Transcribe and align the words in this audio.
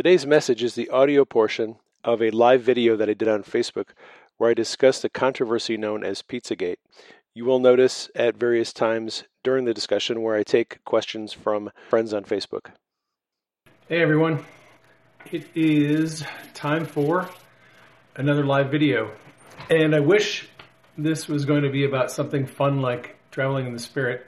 Today's 0.00 0.26
message 0.26 0.62
is 0.62 0.76
the 0.76 0.88
audio 0.88 1.26
portion 1.26 1.76
of 2.04 2.22
a 2.22 2.30
live 2.30 2.62
video 2.62 2.96
that 2.96 3.10
I 3.10 3.12
did 3.12 3.28
on 3.28 3.42
Facebook 3.42 3.88
where 4.38 4.48
I 4.48 4.54
discussed 4.54 5.02
the 5.02 5.10
controversy 5.10 5.76
known 5.76 6.04
as 6.04 6.22
Pizzagate. 6.22 6.78
You 7.34 7.44
will 7.44 7.58
notice 7.58 8.08
at 8.14 8.34
various 8.34 8.72
times 8.72 9.24
during 9.44 9.66
the 9.66 9.74
discussion 9.74 10.22
where 10.22 10.36
I 10.36 10.42
take 10.42 10.82
questions 10.86 11.34
from 11.34 11.70
friends 11.90 12.14
on 12.14 12.24
Facebook. 12.24 12.70
Hey 13.90 14.00
everyone, 14.00 14.42
it 15.30 15.46
is 15.54 16.24
time 16.54 16.86
for 16.86 17.28
another 18.16 18.46
live 18.46 18.70
video. 18.70 19.10
And 19.68 19.94
I 19.94 20.00
wish 20.00 20.48
this 20.96 21.28
was 21.28 21.44
going 21.44 21.64
to 21.64 21.70
be 21.70 21.84
about 21.84 22.10
something 22.10 22.46
fun 22.46 22.80
like 22.80 23.18
traveling 23.30 23.66
in 23.66 23.74
the 23.74 23.78
spirit 23.78 24.26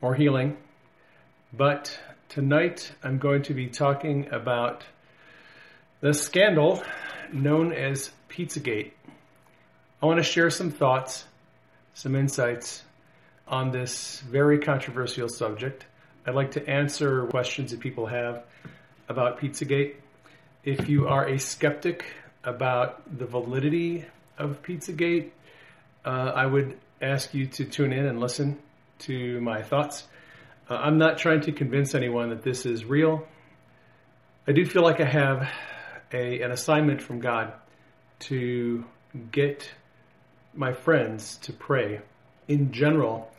or 0.00 0.14
healing, 0.14 0.56
but 1.52 1.98
Tonight 2.30 2.92
I'm 3.02 3.18
going 3.18 3.42
to 3.42 3.54
be 3.54 3.66
talking 3.66 4.28
about 4.30 4.84
the 6.00 6.14
scandal 6.14 6.80
known 7.32 7.72
as 7.72 8.12
Pizzagate. 8.28 8.92
I 10.00 10.06
want 10.06 10.18
to 10.18 10.22
share 10.22 10.48
some 10.48 10.70
thoughts, 10.70 11.24
some 11.92 12.14
insights 12.14 12.84
on 13.48 13.72
this 13.72 14.20
very 14.20 14.60
controversial 14.60 15.28
subject. 15.28 15.86
I'd 16.24 16.36
like 16.36 16.52
to 16.52 16.64
answer 16.70 17.26
questions 17.26 17.72
that 17.72 17.80
people 17.80 18.06
have 18.06 18.44
about 19.08 19.40
Pizzagate. 19.40 19.96
If 20.62 20.88
you 20.88 21.08
are 21.08 21.26
a 21.26 21.36
skeptic 21.36 22.04
about 22.44 23.18
the 23.18 23.26
validity 23.26 24.04
of 24.38 24.62
Pizzagate, 24.62 25.30
uh, 26.04 26.08
I 26.08 26.46
would 26.46 26.78
ask 27.02 27.34
you 27.34 27.46
to 27.46 27.64
tune 27.64 27.92
in 27.92 28.06
and 28.06 28.20
listen 28.20 28.60
to 29.00 29.40
my 29.40 29.62
thoughts. 29.62 30.04
Uh, 30.70 30.76
I'm 30.76 30.98
not 30.98 31.18
trying 31.18 31.40
to 31.42 31.52
convince 31.52 31.96
anyone 31.96 32.30
that 32.30 32.44
this 32.44 32.64
is 32.64 32.84
real. 32.84 33.26
I 34.46 34.52
do 34.52 34.64
feel 34.64 34.82
like 34.82 35.00
I 35.00 35.04
have 35.04 35.50
a, 36.12 36.42
an 36.42 36.52
assignment 36.52 37.02
from 37.02 37.18
God 37.18 37.52
to 38.20 38.84
get 39.32 39.68
my 40.54 40.72
friends 40.72 41.38
to 41.38 41.52
pray 41.52 42.00
in 42.46 42.70
general 42.70 43.32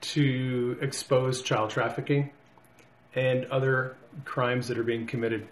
to 0.00 0.78
expose 0.80 1.42
child 1.42 1.70
trafficking 1.70 2.30
and 3.16 3.46
other 3.46 3.96
crimes 4.24 4.68
that 4.68 4.78
are 4.78 4.84
being 4.84 5.06
committed 5.08 5.48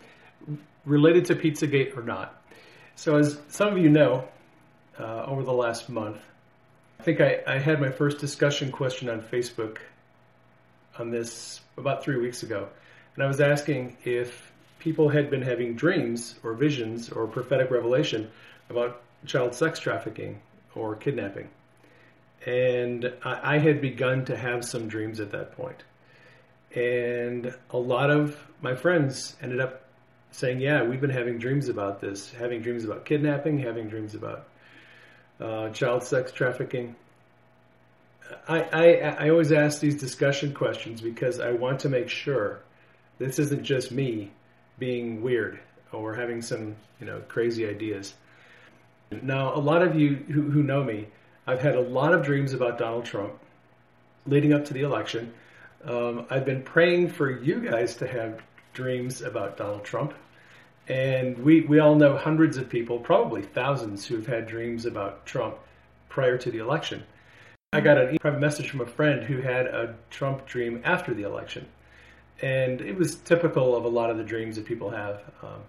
related 0.85 1.25
to 1.27 1.35
Pizzagate 1.35 1.97
or 1.97 2.03
not. 2.03 2.41
So, 2.95 3.17
as 3.17 3.41
some 3.49 3.69
of 3.69 3.79
you 3.79 3.91
know, 3.91 4.29
uh, 4.99 5.25
over 5.27 5.43
the 5.43 5.53
last 5.53 5.89
month, 5.89 6.19
I 7.01 7.03
think 7.03 7.21
I, 7.21 7.41
I 7.47 7.59
had 7.59 7.81
my 7.81 7.91
first 7.91 8.19
discussion 8.19 8.71
question 8.71 9.09
on 9.09 9.21
Facebook 9.21 9.79
on 10.99 11.11
this 11.11 11.61
about 11.77 12.03
three 12.03 12.17
weeks 12.17 12.43
ago, 12.43 12.69
and 13.15 13.25
I 13.25 13.27
was 13.27 13.41
asking 13.41 13.97
if 14.05 14.53
people 14.79 15.09
had 15.09 15.31
been 15.31 15.43
having 15.43 15.75
dreams 15.75 16.37
or 16.43 16.55
visions 16.55 17.11
or 17.11 17.27
prophetic 17.27 17.71
revelation 17.71 18.31
about 18.71 19.03
child 19.27 19.55
sex 19.55 19.81
trafficking 19.81 20.41
or 20.75 20.95
kidnapping. 20.95 21.49
And 22.47 23.13
I, 23.25 23.57
I 23.57 23.59
had 23.59 23.81
begun 23.81 24.25
to 24.27 24.37
have 24.37 24.65
some 24.65 24.89
dreams 24.89 25.21
at 25.21 25.33
that 25.33 25.53
point. 25.57 25.83
And 26.75 27.55
a 27.71 27.79
lot 27.79 28.11
of 28.11 28.37
my 28.61 28.75
friends 28.75 29.37
ended 29.43 29.61
up 29.61 29.83
saying, 30.31 30.61
Yeah, 30.61 30.83
we've 30.85 31.01
been 31.01 31.11
having 31.11 31.39
dreams 31.39 31.69
about 31.69 32.01
this, 32.01 32.33
having 32.33 32.63
dreams 32.63 32.85
about 32.85 33.05
kidnapping, 33.05 33.59
having 33.59 33.89
dreams 33.89 34.15
about 34.15 34.47
uh, 35.41 35.71
child 35.71 36.03
sex 36.03 36.31
trafficking. 36.33 36.95
I, 38.49 38.63
I, 38.63 38.93
I 39.27 39.31
always 39.31 39.53
ask 39.53 39.81
these 39.81 39.99
discussion 40.01 40.55
questions 40.55 41.01
because 41.01 41.41
I 41.41 41.53
want 41.53 41.81
to 41.81 41.89
make 41.89 42.09
sure 42.09 42.61
this 43.19 43.39
isn't 43.39 43.63
just 43.63 43.91
me 43.91 44.31
being 44.79 45.23
weird 45.23 45.61
or 45.93 46.15
having 46.15 46.43
some 46.43 46.77
you 47.01 47.07
know 47.07 47.21
crazy 47.29 47.67
ideas. 47.67 48.15
Now, 49.23 49.55
a 49.55 49.59
lot 49.59 49.83
of 49.83 49.99
you 49.99 50.17
who, 50.17 50.43
who 50.43 50.63
know 50.63 50.85
me, 50.85 51.09
I've 51.47 51.61
had 51.61 51.75
a 51.75 51.81
lot 51.81 52.13
of 52.13 52.23
dreams 52.23 52.53
about 52.53 52.79
Donald 52.79 53.07
Trump 53.07 53.33
leading 54.27 54.53
up 54.53 54.67
to 54.67 54.75
the 54.75 54.83
election. 54.83 55.33
Um, 55.85 56.27
I've 56.29 56.45
been 56.45 56.63
praying 56.63 57.11
for 57.11 57.31
you 57.31 57.61
guys 57.61 57.97
to 57.97 58.07
have 58.07 58.43
dreams 58.75 59.23
about 59.23 59.57
Donald 59.57 59.85
Trump. 59.85 60.15
And 60.89 61.39
we, 61.39 61.63
we 61.63 61.81
all 61.81 61.95
know 61.95 62.17
hundreds 62.17 62.57
of 62.57 62.69
people, 62.69 62.99
probably 62.99 63.43
thousands, 63.43 64.07
who've 64.07 64.27
had 64.27 64.47
dreams 64.47 64.87
about 64.87 65.27
Trump 65.27 65.57
prior 66.09 66.39
to 66.39 66.51
the 66.51 66.59
election. 66.59 67.05
I 67.71 67.83
got 67.83 67.99
a 67.99 68.19
private 68.19 68.41
message 68.41 68.71
from 68.71 68.81
a 68.81 68.87
friend 68.87 69.23
who 69.23 69.43
had 69.43 69.67
a 69.67 69.95
Trump 70.09 70.47
dream 70.47 70.81
after 70.85 71.13
the 71.13 71.25
election. 71.25 71.69
And 72.41 72.81
it 72.81 72.97
was 72.97 73.17
typical 73.17 73.77
of 73.77 73.85
a 73.85 73.89
lot 73.89 74.09
of 74.09 74.17
the 74.17 74.25
dreams 74.25 74.57
that 74.57 74.65
people 74.65 74.89
have. 74.89 75.21
Um, 75.43 75.61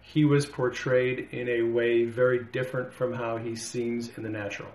he 0.00 0.24
was 0.24 0.46
portrayed 0.46 1.28
in 1.30 1.50
a 1.50 1.62
way 1.62 2.04
very 2.04 2.42
different 2.42 2.94
from 2.94 3.12
how 3.12 3.36
he 3.36 3.54
seems 3.54 4.16
in 4.16 4.22
the 4.22 4.30
natural. 4.30 4.70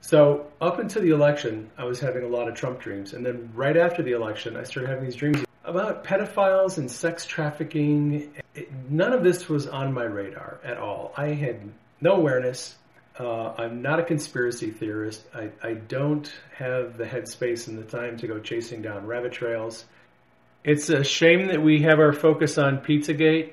So, 0.00 0.50
up 0.62 0.78
until 0.78 1.02
the 1.02 1.10
election, 1.10 1.70
I 1.76 1.84
was 1.84 2.00
having 2.00 2.24
a 2.24 2.28
lot 2.28 2.48
of 2.48 2.54
Trump 2.54 2.80
dreams. 2.80 3.12
And 3.12 3.24
then, 3.24 3.50
right 3.54 3.76
after 3.76 4.02
the 4.02 4.12
election, 4.12 4.56
I 4.56 4.62
started 4.62 4.88
having 4.88 5.04
these 5.04 5.16
dreams 5.16 5.44
about 5.64 6.02
pedophiles 6.02 6.78
and 6.78 6.90
sex 6.90 7.26
trafficking. 7.26 8.32
It, 8.54 8.72
none 8.88 9.12
of 9.12 9.22
this 9.22 9.50
was 9.50 9.66
on 9.66 9.92
my 9.92 10.04
radar 10.04 10.60
at 10.64 10.78
all. 10.78 11.12
I 11.18 11.26
had 11.34 11.60
no 12.00 12.12
awareness 12.12 12.76
uh, 13.20 13.54
I'm 13.58 13.82
not 13.82 14.00
a 14.00 14.02
conspiracy 14.02 14.70
theorist. 14.70 15.22
I, 15.34 15.50
I 15.62 15.74
don't 15.74 16.30
have 16.56 16.96
the 16.96 17.04
headspace 17.04 17.68
and 17.68 17.76
the 17.76 17.84
time 17.84 18.16
to 18.18 18.26
go 18.26 18.38
chasing 18.40 18.80
down 18.80 19.06
rabbit 19.06 19.32
trails. 19.32 19.84
It's 20.64 20.88
a 20.88 21.04
shame 21.04 21.48
that 21.48 21.62
we 21.62 21.82
have 21.82 21.98
our 21.98 22.14
focus 22.14 22.56
on 22.56 22.78
Pizzagate. 22.78 23.52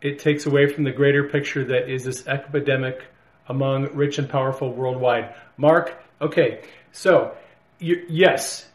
It 0.00 0.20
takes 0.20 0.46
away 0.46 0.68
from 0.72 0.84
the 0.84 0.92
greater 0.92 1.24
picture 1.28 1.64
that 1.64 1.92
is 1.92 2.04
this 2.04 2.26
epidemic 2.28 3.02
among 3.48 3.94
rich 3.94 4.18
and 4.18 4.28
powerful 4.28 4.72
worldwide. 4.72 5.34
Mark, 5.56 6.00
okay, 6.20 6.62
so 6.92 7.34
you, 7.80 8.04
yes, 8.08 8.68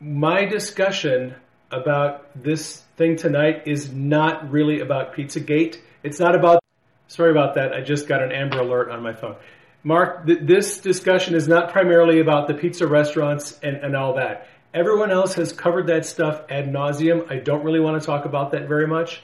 my 0.00 0.44
discussion 0.44 1.36
about 1.70 2.26
this 2.40 2.82
thing 2.96 3.14
tonight 3.16 3.62
is 3.66 3.92
not 3.92 4.50
really 4.50 4.80
about 4.80 5.14
Pizzagate. 5.14 5.78
It's 6.02 6.18
not 6.18 6.34
about. 6.34 6.64
Sorry 7.06 7.30
about 7.30 7.54
that. 7.54 7.72
I 7.72 7.80
just 7.80 8.06
got 8.06 8.22
an 8.22 8.32
Amber 8.32 8.60
Alert 8.60 8.90
on 8.90 9.02
my 9.02 9.14
phone. 9.14 9.36
Mark, 9.82 10.26
th- 10.26 10.40
this 10.42 10.78
discussion 10.78 11.34
is 11.34 11.48
not 11.48 11.70
primarily 11.70 12.20
about 12.20 12.48
the 12.48 12.54
pizza 12.54 12.86
restaurants 12.86 13.58
and, 13.62 13.76
and 13.76 13.96
all 13.96 14.14
that. 14.14 14.48
Everyone 14.74 15.10
else 15.10 15.34
has 15.34 15.52
covered 15.52 15.86
that 15.86 16.04
stuff 16.04 16.42
ad 16.50 16.72
nauseum. 16.72 17.30
I 17.30 17.36
don't 17.36 17.64
really 17.64 17.80
want 17.80 18.00
to 18.00 18.06
talk 18.06 18.24
about 18.24 18.50
that 18.52 18.68
very 18.68 18.86
much. 18.86 19.22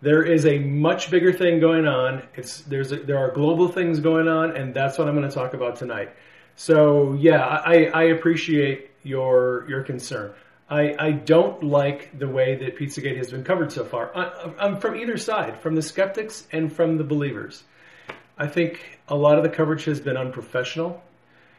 There 0.00 0.22
is 0.22 0.46
a 0.46 0.58
much 0.58 1.10
bigger 1.10 1.32
thing 1.32 1.58
going 1.58 1.86
on. 1.86 2.22
It's 2.36 2.60
there's 2.60 2.92
a, 2.92 2.96
there 2.96 3.18
are 3.18 3.32
global 3.32 3.68
things 3.68 3.98
going 3.98 4.28
on, 4.28 4.56
and 4.56 4.72
that's 4.72 4.96
what 4.96 5.08
I'm 5.08 5.16
going 5.16 5.28
to 5.28 5.34
talk 5.34 5.54
about 5.54 5.76
tonight. 5.76 6.12
So 6.54 7.14
yeah, 7.14 7.44
I, 7.44 7.86
I 7.86 8.02
appreciate 8.04 8.90
your 9.02 9.66
your 9.68 9.82
concern. 9.82 10.32
I, 10.70 10.94
I 10.98 11.12
don't 11.12 11.62
like 11.62 12.16
the 12.18 12.28
way 12.28 12.56
that 12.56 12.76
Pizzagate 12.76 13.16
has 13.16 13.30
been 13.30 13.42
covered 13.42 13.72
so 13.72 13.84
far. 13.84 14.16
I, 14.16 14.52
I'm 14.58 14.78
from 14.78 14.96
either 14.96 15.16
side, 15.16 15.60
from 15.60 15.74
the 15.74 15.82
skeptics 15.82 16.46
and 16.52 16.70
from 16.72 16.98
the 16.98 17.04
believers. 17.04 17.64
I 18.36 18.46
think 18.46 18.97
a 19.08 19.16
lot 19.16 19.38
of 19.38 19.42
the 19.42 19.50
coverage 19.50 19.84
has 19.84 20.00
been 20.00 20.16
unprofessional, 20.16 21.02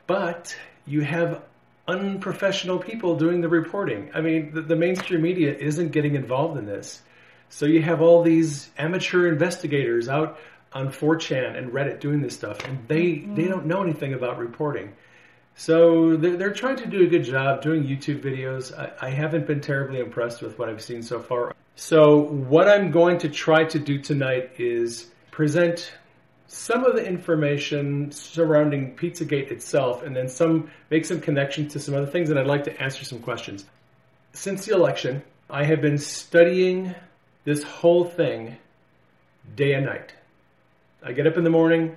but 0.07 0.55
you 0.85 1.01
have 1.01 1.43
unprofessional 1.87 2.77
people 2.77 3.15
doing 3.15 3.41
the 3.41 3.47
reporting. 3.47 4.11
I 4.13 4.21
mean, 4.21 4.53
the, 4.53 4.61
the, 4.61 4.75
mainstream 4.75 5.21
media 5.21 5.55
isn't 5.55 5.91
getting 5.91 6.15
involved 6.15 6.57
in 6.57 6.65
this. 6.65 7.01
So 7.49 7.65
you 7.65 7.81
have 7.81 8.01
all 8.01 8.21
these 8.21 8.69
amateur 8.77 9.27
investigators 9.27 10.07
out 10.07 10.39
on 10.71 10.89
4chan 10.89 11.57
and 11.57 11.71
Reddit 11.71 11.99
doing 11.99 12.21
this 12.21 12.35
stuff, 12.35 12.63
and 12.65 12.87
they, 12.87 13.05
mm-hmm. 13.05 13.35
they 13.35 13.45
don't 13.45 13.65
know 13.65 13.81
anything 13.81 14.13
about 14.13 14.37
reporting. 14.37 14.93
So 15.55 16.15
they're, 16.15 16.37
they're, 16.37 16.53
trying 16.53 16.77
to 16.77 16.85
do 16.85 17.03
a 17.03 17.07
good 17.07 17.23
job 17.23 17.63
doing 17.63 17.83
YouTube 17.83 18.21
videos. 18.21 18.77
I, 18.77 19.07
I 19.07 19.09
haven't 19.09 19.47
been 19.47 19.59
terribly 19.59 19.99
impressed 19.99 20.41
with 20.41 20.59
what 20.59 20.69
I've 20.69 20.81
seen 20.81 21.01
so 21.01 21.19
far. 21.19 21.53
So 21.75 22.19
what 22.19 22.67
I'm 22.67 22.91
going 22.91 23.17
to 23.19 23.29
try 23.29 23.63
to 23.63 23.79
do 23.79 23.99
tonight 23.99 24.51
is 24.59 25.07
present 25.31 25.91
some 26.51 26.83
of 26.83 26.95
the 26.95 27.05
information 27.05 28.11
surrounding 28.11 28.95
Pizzagate 28.95 29.51
itself, 29.51 30.01
and 30.01 30.15
then 30.15 30.27
some 30.27 30.71
make 30.89 31.05
some 31.05 31.21
connection 31.21 31.67
to 31.69 31.79
some 31.79 31.93
other 31.93 32.07
things, 32.07 32.31
and 32.31 32.39
I'd 32.39 32.47
like 32.47 32.63
to 32.63 32.81
answer 32.81 33.05
some 33.05 33.19
questions. 33.19 33.65
since 34.33 34.65
the 34.65 34.73
election, 34.73 35.23
I 35.49 35.63
have 35.63 35.81
been 35.81 35.97
studying 35.97 36.93
this 37.43 37.63
whole 37.63 38.05
thing 38.05 38.57
day 39.55 39.73
and 39.73 39.85
night. 39.85 40.13
I 41.03 41.13
get 41.13 41.25
up 41.25 41.37
in 41.37 41.43
the 41.43 41.49
morning, 41.49 41.95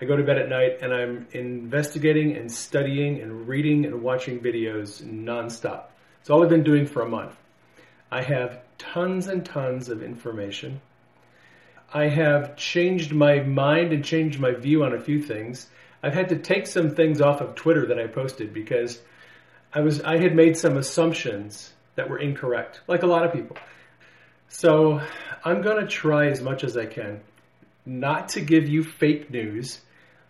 I 0.00 0.04
go 0.06 0.16
to 0.16 0.22
bed 0.22 0.38
at 0.38 0.48
night, 0.48 0.78
and 0.80 0.92
I'm 0.94 1.26
investigating 1.32 2.36
and 2.36 2.50
studying 2.50 3.20
and 3.20 3.46
reading 3.46 3.84
and 3.84 4.02
watching 4.02 4.40
videos 4.40 5.02
nonstop. 5.02 5.84
It's 6.20 6.30
all 6.30 6.42
I've 6.42 6.48
been 6.48 6.62
doing 6.62 6.86
for 6.86 7.02
a 7.02 7.08
month. 7.08 7.36
I 8.10 8.22
have 8.22 8.60
tons 8.78 9.26
and 9.26 9.44
tons 9.44 9.88
of 9.88 10.02
information. 10.02 10.80
I 11.92 12.08
have 12.08 12.56
changed 12.56 13.12
my 13.12 13.40
mind 13.40 13.92
and 13.92 14.04
changed 14.04 14.38
my 14.38 14.52
view 14.52 14.84
on 14.84 14.94
a 14.94 15.00
few 15.00 15.22
things. 15.22 15.66
I've 16.02 16.14
had 16.14 16.28
to 16.30 16.38
take 16.38 16.66
some 16.66 16.94
things 16.94 17.20
off 17.20 17.40
of 17.40 17.54
Twitter 17.54 17.86
that 17.86 17.98
I 17.98 18.06
posted 18.06 18.54
because 18.54 19.00
I 19.72 19.80
was 19.80 20.00
I 20.02 20.18
had 20.18 20.34
made 20.34 20.56
some 20.56 20.76
assumptions 20.76 21.72
that 21.96 22.08
were 22.08 22.18
incorrect, 22.18 22.80
like 22.86 23.02
a 23.02 23.06
lot 23.06 23.24
of 23.24 23.32
people. 23.32 23.56
So 24.48 25.00
I'm 25.44 25.62
going 25.62 25.80
to 25.80 25.86
try 25.86 26.28
as 26.28 26.40
much 26.40 26.64
as 26.64 26.76
I 26.76 26.86
can 26.86 27.20
not 27.86 28.30
to 28.30 28.40
give 28.40 28.68
you 28.68 28.84
fake 28.84 29.30
news, 29.30 29.80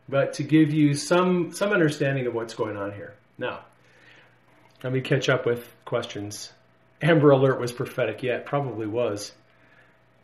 but 0.09 0.35
to 0.35 0.43
give 0.43 0.73
you 0.73 0.95
some 0.95 1.53
some 1.53 1.73
understanding 1.73 2.27
of 2.27 2.35
what's 2.35 2.55
going 2.55 2.77
on 2.77 2.93
here. 2.93 3.15
Now, 3.39 3.61
let 4.83 4.93
me 4.93 5.01
catch 5.01 5.29
up 5.29 5.47
with 5.47 5.73
questions. 5.85 6.53
Amber 7.03 7.31
Alert 7.31 7.61
was 7.61 7.73
prophetic. 7.73 8.23
Yeah, 8.23 8.37
it 8.37 8.47
probably 8.47 8.87
was. 8.87 9.33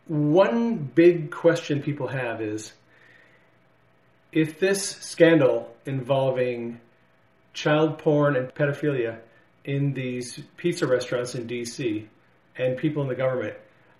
One 0.07 0.77
big 0.77 1.31
question 1.31 1.81
people 1.81 2.07
have 2.07 2.41
is 2.41 2.73
if 4.31 4.59
this 4.59 4.83
scandal 4.83 5.75
involving 5.85 6.79
child 7.53 7.97
porn 7.97 8.35
and 8.35 8.53
pedophilia 8.53 9.17
in 9.65 9.93
these 9.93 10.39
pizza 10.55 10.87
restaurants 10.87 11.35
in 11.35 11.47
DC 11.47 12.05
and 12.55 12.77
people 12.77 13.01
in 13.03 13.09
the 13.09 13.15
government 13.15 13.55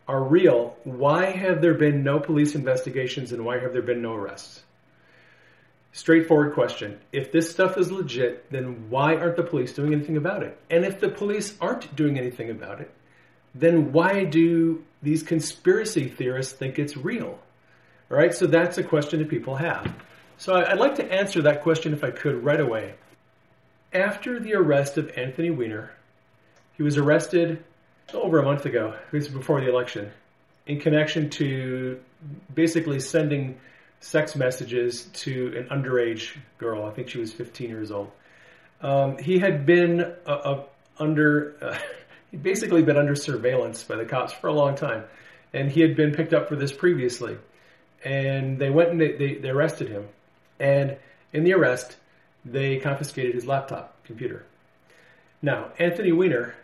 are 0.07 0.23
real, 0.23 0.77
why 0.83 1.31
have 1.31 1.61
there 1.61 1.73
been 1.73 2.03
no 2.03 2.19
police 2.19 2.55
investigations 2.55 3.33
and 3.33 3.43
why 3.43 3.59
have 3.59 3.73
there 3.73 3.81
been 3.81 4.01
no 4.01 4.13
arrests? 4.13 4.61
Straightforward 5.91 6.53
question. 6.53 6.99
If 7.11 7.31
this 7.31 7.49
stuff 7.49 7.77
is 7.77 7.91
legit, 7.91 8.49
then 8.51 8.89
why 8.89 9.15
aren't 9.15 9.35
the 9.35 9.43
police 9.43 9.73
doing 9.73 9.93
anything 9.93 10.15
about 10.15 10.43
it? 10.43 10.57
And 10.69 10.85
if 10.85 10.99
the 10.99 11.09
police 11.09 11.57
aren't 11.59 11.93
doing 11.95 12.17
anything 12.17 12.49
about 12.49 12.79
it, 12.79 12.91
then 13.55 13.91
why 13.91 14.23
do 14.23 14.83
these 15.01 15.23
conspiracy 15.23 16.07
theorists 16.07 16.53
think 16.53 16.79
it's 16.79 16.97
real? 16.97 17.39
All 18.09 18.17
right, 18.17 18.33
so 18.33 18.47
that's 18.47 18.77
a 18.77 18.83
question 18.83 19.19
that 19.19 19.29
people 19.29 19.55
have. 19.55 19.93
So 20.37 20.55
I'd 20.55 20.77
like 20.77 20.95
to 20.95 21.11
answer 21.11 21.41
that 21.43 21.63
question 21.63 21.93
if 21.93 22.03
I 22.03 22.11
could 22.11 22.43
right 22.43 22.59
away. 22.59 22.95
After 23.93 24.39
the 24.39 24.53
arrest 24.53 24.97
of 24.97 25.11
Anthony 25.17 25.49
Weiner, 25.49 25.91
he 26.73 26.83
was 26.83 26.97
arrested 26.97 27.63
over 28.13 28.39
a 28.39 28.43
month 28.43 28.65
ago, 28.65 28.95
this 29.11 29.25
was 29.25 29.33
before 29.33 29.59
the 29.61 29.69
election, 29.69 30.11
in 30.65 30.79
connection 30.79 31.29
to 31.31 31.99
basically 32.53 32.99
sending 32.99 33.59
sex 33.99 34.35
messages 34.35 35.05
to 35.05 35.53
an 35.57 35.77
underage 35.77 36.37
girl. 36.57 36.85
I 36.85 36.91
think 36.91 37.09
she 37.09 37.17
was 37.17 37.33
15 37.33 37.69
years 37.69 37.91
old. 37.91 38.11
Um, 38.81 39.17
he 39.17 39.39
had 39.39 39.65
been 39.65 40.01
uh, 40.25 40.29
uh, 40.29 40.63
under, 40.99 41.55
uh, 41.61 41.77
he'd 42.31 42.43
basically 42.43 42.81
been 42.81 42.97
under 42.97 43.15
surveillance 43.15 43.83
by 43.83 43.95
the 43.95 44.05
cops 44.05 44.33
for 44.33 44.47
a 44.47 44.53
long 44.53 44.75
time, 44.75 45.03
and 45.53 45.71
he 45.71 45.81
had 45.81 45.95
been 45.95 46.13
picked 46.13 46.33
up 46.33 46.47
for 46.47 46.55
this 46.55 46.71
previously. 46.71 47.37
And 48.05 48.59
they 48.59 48.69
went 48.69 48.91
and 48.91 49.01
they, 49.01 49.13
they, 49.13 49.35
they 49.35 49.49
arrested 49.49 49.89
him, 49.89 50.07
and 50.59 50.97
in 51.33 51.43
the 51.43 51.53
arrest, 51.53 51.97
they 52.45 52.77
confiscated 52.77 53.33
his 53.33 53.45
laptop 53.45 54.03
computer. 54.05 54.45
Now, 55.41 55.71
Anthony 55.77 56.11
Weiner 56.11 56.55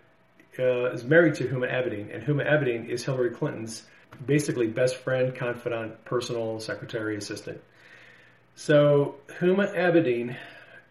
uh, 0.58 0.92
is 0.92 1.04
married 1.04 1.36
to 1.36 1.46
Huma 1.46 1.72
Abedin, 1.72 2.14
and 2.14 2.24
Huma 2.24 2.48
Abedin 2.50 2.88
is 2.88 3.04
Hillary 3.04 3.32
Clinton's 3.32 3.84
basically 4.26 4.68
best 4.68 4.98
friend, 4.98 5.36
confidant, 5.36 6.06
personal 6.06 6.60
secretary, 6.60 7.18
assistant. 7.18 7.62
So 8.56 9.16
Huma 9.40 9.76
Abedin 9.76 10.36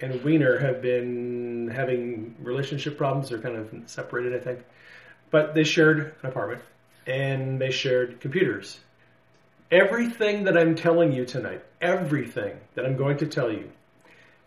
and 0.03 0.23
Weiner 0.25 0.59
have 0.59 0.83
been 0.83 1.71
having 1.73 2.35
relationship 2.41 2.99
problems. 2.99 3.29
They're 3.29 3.39
kind 3.39 3.57
of 3.57 3.73
separated, 3.87 4.35
I 4.35 4.41
think. 4.41 4.61
But 5.31 5.55
they 5.55 5.65
shared 5.65 6.15
an 6.23 6.29
apartment 6.29 6.61
and 7.07 7.61
they 7.61 7.71
shared 7.71 8.21
computers. 8.21 8.81
Everything 9.71 10.45
that 10.45 10.59
I'm 10.59 10.75
telling 10.75 11.13
you 11.13 11.25
tonight, 11.25 11.65
everything 11.81 12.59
that 12.75 12.85
I'm 12.85 12.97
going 12.97 13.17
to 13.19 13.27
tell 13.27 13.51
you, 13.51 13.71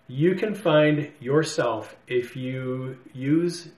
you 0.08 0.36
can 0.36 0.54
find 0.54 1.12
yourself 1.20 1.96
if 2.06 2.36
you 2.36 3.00
use 3.14 3.70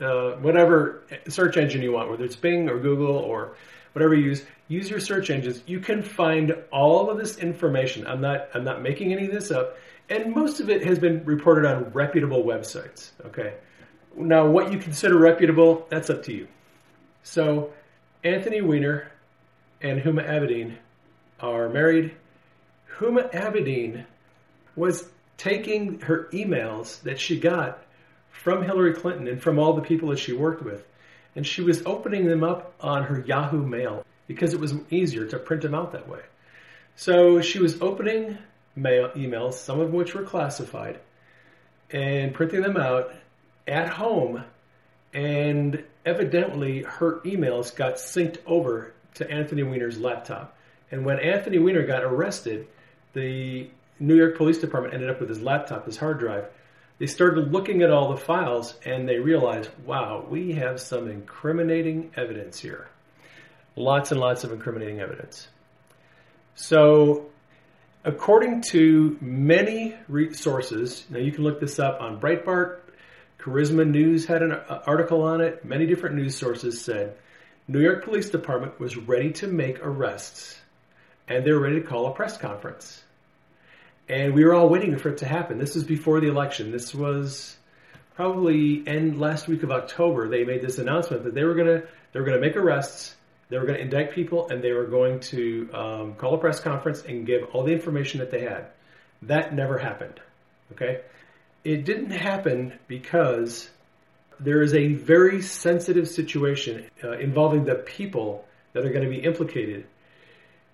uh, 0.00 0.32
whatever 0.32 1.04
search 1.28 1.56
engine 1.56 1.80
you 1.80 1.92
want, 1.92 2.10
whether 2.10 2.24
it's 2.24 2.36
Bing 2.36 2.68
or 2.68 2.78
Google 2.78 3.16
or 3.16 3.56
whatever 3.92 4.14
you 4.14 4.24
use, 4.26 4.44
use 4.68 4.90
your 4.90 5.00
search 5.00 5.30
engines. 5.30 5.62
You 5.66 5.80
can 5.80 6.02
find 6.02 6.54
all 6.70 7.08
of 7.10 7.18
this 7.18 7.38
information. 7.38 8.06
I'm 8.06 8.20
not 8.20 8.48
I'm 8.54 8.64
not 8.64 8.82
making 8.82 9.12
any 9.12 9.26
of 9.26 9.32
this 9.32 9.50
up, 9.50 9.76
and 10.10 10.34
most 10.34 10.60
of 10.60 10.68
it 10.68 10.84
has 10.84 10.98
been 10.98 11.24
reported 11.24 11.64
on 11.64 11.90
reputable 11.92 12.44
websites. 12.44 13.12
Okay, 13.24 13.54
now 14.16 14.46
what 14.46 14.72
you 14.72 14.78
consider 14.78 15.16
reputable, 15.16 15.86
that's 15.88 16.10
up 16.10 16.24
to 16.24 16.32
you. 16.32 16.48
So, 17.22 17.72
Anthony 18.24 18.60
Weiner 18.60 19.10
and 19.80 20.00
Huma 20.00 20.28
Abedin 20.28 20.76
are 21.38 21.68
married. 21.68 22.14
Huma 22.98 23.32
Abedin 23.32 24.04
was 24.76 25.08
taking 25.36 26.00
her 26.00 26.28
emails 26.32 27.00
that 27.02 27.18
she 27.18 27.38
got 27.38 27.82
from 28.30 28.62
Hillary 28.62 28.94
Clinton 28.94 29.26
and 29.28 29.40
from 29.42 29.58
all 29.58 29.74
the 29.74 29.82
people 29.82 30.10
that 30.10 30.18
she 30.18 30.32
worked 30.32 30.62
with. 30.62 30.84
And 31.36 31.46
she 31.46 31.62
was 31.62 31.82
opening 31.86 32.26
them 32.26 32.42
up 32.42 32.74
on 32.80 33.04
her 33.04 33.20
Yahoo 33.20 33.64
Mail 33.64 34.04
because 34.26 34.52
it 34.52 34.60
was 34.60 34.74
easier 34.90 35.26
to 35.26 35.38
print 35.38 35.62
them 35.62 35.74
out 35.74 35.92
that 35.92 36.08
way. 36.08 36.20
So 36.96 37.40
she 37.40 37.58
was 37.58 37.80
opening 37.80 38.36
mail 38.80 39.10
emails, 39.10 39.54
some 39.54 39.80
of 39.80 39.92
which 39.92 40.14
were 40.14 40.22
classified, 40.22 40.98
and 41.90 42.34
printing 42.34 42.62
them 42.62 42.76
out 42.76 43.12
at 43.66 43.88
home. 43.88 44.44
And 45.12 45.84
evidently, 46.06 46.82
her 46.82 47.20
emails 47.20 47.74
got 47.74 47.96
synced 47.96 48.38
over 48.46 48.92
to 49.14 49.30
Anthony 49.30 49.62
Weiner's 49.62 49.98
laptop. 49.98 50.56
And 50.90 51.04
when 51.04 51.20
Anthony 51.20 51.58
Weiner 51.58 51.86
got 51.86 52.02
arrested, 52.02 52.66
the 53.12 53.70
New 53.98 54.16
York 54.16 54.36
Police 54.36 54.58
Department 54.58 54.94
ended 54.94 55.10
up 55.10 55.20
with 55.20 55.28
his 55.28 55.40
laptop, 55.40 55.86
his 55.86 55.96
hard 55.96 56.18
drive, 56.18 56.46
they 56.98 57.06
started 57.06 57.52
looking 57.52 57.82
at 57.82 57.90
all 57.90 58.10
the 58.10 58.16
files 58.16 58.74
and 58.84 59.08
they 59.08 59.18
realized, 59.18 59.70
wow, 59.84 60.24
we 60.28 60.52
have 60.52 60.80
some 60.80 61.08
incriminating 61.08 62.10
evidence 62.16 62.58
here. 62.58 62.88
Lots 63.76 64.10
and 64.10 64.20
lots 64.20 64.44
of 64.44 64.52
incriminating 64.52 65.00
evidence. 65.00 65.48
So, 66.54 67.30
according 68.04 68.62
to 68.70 69.16
many 69.20 69.96
sources, 70.32 71.04
now 71.10 71.18
you 71.18 71.32
can 71.32 71.44
look 71.44 71.60
this 71.60 71.78
up 71.78 72.00
on 72.00 72.20
Breitbart, 72.20 72.80
Charisma 73.38 73.88
News 73.88 74.26
had 74.26 74.42
an 74.42 74.52
uh, 74.52 74.82
article 74.86 75.22
on 75.22 75.40
it, 75.40 75.64
many 75.64 75.86
different 75.86 76.16
news 76.16 76.36
sources 76.36 76.82
said 76.82 77.16
New 77.68 77.80
York 77.80 78.04
Police 78.04 78.30
Department 78.30 78.78
was 78.78 78.96
ready 78.96 79.32
to 79.32 79.46
make 79.46 79.78
arrests 79.80 80.60
and 81.28 81.44
they 81.44 81.52
were 81.52 81.60
ready 81.60 81.80
to 81.80 81.86
call 81.86 82.06
a 82.06 82.12
press 82.12 82.36
conference 82.36 83.02
and 84.10 84.34
we 84.34 84.44
were 84.44 84.54
all 84.54 84.68
waiting 84.68 84.98
for 84.98 85.10
it 85.10 85.18
to 85.18 85.26
happen. 85.26 85.58
This 85.58 85.76
was 85.76 85.84
before 85.84 86.20
the 86.20 86.26
election. 86.26 86.72
This 86.72 86.92
was 86.92 87.56
probably 88.16 88.82
end 88.86 89.20
last 89.20 89.46
week 89.46 89.62
of 89.62 89.70
October. 89.70 90.28
They 90.28 90.44
made 90.44 90.62
this 90.62 90.78
announcement 90.78 91.22
that 91.22 91.32
they 91.32 91.44
were 91.44 91.54
gonna 91.54 91.82
they 92.12 92.18
were 92.18 92.26
gonna 92.26 92.40
make 92.40 92.56
arrests, 92.56 93.14
they 93.50 93.58
were 93.58 93.66
gonna 93.66 93.78
indict 93.78 94.12
people, 94.12 94.48
and 94.48 94.62
they 94.62 94.72
were 94.72 94.86
going 94.86 95.20
to 95.20 95.68
um, 95.74 96.14
call 96.14 96.34
a 96.34 96.38
press 96.38 96.60
conference 96.60 97.02
and 97.02 97.26
give 97.26 97.44
all 97.52 97.64
the 97.64 97.72
information 97.72 98.20
that 98.20 98.30
they 98.30 98.40
had. 98.40 98.68
That 99.22 99.54
never 99.54 99.76
happened. 99.76 100.20
Okay, 100.72 101.00
it 101.64 101.84
didn't 101.84 102.12
happen 102.12 102.78
because 102.88 103.68
there 104.38 104.62
is 104.62 104.72
a 104.72 104.94
very 104.94 105.42
sensitive 105.42 106.08
situation 106.08 106.88
uh, 107.04 107.18
involving 107.18 107.64
the 107.64 107.74
people 107.74 108.44
that 108.72 108.84
are 108.84 108.90
going 108.90 109.04
to 109.04 109.10
be 109.10 109.22
implicated 109.22 109.84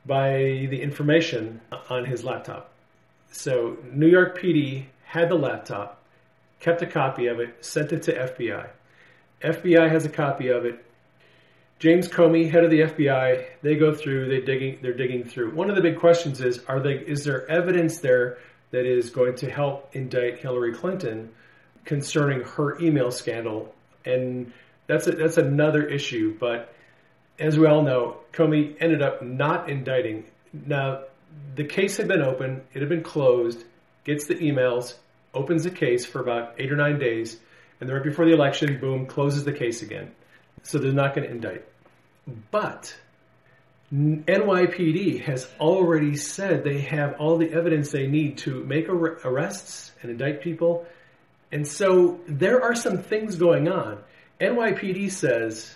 by 0.04 0.68
the 0.70 0.80
information 0.80 1.60
on 1.90 2.04
his 2.04 2.22
laptop. 2.22 2.70
So 3.32 3.76
New 3.92 4.06
York 4.06 4.38
PD 4.38 4.84
had 5.04 5.28
the 5.28 5.34
laptop, 5.34 6.02
kept 6.60 6.82
a 6.82 6.86
copy 6.86 7.26
of 7.26 7.40
it, 7.40 7.64
sent 7.64 7.92
it 7.92 8.02
to 8.04 8.12
FBI. 8.12 8.68
FBI 9.42 9.90
has 9.90 10.04
a 10.04 10.08
copy 10.08 10.48
of 10.48 10.64
it. 10.64 10.84
James 11.78 12.08
Comey, 12.08 12.50
head 12.50 12.64
of 12.64 12.70
the 12.70 12.80
FBI, 12.80 13.44
they 13.62 13.76
go 13.76 13.94
through, 13.94 14.28
they 14.28 14.40
digging, 14.40 14.78
they're 14.80 14.94
digging 14.94 15.24
through. 15.24 15.54
One 15.54 15.68
of 15.68 15.76
the 15.76 15.82
big 15.82 15.98
questions 15.98 16.40
is: 16.40 16.64
Are 16.66 16.80
they? 16.80 16.94
Is 16.94 17.24
there 17.24 17.48
evidence 17.50 17.98
there 17.98 18.38
that 18.70 18.86
is 18.86 19.10
going 19.10 19.36
to 19.36 19.50
help 19.50 19.94
indict 19.94 20.38
Hillary 20.38 20.72
Clinton 20.72 21.30
concerning 21.84 22.40
her 22.42 22.80
email 22.80 23.10
scandal? 23.10 23.74
And 24.04 24.52
that's 24.86 25.06
a, 25.06 25.12
that's 25.12 25.36
another 25.36 25.86
issue. 25.86 26.36
But 26.38 26.72
as 27.38 27.58
we 27.58 27.66
all 27.66 27.82
know, 27.82 28.18
Comey 28.32 28.76
ended 28.80 29.02
up 29.02 29.22
not 29.22 29.68
indicting. 29.68 30.24
Now 30.52 31.02
the 31.54 31.64
case 31.64 31.96
had 31.96 32.08
been 32.08 32.22
open, 32.22 32.62
it 32.72 32.80
had 32.80 32.88
been 32.88 33.02
closed, 33.02 33.64
gets 34.04 34.26
the 34.26 34.34
emails, 34.36 34.94
opens 35.34 35.64
the 35.64 35.70
case 35.70 36.06
for 36.06 36.20
about 36.20 36.54
eight 36.58 36.72
or 36.72 36.76
nine 36.76 36.98
days, 36.98 37.38
And 37.80 37.88
then 37.88 37.96
right 37.96 38.04
before 38.04 38.24
the 38.24 38.32
election, 38.32 38.78
boom, 38.80 39.06
closes 39.06 39.44
the 39.44 39.52
case 39.52 39.82
again. 39.82 40.12
So 40.66 40.78
they're 40.78 40.92
not 40.92 41.14
going 41.14 41.28
to 41.28 41.32
indict. 41.32 41.64
But 42.50 42.94
NYPD 43.94 45.22
has 45.22 45.48
already 45.60 46.16
said 46.16 46.64
they 46.64 46.80
have 46.80 47.14
all 47.20 47.38
the 47.38 47.52
evidence 47.52 47.92
they 47.92 48.08
need 48.08 48.38
to 48.38 48.64
make 48.64 48.88
ar- 48.88 49.20
arrests 49.24 49.92
and 50.02 50.10
indict 50.10 50.42
people. 50.42 50.84
And 51.52 51.66
so 51.66 52.18
there 52.26 52.64
are 52.64 52.74
some 52.74 52.98
things 52.98 53.36
going 53.36 53.68
on. 53.68 53.98
NYPD 54.40 55.12
says 55.12 55.72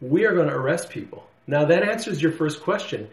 we 0.00 0.24
are 0.24 0.34
going 0.34 0.48
to 0.48 0.54
arrest 0.54 0.88
people. 0.88 1.28
Now 1.46 1.66
that 1.66 1.86
answers 1.86 2.20
your 2.22 2.32
first 2.32 2.62
question. 2.62 3.08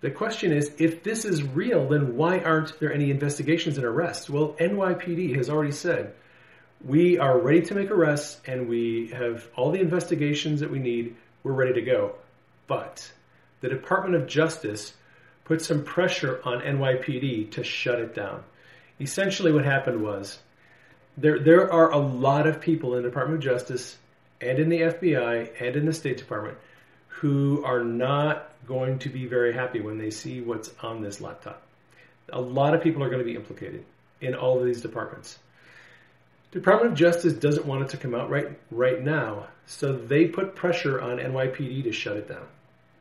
The 0.00 0.10
question 0.10 0.52
is 0.52 0.72
if 0.78 1.04
this 1.04 1.24
is 1.24 1.44
real, 1.44 1.88
then 1.88 2.16
why 2.16 2.40
aren't 2.40 2.80
there 2.80 2.92
any 2.92 3.12
investigations 3.12 3.76
and 3.76 3.86
arrests? 3.86 4.28
Well, 4.28 4.56
NYPD 4.58 5.36
has 5.36 5.48
already 5.48 5.72
said 5.72 6.14
we 6.84 7.18
are 7.18 7.38
ready 7.38 7.62
to 7.62 7.74
make 7.74 7.90
arrests 7.90 8.40
and 8.46 8.68
we 8.68 9.08
have 9.08 9.46
all 9.56 9.70
the 9.70 9.80
investigations 9.80 10.60
that 10.60 10.70
we 10.70 10.78
need. 10.78 11.16
We're 11.42 11.52
ready 11.52 11.74
to 11.74 11.82
go. 11.82 12.14
But 12.66 13.10
the 13.60 13.68
Department 13.68 14.14
of 14.14 14.28
Justice 14.28 14.92
put 15.44 15.62
some 15.62 15.82
pressure 15.84 16.40
on 16.44 16.60
NYPD 16.60 17.52
to 17.52 17.64
shut 17.64 17.98
it 17.98 18.14
down. 18.14 18.44
Essentially, 19.00 19.52
what 19.52 19.64
happened 19.64 20.02
was 20.02 20.38
there, 21.16 21.38
there 21.38 21.72
are 21.72 21.90
a 21.90 21.98
lot 21.98 22.46
of 22.46 22.60
people 22.60 22.94
in 22.94 23.02
the 23.02 23.08
Department 23.08 23.38
of 23.38 23.44
Justice 23.44 23.96
and 24.40 24.58
in 24.58 24.68
the 24.68 24.80
FBI 24.80 25.60
and 25.60 25.76
in 25.76 25.86
the 25.86 25.92
State 25.92 26.18
Department 26.18 26.58
who 27.08 27.64
are 27.64 27.82
not 27.82 28.52
going 28.66 28.98
to 29.00 29.08
be 29.08 29.26
very 29.26 29.52
happy 29.52 29.80
when 29.80 29.98
they 29.98 30.10
see 30.10 30.40
what's 30.40 30.70
on 30.82 31.02
this 31.02 31.20
laptop. 31.20 31.62
A 32.32 32.40
lot 32.40 32.74
of 32.74 32.82
people 32.82 33.02
are 33.02 33.08
going 33.08 33.20
to 33.20 33.24
be 33.24 33.34
implicated 33.34 33.84
in 34.20 34.34
all 34.34 34.58
of 34.58 34.64
these 34.64 34.80
departments. 34.80 35.38
Department 36.50 36.92
of 36.92 36.98
Justice 36.98 37.34
doesn't 37.34 37.66
want 37.66 37.82
it 37.82 37.88
to 37.90 37.96
come 37.98 38.14
out 38.14 38.30
right 38.30 38.58
right 38.70 39.02
now, 39.02 39.48
so 39.66 39.92
they 39.92 40.26
put 40.26 40.54
pressure 40.54 41.00
on 41.00 41.18
NYPD 41.18 41.84
to 41.84 41.92
shut 41.92 42.16
it 42.16 42.28
down. 42.28 42.46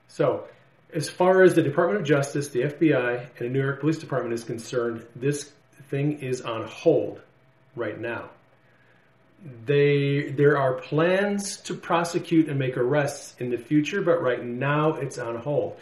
So, 0.09 0.45
as 0.93 1.09
far 1.09 1.43
as 1.43 1.53
the 1.55 1.61
Department 1.61 2.01
of 2.01 2.05
Justice, 2.05 2.49
the 2.49 2.61
FBI, 2.61 3.19
and 3.19 3.29
the 3.39 3.49
New 3.49 3.61
York 3.61 3.79
Police 3.79 3.99
Department 3.99 4.33
is 4.33 4.43
concerned, 4.43 5.05
this 5.15 5.51
thing 5.89 6.19
is 6.19 6.41
on 6.41 6.65
hold 6.67 7.21
right 7.75 7.99
now. 7.99 8.29
They 9.65 10.31
there 10.31 10.57
are 10.57 10.73
plans 10.73 11.57
to 11.61 11.73
prosecute 11.73 12.49
and 12.49 12.59
make 12.59 12.75
arrests 12.75 13.35
in 13.39 13.49
the 13.49 13.57
future, 13.57 14.01
but 14.01 14.21
right 14.21 14.43
now 14.43 14.95
it's 14.95 15.17
on 15.17 15.37
hold. 15.37 15.77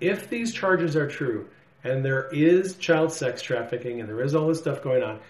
If 0.00 0.28
these 0.28 0.52
charges 0.52 0.96
are 0.96 1.08
true 1.08 1.48
and 1.84 2.04
there 2.04 2.28
is 2.32 2.76
child 2.76 3.12
sex 3.12 3.42
trafficking 3.42 4.00
and 4.00 4.08
there 4.08 4.22
is 4.22 4.34
all 4.34 4.48
this 4.48 4.58
stuff 4.58 4.82
going 4.82 5.02
on, 5.02 5.20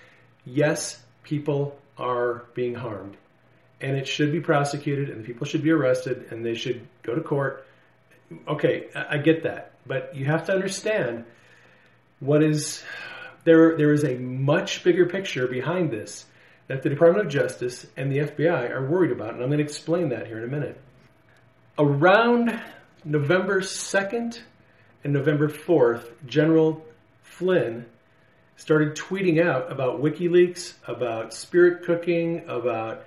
yes, 0.45 1.03
people 1.29 1.79
are 1.99 2.45
being 2.55 2.75
harmed. 2.75 3.17
And 3.81 3.97
it 3.97 4.09
should 4.09 4.33
be 4.33 4.41
prosecuted 4.41 5.11
and 5.11 5.23
the 5.23 5.27
people 5.27 5.47
should 5.47 5.63
be 5.63 5.71
arrested 5.71 6.29
and 6.31 6.45
they 6.45 6.55
should 6.55 6.87
go 7.03 7.15
to 7.15 7.21
court. 7.21 7.67
Okay, 8.47 8.89
I 8.95 9.19
get 9.19 9.45
that. 9.45 9.73
But 9.87 10.17
you 10.17 10.25
have 10.25 10.47
to 10.47 10.53
understand 10.53 11.25
what 12.21 12.43
is 12.43 12.83
there 13.45 13.77
there 13.77 13.93
is 13.93 14.05
a 14.05 14.15
much 14.17 14.83
bigger 14.83 15.07
picture 15.07 15.47
behind 15.47 15.91
this 15.91 16.27
that 16.67 16.83
the 16.83 16.91
Department 16.91 17.27
of 17.27 17.33
Justice 17.33 17.87
and 17.97 18.11
the 18.13 18.19
FBI 18.19 18.71
are 18.71 18.87
worried 18.87 19.13
about, 19.13 19.33
and 19.33 19.43
I'm 19.43 19.49
going 19.49 19.59
to 19.59 19.65
explain 19.65 20.11
that 20.11 20.27
here 20.27 20.39
in 20.39 20.45
a 20.45 20.49
minute. 20.49 20.79
Around 21.79 22.61
November 23.05 23.61
2nd 23.61 24.39
and 25.05 25.13
November 25.15 25.49
4th, 25.49 26.11
General 26.27 26.85
Flynn 27.23 27.87
started 28.59 28.97
tweeting 28.97 29.41
out 29.43 29.71
about 29.71 30.03
WikiLeaks, 30.03 30.75
about 30.87 31.33
spirit 31.33 31.85
cooking, 31.85 32.43
about 32.49 33.05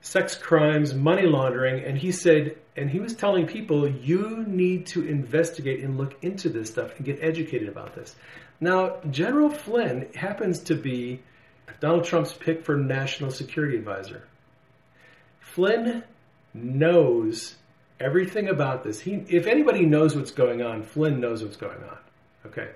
sex 0.00 0.34
crimes, 0.34 0.94
money 0.94 1.26
laundering, 1.26 1.84
and 1.84 1.98
he 1.98 2.10
said, 2.10 2.56
and 2.76 2.88
he 2.88 2.98
was 2.98 3.14
telling 3.14 3.46
people, 3.46 3.86
you 3.86 4.42
need 4.46 4.86
to 4.86 5.06
investigate 5.06 5.84
and 5.84 5.98
look 5.98 6.16
into 6.22 6.48
this 6.48 6.70
stuff 6.70 6.96
and 6.96 7.04
get 7.04 7.18
educated 7.22 7.68
about 7.68 7.94
this. 7.94 8.16
Now, 8.58 8.96
General 9.10 9.50
Flynn 9.50 10.08
happens 10.14 10.60
to 10.60 10.74
be 10.74 11.20
Donald 11.78 12.04
Trump's 12.04 12.32
pick 12.32 12.64
for 12.64 12.76
national 12.76 13.30
security 13.30 13.76
advisor. 13.76 14.26
Flynn 15.40 16.04
knows 16.54 17.54
everything 18.00 18.48
about 18.48 18.82
this. 18.82 18.98
He, 18.98 19.24
if 19.28 19.46
anybody 19.46 19.84
knows 19.84 20.16
what's 20.16 20.30
going 20.30 20.62
on, 20.62 20.84
Flynn 20.84 21.20
knows 21.20 21.42
what's 21.42 21.56
going 21.56 21.82
on. 21.82 21.98
Okay. 22.46 22.70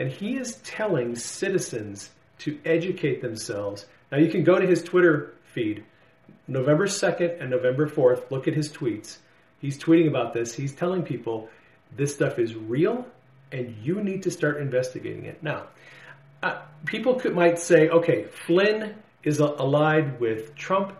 And 0.00 0.10
he 0.10 0.36
is 0.38 0.56
telling 0.64 1.14
citizens 1.14 2.10
to 2.38 2.58
educate 2.64 3.20
themselves. 3.20 3.84
Now 4.10 4.16
you 4.16 4.30
can 4.30 4.42
go 4.42 4.58
to 4.58 4.66
his 4.66 4.82
Twitter 4.82 5.34
feed, 5.52 5.84
November 6.48 6.86
2nd 6.86 7.38
and 7.38 7.50
November 7.50 7.86
4th. 7.86 8.30
Look 8.30 8.48
at 8.48 8.54
his 8.54 8.72
tweets. 8.72 9.18
He's 9.60 9.78
tweeting 9.78 10.08
about 10.08 10.32
this. 10.32 10.54
He's 10.54 10.74
telling 10.74 11.02
people 11.02 11.50
this 11.94 12.14
stuff 12.14 12.38
is 12.38 12.56
real 12.56 13.06
and 13.52 13.76
you 13.82 14.02
need 14.02 14.22
to 14.22 14.30
start 14.30 14.56
investigating 14.56 15.26
it. 15.26 15.42
Now, 15.42 15.66
uh, 16.42 16.62
people 16.86 17.16
could, 17.16 17.34
might 17.34 17.58
say, 17.58 17.90
okay, 17.90 18.24
Flynn 18.24 18.94
is 19.22 19.38
allied 19.40 20.18
with 20.18 20.54
Trump, 20.54 20.94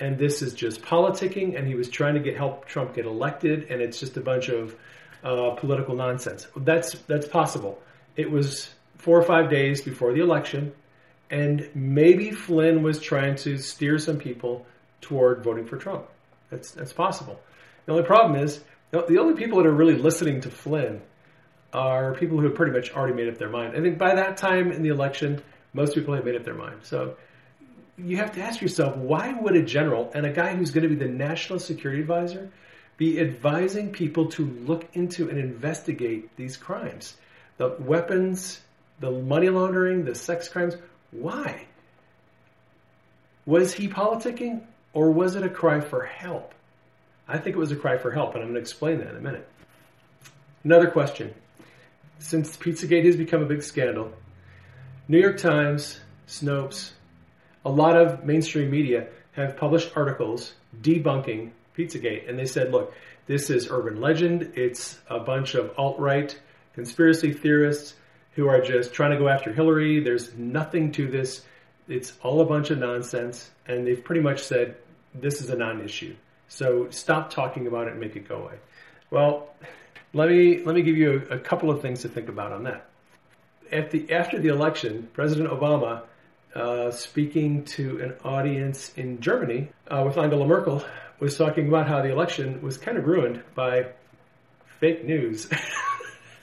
and 0.00 0.16
this 0.16 0.40
is 0.40 0.54
just 0.54 0.80
politicking, 0.80 1.58
and 1.58 1.66
he 1.66 1.74
was 1.74 1.90
trying 1.90 2.14
to 2.14 2.20
get 2.20 2.36
help 2.36 2.66
Trump 2.66 2.94
get 2.94 3.04
elected, 3.04 3.70
and 3.70 3.82
it's 3.82 4.00
just 4.00 4.16
a 4.16 4.20
bunch 4.20 4.48
of 4.48 4.74
uh, 5.22 5.50
political 5.56 5.94
nonsense. 5.94 6.46
That's 6.56 6.92
that's 7.00 7.28
possible. 7.28 7.82
It 8.18 8.30
was 8.30 8.68
four 8.96 9.16
or 9.16 9.22
five 9.22 9.48
days 9.48 9.80
before 9.80 10.12
the 10.12 10.20
election, 10.20 10.72
and 11.30 11.70
maybe 11.72 12.32
Flynn 12.32 12.82
was 12.82 13.00
trying 13.00 13.36
to 13.36 13.58
steer 13.58 13.96
some 13.96 14.18
people 14.18 14.66
toward 15.00 15.44
voting 15.44 15.66
for 15.66 15.76
Trump. 15.76 16.08
That's 16.50 16.72
that's 16.72 16.92
possible. 16.92 17.40
The 17.86 17.92
only 17.92 18.04
problem 18.04 18.42
is 18.42 18.60
the 18.90 19.18
only 19.18 19.34
people 19.34 19.58
that 19.58 19.66
are 19.66 19.72
really 19.72 19.96
listening 19.96 20.40
to 20.40 20.50
Flynn 20.50 21.00
are 21.72 22.14
people 22.14 22.38
who 22.38 22.44
have 22.44 22.56
pretty 22.56 22.72
much 22.72 22.90
already 22.90 23.14
made 23.14 23.28
up 23.28 23.38
their 23.38 23.50
mind. 23.50 23.76
I 23.76 23.80
think 23.82 23.98
by 23.98 24.16
that 24.16 24.36
time 24.36 24.72
in 24.72 24.82
the 24.82 24.88
election, 24.88 25.40
most 25.72 25.94
people 25.94 26.12
have 26.14 26.24
made 26.24 26.34
up 26.34 26.44
their 26.44 26.54
mind. 26.54 26.80
So 26.82 27.16
you 27.96 28.16
have 28.16 28.32
to 28.32 28.40
ask 28.40 28.60
yourself, 28.60 28.96
why 28.96 29.32
would 29.32 29.54
a 29.54 29.62
general 29.62 30.10
and 30.12 30.26
a 30.26 30.32
guy 30.32 30.56
who's 30.56 30.72
going 30.72 30.82
to 30.82 30.88
be 30.88 30.96
the 30.96 31.12
national 31.12 31.60
security 31.60 32.00
advisor 32.00 32.50
be 32.96 33.20
advising 33.20 33.92
people 33.92 34.26
to 34.30 34.44
look 34.66 34.88
into 34.94 35.28
and 35.28 35.38
investigate 35.38 36.34
these 36.36 36.56
crimes? 36.56 37.16
The 37.58 37.76
weapons, 37.78 38.60
the 39.00 39.10
money 39.10 39.48
laundering, 39.50 40.04
the 40.04 40.14
sex 40.14 40.48
crimes. 40.48 40.76
Why? 41.10 41.66
Was 43.46 43.72
he 43.74 43.88
politicking 43.88 44.62
or 44.92 45.10
was 45.10 45.36
it 45.36 45.42
a 45.42 45.48
cry 45.48 45.80
for 45.80 46.04
help? 46.04 46.54
I 47.28 47.38
think 47.38 47.56
it 47.56 47.58
was 47.58 47.72
a 47.72 47.76
cry 47.76 47.98
for 47.98 48.10
help, 48.10 48.34
and 48.34 48.42
I'm 48.42 48.48
going 48.50 48.54
to 48.54 48.60
explain 48.60 48.98
that 48.98 49.08
in 49.08 49.16
a 49.16 49.20
minute. 49.20 49.46
Another 50.64 50.90
question 50.90 51.34
since 52.18 52.56
Pizzagate 52.56 53.04
has 53.04 53.16
become 53.16 53.42
a 53.42 53.46
big 53.46 53.62
scandal, 53.62 54.12
New 55.06 55.18
York 55.18 55.38
Times, 55.38 56.00
Snopes, 56.26 56.90
a 57.64 57.70
lot 57.70 57.96
of 57.96 58.24
mainstream 58.24 58.70
media 58.70 59.08
have 59.32 59.56
published 59.56 59.96
articles 59.96 60.54
debunking 60.82 61.50
Pizzagate. 61.76 62.28
And 62.28 62.38
they 62.38 62.44
said, 62.46 62.72
look, 62.72 62.92
this 63.26 63.50
is 63.50 63.68
urban 63.70 64.00
legend. 64.00 64.52
It's 64.56 64.98
a 65.08 65.20
bunch 65.20 65.54
of 65.54 65.72
alt 65.78 65.98
right 65.98 66.38
conspiracy 66.78 67.32
theorists 67.32 67.94
who 68.32 68.46
are 68.46 68.60
just 68.60 68.92
trying 68.92 69.10
to 69.10 69.18
go 69.18 69.28
after 69.28 69.52
Hillary. 69.52 69.98
There's 69.98 70.32
nothing 70.36 70.92
to 70.92 71.08
this. 71.08 71.44
It's 71.88 72.12
all 72.22 72.40
a 72.40 72.44
bunch 72.44 72.70
of 72.70 72.78
nonsense. 72.78 73.50
And 73.66 73.84
they've 73.84 74.02
pretty 74.02 74.20
much 74.20 74.44
said 74.44 74.76
this 75.12 75.40
is 75.40 75.50
a 75.50 75.56
non 75.56 75.80
issue. 75.80 76.14
So 76.46 76.88
stop 76.90 77.30
talking 77.30 77.66
about 77.66 77.88
it 77.88 77.92
and 77.92 78.00
make 78.00 78.14
it 78.14 78.28
go 78.28 78.36
away. 78.44 78.54
Well, 79.10 79.52
let 80.14 80.28
me 80.28 80.62
let 80.62 80.76
me 80.76 80.82
give 80.82 80.96
you 80.96 81.26
a, 81.30 81.34
a 81.34 81.38
couple 81.38 81.68
of 81.68 81.82
things 81.82 82.02
to 82.02 82.08
think 82.08 82.28
about 82.28 82.52
on 82.52 82.62
that. 82.62 82.86
At 83.72 83.90
the 83.90 84.12
after 84.12 84.38
the 84.38 84.48
election, 84.48 85.08
President 85.12 85.50
Obama, 85.50 86.02
uh, 86.54 86.92
speaking 86.92 87.64
to 87.76 88.00
an 88.00 88.14
audience 88.24 88.92
in 88.96 89.20
Germany 89.20 89.70
uh, 89.88 90.04
with 90.06 90.16
Angela 90.16 90.46
Merkel, 90.46 90.84
was 91.18 91.36
talking 91.36 91.66
about 91.66 91.88
how 91.88 92.02
the 92.02 92.12
election 92.12 92.62
was 92.62 92.78
kind 92.78 92.96
of 92.96 93.04
ruined 93.04 93.42
by 93.56 93.88
fake 94.78 95.04
news. 95.04 95.48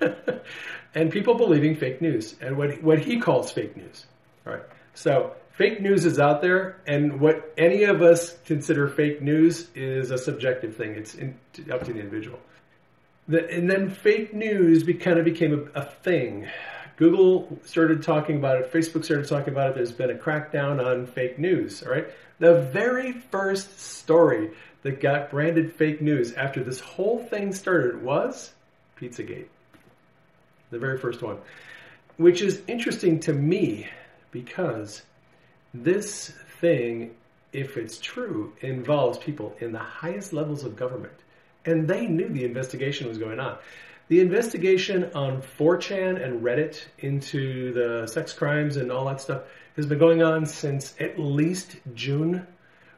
and 0.95 1.11
people 1.11 1.35
believing 1.35 1.75
fake 1.75 2.01
news 2.01 2.35
and 2.41 2.57
what 2.57 2.81
what 2.83 2.99
he 2.99 3.19
calls 3.19 3.51
fake 3.51 3.75
news. 3.75 4.05
Right. 4.43 4.63
So 4.93 5.33
fake 5.51 5.81
news 5.81 6.05
is 6.05 6.19
out 6.19 6.41
there, 6.41 6.81
and 6.85 7.19
what 7.19 7.53
any 7.57 7.83
of 7.83 8.01
us 8.01 8.37
consider 8.45 8.87
fake 8.87 9.21
news 9.21 9.69
is 9.75 10.11
a 10.11 10.17
subjective 10.17 10.75
thing. 10.75 10.93
It's 10.95 11.15
in, 11.15 11.37
up 11.71 11.83
to 11.85 11.93
the 11.93 11.99
individual 11.99 12.39
and 13.27 13.69
then 13.69 13.89
fake 13.89 14.33
news 14.33 14.83
be, 14.83 14.93
kind 14.93 15.17
of 15.17 15.25
became 15.25 15.71
a, 15.75 15.79
a, 15.79 15.85
thing. 15.85 16.47
Google 16.97 17.59
started 17.65 18.03
talking 18.03 18.37
about 18.37 18.61
it. 18.61 18.71
Facebook 18.71 19.03
started 19.03 19.27
talking 19.27 19.53
about 19.53 19.69
it. 19.69 19.75
There's 19.75 19.91
been 19.91 20.11
a 20.11 20.15
crackdown 20.15 20.83
on 20.83 21.07
fake 21.07 21.39
news. 21.39 21.83
All 21.83 21.91
right, 21.91 22.07
the 22.39 22.61
very 22.61 23.11
first 23.11 23.79
story 23.79 24.51
that 24.83 25.01
got 25.01 25.31
branded 25.31 25.73
fake 25.73 26.01
news 26.01 26.33
after 26.33 26.63
this 26.63 26.79
whole 26.79 27.19
thing 27.19 27.51
started 27.51 28.03
was 28.03 28.53
Pizzagate. 28.99 29.47
The 30.71 30.79
very 30.79 30.97
first 30.97 31.21
one, 31.21 31.37
which 32.17 32.41
is 32.41 32.61
interesting 32.67 33.19
to 33.21 33.33
me 33.33 33.87
because 34.31 35.03
this 35.73 36.33
thing 36.59 37.15
if 37.55 37.77
it's 37.77 37.99
true, 37.99 38.53
involves 38.59 39.17
people 39.17 39.55
in 39.61 39.71
the 39.71 39.79
highest 39.79 40.33
levels 40.33 40.65
of 40.65 40.75
government. 40.75 41.13
And 41.65 41.87
they 41.87 42.05
knew 42.05 42.27
the 42.27 42.43
investigation 42.43 43.07
was 43.07 43.17
going 43.17 43.39
on. 43.39 43.57
The 44.09 44.19
investigation 44.19 45.09
on 45.15 45.41
4chan 45.41 46.23
and 46.23 46.43
Reddit 46.43 46.83
into 46.99 47.73
the 47.73 48.07
sex 48.07 48.33
crimes 48.33 48.75
and 48.77 48.91
all 48.91 49.05
that 49.05 49.21
stuff 49.21 49.43
has 49.77 49.85
been 49.85 49.97
going 49.97 50.21
on 50.21 50.45
since 50.45 50.93
at 50.99 51.17
least 51.17 51.77
June, 51.95 52.45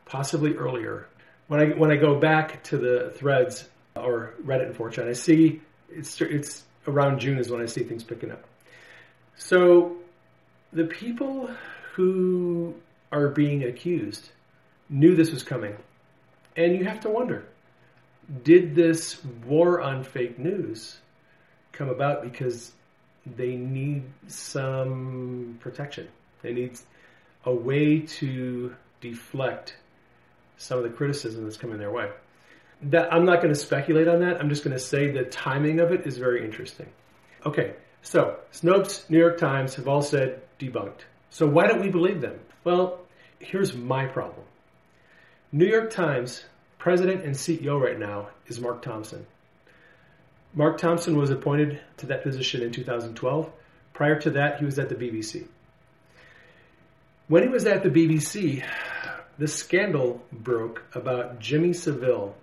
possibly 0.06 0.56
earlier. 0.56 1.08
When 1.48 1.62
I 1.62 1.66
when 1.78 1.92
I 1.92 1.96
go 1.96 2.20
back 2.20 2.64
to 2.66 2.78
the 2.78 3.14
threads 3.16 3.70
or 3.96 4.34
Reddit 4.44 4.68
and 4.68 4.76
4chan, 4.76 5.08
I 5.08 5.14
see 5.14 5.62
it's 5.90 6.20
it's 6.20 6.64
around 6.88 7.20
June 7.20 7.38
is 7.38 7.50
when 7.50 7.62
I 7.62 7.66
see 7.66 7.84
things 7.84 8.04
picking 8.04 8.32
up. 8.32 8.44
So 9.36 9.98
the 10.74 10.86
people 10.86 11.50
who 11.94 12.74
are 13.12 13.30
being 13.30 13.64
accused 13.64 14.30
knew 14.90 15.16
this 15.16 15.32
was 15.32 15.44
coming. 15.44 15.76
And 16.56 16.76
you 16.76 16.86
have 16.86 17.02
to 17.02 17.10
wonder 17.10 17.46
did 18.44 18.76
this 18.76 19.24
war 19.46 19.80
on 19.82 20.04
fake 20.04 20.38
news 20.38 20.98
come 21.72 21.90
about 21.90 22.24
because 22.24 22.74
they 23.26 23.56
need 23.56 24.04
some 24.28 25.58
protection? 25.62 26.08
They 26.42 26.54
need 26.54 26.78
a 27.46 27.54
way 27.54 28.00
to 28.00 28.76
deflect 29.00 29.78
some 30.58 30.78
of 30.78 30.84
the 30.84 30.90
criticism 30.90 31.44
that's 31.46 31.58
coming 31.58 31.78
their 31.78 31.92
way. 31.92 32.10
That 32.84 33.12
I'm 33.14 33.26
not 33.26 33.38
going 33.38 33.54
to 33.54 33.60
speculate 33.60 34.08
on 34.08 34.20
that. 34.20 34.40
I'm 34.40 34.50
just 34.50 34.64
going 34.64 34.76
to 34.76 34.80
say 34.80 35.12
the 35.12 35.24
timing 35.24 35.80
of 35.80 35.92
it 35.92 36.06
is 36.06 36.18
very 36.18 36.46
interesting. 36.46 36.88
Okay, 37.46 37.74
so 38.02 38.38
Snopes, 38.54 39.10
New 39.10 39.18
York 39.18 39.38
Times 39.38 39.76
have 39.76 39.88
all 39.88 40.02
said 40.02 40.42
debunked. 40.60 41.02
So 41.30 41.48
why 41.48 41.68
don't 41.68 41.82
we 41.82 41.90
believe 41.90 42.22
them? 42.22 42.40
Well, 42.64 43.00
here's 43.40 43.76
my 43.76 44.06
problem. 44.06 44.46
New 45.52 45.66
York 45.66 45.92
Times 45.92 46.44
president 46.78 47.24
and 47.24 47.36
CEO 47.36 47.82
right 47.82 47.98
now 47.98 48.30
is 48.48 48.60
Mark 48.60 48.82
Thompson. 48.82 49.26
Mark 50.54 50.78
Thompson 50.78 51.18
was 51.18 51.30
appointed 51.30 51.80
to 51.98 52.08
that 52.08 52.24
position 52.24 52.62
in 52.62 52.72
2012. 52.72 53.52
Prior 53.94 54.20
to 54.22 54.32
that, 54.32 54.60
he 54.60 54.66
was 54.66 54.80
at 54.80 54.90
the 54.90 54.96
BBC. 54.96 55.48
When 57.28 57.44
he 57.44 57.50
was 57.50 57.66
at 57.66 57.84
the 57.84 57.90
BBC, 57.90 58.64
the 59.38 59.48
scandal 59.48 60.22
broke 60.32 60.84
about 60.96 61.40
Jimmy 61.40 61.74
Savile, 61.74 62.36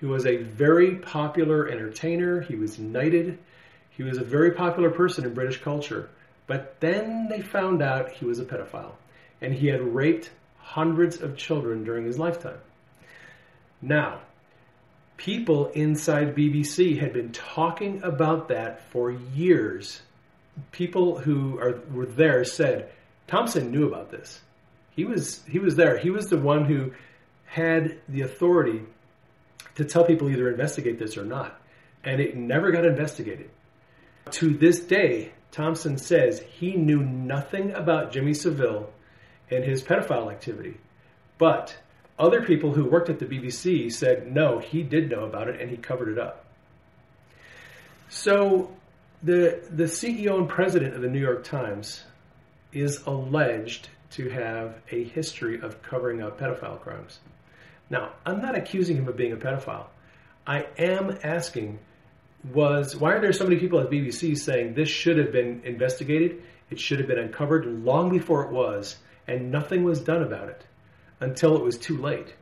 who 0.00 0.08
was 0.08 0.26
a 0.26 0.36
very 0.36 0.96
popular 0.96 1.68
entertainer. 1.68 2.40
He 2.40 2.56
was 2.56 2.78
knighted. 2.78 3.38
He 3.90 4.02
was 4.02 4.18
a 4.18 4.24
very 4.24 4.52
popular 4.52 4.90
person 4.90 5.24
in 5.24 5.34
British 5.34 5.60
culture. 5.60 6.08
But 6.46 6.80
then 6.80 7.28
they 7.28 7.42
found 7.42 7.82
out 7.82 8.10
he 8.10 8.24
was 8.24 8.38
a 8.38 8.44
pedophile 8.44 8.92
and 9.40 9.52
he 9.52 9.66
had 9.68 9.82
raped 9.82 10.30
hundreds 10.58 11.20
of 11.20 11.36
children 11.36 11.84
during 11.84 12.04
his 12.04 12.18
lifetime. 12.18 12.58
Now, 13.80 14.20
people 15.16 15.68
inside 15.68 16.34
BBC 16.34 16.98
had 16.98 17.12
been 17.12 17.32
talking 17.32 18.02
about 18.02 18.48
that 18.48 18.82
for 18.90 19.10
years. 19.10 20.00
People 20.72 21.18
who 21.18 21.58
are, 21.58 21.80
were 21.92 22.06
there 22.06 22.44
said 22.44 22.90
Thompson 23.26 23.70
knew 23.70 23.86
about 23.86 24.10
this. 24.10 24.40
He 24.96 25.04
was 25.04 25.44
he 25.44 25.58
was 25.58 25.76
there. 25.76 25.96
He 25.98 26.10
was 26.10 26.26
the 26.26 26.38
one 26.38 26.64
who 26.64 26.92
had 27.44 27.98
the 28.08 28.22
authority 28.22 28.82
to 29.78 29.84
tell 29.84 30.04
people 30.04 30.28
either 30.28 30.50
investigate 30.50 30.98
this 30.98 31.16
or 31.16 31.24
not, 31.24 31.60
and 32.04 32.20
it 32.20 32.36
never 32.36 32.72
got 32.72 32.84
investigated. 32.84 33.48
To 34.32 34.50
this 34.50 34.80
day, 34.80 35.32
Thompson 35.52 35.96
says 35.96 36.40
he 36.40 36.74
knew 36.74 37.02
nothing 37.02 37.72
about 37.72 38.12
Jimmy 38.12 38.34
Savile 38.34 38.92
and 39.50 39.64
his 39.64 39.82
pedophile 39.82 40.30
activity, 40.30 40.76
but 41.38 41.76
other 42.18 42.42
people 42.42 42.74
who 42.74 42.84
worked 42.84 43.08
at 43.08 43.20
the 43.20 43.24
BBC 43.24 43.90
said 43.92 44.30
no, 44.30 44.58
he 44.58 44.82
did 44.82 45.10
know 45.10 45.24
about 45.24 45.48
it 45.48 45.60
and 45.60 45.70
he 45.70 45.76
covered 45.76 46.08
it 46.08 46.18
up. 46.18 46.44
So 48.08 48.76
the 49.22 49.62
the 49.70 49.84
CEO 49.84 50.38
and 50.38 50.48
president 50.48 50.94
of 50.94 51.02
the 51.02 51.08
New 51.08 51.20
York 51.20 51.44
Times 51.44 52.02
is 52.72 53.02
alleged 53.06 53.90
to 54.10 54.28
have 54.28 54.74
a 54.90 55.04
history 55.04 55.60
of 55.60 55.80
covering 55.82 56.20
up 56.20 56.40
pedophile 56.40 56.80
crimes. 56.80 57.20
Now, 57.90 58.12
I'm 58.24 58.40
not 58.40 58.56
accusing 58.56 58.96
him 58.96 59.08
of 59.08 59.16
being 59.16 59.32
a 59.32 59.36
pedophile. 59.36 59.86
I 60.46 60.66
am 60.78 61.18
asking 61.22 61.78
was 62.52 62.94
why 62.96 63.12
are 63.12 63.20
there 63.20 63.32
so 63.32 63.44
many 63.44 63.58
people 63.58 63.80
at 63.80 63.90
BBC 63.90 64.38
saying 64.38 64.74
this 64.74 64.88
should 64.88 65.18
have 65.18 65.32
been 65.32 65.60
investigated, 65.64 66.42
it 66.70 66.78
should 66.78 66.98
have 66.98 67.08
been 67.08 67.18
uncovered 67.18 67.66
long 67.66 68.10
before 68.10 68.44
it 68.44 68.52
was, 68.52 68.96
and 69.26 69.50
nothing 69.50 69.82
was 69.82 70.00
done 70.00 70.22
about 70.22 70.48
it 70.48 70.64
until 71.20 71.56
it 71.56 71.62
was 71.62 71.76
too 71.76 71.98
late. 71.98 72.34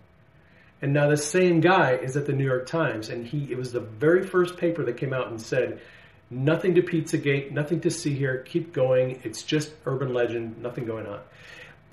And 0.82 0.92
now 0.92 1.08
the 1.08 1.16
same 1.16 1.60
guy 1.60 1.92
is 1.92 2.16
at 2.16 2.26
the 2.26 2.32
New 2.32 2.44
York 2.44 2.66
Times, 2.66 3.08
and 3.08 3.26
he 3.26 3.50
it 3.50 3.56
was 3.56 3.72
the 3.72 3.80
very 3.80 4.26
first 4.26 4.56
paper 4.56 4.84
that 4.84 4.98
came 4.98 5.14
out 5.14 5.28
and 5.28 5.40
said, 5.40 5.80
nothing 6.30 6.74
to 6.74 6.82
Pizzagate, 6.82 7.52
nothing 7.52 7.80
to 7.80 7.90
see 7.90 8.14
here, 8.14 8.42
keep 8.42 8.72
going. 8.72 9.20
It's 9.24 9.42
just 9.42 9.72
urban 9.86 10.12
legend, 10.12 10.58
nothing 10.58 10.84
going 10.84 11.06
on. 11.06 11.20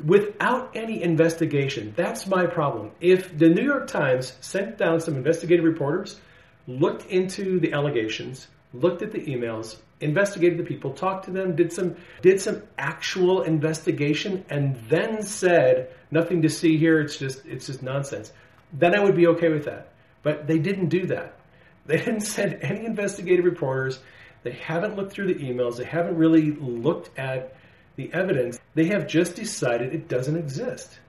Without 0.04 0.76
any 0.76 1.04
investigation, 1.04 1.94
that's 1.96 2.28
my 2.28 2.46
problem. 2.46 2.92
If 3.00 3.38
the 3.38 3.50
New 3.50 3.64
York 3.64 3.88
Times 3.88 4.34
sent 4.42 4.78
down 4.78 5.00
some 5.00 5.16
investigative 5.16 5.64
reporters, 5.64 6.20
looked 6.68 7.06
into 7.08 7.60
the 7.60 7.74
allegations, 7.74 8.48
looked 8.74 9.02
at 9.02 9.12
the 9.12 9.20
emails, 9.20 9.78
investigated 10.02 10.58
the 10.58 10.64
people, 10.64 10.94
talked 10.94 11.26
to 11.26 11.32
them, 11.32 11.56
did 11.56 11.72
some 11.72 11.96
did 12.22 12.42
some 12.42 12.64
actual 12.78 13.44
investigation, 13.44 14.44
and 14.50 14.76
then 14.90 15.22
said 15.22 15.94
nothing 16.12 16.42
to 16.42 16.50
see 16.50 16.78
here. 16.78 17.00
It's 17.00 17.18
just 17.18 17.46
it's 17.46 17.68
just 17.68 17.84
nonsense. 17.84 18.34
Then 18.74 18.96
I 18.96 19.04
would 19.04 19.16
be 19.16 19.28
okay 19.28 19.50
with 19.50 19.66
that. 19.66 19.90
But 20.24 20.48
they 20.48 20.58
didn't 20.58 20.90
do 20.90 21.06
that. 21.08 21.36
They 21.86 21.98
didn't 22.06 22.22
send 22.22 22.60
any 22.62 22.86
investigative 22.86 23.46
reporters. 23.46 24.00
They 24.44 24.54
haven't 24.54 24.96
looked 24.96 25.14
through 25.14 25.34
the 25.34 25.40
emails. 25.40 25.78
They 25.78 25.86
haven't 25.86 26.18
really 26.18 26.52
looked 26.52 27.18
at 27.18 27.56
the 27.96 28.12
evidence. 28.14 28.60
They 28.76 28.86
have 28.86 29.08
just 29.08 29.36
decided 29.36 29.94
it 29.94 30.08
doesn't 30.08 30.36
exist. 30.36 31.00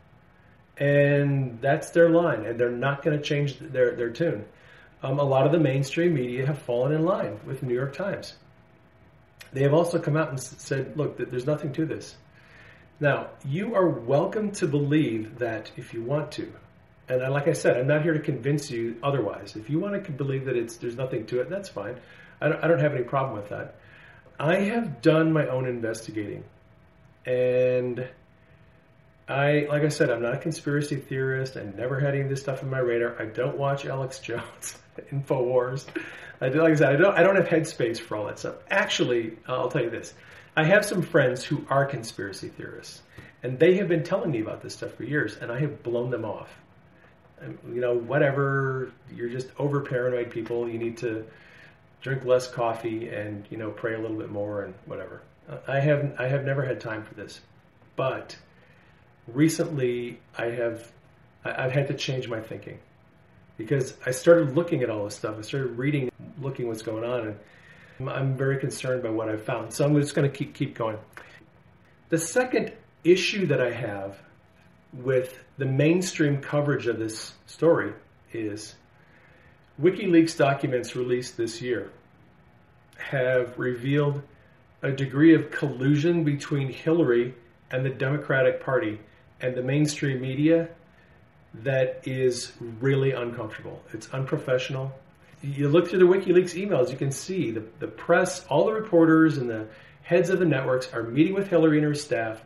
And 0.77 1.61
that's 1.61 1.91
their 1.91 2.11
line, 2.11 2.45
and 2.45 2.59
they're 2.59 2.71
not 2.71 3.03
going 3.03 3.17
to 3.17 3.23
change 3.23 3.59
their, 3.59 3.95
their 3.95 4.11
tune. 4.11 4.45
Um, 5.03 5.19
a 5.19 5.25
lot 5.25 5.47
of 5.47 5.53
the 5.53 5.61
mainstream 5.61 6.15
media 6.15 6.47
have 6.47 6.59
fallen 6.59 6.93
in 6.93 7.05
line 7.05 7.39
with 7.47 7.61
the 7.61 7.67
New 7.67 7.75
York 7.75 7.95
Times. 7.95 8.35
They 9.53 9.63
have 9.63 9.75
also 9.75 10.01
come 10.01 10.17
out 10.17 10.31
and 10.31 10.41
said, 10.41 10.97
look, 10.97 11.17
there's 11.17 11.47
nothing 11.47 11.73
to 11.75 11.87
this. 11.87 12.17
Now, 12.99 13.29
you 13.45 13.75
are 13.75 13.89
welcome 13.89 14.51
to 14.53 14.67
believe 14.67 15.39
that 15.39 15.71
if 15.77 15.95
you 15.95 16.03
want 16.03 16.33
to. 16.33 16.53
And 17.09 17.21
like 17.33 17.49
I 17.49 17.53
said, 17.53 17.77
I'm 17.77 17.87
not 17.87 18.03
here 18.03 18.15
to 18.15 18.21
convince 18.21 18.71
you 18.71 18.97
otherwise. 19.03 19.57
If 19.57 19.69
you 19.69 19.79
want 19.79 20.03
to 20.03 20.11
believe 20.11 20.47
that 20.47 20.57
it's 20.57 20.79
there's 20.79 20.97
nothing 20.97 21.27
to 21.27 21.41
it, 21.41 21.51
that's 21.51 21.69
fine. 21.69 21.97
I 22.41 22.49
don't, 22.49 22.65
I 22.65 22.67
don't 22.67 22.81
have 22.81 22.95
any 22.95 23.05
problem 23.05 23.37
with 23.37 23.51
that. 23.51 23.77
I 24.41 24.57
have 24.57 25.03
done 25.03 25.33
my 25.33 25.47
own 25.47 25.67
investigating. 25.67 26.45
And 27.27 28.07
I, 29.29 29.67
like 29.71 29.83
I 29.83 29.89
said, 29.89 30.11
I'm 30.11 30.23
not 30.23 30.35
a 30.35 30.39
conspiracy 30.39 30.97
theorist. 30.97 31.57
I 31.57 31.63
never 31.63 31.99
had 31.99 32.15
any 32.15 32.23
of 32.23 32.29
this 32.29 32.41
stuff 32.41 32.63
in 32.63 32.71
my 32.71 32.79
radar. 32.79 33.21
I 33.21 33.27
don't 33.27 33.57
watch 33.57 33.87
Alex 33.87 34.19
Jones, 34.21 34.79
Infowars. 35.11 35.87
I 36.41 36.49
do, 36.51 36.61
like 36.61 36.73
I 36.73 36.77
said, 36.77 36.95
I 36.95 36.97
don't, 36.97 37.19
I 37.19 37.23
don't 37.23 37.37
have 37.37 37.47
headspace 37.47 37.99
for 37.99 38.17
all 38.17 38.27
that 38.27 38.39
stuff. 38.39 38.57
Actually, 38.71 39.39
I'll 39.47 39.71
tell 39.71 39.83
you 39.83 39.91
this: 39.91 40.13
I 40.57 40.65
have 40.65 40.85
some 40.85 41.01
friends 41.01 41.43
who 41.43 41.65
are 41.71 41.87
conspiracy 41.87 42.49
theorists, 42.49 43.03
and 43.43 43.59
they 43.59 43.77
have 43.77 43.89
been 43.89 44.03
telling 44.03 44.31
me 44.31 44.41
about 44.41 44.61
this 44.61 44.75
stuff 44.75 44.93
for 44.95 45.05
years, 45.05 45.37
and 45.37 45.51
I 45.51 45.61
have 45.61 45.83
blown 45.83 46.11
them 46.11 46.25
off. 46.25 46.51
And, 47.41 47.59
you 47.73 47.81
know, 47.81 47.95
whatever. 47.95 48.93
You're 49.15 49.29
just 49.29 49.49
over 49.59 49.81
paranoid 49.81 50.31
people. 50.31 50.69
You 50.69 50.79
need 50.79 50.99
to 50.99 51.25
drink 52.05 52.25
less 52.27 52.47
coffee 52.47 53.09
and 53.09 53.47
you 53.51 53.57
know 53.57 53.71
pray 53.71 53.95
a 53.95 53.99
little 53.99 54.19
bit 54.19 54.31
more 54.31 54.63
and 54.63 54.75
whatever. 54.85 55.23
I 55.69 55.81
have 55.81 56.15
I 56.19 56.29
have 56.29 56.45
never 56.45 56.65
had 56.65 56.81
time 56.81 57.05
for 57.05 57.15
this, 57.15 57.41
but 57.97 58.37
recently 59.27 60.21
I 60.37 60.47
have 60.47 60.91
I've 61.45 61.73
had 61.73 61.89
to 61.89 61.95
change 61.95 62.29
my 62.29 62.41
thinking 62.41 62.79
because 63.59 63.95
I 64.07 64.11
started 64.11 64.55
looking 64.57 64.83
at 64.83 64.91
all 64.91 65.05
this 65.05 65.17
stuff. 65.17 65.37
I 65.39 65.43
started 65.43 65.79
reading, 65.79 66.11
looking 66.41 66.67
what's 66.67 66.83
going 66.83 67.05
on, 67.05 67.37
and 67.99 68.11
I'm 68.11 68.37
very 68.37 68.59
concerned 68.59 69.03
by 69.03 69.11
what 69.11 69.29
I've 69.29 69.45
found. 69.45 69.73
So 69.73 69.85
I'm 69.85 69.99
just 70.01 70.15
going 70.15 70.31
to 70.31 70.37
keep 70.37 70.55
keep 70.55 70.75
going. 70.75 70.99
The 72.09 72.19
second 72.19 72.73
issue 73.03 73.47
that 73.47 73.61
I 73.61 73.71
have 73.71 74.19
with 74.93 75.39
the 75.59 75.67
mainstream 75.67 76.41
coverage 76.41 76.87
of 76.87 76.99
this 76.99 77.35
story 77.47 77.93
is 78.33 78.75
WikiLeaks 79.81 80.37
documents 80.37 80.97
released 80.97 81.37
this 81.37 81.61
year 81.61 81.91
have 82.97 83.59
revealed 83.59 84.23
a 84.85 84.93
degree 84.93 85.35
of 85.35 85.51
collusion 85.51 86.25
between 86.25 86.71
Hillary 86.71 87.35
and 87.71 87.85
the 87.85 87.91
Democratic 87.91 88.63
Party 88.63 89.01
and 89.41 89.55
the 89.57 89.63
mainstream 89.63 90.21
media 90.21 90.69
that 91.55 92.03
is 92.05 92.53
really 92.81 93.13
uncomfortable. 93.13 93.83
It's 93.95 94.11
unprofessional. 94.11 94.93
You 95.41 95.71
look 95.71 95.89
through 95.89 96.01
the 96.01 96.05
WikiLeaks 96.05 96.55
emails, 96.55 96.91
you 96.91 96.99
can 96.99 97.11
see 97.11 97.51
the, 97.51 97.65
the 97.79 97.87
press, 97.87 98.45
all 98.47 98.67
the 98.67 98.73
reporters 98.73 99.39
and 99.39 99.49
the 99.49 99.67
heads 100.03 100.29
of 100.29 100.39
the 100.39 100.45
networks 100.45 100.93
are 100.93 101.03
meeting 101.03 101.33
with 101.33 101.49
Hillary 101.49 101.79
and 101.79 101.87
her 101.87 101.95
staff. 101.95 102.43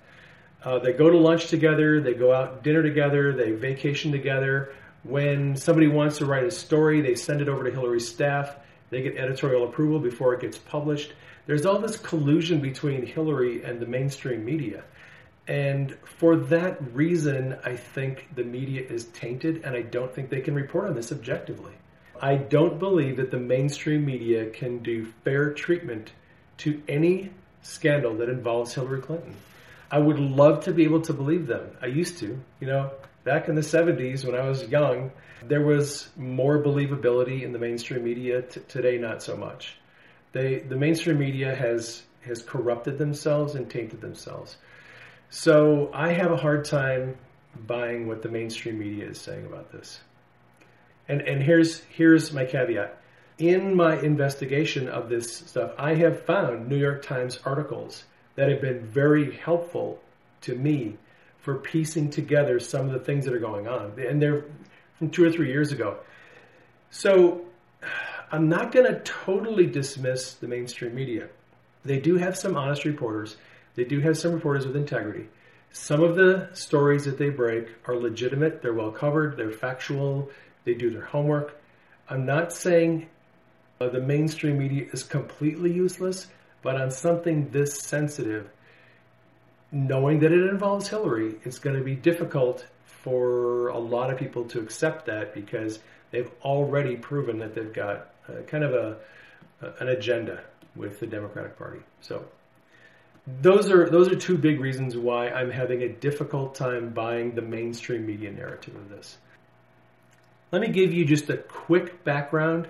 Uh, 0.62 0.79
they 0.79 0.92
go 0.92 1.11
to 1.11 1.18
lunch 1.18 1.48
together, 1.48 2.01
they 2.01 2.14
go 2.14 2.33
out 2.33 2.62
dinner 2.62 2.85
together, 2.85 3.33
they 3.33 3.51
vacation 3.51 4.12
together. 4.12 4.72
When 5.03 5.57
somebody 5.57 5.88
wants 5.88 6.18
to 6.18 6.27
write 6.27 6.44
a 6.44 6.53
story, 6.53 7.01
they 7.01 7.16
send 7.16 7.40
it 7.40 7.48
over 7.48 7.64
to 7.64 7.70
Hillary's 7.72 8.09
staff. 8.09 8.55
They 8.90 9.03
get 9.03 9.16
editorial 9.16 9.64
approval 9.64 9.98
before 9.98 10.35
it 10.35 10.40
gets 10.40 10.59
published. 10.59 11.12
There's 11.49 11.65
all 11.65 11.79
this 11.79 11.97
collusion 11.97 12.61
between 12.61 13.07
Hillary 13.07 13.65
and 13.65 13.81
the 13.81 13.87
mainstream 13.87 14.45
media. 14.45 14.85
And 15.47 15.97
for 16.05 16.37
that 16.37 16.95
reason, 16.95 17.57
I 17.65 17.75
think 17.75 18.29
the 18.35 18.45
media 18.45 18.83
is 18.83 19.07
tainted, 19.07 19.63
and 19.65 19.75
I 19.75 19.81
don't 19.81 20.15
think 20.15 20.29
they 20.29 20.43
can 20.43 20.55
report 20.55 20.91
on 20.91 20.95
this 20.95 21.11
objectively. 21.11 21.73
I 22.21 22.35
don't 22.35 22.79
believe 22.79 23.17
that 23.17 23.31
the 23.31 23.39
mainstream 23.39 24.05
media 24.05 24.51
can 24.51 24.81
do 24.81 25.07
fair 25.25 25.55
treatment 25.55 26.13
to 26.59 26.83
any 26.87 27.31
scandal 27.63 28.19
that 28.19 28.29
involves 28.29 28.75
Hillary 28.75 29.01
Clinton. 29.01 29.35
I 29.91 30.01
would 30.01 30.19
love 30.19 30.65
to 30.65 30.73
be 30.73 30.85
able 30.85 31.01
to 31.01 31.15
believe 31.15 31.47
them. 31.47 31.71
I 31.81 31.87
used 31.87 32.19
to, 32.19 32.39
you 32.61 32.67
know, 32.67 32.91
back 33.25 33.49
in 33.49 33.55
the 33.55 33.63
70s 33.63 34.23
when 34.23 34.35
I 34.35 34.47
was 34.47 34.65
young, 34.65 35.13
there 35.43 35.65
was 35.65 36.11
more 36.15 36.63
believability 36.63 37.41
in 37.41 37.53
the 37.55 37.59
mainstream 37.59 38.05
media. 38.05 38.43
T- 38.43 38.61
today, 38.69 38.99
not 38.99 39.23
so 39.23 39.35
much. 39.35 39.78
They, 40.38 40.59
the 40.61 40.77
mainstream 40.77 41.18
media 41.18 41.53
has 41.53 42.05
has 42.20 42.42
corrupted 42.42 42.96
themselves 42.96 43.57
and 43.57 43.68
tainted 43.68 44.01
themselves. 44.01 44.57
So 45.31 45.90
I 45.92 46.12
have 46.12 46.31
a 46.31 46.37
hard 46.37 46.64
time 46.64 47.16
buying 47.66 48.07
what 48.07 48.22
the 48.22 48.29
mainstream 48.29 48.79
media 48.79 49.07
is 49.09 49.20
saying 49.20 49.46
about 49.46 49.72
this. 49.72 49.98
And 51.09 51.22
and 51.22 51.42
here's 51.42 51.81
here's 51.90 52.33
my 52.33 52.44
caveat. 52.44 53.03
In 53.38 53.74
my 53.74 53.98
investigation 54.01 54.88
of 54.88 55.09
this 55.09 55.38
stuff, 55.38 55.72
I 55.77 55.94
have 55.94 56.24
found 56.24 56.68
New 56.68 56.79
York 56.79 57.05
Times 57.05 57.40
articles 57.44 58.05
that 58.37 58.48
have 58.48 58.61
been 58.61 58.87
very 58.87 59.35
helpful 59.38 60.01
to 60.42 60.55
me 60.55 60.98
for 61.38 61.57
piecing 61.57 62.11
together 62.11 62.61
some 62.61 62.87
of 62.87 62.92
the 62.92 63.01
things 63.01 63.24
that 63.24 63.35
are 63.35 63.40
going 63.40 63.66
on. 63.66 63.98
And 63.98 64.22
they're 64.22 64.44
from 64.98 65.11
two 65.11 65.24
or 65.24 65.33
three 65.33 65.51
years 65.51 65.72
ago. 65.72 65.96
So 66.90 67.48
I'm 68.31 68.49
not 68.49 68.73
going 68.73 68.87
to 68.87 69.01
totally 69.01 69.67
dismiss 69.67 70.35
the 70.35 70.49
mainstream 70.49 70.95
media. 70.95 71.29
They 71.85 71.99
do 71.99 72.17
have 72.17 72.37
some 72.37 72.57
honest 72.57 72.85
reporters. 72.85 73.37
They 73.75 73.85
do 73.85 74.01
have 74.01 74.19
some 74.19 74.33
reporters 74.33 74.67
with 74.67 74.77
integrity. 74.77 75.29
Some 75.73 76.03
of 76.03 76.17
the 76.17 76.49
stories 76.53 77.05
that 77.05 77.19
they 77.19 77.31
break 77.31 77.69
are 77.87 77.97
legitimate, 77.97 78.61
they're 78.61 78.75
well 78.75 78.91
covered, 78.91 79.37
they're 79.37 79.51
factual, 79.51 80.31
they 80.64 80.75
do 80.75 80.91
their 80.91 81.05
homework. 81.05 81.59
I'm 82.09 82.27
not 82.27 82.53
saying 82.53 83.09
uh, 83.81 83.88
the 83.88 84.01
mainstream 84.01 84.59
media 84.59 84.87
is 84.93 85.03
completely 85.03 85.73
useless, 85.73 86.27
but 86.62 86.77
on 86.81 86.91
something 86.91 87.51
this 87.51 87.79
sensitive, 87.79 88.51
knowing 89.71 90.21
that 90.21 90.33
it 90.33 90.49
involves 90.49 90.88
Hillary, 90.88 91.37
it's 91.45 91.59
going 91.59 91.77
to 91.77 91.85
be 91.85 91.95
difficult 91.95 92.67
for 92.85 93.69
a 93.69 93.79
lot 93.79 94.11
of 94.11 94.19
people 94.19 94.45
to 94.47 94.61
accept 94.61 95.07
that 95.07 95.35
because 95.35 95.79
they've 96.11 96.31
already 96.43 96.97
proven 96.97 97.38
that 97.38 97.55
they've 97.55 97.73
got 97.73 98.11
kind 98.47 98.64
of 98.64 98.73
a, 98.75 98.97
an 99.81 99.88
agenda 99.88 100.43
with 100.77 101.01
the 101.01 101.07
Democratic 101.07 101.59
Party. 101.59 101.81
So 102.01 102.25
those 103.41 103.71
are 103.71 103.88
those 103.88 104.09
are 104.09 104.17
two 104.17 104.38
big 104.38 104.61
reasons 104.61 104.97
why 104.97 105.29
I'm 105.29 105.51
having 105.51 105.83
a 105.83 105.88
difficult 105.88 106.55
time 106.55 106.91
buying 106.91 107.35
the 107.35 107.43
mainstream 107.43 108.07
media 108.07 108.31
narrative 108.31 108.77
of 108.77 108.88
this. 108.88 109.19
Let 110.51 110.62
me 110.62 110.69
give 110.69 110.95
you 110.95 111.05
just 111.05 111.29
a 111.29 111.37
quick 111.37 112.05
background 112.05 112.69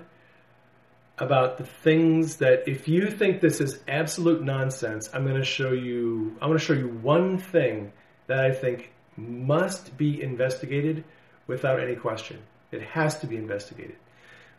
about 1.17 1.57
the 1.57 1.65
things 1.65 2.37
that 2.37 2.67
if 2.67 2.87
you 2.87 3.09
think 3.09 3.41
this 3.41 3.61
is 3.61 3.79
absolute 3.87 4.43
nonsense, 4.43 5.09
I'm 5.13 5.23
going 5.23 5.37
to 5.37 5.45
show 5.45 5.71
you 5.71 6.35
I'm 6.41 6.49
going 6.49 6.59
to 6.59 6.65
show 6.65 6.73
you 6.73 6.89
one 6.89 7.37
thing 7.37 7.91
that 8.27 8.39
I 8.39 8.51
think 8.51 8.91
must 9.15 9.97
be 9.97 10.21
investigated 10.21 11.03
without 11.47 11.79
any 11.79 11.95
question. 11.95 12.39
It 12.71 12.81
has 12.81 13.19
to 13.19 13.27
be 13.27 13.35
investigated. 13.37 13.95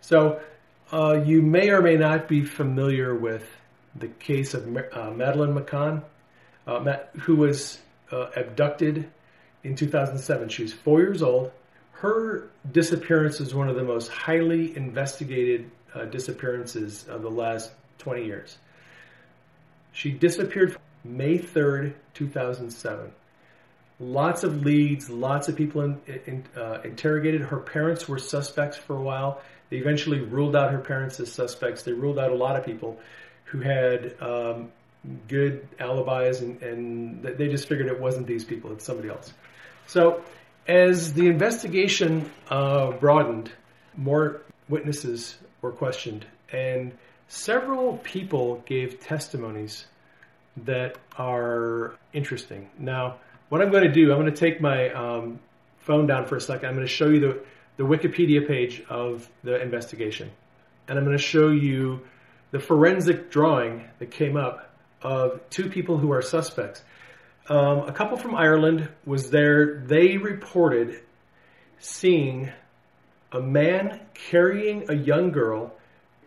So 0.01 0.41
uh, 0.92 1.22
you 1.24 1.42
may 1.42 1.70
or 1.70 1.83
may 1.83 1.96
not 1.96 2.29
be 2.29 2.44
familiar 2.44 3.14
with 3.14 3.46
the 3.94 4.09
case 4.09 4.55
of 4.55 4.64
uh, 4.64 5.11
Madeleine 5.11 5.55
McCann, 5.55 6.03
uh, 6.66 6.96
who 7.20 7.37
was 7.37 7.79
uh, 8.11 8.31
abducted 8.37 9.09
in 9.62 9.74
2007. 9.74 10.48
She 10.48 10.62
was 10.62 10.72
four 10.72 11.00
years 11.00 11.22
old. 11.22 11.53
Her 11.92 12.50
disappearance 12.70 13.40
is 13.40 13.55
one 13.55 13.68
of 13.68 13.76
the 13.76 13.85
most 13.85 14.09
highly 14.09 14.76
investigated 14.76 15.70
uh, 15.94 16.07
disappearances 16.07 17.07
of 17.09 17.22
the 17.22 17.31
last 17.31 17.70
20 17.98 18.24
years. 18.24 18.57
She 19.92 20.11
disappeared 20.11 20.76
May 21.05 21.38
3rd, 21.38 21.94
2007. 22.14 23.12
Lots 23.98 24.44
of 24.44 24.64
leads, 24.64 25.11
lots 25.11 25.48
of 25.48 25.57
people 25.57 25.83
in, 25.83 26.00
in, 26.26 26.44
uh, 26.57 26.81
interrogated. 26.85 27.42
Her 27.42 27.59
parents 27.59 28.09
were 28.09 28.18
suspects 28.18 28.79
for 28.79 28.96
a 28.96 29.03
while. 29.03 29.42
They 29.71 29.77
eventually 29.77 30.21
ruled 30.21 30.57
out 30.57 30.73
her 30.73 30.79
parents 30.79 31.21
as 31.21 31.33
suspects. 31.33 31.83
They 31.85 31.93
ruled 31.93 32.19
out 32.19 32.31
a 32.31 32.35
lot 32.35 32.57
of 32.57 32.65
people 32.67 32.99
who 33.45 33.61
had 33.61 34.15
um, 34.21 34.71
good 35.29 35.67
alibis, 35.79 36.41
and, 36.41 36.63
and 36.63 37.23
they 37.23 37.49
just 37.49 37.69
figured 37.69 37.89
it 37.89 37.99
wasn't 37.99 38.27
these 38.27 38.45
people, 38.45 38.73
it's 38.73 38.85
somebody 38.85 39.09
else. 39.09 39.33
So, 39.87 40.23
as 40.69 41.15
the 41.15 41.27
investigation 41.27 42.31
uh, 42.49 42.93
broadened, 42.93 43.51
more 43.97 44.43
witnesses 44.69 45.37
were 45.63 45.73
questioned, 45.73 46.27
and 46.53 46.93
several 47.29 47.97
people 47.99 48.63
gave 48.67 49.01
testimonies 49.01 49.87
that 50.65 50.99
are 51.17 51.95
interesting. 52.13 52.69
Now, 52.79 53.17
what 53.49 53.63
I'm 53.63 53.71
going 53.71 53.85
to 53.85 53.93
do, 53.93 54.13
I'm 54.13 54.21
going 54.21 54.33
to 54.33 54.39
take 54.39 54.61
my 54.61 54.91
um, 54.91 55.41
phone 55.79 56.07
down 56.07 56.27
for 56.27 56.37
a 56.37 56.41
second. 56.41 56.69
I'm 56.69 56.75
going 56.75 56.87
to 56.87 56.93
show 56.93 57.09
you 57.09 57.21
the, 57.21 57.41
the 57.81 57.87
Wikipedia 57.87 58.47
page 58.47 58.83
of 58.90 59.27
the 59.43 59.59
investigation. 59.59 60.31
And 60.87 60.99
I'm 60.99 61.05
going 61.07 61.16
to 61.16 61.23
show 61.23 61.49
you 61.49 62.03
the 62.51 62.59
forensic 62.59 63.31
drawing 63.31 63.88
that 63.99 64.11
came 64.11 64.37
up 64.37 64.71
of 65.01 65.40
two 65.49 65.71
people 65.71 65.97
who 65.97 66.12
are 66.12 66.21
suspects. 66.21 66.83
Um, 67.49 67.88
a 67.88 67.93
couple 67.93 68.19
from 68.19 68.35
Ireland 68.35 68.90
was 69.07 69.31
there. 69.31 69.79
They 69.79 70.19
reported 70.19 71.01
seeing 71.79 72.53
a 73.33 73.40
man 73.40 73.99
carrying 74.12 74.90
a 74.90 74.95
young 74.95 75.33
girl, 75.33 75.73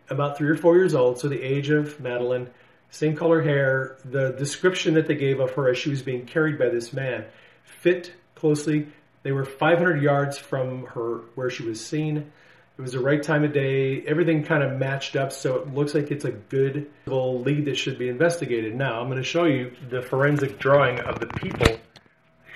about 0.10 0.40
three 0.40 0.50
or 0.50 0.56
four 0.56 0.76
years 0.76 0.96
old, 0.96 1.20
so 1.20 1.28
the 1.28 1.40
age 1.40 1.70
of 1.70 2.00
Madeleine, 2.00 2.50
same 2.90 3.16
color 3.16 3.44
hair. 3.44 3.98
The 4.06 4.32
description 4.32 4.96
that 4.96 5.06
they 5.06 5.16
gave 5.16 5.40
of 5.40 5.52
her 5.52 5.70
as 5.70 5.78
she 5.78 5.92
was 5.92 6.02
being 6.02 6.26
carried 6.26 6.58
by 6.58 6.70
this 6.70 6.92
man 6.94 7.26
fit 7.64 8.12
closely. 8.34 8.88
They 9.24 9.32
were 9.32 9.46
500 9.46 10.02
yards 10.02 10.38
from 10.38 10.86
her 10.88 11.22
where 11.36 11.50
she 11.50 11.64
was 11.64 11.84
seen. 11.84 12.18
It 12.18 12.82
was 12.82 12.92
the 12.92 13.00
right 13.00 13.22
time 13.22 13.44
of 13.44 13.54
day. 13.54 14.02
Everything 14.02 14.44
kind 14.44 14.64
of 14.64 14.78
matched 14.78 15.16
up, 15.16 15.32
so 15.32 15.56
it 15.56 15.74
looks 15.74 15.94
like 15.94 16.12
it's 16.12 16.26
a 16.26 16.32
good 16.32 16.90
lead 17.06 17.66
that 17.66 17.78
should 17.78 17.98
be 17.98 18.10
investigated. 18.10 18.76
Now, 18.76 19.00
I'm 19.00 19.08
going 19.08 19.18
to 19.18 19.24
show 19.24 19.46
you 19.46 19.72
the 19.90 20.02
forensic 20.02 20.60
drawing 20.60 21.00
of 21.00 21.20
the 21.20 21.28
people 21.28 21.78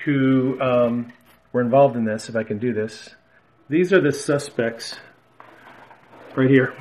who 0.03 0.59
um, 0.59 1.13
were 1.53 1.61
involved 1.61 1.95
in 1.95 2.03
this, 2.03 2.29
if 2.29 2.35
I 2.35 2.43
can 2.43 2.57
do 2.57 2.73
this. 2.73 3.09
These 3.69 3.93
are 3.93 4.01
the 4.01 4.11
suspects 4.11 4.97
right 6.35 6.49
here. 6.49 6.73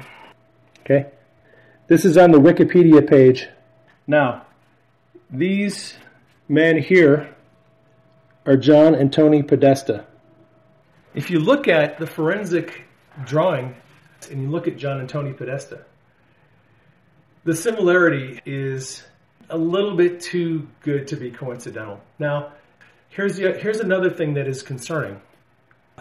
Okay? 0.80 1.06
This 1.88 2.04
is 2.04 2.16
on 2.16 2.32
the 2.32 2.40
Wikipedia 2.40 3.08
page. 3.08 3.48
Now, 4.06 4.46
these 5.30 5.94
men 6.48 6.78
here 6.78 7.35
are 8.46 8.56
John 8.56 8.94
and 8.94 9.12
Tony 9.12 9.42
Podesta. 9.42 10.06
If 11.14 11.30
you 11.30 11.40
look 11.40 11.66
at 11.66 11.98
the 11.98 12.06
forensic 12.06 12.84
drawing 13.24 13.74
and 14.30 14.42
you 14.42 14.48
look 14.48 14.68
at 14.68 14.76
John 14.76 15.00
and 15.00 15.08
Tony 15.08 15.32
Podesta, 15.32 15.84
the 17.44 17.56
similarity 17.56 18.40
is 18.46 19.02
a 19.50 19.58
little 19.58 19.96
bit 19.96 20.20
too 20.20 20.68
good 20.80 21.08
to 21.08 21.16
be 21.16 21.30
coincidental. 21.30 22.00
Now, 22.18 22.52
here's, 23.08 23.36
the, 23.36 23.52
here's 23.52 23.80
another 23.80 24.10
thing 24.10 24.34
that 24.34 24.46
is 24.46 24.62
concerning 24.62 25.20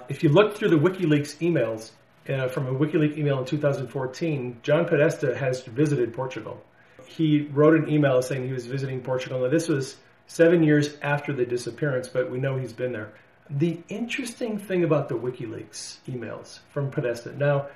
if 0.08 0.22
you 0.22 0.30
look 0.30 0.56
through 0.56 0.70
the 0.70 0.78
WikiLeaks 0.78 1.38
emails 1.38 1.92
uh, 2.30 2.48
from 2.48 2.68
a 2.68 2.74
WikiLeaks 2.74 3.18
email 3.18 3.40
in 3.40 3.46
2014, 3.46 4.60
John 4.62 4.86
Podesta 4.86 5.36
has 5.36 5.62
visited 5.62 6.14
Portugal. 6.14 6.64
He 7.08 7.48
wrote 7.52 7.76
an 7.76 7.90
email 7.90 8.22
saying 8.22 8.46
he 8.46 8.54
was 8.54 8.68
visiting 8.68 9.02
Portugal. 9.02 9.42
Now, 9.42 9.50
this 9.50 9.68
was 9.68 9.96
seven 10.28 10.64
years 10.64 10.96
after 11.02 11.34
the 11.34 11.46
disappearance, 11.46 12.08
but 12.08 12.32
we 12.32 12.40
know 12.40 12.58
he's 12.58 12.74
been 12.74 12.92
there. 12.92 13.14
The 13.50 13.80
interesting 13.90 14.58
thing 14.58 14.84
about 14.84 15.08
the 15.08 15.16
WikiLeaks 15.16 15.98
emails 16.08 16.60
from 16.72 16.90
Podesta, 16.90 17.36
now, 17.38 17.68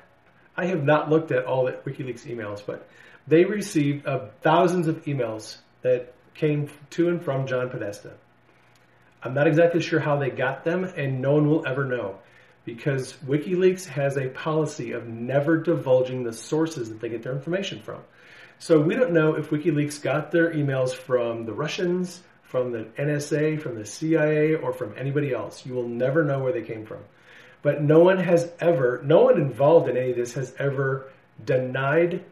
I 0.57 0.65
have 0.65 0.83
not 0.83 1.09
looked 1.09 1.31
at 1.31 1.45
all 1.45 1.65
the 1.65 1.73
WikiLeaks 1.73 2.25
emails, 2.25 2.61
but 2.65 2.87
they 3.27 3.45
received 3.45 4.05
uh, 4.07 4.27
thousands 4.41 4.87
of 4.87 5.05
emails 5.05 5.57
that 5.83 6.13
came 6.33 6.69
to 6.91 7.09
and 7.09 7.23
from 7.23 7.45
John 7.45 7.69
Podesta. 7.69 8.13
I'm 9.21 9.33
not 9.33 9.47
exactly 9.47 9.81
sure 9.81 9.99
how 9.99 10.17
they 10.17 10.29
got 10.29 10.63
them, 10.63 10.85
and 10.85 11.21
no 11.21 11.33
one 11.33 11.47
will 11.47 11.67
ever 11.67 11.85
know 11.85 12.17
because 12.65 13.13
WikiLeaks 13.25 13.85
has 13.85 14.17
a 14.17 14.29
policy 14.29 14.91
of 14.91 15.07
never 15.07 15.57
divulging 15.57 16.23
the 16.23 16.33
sources 16.33 16.89
that 16.89 16.99
they 16.99 17.09
get 17.09 17.23
their 17.23 17.33
information 17.33 17.81
from. 17.81 18.01
So 18.59 18.79
we 18.79 18.95
don't 18.95 19.11
know 19.11 19.35
if 19.35 19.49
WikiLeaks 19.49 20.01
got 20.01 20.31
their 20.31 20.53
emails 20.53 20.93
from 20.93 21.45
the 21.45 21.53
Russians, 21.53 22.21
from 22.49 22.71
the 22.71 22.85
NSA, 22.97 23.61
from 23.61 23.75
the 23.75 23.85
CIA, 23.85 24.55
or 24.55 24.73
from 24.73 24.95
anybody 24.97 25.33
else. 25.33 25.65
You 25.65 25.75
will 25.75 25.87
never 25.87 26.23
know 26.23 26.39
where 26.39 26.51
they 26.51 26.63
came 26.63 26.83
from. 26.83 27.03
But 27.61 27.83
no 27.83 27.99
one 27.99 28.17
has 28.17 28.51
ever, 28.59 29.01
no 29.03 29.21
one 29.21 29.39
involved 29.39 29.87
in 29.87 29.97
any 29.97 30.11
of 30.11 30.15
this 30.15 30.33
has 30.33 30.53
ever 30.57 31.11
denied 31.45 32.25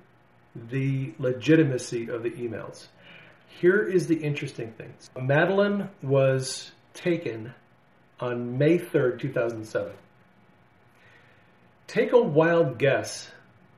the 0.71 1.13
legitimacy 1.19 2.09
of 2.09 2.23
the 2.23 2.31
emails. 2.31 2.87
Here 3.61 3.83
is 3.83 4.07
the 4.07 4.15
interesting 4.15 4.71
thing 4.71 4.93
Madeleine 5.19 5.89
was 6.01 6.71
taken 6.95 7.53
on 8.19 8.57
May 8.57 8.79
3rd, 8.79 9.19
2007. 9.19 9.91
Take 11.85 12.11
a 12.11 12.21
wild 12.21 12.79
guess 12.79 13.29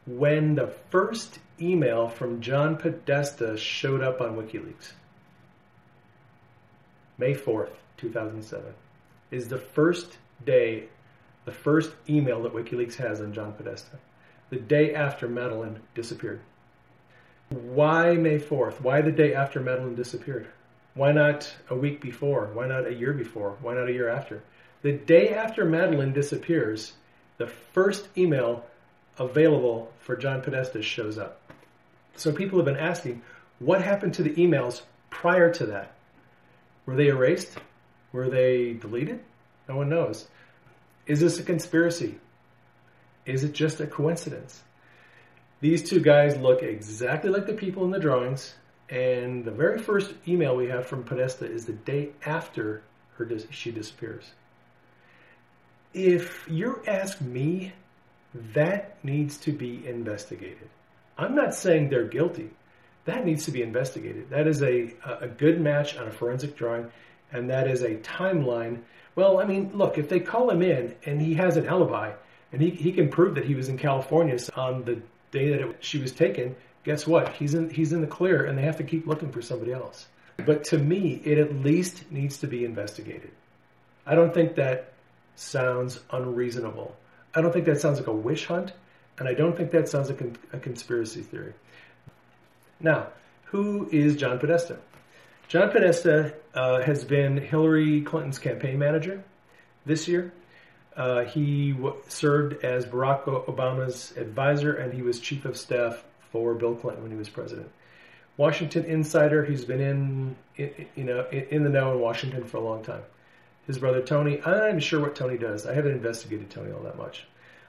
when 0.06 0.56
the 0.56 0.74
first 0.90 1.40
email 1.62 2.08
from 2.08 2.40
John 2.40 2.78
Podesta 2.78 3.58
showed 3.58 4.02
up 4.02 4.22
on 4.22 4.38
WikiLeaks. 4.38 4.94
May 7.20 7.34
4th, 7.34 7.72
2007, 7.98 8.74
is 9.30 9.50
the 9.50 9.58
first 9.58 10.18
day, 10.46 10.86
the 11.44 11.52
first 11.52 11.92
email 12.08 12.42
that 12.44 12.54
WikiLeaks 12.54 12.96
has 12.96 13.20
on 13.20 13.34
John 13.34 13.52
Podesta, 13.52 14.00
the 14.50 14.56
day 14.56 14.96
after 14.96 15.28
Madeleine 15.28 15.82
disappeared. 15.94 16.40
Why 17.50 18.14
May 18.14 18.40
4th? 18.40 18.80
Why 18.80 19.02
the 19.02 19.12
day 19.12 19.34
after 19.34 19.60
Madeleine 19.60 19.96
disappeared? 19.96 20.48
Why 20.94 21.12
not 21.12 21.54
a 21.70 21.76
week 21.76 22.00
before? 22.00 22.52
Why 22.54 22.68
not 22.68 22.88
a 22.88 22.94
year 22.94 23.12
before? 23.12 23.58
Why 23.62 23.74
not 23.74 23.90
a 23.90 23.94
year 23.94 24.08
after? 24.08 24.42
The 24.82 24.94
day 24.94 25.30
after 25.30 25.66
Madeleine 25.66 26.14
disappears, 26.14 26.94
the 27.38 27.48
first 27.48 28.08
email 28.18 28.66
available 29.18 29.92
for 30.00 30.16
John 30.16 30.42
Podesta 30.42 30.82
shows 30.82 31.18
up. 31.18 31.42
So 32.16 32.32
people 32.32 32.60
have 32.60 32.66
been 32.66 32.78
asking, 32.78 33.22
what 33.60 33.82
happened 33.82 34.14
to 34.16 34.24
the 34.24 34.36
emails 34.36 34.84
prior 35.10 35.54
to 35.56 35.66
that? 35.66 35.96
Were 36.86 36.96
they 36.96 37.08
erased? 37.08 37.58
Were 38.12 38.30
they 38.30 38.74
deleted? 38.74 39.20
No 39.68 39.76
one 39.76 39.90
knows. 39.90 40.28
Is 41.06 41.20
this 41.20 41.40
a 41.40 41.44
conspiracy? 41.44 42.20
Is 43.26 43.44
it 43.44 43.54
just 43.54 43.80
a 43.80 43.88
coincidence? 43.88 44.62
These 45.62 45.90
two 45.90 46.00
guys 46.00 46.38
look 46.38 46.64
exactly 46.64 47.30
like 47.30 47.46
the 47.46 47.54
people 47.54 47.84
in 47.84 47.92
the 47.92 48.00
drawings, 48.00 48.54
and 48.90 49.44
the 49.44 49.52
very 49.52 49.78
first 49.78 50.14
email 50.28 50.56
we 50.56 50.68
have 50.70 50.88
from 50.88 51.04
Podesta 51.04 51.46
is 51.46 51.66
the 51.66 51.74
day 51.74 52.10
after 52.26 52.82
her 53.18 53.26
dis- 53.26 53.48
she 53.52 53.72
disappears. 53.72 54.32
If 55.94 56.48
you 56.50 56.82
ask 56.88 57.20
me, 57.20 57.74
that 58.54 59.04
needs 59.04 59.38
to 59.40 59.52
be 59.52 59.86
investigated. 59.86 60.70
I'm 61.18 61.36
not 61.36 61.54
saying 61.54 61.90
they're 61.90 62.08
guilty 62.08 62.52
that 63.10 63.26
needs 63.26 63.46
to 63.46 63.52
be 63.52 63.62
investigated. 63.62 64.30
That 64.30 64.48
is 64.48 64.62
a, 64.62 64.94
a 65.22 65.28
good 65.28 65.60
match 65.60 65.98
on 65.98 66.08
a 66.08 66.12
forensic 66.12 66.56
drawing, 66.56 66.92
and 67.32 67.50
that 67.50 67.68
is 67.68 67.82
a 67.84 67.96
timeline. 67.96 68.82
Well, 69.16 69.40
I 69.40 69.46
mean, 69.46 69.72
look, 69.74 69.98
if 69.98 70.10
they 70.10 70.20
call 70.20 70.50
him 70.50 70.62
in 70.62 70.96
and 71.06 71.22
he 71.22 71.34
has 71.36 71.58
an 71.58 71.68
alibi, 71.68 72.14
and 72.52 72.62
he, 72.62 72.70
he 72.70 72.92
can 72.92 73.10
prove 73.10 73.36
that 73.36 73.46
he 73.46 73.56
was 73.56 73.70
in 73.70 73.78
California 73.78 74.38
on 74.56 74.84
the 74.84 75.02
day 75.32 75.50
that 75.50 75.62
it, 75.62 75.84
she 75.84 76.00
was 76.00 76.12
taken, 76.12 76.56
guess 76.84 77.06
what? 77.06 77.34
He's 77.34 77.54
in, 77.54 77.70
he's 77.70 77.94
in 77.94 78.02
the 78.02 78.08
clear, 78.08 78.46
and 78.46 78.58
they 78.58 78.64
have 78.64 78.78
to 78.78 78.84
keep 78.84 79.06
looking 79.06 79.32
for 79.32 79.42
somebody 79.42 79.74
else. 79.74 80.08
But 80.46 80.64
to 80.66 80.78
me, 80.78 81.22
it 81.26 81.38
at 81.38 81.54
least 81.54 82.12
needs 82.12 82.38
to 82.40 82.48
be 82.48 82.66
investigated. 82.66 83.32
I 84.06 84.16
don't 84.16 84.34
think 84.34 84.56
that 84.56 84.94
sounds 85.36 86.00
unreasonable. 86.12 86.96
I 87.36 87.42
don't 87.42 87.52
think 87.54 87.66
that 87.66 87.80
sounds 87.80 88.00
like 88.00 88.08
a 88.08 88.14
wish 88.14 88.46
hunt, 88.46 88.74
and 89.20 89.28
I 89.28 89.34
don't 89.34 89.56
think 89.56 89.72
that 89.72 89.90
sounds 89.90 90.10
like 90.10 90.22
a, 90.22 90.32
a 90.54 90.60
conspiracy 90.60 91.22
theory. 91.22 91.54
Now, 92.80 93.08
who 93.46 93.90
is 93.92 94.16
John 94.16 94.40
Podesta? 94.40 94.78
John 95.48 95.72
Podesta 95.72 96.34
uh, 96.54 96.82
has 96.82 97.04
been 97.04 97.38
Hillary 97.38 98.02
Clinton's 98.02 98.40
campaign 98.40 98.80
manager 98.80 99.24
this 99.86 100.08
year. 100.08 100.32
Uh, 100.96 101.24
he 101.24 101.72
w- 101.72 101.96
served 102.08 102.64
as 102.64 102.86
Barack 102.86 103.24
Obama's 103.24 104.16
advisor, 104.16 104.74
and 104.74 104.94
he 104.94 105.02
was 105.02 105.20
chief 105.20 105.46
of 105.46 105.58
staff 105.58 106.04
for 106.32 106.54
Bill 106.54 106.76
Clinton 106.76 107.04
when 107.04 107.12
he 107.12 107.18
was 107.18 107.30
president. 107.30 107.70
Washington 108.38 108.86
insider. 108.86 109.44
He's 109.44 109.66
been 109.66 109.82
in, 109.82 110.36
in 110.56 110.88
you 110.96 111.04
know, 111.04 111.26
in, 111.32 111.48
in, 111.50 111.64
the 111.64 111.70
know 111.70 111.94
in 111.94 112.00
Washington 112.00 112.46
for 112.46 112.58
a 112.58 112.62
long 112.62 112.84
time. 112.84 113.02
His 113.68 113.78
brother 113.78 114.02
Tony. 114.02 114.42
I'm 114.44 114.80
sure 114.80 115.00
what 115.00 115.16
Tony 115.16 115.38
does. 115.38 115.66
I 115.66 115.74
haven't 115.74 115.92
investigated 115.92 116.50
Tony 116.50 116.72
all 116.72 116.84
that 116.84 116.98
much. 116.98 117.26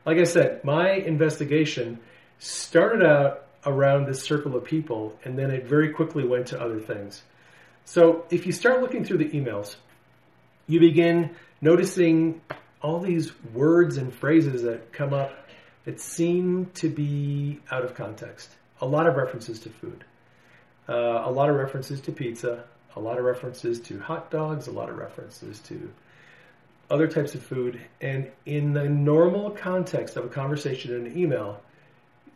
Like 0.07 0.18
I 0.18 0.25
said, 0.25 0.62
my 0.64 0.92
investigation 0.92 1.99
started 2.38 3.05
out 3.05 3.46
around 3.66 4.07
this 4.07 4.23
circle 4.23 4.57
of 4.57 4.64
people, 4.64 5.16
and 5.25 5.38
then 5.38 5.51
it 5.51 5.66
very 5.66 5.90
quickly 5.90 6.25
went 6.25 6.46
to 6.49 6.61
other 6.61 6.81
things. 6.81 7.23
So 7.85 8.25
if 8.31 8.46
you 8.46 8.53
start 8.53 8.81
looking 8.81 9.05
through 9.05 9.18
the 9.18 9.31
emails, 9.31 9.77
you 10.66 10.81
begin 10.81 11.35
noticing 11.61 12.40
all 12.83 13.01
these 13.01 13.33
words 13.53 13.96
and 13.96 14.14
phrases 14.14 14.62
that 14.62 14.92
come 14.92 15.12
up 15.12 15.33
that 15.85 16.01
seem 16.01 16.66
to 16.75 16.88
be 16.88 17.61
out 17.70 17.85
of 17.85 17.94
context. 17.94 18.51
A 18.81 18.87
lot 18.87 19.07
of 19.07 19.16
references 19.16 19.59
to 19.61 19.70
food, 19.70 20.05
uh, 20.88 21.23
a 21.25 21.31
lot 21.31 21.51
of 21.51 21.57
references 21.57 22.01
to 22.03 22.12
pizza, 22.12 22.64
a 22.96 23.01
lot 23.01 23.18
of 23.18 23.25
references 23.25 23.81
to 23.81 23.99
hot 23.99 24.31
dogs, 24.31 24.66
a 24.68 24.73
lot 24.73 24.88
of 24.88 24.96
references 24.96 25.61
to 25.61 25.90
other 26.90 27.07
types 27.07 27.35
of 27.35 27.42
food. 27.42 27.81
And 28.01 28.31
in 28.46 28.73
the 28.73 28.88
normal 28.88 29.51
context 29.51 30.16
of 30.16 30.25
a 30.25 30.29
conversation 30.29 30.94
in 30.94 31.07
an 31.07 31.18
email, 31.18 31.61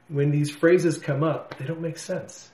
when 0.09 0.31
these 0.31 0.51
phrases 0.51 0.99
come 0.99 1.23
up, 1.23 1.59
they 1.59 1.65
don't 1.65 1.81
make 1.81 1.99
sense. 1.99 2.51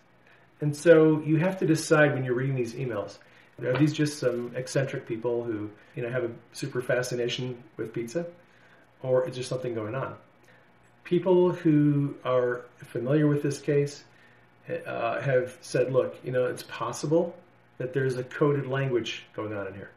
And 0.60 0.76
so 0.76 1.20
you 1.20 1.38
have 1.38 1.58
to 1.60 1.66
decide 1.66 2.14
when 2.14 2.24
you're 2.24 2.34
reading 2.34 2.54
these 2.54 2.74
emails. 2.74 3.18
Are 3.62 3.76
these 3.76 3.92
just 3.92 4.18
some 4.18 4.52
eccentric 4.56 5.06
people 5.06 5.44
who, 5.44 5.70
you 5.94 6.02
know, 6.02 6.10
have 6.10 6.24
a 6.24 6.30
super 6.52 6.80
fascination 6.80 7.62
with 7.76 7.92
pizza? 7.92 8.26
Or 9.02 9.28
is 9.28 9.34
there 9.34 9.44
something 9.44 9.74
going 9.74 9.94
on? 9.94 10.16
People 11.04 11.52
who 11.52 12.14
are 12.24 12.62
familiar 12.78 13.26
with 13.26 13.42
this 13.42 13.58
case 13.58 14.04
uh, 14.86 15.20
have 15.20 15.56
said, 15.60 15.92
look, 15.92 16.16
you 16.24 16.32
know, 16.32 16.46
it's 16.46 16.62
possible 16.62 17.34
that 17.78 17.92
there's 17.92 18.16
a 18.16 18.24
coded 18.24 18.66
language 18.66 19.24
going 19.34 19.54
on 19.54 19.66
in 19.66 19.74
here. 19.74 19.90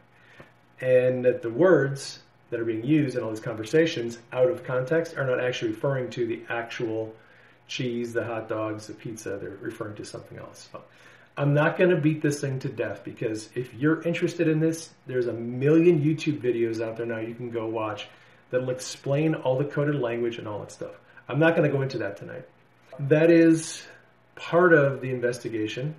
And 0.81 1.23
that 1.25 1.41
the 1.41 1.49
words 1.49 2.19
that 2.49 2.59
are 2.59 2.65
being 2.65 2.83
used 2.83 3.17
in 3.17 3.23
all 3.23 3.29
these 3.29 3.39
conversations 3.39 4.17
out 4.31 4.49
of 4.49 4.63
context 4.63 5.17
are 5.17 5.25
not 5.25 5.39
actually 5.39 5.71
referring 5.71 6.09
to 6.11 6.25
the 6.25 6.41
actual 6.49 7.13
cheese, 7.67 8.13
the 8.13 8.23
hot 8.23 8.49
dogs, 8.49 8.87
the 8.87 8.93
pizza, 8.93 9.37
they're 9.41 9.57
referring 9.61 9.95
to 9.95 10.05
something 10.05 10.37
else. 10.37 10.69
So 10.71 10.81
I'm 11.37 11.53
not 11.53 11.77
going 11.77 11.89
to 11.89 11.97
beat 11.97 12.21
this 12.21 12.41
thing 12.41 12.59
to 12.59 12.69
death 12.69 13.03
because 13.03 13.49
if 13.55 13.73
you're 13.73 14.01
interested 14.03 14.47
in 14.47 14.59
this, 14.59 14.91
there's 15.07 15.27
a 15.27 15.33
million 15.33 16.01
YouTube 16.01 16.39
videos 16.41 16.81
out 16.81 16.97
there 16.97 17.05
now 17.05 17.19
you 17.19 17.33
can 17.33 17.49
go 17.49 17.67
watch 17.67 18.07
that'll 18.51 18.69
explain 18.69 19.33
all 19.33 19.57
the 19.57 19.65
coded 19.65 19.95
language 19.95 20.37
and 20.37 20.47
all 20.47 20.59
that 20.59 20.71
stuff. 20.71 20.91
I'm 21.27 21.39
not 21.39 21.55
going 21.55 21.69
to 21.69 21.75
go 21.75 21.81
into 21.81 21.97
that 21.99 22.17
tonight. 22.17 22.47
That 22.99 23.31
is 23.31 23.83
part 24.35 24.73
of 24.73 25.01
the 25.01 25.09
investigation. 25.09 25.95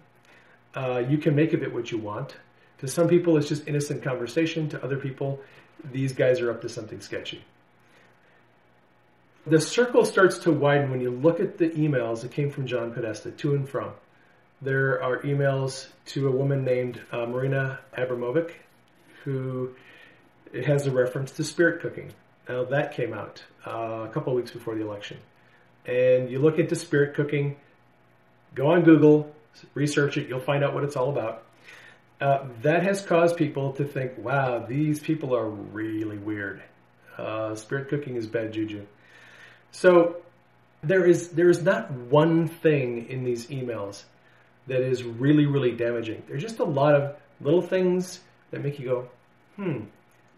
Uh, 0.75 1.03
you 1.09 1.19
can 1.19 1.35
make 1.35 1.53
of 1.53 1.63
it 1.63 1.73
what 1.73 1.91
you 1.91 1.99
want. 1.99 2.37
To 2.79 2.89
some 2.89 3.09
people, 3.09 3.37
it's 3.37 3.49
just 3.49 3.67
innocent 3.67 4.03
conversation. 4.03 4.69
To 4.69 4.85
other 4.85 4.99
people, 4.99 5.41
these 5.91 6.13
guys 6.13 6.41
are 6.41 6.51
up 6.51 6.61
to 6.63 6.69
something 6.69 7.01
sketchy. 7.01 7.45
The 9.47 9.61
circle 9.61 10.07
starts 10.07 10.39
to 10.39 10.53
widen 10.53 10.91
when 10.91 11.03
you 11.03 11.11
look 11.11 11.39
at 11.39 11.59
the 11.59 11.69
emails 11.69 12.23
that 12.23 12.31
came 12.31 12.51
from 12.51 12.67
John 12.67 12.95
Podesta 12.95 13.31
to 13.31 13.55
and 13.55 13.69
from. 13.69 13.93
There 14.63 15.03
are 15.03 15.21
emails 15.21 15.87
to 16.07 16.29
a 16.29 16.31
woman 16.31 16.65
named 16.65 16.99
uh, 17.13 17.27
Marina 17.27 17.79
Abramovic, 17.95 18.53
who 19.23 19.75
has 20.65 20.87
a 20.87 20.91
reference 20.91 21.33
to 21.33 21.45
spirit 21.45 21.83
cooking. 21.83 22.11
Now 22.49 22.65
that 22.65 22.95
came 22.95 23.13
out 23.13 23.45
uh, 23.67 24.07
a 24.09 24.11
couple 24.15 24.33
of 24.33 24.37
weeks 24.39 24.51
before 24.51 24.77
the 24.77 24.81
election. 24.81 25.19
And 25.85 26.31
you 26.31 26.39
look 26.39 26.59
into 26.59 26.75
spirit 26.75 27.15
cooking, 27.15 27.57
go 28.55 28.69
on 28.69 28.83
Google, 28.83 29.31
research 29.75 30.17
it, 30.17 30.27
you'll 30.27 30.41
find 30.41 30.65
out 30.65 30.73
what 30.73 30.85
it's 30.85 30.97
all 30.97 31.11
about. 31.11 31.43
Uh, 32.19 32.47
that 32.63 32.83
has 32.83 33.03
caused 33.03 33.37
people 33.37 33.75
to 33.75 33.85
think, 33.85 34.17
wow, 34.17 34.61
these 34.61 35.01
people 35.01 35.37
are 35.37 35.47
really 35.47 36.17
weird. 36.17 36.63
Uh, 37.19 37.55
spirit 37.55 37.91
cooking 37.91 38.17
is 38.17 38.27
bad 38.27 38.51
juju. 38.51 38.87
So 39.75 40.19
there 40.85 41.05
is 41.05 41.31
there 41.31 41.51
is 41.51 41.65
not 41.65 41.91
one 41.91 42.47
thing 42.47 43.09
in 43.11 43.25
these 43.25 43.49
emails 43.49 44.05
that 44.69 44.81
is 44.81 45.03
really 45.03 45.47
really 45.47 45.73
damaging. 45.73 46.23
There's 46.29 46.43
just 46.43 46.61
a 46.61 46.65
lot 46.65 46.95
of 46.95 47.17
little 47.41 47.61
things 47.61 48.21
that 48.53 48.63
make 48.63 48.79
you 48.79 48.87
go, 48.87 49.09
hmm, 49.57 49.81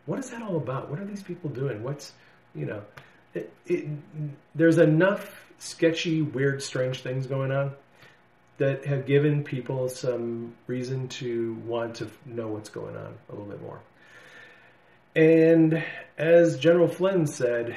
what 0.06 0.18
is 0.18 0.30
that 0.30 0.40
all 0.40 0.56
about? 0.56 0.88
What 0.88 0.98
are 0.98 1.04
these 1.04 1.22
people 1.22 1.50
doing? 1.50 1.82
What's 1.82 2.14
you 2.54 2.64
know, 2.64 2.82
it, 3.34 3.52
it, 3.66 3.86
there's 4.54 4.78
enough 4.78 5.44
sketchy, 5.58 6.22
weird, 6.22 6.62
strange 6.62 7.02
things 7.02 7.26
going 7.26 7.52
on 7.52 7.72
that 8.56 8.86
have 8.86 9.04
given 9.04 9.44
people 9.44 9.90
some 9.90 10.54
reason 10.66 11.08
to 11.08 11.60
want 11.66 11.96
to 11.96 12.10
know 12.24 12.48
what's 12.48 12.70
going 12.70 12.96
on 12.96 13.12
a 13.28 13.32
little 13.32 13.50
bit 13.50 13.60
more. 13.60 13.80
And 15.14 15.84
as 16.16 16.58
General 16.58 16.88
Flynn 16.88 17.26
said, 17.26 17.76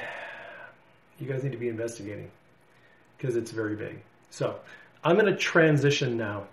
you 1.20 1.26
guys 1.26 1.44
need 1.44 1.52
to 1.52 1.58
be 1.58 1.68
investigating 1.68 2.30
because 3.16 3.36
it's 3.36 3.50
very 3.50 3.76
big. 3.76 4.00
So 4.30 4.58
I'm 5.04 5.16
going 5.16 5.32
to 5.32 5.36
transition 5.36 6.16
now 6.16 6.44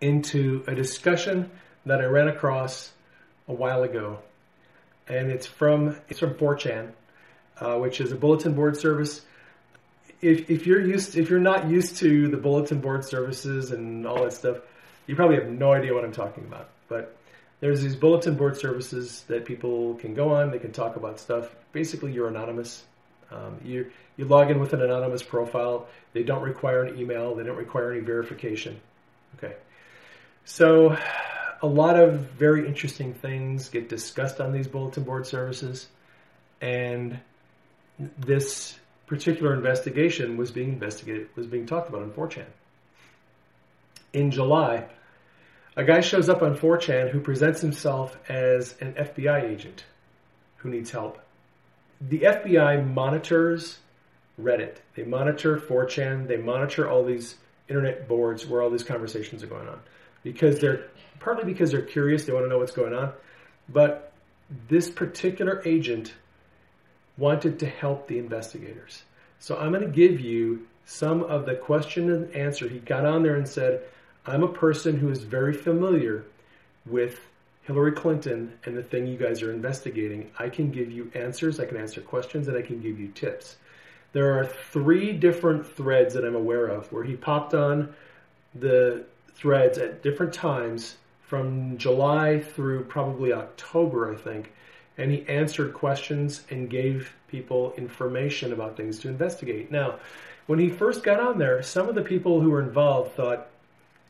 into 0.00 0.64
a 0.66 0.74
discussion 0.74 1.50
that 1.86 2.00
I 2.00 2.04
ran 2.04 2.28
across 2.28 2.92
a 3.48 3.52
while 3.52 3.82
ago, 3.82 4.18
and 5.08 5.30
it's 5.30 5.46
from 5.46 5.96
it's 6.08 6.18
from 6.18 6.34
4chan, 6.34 6.92
uh, 7.58 7.76
which 7.76 8.00
is 8.00 8.12
a 8.12 8.16
bulletin 8.16 8.54
board 8.54 8.76
service. 8.76 9.22
If, 10.20 10.50
if 10.50 10.66
you're 10.66 10.80
used 10.80 11.16
if 11.16 11.30
you're 11.30 11.40
not 11.40 11.68
used 11.68 11.96
to 11.98 12.28
the 12.28 12.36
bulletin 12.36 12.80
board 12.80 13.04
services 13.04 13.70
and 13.70 14.06
all 14.06 14.22
that 14.24 14.32
stuff, 14.32 14.58
you 15.06 15.16
probably 15.16 15.36
have 15.36 15.48
no 15.48 15.72
idea 15.72 15.94
what 15.94 16.04
I'm 16.04 16.12
talking 16.12 16.44
about. 16.44 16.70
But 16.88 17.16
there's 17.60 17.82
these 17.82 17.96
bulletin 17.96 18.36
board 18.36 18.56
services 18.56 19.24
that 19.28 19.44
people 19.44 19.94
can 19.96 20.14
go 20.14 20.30
on. 20.34 20.50
They 20.50 20.58
can 20.58 20.72
talk 20.72 20.96
about 20.96 21.20
stuff. 21.20 21.54
Basically, 21.72 22.12
you're 22.12 22.28
anonymous. 22.28 22.84
Um, 23.30 23.60
you 23.64 23.90
you 24.16 24.24
log 24.24 24.50
in 24.50 24.60
with 24.60 24.72
an 24.72 24.82
anonymous 24.82 25.22
profile. 25.22 25.86
They 26.12 26.22
don't 26.22 26.42
require 26.42 26.84
an 26.84 26.98
email. 26.98 27.34
They 27.34 27.44
don't 27.44 27.56
require 27.56 27.92
any 27.92 28.00
verification. 28.00 28.80
Okay. 29.36 29.54
So 30.44 30.96
a 31.62 31.66
lot 31.66 31.98
of 31.98 32.20
very 32.32 32.66
interesting 32.66 33.14
things 33.14 33.68
get 33.68 33.88
discussed 33.88 34.40
on 34.40 34.52
these 34.52 34.66
bulletin 34.66 35.04
board 35.04 35.26
services, 35.26 35.88
and 36.60 37.18
this 38.18 38.78
particular 39.06 39.54
investigation 39.54 40.36
was 40.36 40.50
being 40.50 40.70
investigated, 40.70 41.28
was 41.36 41.46
being 41.46 41.66
talked 41.66 41.88
about 41.88 42.02
on 42.02 42.12
4chan. 42.12 42.46
In 44.12 44.30
July, 44.30 44.86
a 45.76 45.84
guy 45.84 46.00
shows 46.00 46.28
up 46.28 46.42
on 46.42 46.56
4chan 46.56 47.10
who 47.10 47.20
presents 47.20 47.60
himself 47.60 48.16
as 48.28 48.74
an 48.80 48.94
FBI 48.94 49.44
agent 49.50 49.84
who 50.58 50.70
needs 50.70 50.90
help. 50.90 51.18
The 52.00 52.20
FBI 52.20 52.92
monitors 52.92 53.78
Reddit, 54.40 54.76
they 54.94 55.04
monitor 55.04 55.58
4chan, 55.58 56.26
they 56.26 56.38
monitor 56.38 56.88
all 56.88 57.04
these 57.04 57.36
internet 57.68 58.08
boards 58.08 58.46
where 58.46 58.62
all 58.62 58.70
these 58.70 58.82
conversations 58.82 59.42
are 59.42 59.46
going 59.46 59.68
on 59.68 59.78
because 60.22 60.58
they're 60.60 60.86
partly 61.18 61.44
because 61.44 61.70
they're 61.70 61.82
curious, 61.82 62.24
they 62.24 62.32
want 62.32 62.44
to 62.44 62.48
know 62.48 62.58
what's 62.58 62.72
going 62.72 62.94
on, 62.94 63.12
but 63.68 64.12
this 64.68 64.90
particular 64.90 65.62
agent 65.64 66.14
wanted 67.16 67.58
to 67.58 67.66
help 67.66 68.08
the 68.08 68.18
investigators. 68.18 69.02
So 69.38 69.56
I'm 69.56 69.72
going 69.72 69.84
to 69.84 69.90
give 69.90 70.20
you 70.20 70.66
some 70.86 71.22
of 71.22 71.46
the 71.46 71.54
question 71.54 72.10
and 72.10 72.34
answer. 72.34 72.68
He 72.68 72.78
got 72.78 73.04
on 73.04 73.22
there 73.22 73.36
and 73.36 73.46
said, 73.46 73.82
I'm 74.26 74.42
a 74.42 74.52
person 74.52 74.96
who 74.96 75.10
is 75.10 75.22
very 75.22 75.52
familiar 75.52 76.24
with 76.86 77.20
Hillary 77.62 77.92
Clinton 77.92 78.52
and 78.64 78.76
the 78.76 78.82
thing 78.82 79.06
you 79.06 79.16
guys 79.16 79.42
are 79.42 79.52
investigating. 79.52 80.30
I 80.38 80.48
can 80.48 80.70
give 80.70 80.90
you 80.90 81.10
answers, 81.14 81.60
I 81.60 81.66
can 81.66 81.76
answer 81.76 82.00
questions, 82.00 82.48
and 82.48 82.56
I 82.56 82.62
can 82.62 82.80
give 82.80 82.98
you 82.98 83.08
tips. 83.08 83.56
There 84.12 84.38
are 84.38 84.44
three 84.44 85.12
different 85.12 85.66
threads 85.66 86.14
that 86.14 86.24
I'm 86.24 86.34
aware 86.34 86.66
of 86.66 86.90
where 86.92 87.04
he 87.04 87.14
popped 87.14 87.54
on 87.54 87.94
the 88.54 89.04
threads 89.34 89.78
at 89.78 90.02
different 90.02 90.34
times 90.34 90.96
from 91.22 91.78
July 91.78 92.40
through 92.40 92.84
probably 92.84 93.32
October, 93.32 94.12
I 94.12 94.16
think, 94.16 94.52
and 94.98 95.12
he 95.12 95.24
answered 95.28 95.72
questions 95.72 96.42
and 96.50 96.68
gave 96.68 97.14
people 97.28 97.72
information 97.76 98.52
about 98.52 98.76
things 98.76 98.98
to 98.98 99.08
investigate. 99.08 99.70
Now, 99.70 100.00
when 100.46 100.58
he 100.58 100.68
first 100.68 101.04
got 101.04 101.20
on 101.20 101.38
there, 101.38 101.62
some 101.62 101.88
of 101.88 101.94
the 101.94 102.02
people 102.02 102.40
who 102.40 102.50
were 102.50 102.60
involved 102.60 103.12
thought, 103.12 103.46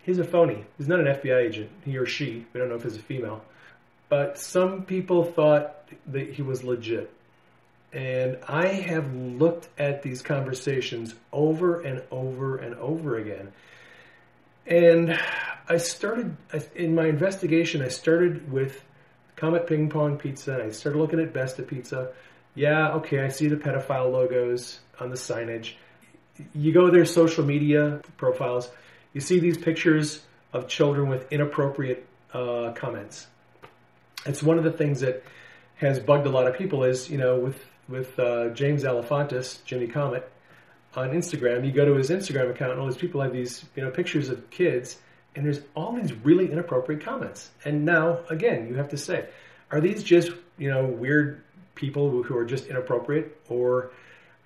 he's 0.03 0.19
a 0.19 0.25
phony. 0.25 0.65
He's 0.79 0.89
not 0.89 1.01
an 1.01 1.07
FBI 1.07 1.47
agent, 1.47 1.71
he 1.85 1.97
or 1.97 2.07
she. 2.07 2.47
We 2.53 2.61
don't 2.61 2.69
know 2.69 2.77
if 2.77 2.85
it's 2.85 2.97
a 2.97 3.03
female. 3.03 3.43
But 4.09 4.39
some 4.39 4.85
people 4.85 5.25
thought 5.25 5.89
that 6.09 6.33
he 6.33 6.43
was 6.43 6.65
legit. 6.65 7.13
And 7.93 8.39
I 8.47 8.67
have 8.67 9.15
looked 9.15 9.69
at 9.79 10.03
these 10.03 10.23
conversations 10.23 11.15
over 11.33 11.81
and 11.81 12.03
over 12.11 12.57
and 12.57 12.75
over 12.77 13.17
again. 13.17 13.53
And 14.67 15.19
I 15.69 15.77
started, 15.79 16.37
in 16.75 16.95
my 16.95 17.07
investigation, 17.07 17.83
I 17.83 17.89
started 17.89 18.53
with 18.53 18.81
Comet 19.37 19.67
Ping 19.67 19.89
Pong 19.89 20.19
Pizza, 20.19 20.55
and 20.55 20.63
I 20.63 20.71
started 20.71 20.99
looking 20.99 21.19
at 21.19 21.33
Besta 21.33 21.67
Pizza. 21.67 22.13
Yeah, 22.55 22.93
okay, 22.95 23.21
I 23.21 23.29
see 23.29 23.49
the 23.49 23.57
pedophile 23.57 24.13
logos 24.13 24.81
on 25.01 25.11
the 25.11 25.17
signage. 25.17 25.75
You 26.55 26.73
go 26.73 26.91
their 26.91 27.05
social 27.05 27.45
media 27.45 28.01
profiles, 28.17 28.71
you 29.13 29.21
see 29.21 29.39
these 29.39 29.59
pictures 29.59 30.23
of 30.53 30.69
children 30.69 31.09
with 31.09 31.31
inappropriate 31.33 32.07
uh, 32.33 32.73
comments. 32.75 33.27
It's 34.27 34.43
one 34.43 34.59
of 34.59 34.65
the 34.65 34.73
things 34.73 35.01
that 35.01 35.23
has 35.77 35.99
bugged 35.99 36.27
a 36.27 36.31
lot 36.31 36.47
of 36.47 36.57
people 36.57 36.85
is, 36.85 37.11
you 37.11 37.19
know, 37.19 37.39
with 37.39 37.65
with 37.89 38.19
uh, 38.21 38.51
James 38.51 38.85
Alefantis, 38.85 39.65
Jimmy 39.65 39.89
Comet, 39.89 40.31
on 40.95 41.11
Instagram. 41.11 41.67
You 41.67 41.73
go 41.73 41.85
to 41.85 41.95
his 41.95 42.11
Instagram 42.11 42.51
account, 42.51 42.73
and 42.73 42.81
all 42.81 42.87
these 42.87 42.97
people 42.97 43.21
have 43.21 43.33
these, 43.33 43.65
you 43.75 43.83
know, 43.83 43.91
pictures 43.91 44.29
of 44.29 44.49
kids, 44.51 44.99
and 45.35 45.45
there's 45.45 45.61
all 45.75 45.93
these 45.93 46.13
really 46.13 46.51
inappropriate 46.51 47.03
comments. 47.03 47.51
And 47.65 47.85
now, 47.85 48.21
again, 48.29 48.69
you 48.69 48.75
have 48.75 48.89
to 48.91 48.97
say, 48.97 49.29
are 49.73 49.81
these 49.81 50.03
just, 50.03 50.31
you 50.59 50.71
know, 50.71 50.85
weird 50.85 51.43
people 51.75 52.23
who 52.23 52.37
are 52.37 52.45
just 52.45 52.67
inappropriate, 52.67 53.41
or 53.49 53.91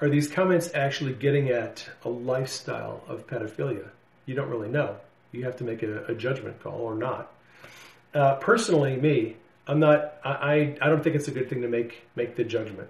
are 0.00 0.08
these 0.08 0.28
comments 0.28 0.70
actually 0.74 1.12
getting 1.12 1.50
at 1.50 1.86
a 2.04 2.08
lifestyle 2.08 3.02
of 3.08 3.26
pedophilia? 3.26 3.88
You 4.26 4.34
don't 4.34 4.50
really 4.50 4.68
know. 4.68 4.96
You 5.32 5.44
have 5.44 5.56
to 5.56 5.64
make 5.64 5.82
a, 5.82 6.04
a 6.06 6.14
judgment 6.14 6.62
call 6.62 6.80
or 6.80 6.94
not. 6.94 7.32
Uh, 8.14 8.36
personally, 8.36 8.96
me, 8.96 9.36
I'm 9.66 9.80
not. 9.80 10.14
I, 10.24 10.76
I 10.80 10.88
don't 10.88 11.02
think 11.02 11.16
it's 11.16 11.28
a 11.28 11.32
good 11.32 11.48
thing 11.48 11.62
to 11.62 11.68
make 11.68 12.06
make 12.14 12.36
the 12.36 12.44
judgment 12.44 12.88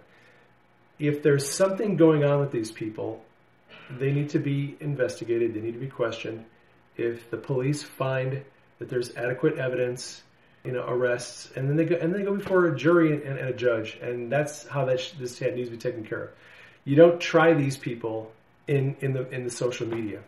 if 0.99 1.23
there's 1.23 1.51
something 1.51 1.97
going 1.97 2.25
on 2.25 2.40
with 2.40 2.53
these 2.53 2.70
people, 2.70 3.23
they 3.90 4.12
need 4.12 4.31
to 4.31 4.38
be 4.38 4.77
investigated. 4.81 5.55
They 5.55 5.61
need 5.61 5.73
to 5.73 5.79
be 5.79 5.88
questioned. 5.88 6.44
If 6.97 7.31
the 7.31 7.37
police 7.37 7.83
find 7.83 8.42
that 8.79 8.88
there's 8.88 9.14
adequate 9.16 9.59
evidence, 9.59 10.23
you 10.64 10.73
know, 10.73 10.85
arrests, 10.87 11.51
and 11.57 11.68
then 11.68 11.77
they 11.77 11.85
go 11.85 11.97
and 11.97 12.14
they 12.14 12.23
go 12.23 12.37
before 12.37 12.66
a 12.66 12.77
jury 12.77 13.12
and, 13.12 13.38
and 13.38 13.49
a 13.49 13.53
judge, 13.53 13.99
and 14.01 14.31
that's 14.31 14.66
how 14.66 14.85
that 14.87 15.01
sh- 15.01 15.12
this 15.18 15.40
needs 15.40 15.68
to 15.68 15.73
be 15.73 15.77
taken 15.77 16.05
care 16.05 16.23
of. 16.23 16.31
You 16.85 16.97
don't 16.97 17.20
try 17.20 17.55
these 17.55 17.77
people 17.77 18.33
in 18.68 18.97
in 19.01 19.12
the 19.12 19.29
in 19.31 19.44
the 19.44 19.51
social 19.51 19.87
media. 19.87 20.20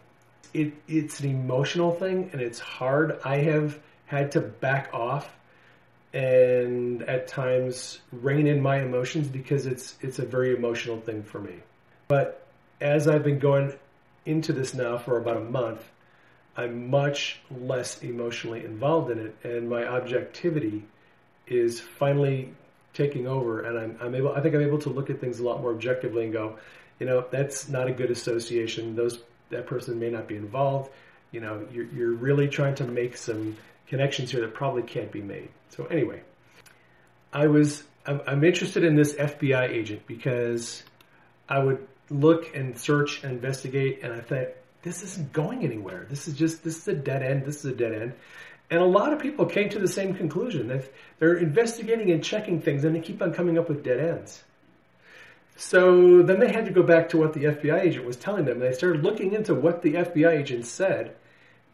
It 0.56 0.72
it's 0.88 1.20
an 1.20 1.28
emotional 1.30 1.92
thing, 1.92 2.30
and 2.32 2.40
it's 2.40 2.58
hard. 2.58 3.18
I 3.24 3.38
have 3.38 3.78
had 4.06 4.32
to 4.32 4.40
back 4.40 4.90
off 4.92 5.28
and 6.12 7.02
at 7.02 7.28
times 7.28 8.00
rein 8.10 8.46
in 8.46 8.62
my 8.62 8.80
emotions 8.80 9.28
because 9.28 9.66
it's 9.66 9.96
it's 10.00 10.18
a 10.18 10.24
very 10.24 10.54
emotional 10.56 10.98
thing 11.00 11.22
for 11.22 11.40
me. 11.40 11.56
But 12.08 12.46
as 12.80 13.06
I've 13.06 13.22
been 13.22 13.38
going 13.38 13.74
into 14.24 14.52
this 14.52 14.72
now 14.72 14.96
for 14.96 15.18
about 15.18 15.36
a 15.36 15.44
month, 15.60 15.82
I'm 16.56 16.88
much 16.90 17.40
less 17.50 18.02
emotionally 18.02 18.64
involved 18.64 19.10
in 19.10 19.18
it, 19.18 19.36
and 19.44 19.68
my 19.68 19.86
objectivity 19.86 20.84
is 21.46 21.80
finally 21.80 22.54
taking 22.94 23.26
over, 23.26 23.60
and 23.60 23.78
I'm, 23.78 23.98
I'm 24.00 24.14
able. 24.14 24.32
I 24.32 24.40
think 24.40 24.54
I'm 24.54 24.62
able 24.62 24.78
to 24.80 24.88
look 24.88 25.10
at 25.10 25.20
things 25.20 25.38
a 25.38 25.44
lot 25.44 25.60
more 25.60 25.72
objectively 25.72 26.24
and 26.24 26.32
go, 26.32 26.58
you 26.98 27.04
know, 27.04 27.26
that's 27.30 27.68
not 27.68 27.88
a 27.88 27.92
good 27.92 28.10
association. 28.10 28.96
Those 28.96 29.20
that 29.50 29.66
person 29.66 29.98
may 29.98 30.10
not 30.10 30.28
be 30.28 30.36
involved. 30.36 30.90
You 31.32 31.40
know, 31.40 31.66
you're, 31.72 31.86
you're 31.86 32.12
really 32.12 32.48
trying 32.48 32.74
to 32.76 32.84
make 32.84 33.16
some 33.16 33.56
connections 33.88 34.30
here 34.30 34.40
that 34.40 34.54
probably 34.54 34.82
can't 34.82 35.12
be 35.12 35.22
made. 35.22 35.48
So 35.70 35.84
anyway, 35.86 36.22
I 37.32 37.46
was 37.46 37.84
I'm, 38.06 38.44
interested 38.44 38.84
in 38.84 38.94
this 38.94 39.14
FBI 39.14 39.70
agent 39.70 40.06
because 40.06 40.82
I 41.48 41.58
would 41.58 41.86
look 42.08 42.54
and 42.54 42.78
search 42.78 43.22
and 43.24 43.32
investigate, 43.32 44.00
and 44.02 44.12
I 44.12 44.20
thought 44.20 44.48
this 44.82 45.02
isn't 45.02 45.32
going 45.32 45.64
anywhere. 45.64 46.06
This 46.08 46.28
is 46.28 46.34
just 46.34 46.62
this 46.62 46.78
is 46.78 46.88
a 46.88 46.94
dead 46.94 47.22
end. 47.22 47.44
This 47.44 47.64
is 47.64 47.72
a 47.72 47.74
dead 47.74 47.92
end. 47.92 48.14
And 48.70 48.80
a 48.80 48.86
lot 48.86 49.12
of 49.12 49.20
people 49.20 49.46
came 49.46 49.68
to 49.70 49.78
the 49.78 49.88
same 49.88 50.14
conclusion. 50.14 50.82
they're 51.18 51.36
investigating 51.36 52.10
and 52.10 52.22
checking 52.22 52.60
things, 52.60 52.84
and 52.84 52.94
they 52.94 53.00
keep 53.00 53.22
on 53.22 53.32
coming 53.32 53.58
up 53.58 53.68
with 53.68 53.84
dead 53.84 54.00
ends. 54.00 54.42
So 55.56 56.22
then 56.22 56.38
they 56.38 56.52
had 56.52 56.66
to 56.66 56.70
go 56.70 56.82
back 56.82 57.08
to 57.10 57.16
what 57.16 57.32
the 57.32 57.44
FBI 57.44 57.80
agent 57.80 58.04
was 58.04 58.16
telling 58.16 58.44
them. 58.44 58.60
They 58.60 58.72
started 58.72 59.02
looking 59.02 59.32
into 59.32 59.54
what 59.54 59.82
the 59.82 59.94
FBI 59.94 60.30
agent 60.30 60.66
said, 60.66 61.16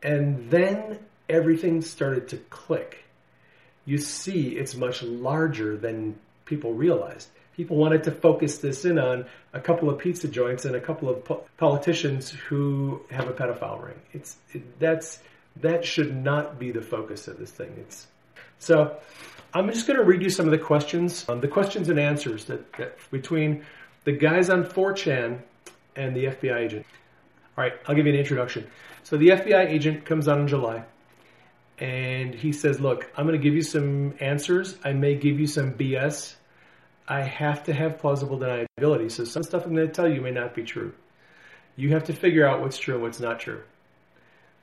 and 0.03 0.51
then 0.51 1.01
everything 1.29 1.83
started 1.83 2.29
to 2.29 2.37
click. 2.37 3.05
You 3.85 3.99
see, 3.99 4.51
it's 4.51 4.77
much 4.77 5.03
larger 5.03 5.77
than 5.77 6.17
people 6.45 6.75
realized. 6.75 7.29
People 7.57 7.77
wanted 7.77 8.05
to 8.05 8.13
focus 8.13 8.59
this 8.59 8.85
in 8.85 8.99
on 8.99 9.27
a 9.53 9.61
couple 9.61 9.91
of 9.91 9.99
pizza 9.99 10.29
joints 10.29 10.65
and 10.65 10.77
a 10.77 10.81
couple 10.81 11.09
of 11.09 11.25
po- 11.25 11.45
politicians 11.59 12.31
who 12.31 13.03
have 13.11 13.29
a 13.29 13.33
pedophile 13.33 13.85
ring. 13.85 14.01
It's 14.13 14.37
it, 14.53 14.79
that's 14.79 15.19
that 15.61 15.85
should 15.85 16.17
not 16.17 16.59
be 16.59 16.71
the 16.71 16.81
focus 16.81 17.27
of 17.29 17.39
this 17.39 17.51
thing. 17.51 17.75
It's 17.79 18.07
so. 18.59 18.97
I'm 19.55 19.71
just 19.71 19.87
going 19.87 19.99
to 19.99 20.05
read 20.05 20.23
you 20.23 20.31
some 20.31 20.47
of 20.47 20.53
the 20.53 20.59
questions, 20.59 21.29
um, 21.29 21.41
the 21.41 21.49
questions 21.49 21.89
and 21.91 21.99
answers 21.99 22.47
that, 22.47 22.73
that 22.75 22.99
between 23.11 23.65
the 24.05 24.13
guys 24.13 24.49
on 24.49 24.65
4chan 24.65 25.41
and 25.95 26.17
the 26.17 26.25
FBI 26.25 26.57
agent. 26.57 26.87
All 27.57 27.65
right, 27.65 27.75
I'll 27.87 27.95
give 27.95 28.07
you 28.07 28.15
an 28.15 28.19
introduction. 28.19 28.67
So 29.03 29.19
the 29.19 29.29
FBI 29.29 29.69
agent 29.69 30.07
comes 30.07 30.27
on 30.27 30.41
in 30.41 30.49
July 30.49 30.85
and 31.79 32.35
he 32.35 32.53
says, 32.53 32.81
Look, 32.81 33.13
I'm 33.17 33.27
going 33.27 33.39
to 33.39 33.43
give 33.43 33.55
you 33.55 33.63
some 33.63 34.15
answers. 34.21 34.77
I 34.85 34.93
may 34.93 35.17
give 35.17 35.39
you 35.39 35.47
some 35.47 35.75
BS. 35.75 36.35
I 37.07 37.23
have 37.23 37.65
to 37.65 37.75
have 37.75 37.99
plausible 37.99 38.39
deniability. 38.39 39.11
So 39.11 39.25
some 39.25 39.43
stuff 39.43 39.67
I'm 39.67 39.75
going 39.75 39.87
to 39.87 39.93
tell 39.93 40.09
you 40.09 40.23
may 40.23 40.31
not 40.31 40.55
be 40.55 40.63
true. 40.63 40.95
You 41.77 41.91
have 41.91 42.05
to 42.05 42.15
figure 42.15 42.47
out 42.47 42.61
what's 42.61 42.79
true 42.79 42.95
and 42.95 43.03
what's 43.03 43.21
not 43.21 43.41
true. 43.41 43.63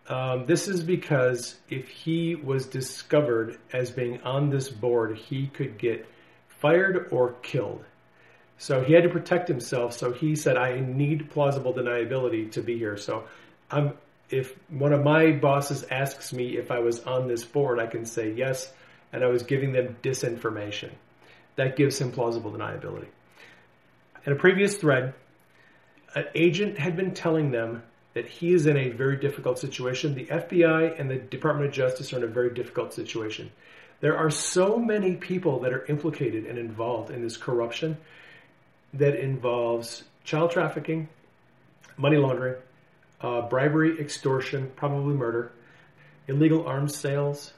Um, 0.10 0.48
this 0.48 0.68
is 0.68 0.82
because 0.82 1.56
if 1.70 1.88
he 1.88 2.34
was 2.34 2.66
discovered 2.66 3.60
as 3.72 3.92
being 3.92 4.22
on 4.24 4.50
this 4.50 4.68
board, 4.68 5.18
he 5.18 5.48
could 5.48 5.78
get 5.78 6.08
fired 6.48 7.10
or 7.12 7.34
killed. 7.44 7.86
So 8.58 8.84
he 8.84 8.94
had 8.94 9.04
to 9.04 9.10
protect 9.10 9.48
himself. 9.48 9.94
So 9.94 10.12
he 10.12 10.36
said, 10.36 10.58
I 10.58 10.80
need 10.80 11.30
plausible 11.30 11.74
deniability 11.74 12.52
to 12.54 12.62
be 12.62 12.78
here. 12.78 12.98
So 12.98 13.26
I'm, 13.70 13.94
if 14.32 14.56
one 14.70 14.94
of 14.94 15.04
my 15.04 15.32
bosses 15.32 15.86
asks 15.92 16.34
me 16.34 16.58
if 16.58 16.72
I 16.72 16.80
was 16.80 17.02
on 17.02 17.28
this 17.28 17.46
board, 17.46 17.80
I 17.80 17.86
can 17.86 18.06
say 18.06 18.34
yes, 18.34 18.74
and 19.14 19.24
I 19.24 19.28
was 19.28 19.44
giving 19.44 19.72
them 19.74 19.96
disinformation. 20.02 20.90
That 21.56 21.78
gives 21.78 22.02
him 22.02 22.12
plausible 22.12 22.52
deniability. 22.52 23.08
In 24.26 24.34
a 24.34 24.36
previous 24.36 24.76
thread, 24.76 25.14
an 26.16 26.26
agent 26.34 26.80
had 26.80 26.98
been 26.98 27.14
telling 27.14 27.52
them 27.52 27.84
that 28.14 28.28
he 28.28 28.54
is 28.54 28.66
in 28.66 28.78
a 28.78 28.90
very 28.90 29.18
difficult 29.18 29.60
situation. 29.60 30.16
The 30.16 30.26
FBI 30.26 31.00
and 31.00 31.10
the 31.10 31.18
Department 31.18 31.68
of 31.68 31.74
Justice 31.74 32.12
are 32.14 32.18
in 32.18 32.24
a 32.24 32.28
very 32.28 32.54
difficult 32.54 32.94
situation. 32.94 33.52
There 34.02 34.18
are 34.18 34.30
so 34.30 34.78
many 34.78 35.16
people 35.16 35.60
that 35.60 35.74
are 35.74 35.86
implicated 35.86 36.46
and 36.46 36.58
involved 36.58 37.12
in 37.12 37.22
this 37.22 37.38
corruption 37.38 37.98
that 38.94 39.16
involves 39.16 40.04
child 40.24 40.52
trafficking, 40.52 41.10
money 41.98 42.18
laundering, 42.18 42.56
uh, 43.22 43.42
bribery, 43.42 44.00
extortion, 44.00 44.72
probably 44.76 45.14
murder, 45.16 45.52
illegal 46.28 46.66
arms 46.66 46.96
sales. 46.96 47.54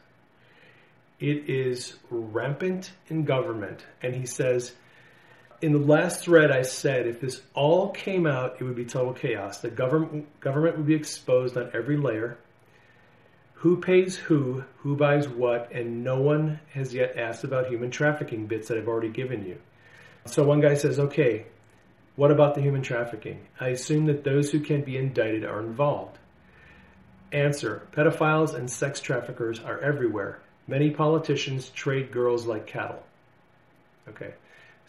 It 1.20 1.50
is 1.50 1.96
rampant 2.10 2.92
in 3.08 3.26
government. 3.26 3.86
And 4.02 4.16
he 4.16 4.26
says, 4.26 4.74
in 5.62 5.74
the 5.74 5.80
last 5.80 6.24
thread, 6.24 6.52
I 6.52 6.64
said 6.64 7.08
if 7.08 7.22
this 7.22 7.42
all 7.54 7.90
came 7.90 8.26
out, 8.26 8.58
it 8.60 8.64
would 8.64 8.76
be 8.76 8.86
total 8.86 9.14
chaos. 9.14 9.60
The 9.60 9.70
government, 9.70 10.28
government 10.40 10.78
would 10.78 10.88
be 10.88 10.96
exposed 10.96 11.56
on 11.56 11.72
every 11.74 11.98
layer. 11.98 12.38
Who 13.56 13.78
pays 13.78 14.18
who, 14.18 14.64
who 14.78 14.96
buys 14.96 15.30
what, 15.30 15.72
and 15.72 16.04
no 16.04 16.20
one 16.20 16.60
has 16.74 16.94
yet 16.94 17.16
asked 17.16 17.44
about 17.44 17.68
human 17.68 17.92
trafficking 17.92 18.48
bits 18.48 18.70
that 18.70 18.78
I've 18.78 18.88
already 18.88 19.10
given 19.10 19.46
you. 19.46 19.58
So 20.26 20.44
one 20.44 20.62
guy 20.62 20.74
says, 20.74 21.00
okay, 21.00 21.46
what 22.16 22.32
about 22.32 22.56
the 22.56 22.62
human 22.62 22.82
trafficking? 22.82 23.40
I 23.60 23.70
assume 23.70 24.08
that 24.08 24.24
those 24.24 24.52
who 24.52 24.60
can 24.62 24.82
be 24.82 24.98
indicted 24.98 25.46
are 25.46 25.60
involved. 25.60 26.18
Answer 27.32 27.88
Pedophiles 27.94 28.56
and 28.56 28.70
sex 28.70 29.00
traffickers 29.00 29.60
are 29.60 29.80
everywhere. 29.80 30.42
Many 30.68 30.90
politicians 30.90 31.70
trade 31.70 32.12
girls 32.12 32.46
like 32.46 32.66
cattle. 32.66 33.04
Okay. 34.10 34.34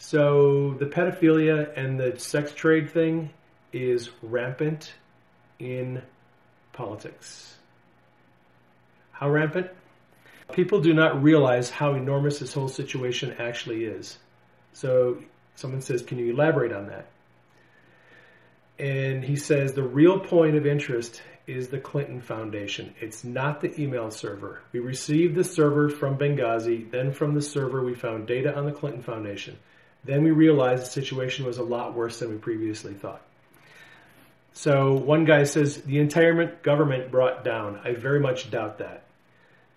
So 0.03 0.75
the 0.79 0.85
pedophilia 0.85 1.77
and 1.77 1.97
the 1.97 2.19
sex 2.19 2.51
trade 2.53 2.89
thing 2.89 3.29
is 3.71 4.09
rampant 4.21 4.93
in 5.59 6.01
politics. 6.73 7.55
How 9.13 9.29
rampant? 9.29 9.67
People 10.51 10.81
do 10.81 10.93
not 10.93 11.23
realize 11.23 11.69
how 11.69 11.93
enormous 11.93 12.39
this 12.39 12.51
whole 12.51 12.67
situation 12.67 13.37
actually 13.39 13.85
is. 13.85 14.17
So 14.73 15.19
someone 15.55 15.81
says, 15.81 16.01
Can 16.01 16.19
you 16.19 16.33
elaborate 16.33 16.73
on 16.73 16.87
that? 16.87 17.07
And 18.77 19.23
he 19.23 19.37
says 19.37 19.71
the 19.71 19.83
real 19.83 20.19
point 20.19 20.57
of 20.57 20.65
interest 20.65 21.21
is 21.47 21.69
the 21.69 21.79
Clinton 21.79 22.19
Foundation. 22.19 22.93
It's 22.99 23.23
not 23.23 23.61
the 23.61 23.81
email 23.81 24.11
server. 24.11 24.63
We 24.73 24.81
received 24.81 25.35
the 25.35 25.45
server 25.45 25.87
from 25.87 26.17
Benghazi, 26.17 26.91
then 26.91 27.13
from 27.13 27.35
the 27.35 27.41
server 27.41 27.81
we 27.85 27.95
found 27.95 28.27
data 28.27 28.53
on 28.53 28.65
the 28.65 28.73
Clinton 28.73 29.01
Foundation. 29.01 29.57
Then 30.05 30.23
we 30.23 30.31
realized 30.31 30.83
the 30.83 30.89
situation 30.89 31.45
was 31.45 31.57
a 31.57 31.63
lot 31.63 31.93
worse 31.93 32.19
than 32.19 32.29
we 32.29 32.37
previously 32.37 32.93
thought. 32.93 33.21
So 34.53 34.93
one 34.93 35.25
guy 35.25 35.43
says 35.43 35.81
the 35.81 35.99
entire 35.99 36.45
government 36.61 37.09
brought 37.09 37.43
down. 37.43 37.79
I 37.83 37.93
very 37.93 38.19
much 38.19 38.51
doubt 38.51 38.77
that. 38.79 39.03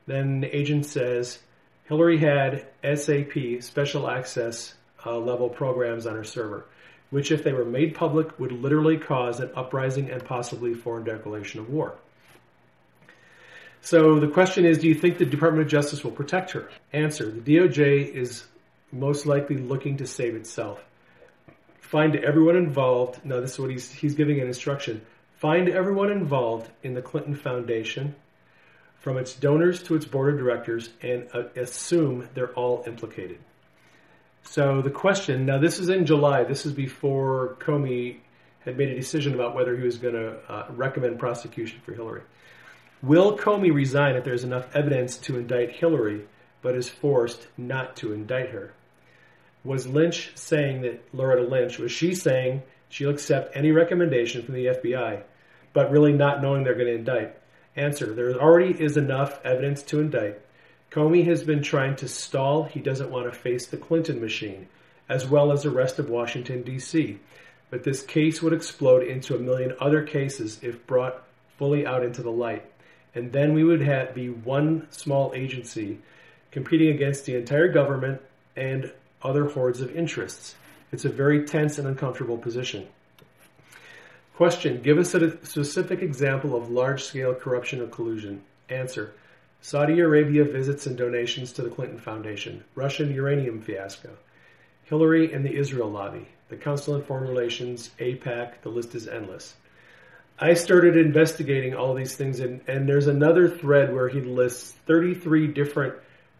Then 0.07 0.41
the 0.41 0.55
agent 0.55 0.87
says 0.87 1.39
Hillary 1.85 2.19
had 2.19 2.67
SAP, 2.83 3.61
special 3.61 4.11
access 4.11 4.75
uh, 5.05 5.17
level 5.19 5.49
programs 5.49 6.07
on 6.07 6.15
her 6.17 6.25
server, 6.25 6.67
which, 7.11 7.31
if 7.31 7.45
they 7.45 7.53
were 7.53 7.65
made 7.65 7.95
public, 7.95 8.39
would 8.39 8.53
literally 8.53 8.99
cause 8.99 9.41
an 9.41 9.51
uprising 9.55 10.11
and 10.11 10.25
possibly 10.25 10.75
foreign 10.75 11.05
declaration 11.05 11.61
of 11.61 11.71
war. 11.71 11.97
So 13.81 14.19
the 14.19 14.29
question 14.29 14.65
is, 14.65 14.79
do 14.79 14.89
you 14.89 14.95
think 14.95 15.19
the 15.19 15.25
Department 15.25 15.65
of 15.65 15.71
Justice 15.71 16.03
will 16.03 16.11
protect 16.11 16.51
her? 16.51 16.69
Answer, 16.93 17.31
the 17.31 17.41
DOJ 17.41 18.13
is 18.13 18.45
most 18.93 19.27
likely 19.27 19.57
looking 19.57 19.97
to 19.99 20.07
save 20.07 20.35
itself. 20.35 20.83
Find 21.81 22.17
everyone 22.17 22.57
involved. 22.57 23.25
Now, 23.25 23.41
this 23.41 23.53
is 23.53 23.59
what 23.59 23.71
he's, 23.71 23.91
he's 23.91 24.15
giving 24.15 24.41
an 24.41 24.47
instruction. 24.47 25.03
Find 25.37 25.69
everyone 25.69 26.11
involved 26.11 26.71
in 26.83 26.95
the 26.95 27.03
Clinton 27.03 27.35
Foundation, 27.35 28.15
from 28.99 29.19
its 29.19 29.35
donors 29.35 29.83
to 29.85 29.95
its 29.95 30.05
board 30.05 30.35
of 30.35 30.41
directors, 30.41 30.91
and 31.03 31.29
uh, 31.33 31.45
assume 31.55 32.29
they're 32.35 32.53
all 32.55 32.83
implicated. 32.87 33.39
So 34.43 34.81
the 34.81 34.91
question 34.91 35.47
now, 35.47 35.59
this 35.59 35.79
is 35.79 35.89
in 35.89 36.07
July. 36.07 36.45
This 36.45 36.67
is 36.67 36.73
before 36.73 37.57
Comey 37.61 38.19
had 38.61 38.77
made 38.77 38.89
a 38.89 38.95
decision 38.95 39.35
about 39.35 39.55
whether 39.55 39.77
he 39.77 39.85
was 39.85 39.99
going 39.99 40.15
to 40.15 40.39
uh, 40.49 40.67
recommend 40.71 41.19
prosecution 41.19 41.81
for 41.85 41.95
Hillary. 41.95 42.23
Will 43.03 43.37
Comey 43.37 43.73
resign 43.73 44.17
if 44.17 44.25
there's 44.25 44.45
enough 44.45 44.75
evidence 44.75 45.19
to 45.19 45.37
indict 45.37 45.71
Hillary, 45.73 46.27
but 46.67 46.75
is 46.75 46.89
forced 46.89 47.47
not 47.57 47.95
to 47.95 48.13
indict 48.13 48.49
her? 48.49 48.73
Was 49.63 49.87
Lynch 49.87 50.33
saying 50.35 50.81
that 50.81 51.01
Loretta 51.15 51.43
Lynch 51.43 51.79
was 51.79 51.93
she 51.93 52.13
saying 52.13 52.61
she'll 52.89 53.11
accept 53.11 53.57
any 53.57 53.71
recommendation 53.71 54.43
from 54.43 54.55
the 54.55 54.67
FBI, 54.67 55.23
but 55.73 55.93
really 55.93 56.13
not 56.13 56.43
knowing 56.43 56.65
they're 56.65 56.75
going 56.75 56.89
to 56.89 56.95
indict? 56.97 57.39
Answer: 57.77 58.13
There 58.13 58.35
already 58.35 58.73
is 58.83 58.97
enough 58.97 59.39
evidence 59.45 59.85
to 59.85 60.01
indict. 60.01 60.41
Comey 60.91 61.25
has 61.27 61.45
been 61.45 61.63
trying 61.63 61.95
to 61.97 62.09
stall. 62.09 62.65
He 62.65 62.81
doesn't 62.81 63.13
want 63.13 63.33
to 63.33 63.39
face 63.39 63.69
the 63.69 63.77
Clinton 63.77 64.21
machine, 64.21 64.67
as 65.09 65.25
well 65.25 65.53
as 65.53 65.63
the 65.63 65.71
rest 65.71 66.01
of 66.01 66.11
Washington, 66.11 66.65
D.C. 66.65 67.21
But 67.71 67.85
this 67.85 68.03
case 68.03 68.43
would 68.43 68.53
explode 68.53 69.05
into 69.05 69.37
a 69.37 69.39
million 69.39 69.77
other 69.79 70.03
cases 70.03 70.59
if 70.63 70.85
brought 70.85 71.23
fully 71.59 71.87
out 71.87 72.03
into 72.03 72.23
the 72.23 72.33
light. 72.33 72.65
And 73.15 73.31
then 73.31 73.55
we 73.55 73.63
would 73.63 73.83
have, 73.83 74.17
be 74.17 74.31
one 74.31 74.89
small 74.91 75.33
agency 75.33 76.01
competing 76.57 76.89
against 76.89 77.27
the 77.27 77.37
entire 77.37 77.69
government 77.69 78.19
and 78.57 78.91
other 79.21 79.45
hordes 79.45 79.83
of 79.83 79.95
interests. 79.95 80.55
It's 80.91 81.05
a 81.05 81.11
very 81.11 81.45
tense 81.45 81.77
and 81.77 81.87
uncomfortable 81.87 82.39
position. 82.39 82.87
Question 84.37 84.81
Give 84.81 84.97
us 84.97 85.13
a 85.13 85.37
specific 85.45 86.01
example 86.01 86.57
of 86.57 86.71
large 86.71 87.05
scale 87.05 87.35
corruption 87.35 87.83
or 87.83 87.89
collusion. 87.89 88.41
Answer 88.71 89.13
Saudi 89.61 90.01
Arabia 90.01 90.45
visits 90.45 90.87
and 90.87 90.97
donations 90.97 91.53
to 91.53 91.63
the 91.63 91.69
Clinton 91.69 91.99
Foundation, 91.99 92.65
Russian 92.75 93.13
uranium 93.13 93.61
fiasco, 93.61 94.17
Hillary 94.85 95.35
and 95.35 95.45
the 95.45 95.55
Israel 95.55 95.91
lobby, 95.91 96.27
the 96.49 96.57
Council 96.57 96.95
on 96.95 97.03
Foreign 97.03 97.29
Relations, 97.29 97.91
AIPAC, 97.99 98.63
the 98.63 98.71
list 98.71 98.95
is 98.95 99.07
endless. 99.07 99.57
I 100.39 100.55
started 100.55 100.97
investigating 100.97 101.75
all 101.75 101.93
these 101.93 102.17
things, 102.17 102.41
and, 102.41 102.63
and 102.67 102.89
there's 102.89 103.09
another 103.09 103.47
thread 103.47 103.95
where 103.95 104.09
he 104.09 104.23
lists 104.23 104.73
33 104.87 105.49
different 105.49 105.97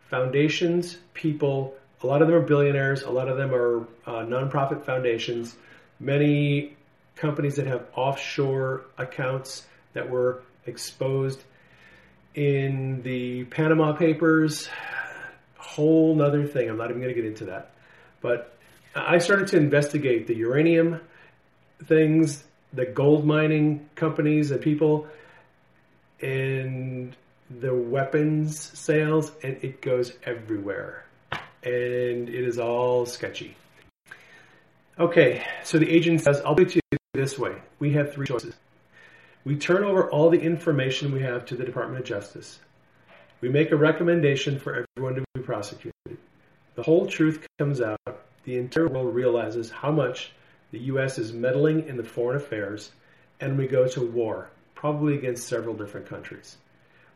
foundations, 0.09 0.99
people. 1.15 1.75
A 2.03 2.07
lot 2.07 2.23
of 2.23 2.29
them 2.29 2.37
are 2.37 2.43
billionaires, 2.43 3.03
a 3.03 3.11
lot 3.11 3.29
of 3.29 3.37
them 3.37 3.55
are 3.55 3.81
uh, 4.07 4.25
nonprofit 4.25 4.85
foundations, 4.85 5.57
many 5.99 6.77
companies 7.17 7.57
that 7.57 7.67
have 7.67 7.87
offshore 7.95 8.83
accounts 8.99 9.67
that 9.95 10.09
were 10.09 10.43
exposed 10.67 11.43
in 12.35 13.03
the 13.03 13.45
Panama 13.45 13.93
Papers, 13.95 14.69
whole 15.57 16.15
nother 16.15 16.47
thing. 16.47 16.69
I'm 16.69 16.77
not 16.77 16.91
even 16.91 17.01
going 17.01 17.15
to 17.15 17.21
get 17.21 17.27
into 17.27 17.47
that. 17.47 17.73
But 18.21 18.57
I 18.95 19.19
started 19.19 19.49
to 19.49 19.57
investigate 19.57 20.27
the 20.27 20.35
uranium 20.35 21.01
things, 21.85 22.45
the 22.73 22.87
gold 22.87 23.25
mining 23.27 23.89
companies 23.95 24.51
and 24.51 24.61
people, 24.61 25.07
and 26.21 27.17
the 27.51 27.75
weapons 27.75 28.59
sales, 28.79 29.33
and 29.43 29.59
it 29.63 29.81
goes 29.81 30.13
everywhere. 30.25 31.05
And 31.63 32.29
it 32.29 32.45
is 32.45 32.59
all 32.59 33.07
sketchy. 33.07 33.57
Okay, 34.99 35.45
so 35.65 35.79
the 35.79 35.91
agent 35.91 36.23
says, 36.23 36.41
I'll 36.45 36.55
put 36.55 36.75
you 36.75 36.81
this 37.13 37.39
way. 37.39 37.55
We 37.79 37.93
have 37.93 38.13
three 38.13 38.27
choices. 38.27 38.55
We 39.45 39.57
turn 39.57 39.85
over 39.85 40.11
all 40.11 40.31
the 40.31 40.41
information 40.41 41.13
we 41.13 41.21
have 41.23 41.45
to 41.47 41.57
the 41.57 41.65
Department 41.65 42.01
of 42.01 42.07
Justice. 42.07 42.59
We 43.41 43.49
make 43.49 43.71
a 43.71 43.77
recommendation 43.77 44.59
for 44.59 44.87
everyone 44.97 45.17
to 45.17 45.25
be 45.35 45.43
prosecuted. 45.43 45.93
The 46.75 46.83
whole 46.83 47.07
truth 47.07 47.47
comes 47.59 47.81
out. 47.81 48.01
The 48.45 48.57
entire 48.57 48.89
world 48.89 49.15
realizes 49.15 49.71
how 49.71 49.93
much 49.93 50.33
the 50.73 50.79
U.S. 50.81 51.19
is 51.19 51.33
meddling 51.33 51.87
in 51.87 51.97
the 51.97 52.05
foreign 52.05 52.37
affairs, 52.37 52.93
and 53.41 53.57
we 53.59 53.67
go 53.67 53.87
to 53.89 54.07
war, 54.07 54.51
probably 54.75 55.17
against 55.17 55.47
several 55.47 55.75
different 55.75 56.07
countries. 56.07 56.57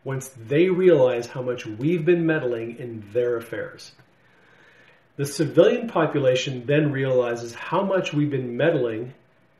Once 0.02 0.28
they 0.48 0.68
realize 0.68 1.26
how 1.26 1.42
much 1.42 1.66
we've 1.66 2.04
been 2.04 2.24
meddling 2.24 2.78
in 2.78 3.04
their 3.12 3.36
affairs, 3.36 3.92
the 5.16 5.26
civilian 5.26 5.88
population 5.88 6.64
then 6.64 6.90
realizes 6.90 7.52
how 7.52 7.82
much 7.82 8.12
we've 8.12 8.30
been 8.30 8.56
meddling 8.56 9.12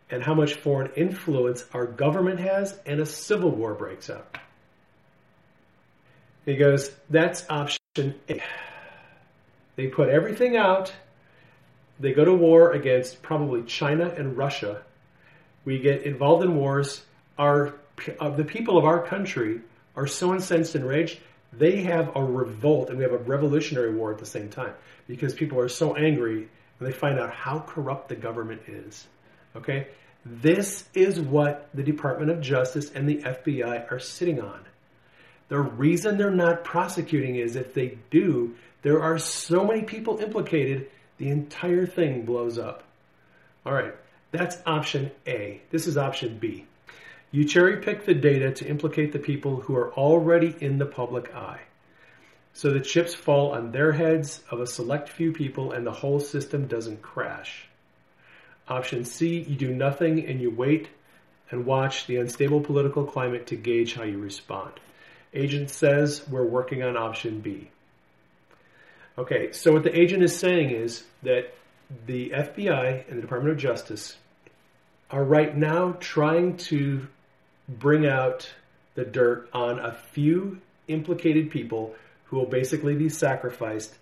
and 0.09 0.23
how 0.23 0.35
much 0.35 0.55
foreign 0.55 0.91
influence 0.97 1.65
our 1.73 1.87
government 1.87 2.41
has, 2.41 2.77
and 2.85 3.01
a 3.01 3.07
civil 3.07 3.51
war 3.51 3.75
breaks 3.75 4.11
out. 4.11 4.39
He 6.45 6.57
goes, 6.57 6.91
that's 7.09 7.49
option 7.49 7.79
A. 8.29 8.43
They 9.77 9.87
put 9.87 10.09
everything 10.09 10.57
out. 10.57 10.93
They 12.01 12.13
go 12.13 12.25
to 12.25 12.35
war 12.35 12.73
against 12.73 13.23
probably 13.23 13.63
China 13.63 14.13
and 14.17 14.37
Russia. 14.37 14.83
We 15.65 15.79
get 15.79 16.03
involved 16.03 16.43
in 16.45 16.57
wars. 16.57 17.03
Our 17.39 17.75
of 18.19 18.37
the 18.37 18.45
people 18.45 18.79
of 18.79 18.85
our 18.85 19.07
country 19.07 19.61
are 19.97 20.07
so 20.07 20.35
incensed 20.35 20.75
and 20.75 20.85
enraged, 20.85 21.19
they 21.53 21.83
have 21.83 22.17
a 22.17 22.25
revolt 22.25 22.91
and 22.91 22.99
we 22.99 23.05
have 23.05 23.13
a 23.13 23.19
revolutionary 23.19 23.95
war 23.95 24.13
at 24.13 24.19
the 24.19 24.27
same 24.27 24.49
time 24.49 24.73
because 25.09 25.35
people 25.35 25.59
are 25.59 25.69
so 25.69 25.97
angry 25.97 26.49
and 26.79 26.89
they 26.89 26.93
find 26.93 27.19
out 27.19 27.33
how 27.33 27.61
corrupt 27.61 28.09
the 28.09 28.17
government 28.17 28.63
is. 28.69 29.07
Okay? 29.57 29.89
This 30.25 30.85
is 30.95 31.19
what 31.19 31.69
the 31.75 31.83
Department 31.83 32.31
of 32.31 32.41
Justice 32.41 32.91
and 32.93 33.09
the 33.09 33.17
FBI 33.17 33.91
are 33.91 33.99
sitting 33.99 34.41
on. 34.41 34.61
The 35.49 35.59
reason 35.59 36.17
they're 36.17 36.31
not 36.31 36.65
prosecuting 36.65 37.37
is 37.37 37.57
if 37.57 37.75
they 37.75 37.99
do, 38.11 38.55
there 38.83 39.03
are 39.03 39.19
so 39.19 39.65
many 39.65 39.83
people 39.83 40.19
implicated, 40.19 40.89
the 41.19 41.29
entire 41.29 41.87
thing 41.87 42.25
blows 42.25 42.59
up. 42.59 42.85
All 43.67 43.73
right, 43.73 43.95
that's 44.31 44.57
option 44.65 45.11
A. 45.27 45.61
This 45.71 45.87
is 45.87 45.99
option 45.99 46.39
B. 46.39 46.67
You 47.33 47.45
cherry 47.45 47.77
pick 47.77 48.05
the 48.05 48.15
data 48.15 48.53
to 48.53 48.67
implicate 48.67 49.13
the 49.13 49.19
people 49.21 49.61
who 49.61 49.77
are 49.77 49.93
already 49.93 50.55
in 50.61 50.79
the 50.79 50.87
public 50.87 51.35
eye. 51.35 51.61
So 52.53 52.71
the 52.71 52.81
chips 52.81 53.15
fall 53.15 53.53
on 53.53 53.71
their 53.71 53.93
heads 53.93 54.43
of 54.51 54.61
a 54.61 54.67
select 54.67 55.09
few 55.09 55.33
people 55.33 55.71
and 55.73 55.87
the 55.87 55.93
whole 55.93 56.19
system 56.19 56.67
doesn't 56.67 57.03
crash. 57.03 57.69
Option 58.69 59.05
C, 59.05 59.41
you 59.41 59.55
do 59.55 59.73
nothing 59.73 60.27
and 60.27 60.41
you 60.41 60.51
wait 60.51 60.89
and 61.51 61.67
watch 61.67 62.07
the 62.07 62.17
unstable 62.17 62.61
political 62.61 63.05
climate 63.05 63.47
to 63.49 63.57
gauge 63.57 63.95
how 63.95 64.03
you 64.03 64.19
respond. 64.19 64.73
Agent 65.33 65.71
says 65.71 66.27
we're 66.29 66.45
working 66.45 66.83
on 66.83 66.97
option 66.97 67.41
B. 67.41 67.71
Okay, 69.17 69.53
so 69.53 69.73
what 69.73 69.85
the 69.85 69.99
agent 69.99 70.23
is 70.23 70.37
saying 70.37 70.71
is 70.71 71.05
that 71.23 71.55
the 72.07 72.31
FBI 72.31 73.09
and 73.09 73.19
the 73.19 73.23
Department 73.23 73.53
of 73.53 73.59
Justice 73.59 74.17
are 75.11 75.25
right 75.25 75.57
now 75.57 75.97
trying 76.01 76.57
to 76.57 77.07
bring 77.79 78.07
out 78.07 78.51
the 78.95 79.05
dirt 79.05 79.49
on 79.53 79.79
a 79.79 79.93
few 79.93 80.61
implicated 80.89 81.51
people 81.51 81.95
who 82.25 82.37
will 82.37 82.47
basically 82.47 82.95
be 82.95 83.09
sacrificed, 83.09 83.95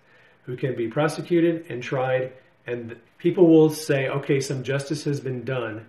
who 0.43 0.57
can 0.57 0.75
be 0.75 0.87
prosecuted 0.87 1.65
and 1.69 1.81
tried, 1.83 2.33
and 2.65 2.95
people 3.17 3.47
will 3.47 3.69
say, 3.69 4.07
okay, 4.07 4.39
some 4.39 4.63
justice 4.63 5.03
has 5.03 5.19
been 5.19 5.43
done, 5.43 5.85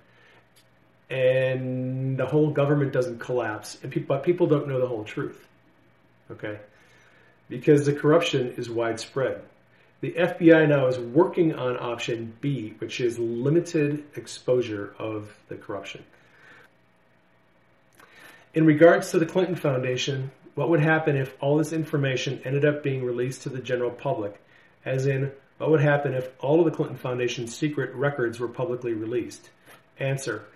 and 1.09 2.17
the 2.17 2.27
whole 2.27 2.51
government 2.51 2.93
doesn't 2.93 3.19
collapse, 3.19 3.79
and 3.83 4.07
but 4.07 4.23
people 4.23 4.47
don't 4.47 4.69
know 4.69 4.81
the 4.81 4.87
whole 4.87 5.05
truth. 5.05 5.47
Okay? 6.31 6.59
Because 7.49 7.85
the 7.85 7.93
corruption 7.93 8.55
is 8.57 8.71
widespread. 8.71 9.43
The 10.01 10.13
FBI 10.13 10.69
now 10.69 10.87
is 10.87 10.99
working 10.99 11.55
on 11.55 11.77
option 11.79 12.33
B, 12.41 12.75
which 12.79 13.01
is 13.01 13.19
limited 13.19 14.05
exposure 14.17 14.95
of 14.99 15.35
the 15.49 15.57
corruption. 15.57 16.05
In 18.53 18.67
regards 18.67 19.13
to 19.13 19.21
the 19.21 19.27
Clinton 19.27 19.55
Foundation, 19.55 20.33
what 20.57 20.71
would 20.71 20.81
happen 20.81 21.17
if 21.17 21.37
all 21.41 21.57
this 21.57 21.73
information 21.73 22.41
ended 22.45 22.65
up 22.65 22.83
being 22.83 23.05
released 23.05 23.43
to 23.43 23.49
the 23.49 23.61
general 23.61 23.93
public? 23.93 24.43
As 24.85 25.07
in, 25.07 25.31
what 25.59 25.71
would 25.71 25.81
happen 25.81 26.15
if 26.15 26.29
all 26.41 26.59
of 26.59 26.65
the 26.65 26.73
Clinton 26.73 26.97
Foundation's 26.97 27.55
secret 27.55 27.95
records 27.95 28.41
were 28.41 28.49
publicly 28.49 28.93
released? 28.93 29.51
Answer. 30.01 30.47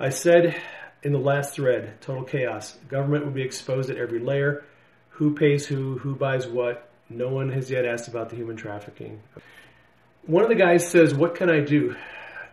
I 0.00 0.08
said 0.08 0.60
in 1.04 1.12
the 1.12 1.18
last 1.20 1.54
thread, 1.54 2.00
total 2.00 2.24
chaos. 2.24 2.76
Government 2.88 3.24
would 3.24 3.34
be 3.34 3.42
exposed 3.42 3.88
at 3.88 3.98
every 3.98 4.18
layer. 4.18 4.64
Who 5.10 5.36
pays 5.36 5.64
who? 5.64 5.98
Who 5.98 6.16
buys 6.16 6.48
what? 6.48 6.90
No 7.08 7.28
one 7.28 7.52
has 7.52 7.70
yet 7.70 7.84
asked 7.84 8.08
about 8.08 8.30
the 8.30 8.36
human 8.36 8.56
trafficking. 8.56 9.22
One 10.26 10.42
of 10.42 10.48
the 10.48 10.56
guys 10.56 10.88
says, 10.88 11.14
What 11.14 11.36
can 11.36 11.50
I 11.50 11.60
do? 11.60 11.94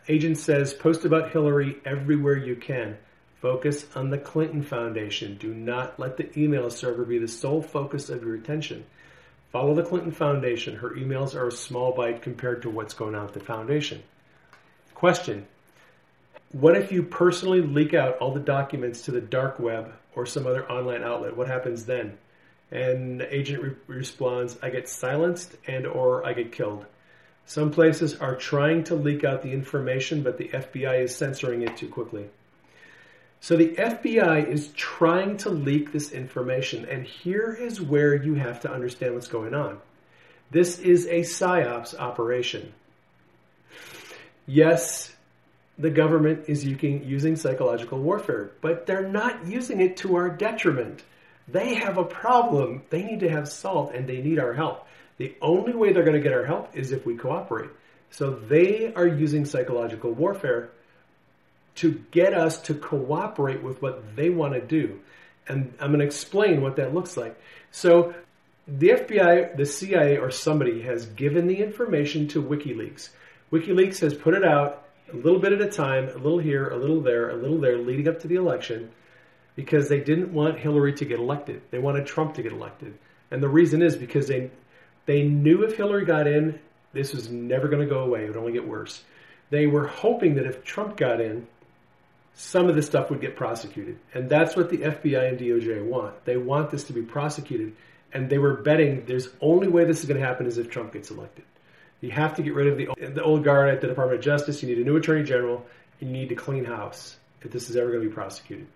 Agent 0.08 0.38
says, 0.38 0.76
Post 0.76 1.06
about 1.06 1.32
Hillary 1.32 1.78
everywhere 1.86 2.38
you 2.38 2.56
can. 2.56 2.98
Focus 3.42 3.86
on 3.96 4.10
the 4.10 4.18
Clinton 4.18 4.62
Foundation. 4.62 5.38
Do 5.38 5.54
not 5.54 5.98
let 5.98 6.18
the 6.18 6.38
email 6.38 6.70
server 6.70 7.06
be 7.06 7.20
the 7.20 7.28
sole 7.28 7.62
focus 7.62 8.10
of 8.10 8.22
your 8.22 8.36
attention. 8.36 8.86
Follow 9.54 9.74
the 9.74 9.84
Clinton 9.84 10.12
Foundation. 10.12 10.76
Her 10.76 10.90
emails 10.92 11.36
are 11.36 11.48
a 11.48 11.52
small 11.52 11.94
bite 11.94 12.22
compared 12.22 12.64
to 12.64 12.70
what's 12.70 12.94
going 12.94 13.16
on 13.16 13.28
at 13.28 13.34
the 13.34 13.40
foundation. 13.40 14.04
Question 14.94 15.48
What 16.52 16.76
if 16.76 16.92
you 16.92 17.02
personally 17.02 17.62
leak 17.62 17.94
out 17.94 18.18
all 18.18 18.34
the 18.34 18.42
documents 18.42 19.04
to 19.04 19.12
the 19.12 19.22
dark 19.22 19.58
web 19.58 19.94
or 20.16 20.26
some 20.26 20.46
other 20.46 20.70
online 20.70 21.04
outlet? 21.04 21.38
What 21.38 21.48
happens 21.48 21.86
then? 21.86 22.18
And 22.72 23.22
the 23.22 23.34
agent 23.34 23.64
re- 23.64 23.76
responds, 23.88 24.58
I 24.62 24.70
get 24.70 24.90
silenced 24.90 25.56
and 25.66 25.88
or 25.88 26.26
I 26.26 26.34
get 26.34 26.52
killed. 26.52 26.86
Some 27.46 27.72
places 27.72 28.16
are 28.18 28.36
trying 28.36 28.84
to 28.86 28.96
leak 28.96 29.24
out 29.24 29.42
the 29.42 29.54
information, 29.54 30.24
but 30.24 30.38
the 30.38 30.50
FBI 30.50 31.04
is 31.04 31.16
censoring 31.16 31.62
it 31.62 31.78
too 31.78 31.88
quickly. 31.88 32.30
So 33.42 33.56
the 33.56 33.70
FBI 33.70 34.48
is 34.48 34.68
trying 34.70 35.38
to 35.38 35.50
leak 35.50 35.92
this 35.92 36.12
information, 36.12 36.86
and 36.86 37.06
here 37.06 37.54
is 37.54 37.80
where 37.82 38.14
you 38.14 38.36
have 38.36 38.60
to 38.62 38.72
understand 38.72 39.14
what's 39.14 39.30
going 39.30 39.54
on. 39.54 39.80
This 40.52 40.80
is 40.80 41.06
a 41.06 41.22
psyops 41.22 41.98
operation. 41.98 42.74
Yes, 44.46 45.16
the 45.78 45.90
government 45.90 46.46
is 46.48 46.66
using, 46.66 47.36
psychological 47.38 48.00
warfare, 48.00 48.52
but 48.60 48.86
they're 48.86 49.08
not 49.08 49.46
using 49.46 49.80
it 49.80 49.98
to 49.98 50.16
our 50.16 50.30
detriment. 50.30 51.04
They 51.48 51.76
have 51.76 51.98
a 51.98 52.04
problem. 52.04 52.84
They 52.90 53.04
need 53.04 53.22
to 53.22 53.30
have 53.30 53.48
salt 53.48 53.94
and 53.94 54.08
they 54.08 54.22
need 54.22 54.40
our 54.40 54.54
help. 54.54 54.86
The 55.18 55.36
only 55.42 55.74
way 55.74 55.94
they're 55.94 56.04
going 56.04 56.18
to 56.18 56.22
get 56.22 56.34
our 56.34 56.46
help 56.46 56.76
is 56.76 56.92
if 56.92 57.06
we 57.06 57.16
cooperate. 57.16 57.70
So 58.12 58.32
they 58.32 58.94
are 58.94 59.08
using 59.08 59.46
psychological 59.46 60.12
warfare 60.12 60.72
to 61.80 62.04
get 62.12 62.34
us 62.34 62.62
to 62.64 62.74
cooperate 62.74 63.64
with 63.64 63.82
what 63.82 64.16
they 64.16 64.30
want 64.30 64.54
to 64.54 64.62
do. 64.62 65.00
And 65.48 65.74
I'm 65.80 65.90
going 65.90 66.00
to 66.00 66.06
explain 66.06 66.62
what 66.62 66.76
that 66.78 66.94
looks 66.94 67.18
like. 67.18 67.40
So 67.72 68.14
the 68.68 68.90
FBI, 68.90 69.58
the 69.58 69.66
CIA, 69.66 70.18
or 70.18 70.32
somebody 70.32 70.82
has 70.82 71.06
given 71.08 71.48
the 71.48 71.56
information 71.56 72.28
to 72.30 72.44
WikiLeaks. 72.44 73.10
WikiLeaks 73.52 74.00
has 74.00 74.14
put 74.14 74.36
it 74.36 74.44
out 74.44 74.88
a 75.12 75.16
little 75.16 75.40
bit 75.40 75.54
at 75.54 75.62
a 75.62 75.70
time, 75.70 76.10
a 76.10 76.18
little 76.18 76.38
here, 76.38 76.68
a 76.68 76.78
little 76.78 77.02
there, 77.02 77.30
a 77.32 77.36
little 77.36 77.60
there, 77.60 77.78
leading 77.78 78.08
up 78.08 78.20
to 78.20 78.28
the 78.28 78.36
election 78.36 78.92
because 79.56 79.90
they 79.90 80.00
didn't 80.00 80.32
want 80.32 80.58
Hillary 80.58 80.94
to 80.94 81.06
get 81.06 81.20
elected. 81.20 81.62
They 81.72 81.80
wanted 81.80 82.06
Trump 82.06 82.36
to 82.36 82.44
get 82.44 82.54
elected. 82.54 82.98
And 83.32 83.44
the 83.44 83.50
reason 83.50 83.82
is 83.82 83.96
because 83.96 84.28
they 84.28 84.52
they 85.06 85.24
knew 85.24 85.64
if 85.64 85.76
Hillary 85.76 86.06
got 86.06 86.28
in, 86.28 86.60
this 86.94 87.14
was 87.14 87.30
never 87.30 87.68
going 87.68 87.82
to 87.82 87.94
go 87.94 88.02
away. 88.02 88.24
It 88.24 88.28
would 88.28 88.38
only 88.38 88.54
get 88.54 88.68
worse. 88.68 89.04
They 89.50 89.66
were 89.66 89.88
hoping 89.88 90.36
that 90.36 90.46
if 90.46 90.64
Trump 90.64 90.98
got 90.98 91.20
in, 91.20 91.48
some 92.40 92.70
of 92.70 92.76
this 92.76 92.86
stuff 92.86 93.10
would 93.10 93.20
get 93.20 93.36
prosecuted. 93.36 94.00
And 94.14 94.30
that's 94.30 94.56
what 94.56 94.70
the 94.70 94.78
FBI 94.78 95.28
and 95.28 95.38
DOJ 95.38 95.84
want. 95.84 96.24
They 96.24 96.38
want 96.38 96.72
this 96.72 96.86
to 96.86 96.94
be 96.94 97.02
prosecuted. 97.02 97.76
And 98.14 98.30
they 98.30 98.38
were 98.38 98.54
betting 98.54 99.04
there's 99.06 99.28
only 99.42 99.68
way 99.68 99.84
this 99.84 100.00
is 100.00 100.06
going 100.06 100.22
to 100.22 100.26
happen 100.26 100.46
is 100.46 100.58
if 100.58 100.70
Trump 100.70 100.94
gets 100.94 101.12
elected. 101.12 101.44
You 102.00 102.12
have 102.12 102.36
to 102.36 102.42
get 102.42 102.56
rid 102.56 102.68
of 102.68 102.78
the, 102.78 103.10
the 103.10 103.22
old 103.22 103.44
guard 103.44 103.70
at 103.70 103.82
the 103.82 103.88
Department 103.88 104.20
of 104.20 104.24
Justice. 104.24 104.64
You 104.64 104.70
need 104.70 104.78
a 104.78 104.86
new 104.86 104.96
attorney 104.96 105.26
general. 105.26 105.66
You 106.00 106.08
need 106.08 106.30
to 106.30 106.36
clean 106.36 106.64
house 106.64 107.18
if 107.42 107.52
this 107.52 107.70
is 107.70 107.76
ever 107.76 107.90
going 107.92 108.04
to 108.04 108.08
be 108.08 108.16
prosecuted. 108.16 108.68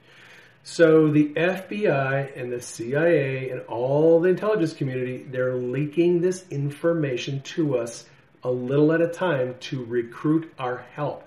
So 0.64 1.08
the 1.08 1.30
FBI 1.30 2.38
and 2.38 2.52
the 2.52 2.62
CIA 2.62 3.50
and 3.50 3.62
all 3.62 4.20
the 4.20 4.28
intelligence 4.28 4.74
community, 4.74 5.24
they're 5.24 5.56
leaking 5.56 6.20
this 6.20 6.46
information 6.50 7.42
to 7.56 7.78
us 7.78 8.06
a 8.44 8.52
little 8.52 8.92
at 8.92 9.00
a 9.00 9.08
time 9.08 9.56
to 9.62 9.86
recruit 9.86 10.54
our 10.60 10.86
help. 10.96 11.26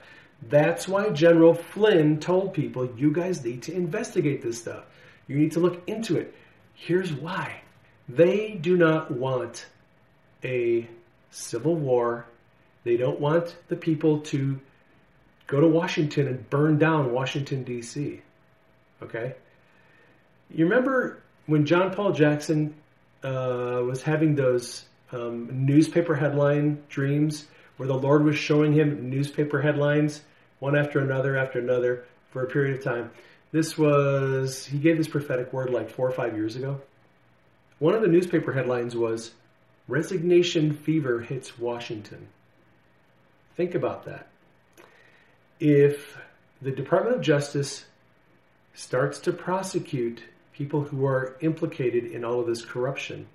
That's 0.49 0.87
why 0.87 1.11
General 1.11 1.55
Flynn 1.55 2.21
told 2.21 2.55
people, 2.55 2.89
you 2.97 3.13
guys 3.13 3.45
need 3.45 3.63
to 3.65 3.73
investigate 3.75 4.43
this 4.43 4.59
stuff. 4.59 4.85
You 5.27 5.37
need 5.37 5.53
to 5.53 5.61
look 5.61 5.83
into 5.89 6.17
it. 6.17 6.35
Here's 6.75 7.13
why. 7.13 7.63
They 8.09 8.53
do 8.61 8.77
not 8.77 9.11
want 9.11 9.67
a 10.45 10.89
civil 11.31 11.75
war. 11.75 12.27
They 12.85 12.97
don't 12.97 13.19
want 13.19 13.57
the 13.69 13.77
people 13.77 14.21
to 14.21 14.61
go 15.47 15.61
to 15.61 15.67
Washington 15.67 16.29
and 16.29 16.49
burn 16.51 16.79
down 16.79 17.13
Washington, 17.13 17.65
D.C. 17.65 18.21
Okay? 19.03 19.35
You 20.51 20.65
remember 20.65 21.23
when 21.47 21.67
John 21.67 21.93
Paul 21.93 22.13
Jackson 22.13 22.75
uh, 23.25 23.83
was 23.85 24.03
having 24.03 24.37
those 24.37 24.85
um, 25.13 25.67
newspaper 25.67 26.15
headline 26.15 26.83
dreams 26.89 27.47
where 27.77 27.89
the 27.89 27.95
Lord 27.95 28.25
was 28.25 28.37
showing 28.37 28.73
him 28.73 29.11
newspaper 29.11 29.61
headlines 29.61 30.23
one 30.59 30.77
after 30.77 31.01
another 31.01 31.37
after 31.37 31.59
another 31.59 32.05
for 32.31 32.43
a 32.43 32.47
period 32.47 32.79
of 32.79 32.85
time? 32.85 33.11
This 33.53 33.79
was, 33.79 34.67
he 34.67 34.79
gave 34.79 34.97
this 34.99 35.09
prophetic 35.09 35.53
word 35.53 35.71
like 35.71 35.91
four 35.91 36.09
or 36.09 36.13
five 36.13 36.37
years 36.37 36.57
ago. 36.57 36.81
One 37.79 37.95
of 37.95 38.03
the 38.03 38.09
newspaper 38.09 38.53
headlines 38.53 38.97
was 38.97 39.33
Resignation 39.89 40.75
Fever 40.75 41.21
Hits 41.21 41.59
Washington. 41.59 42.29
Think 43.57 43.75
about 43.75 44.05
that. 44.07 44.27
If 45.61 46.19
the 46.61 46.71
Department 46.71 47.17
of 47.17 47.23
Justice 47.23 47.85
starts 48.75 49.21
to 49.21 49.33
prosecute 49.33 50.23
people 50.57 50.83
who 50.83 51.05
are 51.05 51.37
implicated 51.41 52.05
in 52.05 52.25
all 52.25 52.41
of 52.41 52.47
this 52.47 52.65
corruption. 52.65 53.27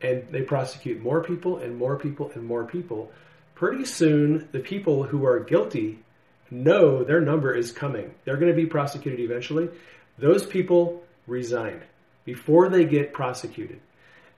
And 0.00 0.26
they 0.30 0.42
prosecute 0.42 1.02
more 1.02 1.22
people 1.22 1.58
and 1.58 1.76
more 1.76 1.96
people 1.96 2.30
and 2.34 2.44
more 2.44 2.64
people. 2.64 3.12
Pretty 3.54 3.84
soon, 3.84 4.48
the 4.52 4.60
people 4.60 5.04
who 5.04 5.24
are 5.24 5.40
guilty 5.40 5.98
know 6.50 7.04
their 7.04 7.20
number 7.20 7.54
is 7.54 7.72
coming. 7.72 8.14
They're 8.24 8.36
going 8.36 8.52
to 8.52 8.56
be 8.56 8.66
prosecuted 8.66 9.20
eventually. 9.20 9.68
Those 10.18 10.44
people 10.44 11.02
resign 11.26 11.82
before 12.24 12.68
they 12.68 12.84
get 12.84 13.12
prosecuted. 13.12 13.80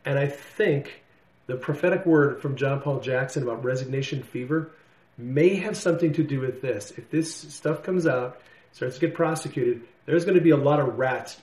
And 0.04 0.18
I 0.18 0.26
think 0.26 1.02
the 1.46 1.56
prophetic 1.56 2.06
word 2.06 2.40
from 2.40 2.56
John 2.56 2.80
Paul 2.80 3.00
Jackson 3.00 3.42
about 3.42 3.64
resignation 3.64 4.22
fever 4.22 4.70
may 5.18 5.56
have 5.56 5.76
something 5.76 6.12
to 6.14 6.22
do 6.22 6.40
with 6.40 6.62
this. 6.62 6.92
If 6.96 7.10
this 7.10 7.34
stuff 7.34 7.82
comes 7.82 8.06
out, 8.06 8.40
starts 8.72 8.96
to 8.96 9.00
get 9.00 9.14
prosecuted, 9.14 9.82
there's 10.06 10.24
going 10.24 10.36
to 10.36 10.40
be 10.40 10.50
a 10.50 10.56
lot 10.56 10.80
of 10.80 10.98
rats 10.98 11.36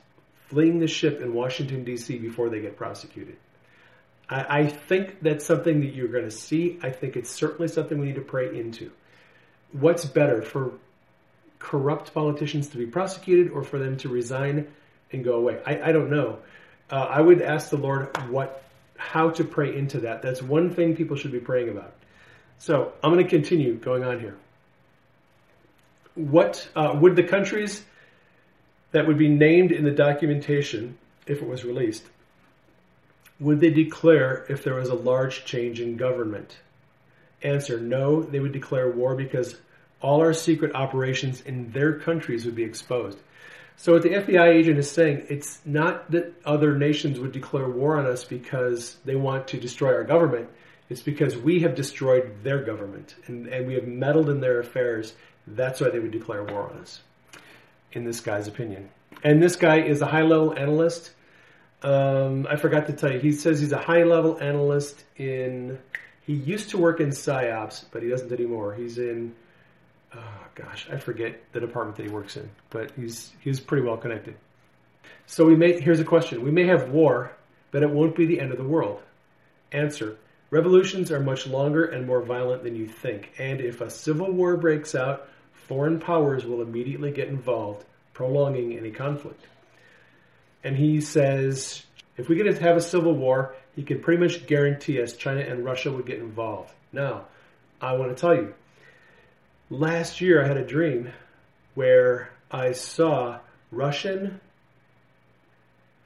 fleeing 0.48 0.80
the 0.80 0.88
ship 0.88 1.22
in 1.22 1.34
Washington, 1.34 1.84
D.C. 1.84 2.18
before 2.20 2.50
they 2.50 2.62
get 2.62 2.78
prosecuted. 2.78 3.36
I, 4.30 4.60
I 4.60 4.68
think 4.68 5.22
that's 5.22 5.46
something 5.46 5.82
that 5.82 5.94
you're 5.94 6.08
going 6.08 6.24
to 6.24 6.32
see. 6.32 6.80
I 6.82 6.90
think 6.90 7.16
it's 7.16 7.30
certainly 7.30 7.68
something 7.68 8.00
we 8.00 8.08
need 8.08 8.16
to 8.16 8.22
pray 8.22 8.58
into. 8.58 8.92
What's 9.72 10.06
better 10.06 10.42
for 10.42 10.72
corrupt 11.60 12.14
politicians 12.14 12.70
to 12.70 12.78
be 12.78 12.86
prosecuted 12.86 13.52
or 13.52 13.64
for 13.64 13.80
them 13.80 13.98
to 13.98 14.10
resign 14.10 14.68
and 15.12 15.24
go 15.24 15.36
away? 15.36 15.60
I, 15.66 15.90
I 15.90 15.92
don't 15.92 16.10
know. 16.10 16.40
Uh, 16.90 16.96
I 16.96 17.22
would 17.22 17.42
ask 17.42 17.70
the 17.70 17.78
Lord 17.78 18.16
what, 18.30 18.64
how 18.98 19.32
to 19.32 19.44
pray 19.44 19.76
into 19.76 20.02
that. 20.02 20.22
That's 20.22 20.42
one 20.42 20.74
thing 20.74 20.96
people 20.96 21.18
should 21.18 21.32
be 21.32 21.40
praying 21.40 21.70
about. 21.70 21.94
So 22.60 22.94
I'm 23.04 23.12
going 23.12 23.24
to 23.24 23.30
continue 23.30 23.76
going 23.76 24.04
on 24.04 24.20
here. 24.20 24.38
What 26.16 26.68
uh, 26.76 26.96
would 27.00 27.16
the 27.16 27.24
countries 27.24 27.84
that 28.92 29.06
would 29.06 29.18
be 29.18 29.28
named 29.28 29.72
in 29.72 29.84
the 29.84 29.92
documentation, 29.92 30.98
if 31.28 31.42
it 31.42 31.48
was 31.48 31.64
released, 31.64 32.04
would 33.40 33.60
they 33.60 33.70
declare 33.70 34.46
if 34.50 34.64
there 34.64 34.76
was 34.76 34.90
a 34.90 34.96
large 34.96 35.46
change 35.46 35.80
in 35.80 35.98
government? 35.98 36.58
Answer 37.44 37.80
No, 37.80 38.24
they 38.24 38.40
would 38.40 38.52
declare 38.52 38.90
war 38.90 39.16
because 39.16 39.56
all 40.02 40.22
our 40.22 40.34
secret 40.34 40.76
operations 40.76 41.42
in 41.42 41.72
their 41.72 42.00
countries 42.00 42.46
would 42.46 42.56
be 42.56 42.64
exposed. 42.64 43.18
So, 43.80 43.94
what 43.94 44.02
the 44.02 44.10
FBI 44.10 44.48
agent 44.48 44.80
is 44.80 44.90
saying, 44.90 45.28
it's 45.30 45.60
not 45.64 46.10
that 46.10 46.34
other 46.46 46.76
nations 46.76 47.20
would 47.20 47.32
declare 47.32 47.70
war 47.70 47.98
on 47.98 48.08
us 48.08 48.24
because 48.24 48.98
they 49.06 49.16
want 49.16 49.48
to 49.50 49.60
destroy 49.60 49.94
our 49.94 50.04
government. 50.04 50.50
It's 50.90 51.02
because 51.02 51.38
we 51.38 51.60
have 51.60 51.76
destroyed 51.76 52.44
their 52.44 52.64
government 52.64 53.16
and, 53.28 53.48
and 53.48 53.68
we 53.68 53.76
have 53.76 53.86
meddled 53.86 54.30
in 54.30 54.40
their 54.40 54.60
affairs. 54.60 55.14
That's 55.46 55.80
why 55.80 55.90
they 55.90 56.00
would 56.00 56.12
declare 56.12 56.44
war 56.44 56.72
on 56.72 56.80
us, 56.80 57.02
in 57.92 58.04
this 58.04 58.20
guy's 58.20 58.48
opinion. 58.48 58.90
And 59.24 59.44
this 59.44 59.56
guy 59.56 59.82
is 59.82 60.02
a 60.02 60.08
high 60.08 60.24
level 60.24 60.58
analyst. 60.58 61.12
Um, 61.84 62.48
I 62.50 62.56
forgot 62.56 62.88
to 62.88 62.94
tell 62.94 63.12
you, 63.12 63.20
he 63.20 63.32
says 63.32 63.60
he's 63.60 63.74
a 63.74 63.78
high 63.78 64.04
level 64.04 64.40
analyst 64.40 65.04
in. 65.18 65.78
He 66.28 66.34
used 66.34 66.70
to 66.72 66.78
work 66.78 67.00
in 67.00 67.10
PSYOPs, 67.10 67.86
but 67.90 68.04
he 68.04 68.10
doesn't 68.10 68.34
anymore. 68.34 68.76
He's 68.76 68.98
in. 68.98 69.34
Oh 70.14 70.48
gosh, 70.56 70.88
I 70.92 70.98
forget 70.98 71.42
the 71.54 71.62
department 71.62 71.96
that 71.98 72.04
he 72.04 72.10
works 72.10 72.36
in, 72.36 72.50
but 72.70 72.92
he's 72.92 73.32
he's 73.40 73.62
pretty 73.62 73.88
well 73.88 73.96
connected. 73.96 74.36
So 75.26 75.46
we 75.46 75.56
may 75.56 75.80
here's 75.80 76.02
a 76.02 76.06
question: 76.06 76.44
We 76.44 76.52
may 76.52 76.68
have 76.68 76.90
war, 76.90 77.32
but 77.72 77.82
it 77.82 77.90
won't 77.90 78.16
be 78.16 78.26
the 78.26 78.42
end 78.42 78.52
of 78.52 78.58
the 78.58 78.66
world. 78.66 79.02
Answer: 79.72 80.18
Revolutions 80.50 81.14
are 81.14 81.22
much 81.22 81.48
longer 81.48 81.86
and 81.86 82.06
more 82.06 82.22
violent 82.22 82.62
than 82.62 82.76
you 82.76 82.88
think, 82.88 83.32
and 83.38 83.62
if 83.62 83.80
a 83.80 83.90
civil 83.90 84.30
war 84.30 84.58
breaks 84.58 84.96
out, 84.96 85.30
foreign 85.54 85.98
powers 85.98 86.46
will 86.46 86.62
immediately 86.62 87.12
get 87.12 87.30
involved, 87.30 87.86
prolonging 88.14 88.78
any 88.78 88.92
conflict. 88.92 89.46
And 90.62 90.76
he 90.76 91.00
says 91.00 91.86
if 92.18 92.28
we 92.28 92.36
get 92.36 92.44
to 92.44 92.62
have 92.62 92.76
a 92.76 92.82
civil 92.82 93.14
war, 93.14 93.56
he 93.78 93.84
can 93.84 94.00
pretty 94.00 94.22
much 94.22 94.48
guarantee 94.48 95.00
us 95.00 95.14
China 95.14 95.40
and 95.40 95.64
Russia 95.64 95.92
would 95.92 96.08
get 96.08 96.18
involved. 96.18 96.74
Now, 96.92 97.26
I 97.80 97.94
want 97.94 98.10
to 98.10 98.20
tell 98.20 98.34
you, 98.34 98.56
last 99.70 100.20
year 100.20 100.44
I 100.44 100.48
had 100.48 100.58
a 100.58 100.66
dream 100.66 101.14
where 101.76 102.32
I 102.50 102.72
saw 102.72 103.38
Russian, 103.72 104.42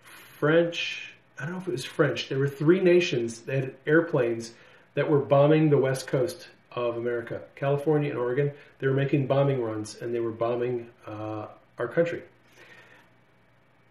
French, 0.03 1.13
I 1.39 1.45
don't 1.45 1.53
know 1.53 1.61
if 1.61 1.67
it 1.69 1.71
was 1.71 1.85
French. 1.85 2.27
There 2.27 2.39
were 2.39 2.49
three 2.49 2.81
nations 2.81 3.39
that 3.43 3.55
had 3.55 3.75
airplanes 3.87 4.53
that 4.95 5.09
were 5.09 5.19
bombing 5.19 5.69
the 5.69 5.77
west 5.77 6.07
coast 6.07 6.49
of 6.73 6.97
America, 6.97 7.41
California 7.55 8.09
and 8.09 8.19
Oregon. 8.19 8.51
They 8.79 8.87
were 8.87 8.93
making 8.93 9.27
bombing 9.27 9.61
runs 9.61 9.95
and 9.95 10.13
they 10.13 10.19
were 10.19 10.31
bombing 10.31 10.89
uh, 11.07 11.47
our 11.77 11.87
country. 11.87 12.23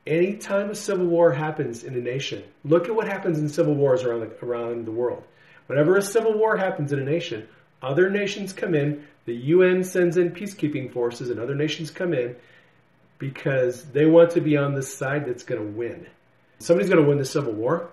Anytime 0.07 0.70
a 0.70 0.74
civil 0.74 1.07
war 1.07 1.32
happens 1.32 1.84
in 1.84 1.94
a 1.94 2.01
nation, 2.01 2.42
look 2.64 2.88
at 2.88 2.94
what 2.94 3.07
happens 3.07 3.38
in 3.38 3.48
civil 3.48 3.74
wars 3.74 4.03
around 4.03 4.20
the, 4.20 4.44
around 4.44 4.86
the 4.86 4.92
world. 4.92 5.22
Whenever 5.66 5.96
a 5.96 6.03
civil 6.03 6.36
war 6.36 6.57
happens 6.57 6.92
in 6.92 6.98
a 6.98 7.05
nation, 7.05 7.46
other 7.82 8.11
nations 8.11 8.53
come 8.53 8.74
in, 8.74 9.07
the 9.26 9.34
UN 9.34 9.84
sends 9.84 10.16
in 10.16 10.32
peacekeeping 10.32 10.92
forces, 10.92 11.30
and 11.30 11.38
other 11.38 11.55
nations 11.55 11.90
come 11.90 12.14
in 12.14 12.34
because 13.18 13.84
they 13.84 14.07
want 14.07 14.30
to 14.32 14.40
be 14.40 14.57
on 14.57 14.74
the 14.74 14.82
side 14.82 15.26
that's 15.26 15.44
going 15.44 15.61
to 15.61 15.78
win 15.78 16.07
somebody's 16.61 16.90
going 16.90 17.03
to 17.03 17.09
win 17.09 17.18
the 17.18 17.24
civil 17.24 17.53
war, 17.53 17.88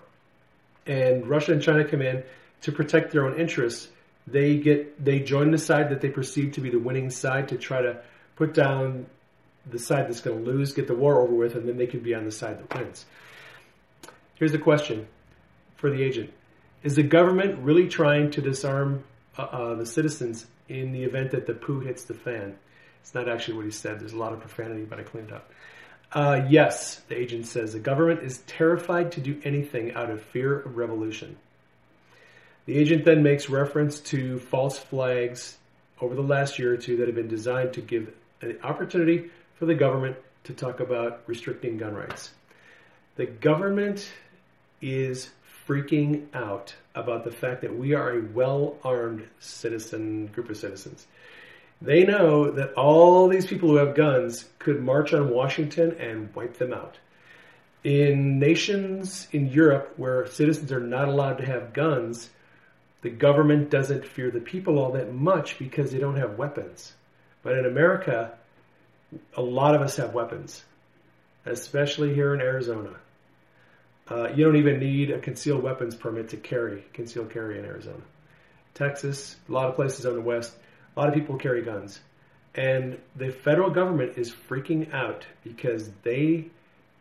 and 0.86 1.26
Russia 1.26 1.52
and 1.52 1.62
China 1.62 1.84
come 1.84 2.02
in 2.02 2.22
to 2.62 2.72
protect 2.72 3.10
their 3.10 3.26
own 3.26 3.38
interests. 3.38 3.88
They 4.26 4.58
get 4.58 5.02
they 5.02 5.20
join 5.20 5.50
the 5.50 5.58
side 5.58 5.90
that 5.90 6.00
they 6.00 6.10
perceive 6.10 6.52
to 6.52 6.60
be 6.60 6.70
the 6.70 6.78
winning 6.78 7.10
side 7.10 7.48
to 7.48 7.56
try 7.56 7.82
to 7.82 8.00
put 8.36 8.54
down 8.54 9.06
the 9.70 9.78
side 9.78 10.08
that's 10.08 10.20
going 10.20 10.44
to 10.44 10.50
lose, 10.50 10.72
get 10.72 10.86
the 10.86 10.94
war 10.94 11.20
over 11.20 11.34
with, 11.34 11.54
and 11.54 11.68
then 11.68 11.76
they 11.76 11.86
can 11.86 12.00
be 12.00 12.14
on 12.14 12.24
the 12.24 12.32
side 12.32 12.58
that 12.58 12.78
wins. 12.78 13.04
Here's 14.34 14.52
the 14.52 14.58
question 14.58 15.06
for 15.76 15.90
the 15.90 16.02
agent: 16.02 16.32
Is 16.82 16.94
the 16.94 17.02
government 17.02 17.58
really 17.60 17.88
trying 17.88 18.30
to 18.32 18.40
disarm 18.40 19.04
uh, 19.36 19.42
uh, 19.42 19.74
the 19.74 19.86
citizens 19.86 20.46
in 20.68 20.92
the 20.92 21.04
event 21.04 21.32
that 21.32 21.46
the 21.46 21.54
poo 21.54 21.80
hits 21.80 22.04
the 22.04 22.14
fan? 22.14 22.56
It's 23.00 23.14
not 23.14 23.28
actually 23.28 23.56
what 23.56 23.64
he 23.64 23.70
said. 23.70 24.00
There's 24.00 24.12
a 24.12 24.18
lot 24.18 24.32
of 24.32 24.40
profanity, 24.40 24.84
but 24.84 25.00
I 25.00 25.02
cleaned 25.02 25.32
up. 25.32 25.50
Uh, 26.10 26.46
yes, 26.48 27.02
the 27.08 27.18
agent 27.18 27.46
says 27.46 27.72
the 27.72 27.78
government 27.78 28.22
is 28.22 28.38
terrified 28.46 29.12
to 29.12 29.20
do 29.20 29.40
anything 29.44 29.92
out 29.94 30.10
of 30.10 30.22
fear 30.22 30.60
of 30.60 30.76
revolution. 30.76 31.36
The 32.64 32.78
agent 32.78 33.04
then 33.04 33.22
makes 33.22 33.48
reference 33.48 34.00
to 34.00 34.38
false 34.38 34.78
flags 34.78 35.56
over 36.00 36.14
the 36.14 36.22
last 36.22 36.58
year 36.58 36.74
or 36.74 36.76
two 36.76 36.96
that 36.98 37.08
have 37.08 37.14
been 37.14 37.28
designed 37.28 37.74
to 37.74 37.80
give 37.80 38.12
an 38.40 38.58
opportunity 38.62 39.30
for 39.58 39.66
the 39.66 39.74
government 39.74 40.16
to 40.44 40.52
talk 40.54 40.80
about 40.80 41.22
restricting 41.26 41.76
gun 41.78 41.94
rights. 41.94 42.30
The 43.16 43.26
government 43.26 44.08
is 44.80 45.30
freaking 45.66 46.26
out 46.32 46.74
about 46.94 47.24
the 47.24 47.30
fact 47.30 47.62
that 47.62 47.76
we 47.76 47.92
are 47.92 48.18
a 48.18 48.22
well 48.22 48.76
armed 48.84 49.28
citizen 49.40 50.28
group 50.28 50.48
of 50.48 50.56
citizens. 50.56 51.06
They 51.82 52.04
know 52.04 52.50
that 52.52 52.74
all 52.74 53.28
these 53.28 53.46
people 53.46 53.68
who 53.68 53.76
have 53.76 53.94
guns 53.94 54.46
could 54.58 54.82
march 54.82 55.12
on 55.12 55.30
Washington 55.30 55.96
and 55.98 56.34
wipe 56.34 56.56
them 56.56 56.72
out. 56.72 56.96
In 57.84 58.38
nations 58.38 59.28
in 59.32 59.48
Europe 59.48 59.94
where 59.96 60.26
citizens 60.26 60.72
are 60.72 60.80
not 60.80 61.08
allowed 61.08 61.38
to 61.38 61.46
have 61.46 61.72
guns, 61.72 62.30
the 63.02 63.10
government 63.10 63.70
doesn't 63.70 64.04
fear 64.04 64.30
the 64.30 64.40
people 64.40 64.78
all 64.78 64.92
that 64.92 65.12
much 65.12 65.58
because 65.58 65.92
they 65.92 65.98
don't 65.98 66.16
have 66.16 66.38
weapons. 66.38 66.94
But 67.42 67.56
in 67.56 67.66
America, 67.66 68.37
a 69.36 69.42
lot 69.42 69.74
of 69.74 69.80
us 69.80 69.96
have 69.96 70.14
weapons, 70.14 70.62
especially 71.46 72.14
here 72.14 72.34
in 72.34 72.40
Arizona. 72.40 72.90
Uh, 74.10 74.28
you 74.34 74.44
don't 74.44 74.56
even 74.56 74.78
need 74.78 75.10
a 75.10 75.18
concealed 75.18 75.62
weapons 75.62 75.94
permit 75.94 76.30
to 76.30 76.36
carry, 76.36 76.84
concealed 76.92 77.30
carry 77.30 77.58
in 77.58 77.64
Arizona. 77.64 78.02
Texas, 78.74 79.36
a 79.48 79.52
lot 79.52 79.68
of 79.68 79.74
places 79.74 80.06
on 80.06 80.14
the 80.14 80.20
west, 80.20 80.54
a 80.96 81.00
lot 81.00 81.08
of 81.08 81.14
people 81.14 81.36
carry 81.36 81.62
guns. 81.62 82.00
And 82.54 82.98
the 83.16 83.30
federal 83.30 83.70
government 83.70 84.16
is 84.16 84.32
freaking 84.32 84.92
out 84.92 85.26
because 85.44 85.90
they 86.02 86.46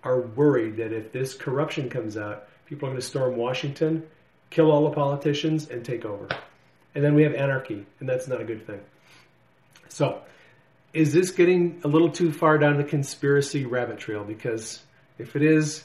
are 0.03 0.19
worried 0.19 0.77
that 0.77 0.93
if 0.93 1.11
this 1.11 1.33
corruption 1.33 1.89
comes 1.89 2.17
out, 2.17 2.47
people 2.65 2.87
are 2.87 2.91
going 2.91 3.01
to 3.01 3.07
storm 3.07 3.35
Washington, 3.35 4.03
kill 4.49 4.71
all 4.71 4.83
the 4.89 4.95
politicians, 4.95 5.69
and 5.69 5.83
take 5.83 6.05
over. 6.05 6.27
And 6.93 7.03
then 7.03 7.15
we 7.15 7.23
have 7.23 7.33
anarchy, 7.33 7.85
and 7.99 8.07
that's 8.09 8.27
not 8.27 8.41
a 8.41 8.43
good 8.43 8.65
thing. 8.65 8.81
So, 9.89 10.21
is 10.97 11.13
this 11.13 11.29
getting 11.29 11.79
a 11.83 11.87
little 11.87 12.09
too 12.09 12.31
far 12.31 12.57
down 12.57 12.77
the 12.77 12.83
conspiracy 12.83 13.67
rabbit 13.67 13.99
trail? 13.99 14.23
Because 14.23 14.81
if 15.19 15.35
it 15.35 15.43
is, 15.43 15.83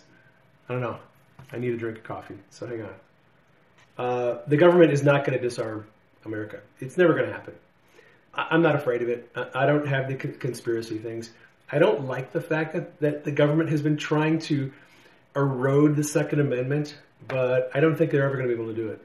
I 0.68 0.72
don't 0.72 0.80
know. 0.80 0.98
I 1.52 1.58
need 1.58 1.74
a 1.74 1.76
drink 1.76 1.98
of 1.98 2.04
coffee, 2.04 2.38
so 2.48 2.66
hang 2.66 2.82
on. 2.82 2.94
Uh, 3.98 4.38
the 4.46 4.56
government 4.56 4.90
is 4.90 5.02
not 5.02 5.26
going 5.26 5.38
to 5.38 5.42
disarm 5.42 5.86
America. 6.24 6.60
It's 6.80 6.96
never 6.96 7.12
going 7.12 7.26
to 7.26 7.32
happen. 7.32 7.52
I'm 8.32 8.62
not 8.62 8.74
afraid 8.74 9.02
of 9.02 9.10
it. 9.10 9.30
I 9.54 9.66
don't 9.66 9.86
have 9.86 10.08
the 10.08 10.14
conspiracy 10.14 10.96
things. 10.96 11.30
I 11.70 11.78
don't 11.78 12.06
like 12.06 12.32
the 12.32 12.40
fact 12.40 12.72
that, 12.72 12.98
that 13.00 13.24
the 13.24 13.32
government 13.32 13.68
has 13.68 13.82
been 13.82 13.98
trying 13.98 14.38
to 14.40 14.72
erode 15.36 15.94
the 15.94 16.04
Second 16.04 16.40
Amendment, 16.40 16.96
but 17.28 17.70
I 17.74 17.80
don't 17.80 17.96
think 17.96 18.12
they're 18.12 18.24
ever 18.24 18.36
going 18.36 18.48
to 18.48 18.56
be 18.56 18.62
able 18.62 18.74
to 18.74 18.80
do 18.80 18.88
it. 18.88 19.04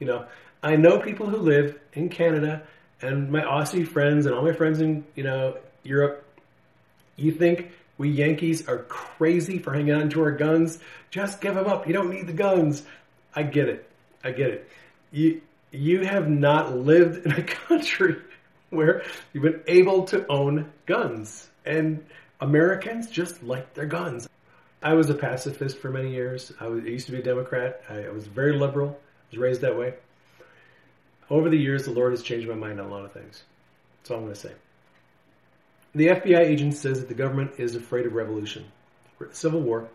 You 0.00 0.06
know, 0.06 0.26
I 0.62 0.76
know 0.76 0.98
people 0.98 1.30
who 1.30 1.38
live 1.38 1.78
in 1.94 2.10
Canada 2.10 2.62
and 3.00 3.30
my 3.30 3.40
Aussie 3.40 3.86
friends 3.86 4.26
and 4.26 4.34
all 4.34 4.42
my 4.42 4.52
friends 4.52 4.80
in, 4.80 5.04
you 5.14 5.24
know, 5.24 5.56
Europe. 5.82 6.24
You 7.16 7.32
think 7.32 7.70
We 7.98 8.10
Yankees 8.10 8.68
are 8.68 8.78
crazy 8.78 9.58
for 9.58 9.72
hanging 9.72 9.94
on 9.94 10.10
to 10.10 10.22
our 10.22 10.32
guns. 10.32 10.78
Just 11.10 11.40
give 11.40 11.54
them 11.54 11.66
up. 11.66 11.86
You 11.86 11.92
don't 11.92 12.10
need 12.10 12.26
the 12.26 12.32
guns. 12.32 12.82
I 13.34 13.42
get 13.42 13.68
it. 13.68 13.88
I 14.24 14.32
get 14.32 14.50
it. 14.50 14.70
You 15.12 15.40
you 15.70 16.04
have 16.04 16.28
not 16.28 16.76
lived 16.76 17.26
in 17.26 17.32
a 17.32 17.42
country 17.68 18.16
where 18.70 19.02
you've 19.32 19.42
been 19.42 19.62
able 19.66 20.04
to 20.04 20.26
own 20.28 20.70
guns. 20.86 21.48
And 21.64 22.04
Americans 22.40 23.08
just 23.08 23.42
like 23.42 23.74
their 23.74 23.86
guns. 23.86 24.28
I 24.82 24.94
was 24.94 25.10
a 25.10 25.14
pacifist 25.14 25.78
for 25.78 25.90
many 25.90 26.12
years. 26.12 26.52
I, 26.60 26.66
was, 26.68 26.84
I 26.84 26.88
used 26.88 27.06
to 27.06 27.12
be 27.12 27.18
a 27.18 27.22
Democrat. 27.22 27.82
I, 27.88 28.04
I 28.04 28.10
was 28.10 28.26
very 28.26 28.58
liberal. 28.58 28.90
I 28.90 29.26
was 29.30 29.38
raised 29.38 29.60
that 29.62 29.76
way. 29.76 29.94
Over 31.28 31.50
the 31.50 31.56
years, 31.56 31.84
the 31.84 31.90
Lord 31.90 32.12
has 32.12 32.22
changed 32.22 32.48
my 32.48 32.54
mind 32.54 32.80
on 32.80 32.86
a 32.86 32.90
lot 32.90 33.04
of 33.04 33.12
things. 33.12 33.42
That's 33.98 34.10
all 34.10 34.18
I'm 34.18 34.24
going 34.24 34.34
to 34.34 34.40
say. 34.40 34.52
The 35.94 36.08
FBI 36.08 36.40
agent 36.40 36.74
says 36.74 37.00
that 37.00 37.08
the 37.08 37.14
government 37.14 37.52
is 37.58 37.74
afraid 37.74 38.06
of 38.06 38.12
revolution, 38.12 38.66
civil 39.32 39.60
war, 39.60 39.88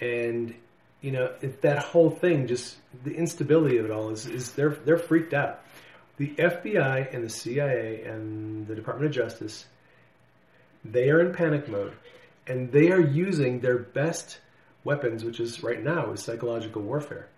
and 0.00 0.54
you 1.00 1.10
know 1.10 1.32
that 1.60 1.78
whole 1.78 2.10
thing, 2.10 2.46
just 2.46 2.76
the 3.04 3.14
instability 3.14 3.76
of 3.76 3.84
it 3.84 3.90
all 3.90 4.10
is, 4.10 4.26
is 4.26 4.52
they're 4.52 4.70
they're 4.70 4.98
freaked 4.98 5.34
out. 5.34 5.60
The 6.16 6.30
FBI 6.30 7.14
and 7.14 7.22
the 7.22 7.28
CIA 7.28 8.04
and 8.04 8.66
the 8.66 8.74
Department 8.74 9.06
of 9.10 9.14
Justice, 9.14 9.66
they 10.84 11.10
are 11.10 11.20
in 11.20 11.34
panic 11.34 11.68
mode, 11.68 11.92
and 12.46 12.72
they 12.72 12.90
are 12.90 13.00
using 13.00 13.60
their 13.60 13.78
best 13.78 14.38
weapons, 14.82 15.22
which 15.22 15.38
is 15.40 15.62
right 15.62 15.82
now 15.82 16.10
is 16.12 16.22
psychological 16.22 16.82
warfare. 16.82 17.28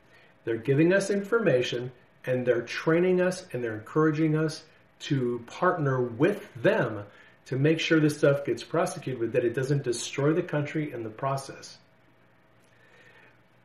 They're 0.44 0.56
giving 0.56 0.92
us 0.92 1.10
information 1.10 1.90
and 2.26 2.46
they're 2.46 2.62
training 2.62 3.20
us 3.20 3.44
and 3.52 3.62
they're 3.62 3.74
encouraging 3.74 4.36
us 4.36 4.62
to 5.00 5.42
partner 5.46 6.00
with 6.00 6.52
them 6.54 7.04
to 7.46 7.56
make 7.56 7.80
sure 7.80 7.98
this 7.98 8.18
stuff 8.18 8.44
gets 8.44 8.62
prosecuted 8.62 9.18
with 9.18 9.32
that 9.32 9.44
it 9.44 9.54
doesn't 9.54 9.82
destroy 9.82 10.32
the 10.32 10.42
country 10.42 10.92
in 10.92 11.02
the 11.02 11.10
process. 11.10 11.78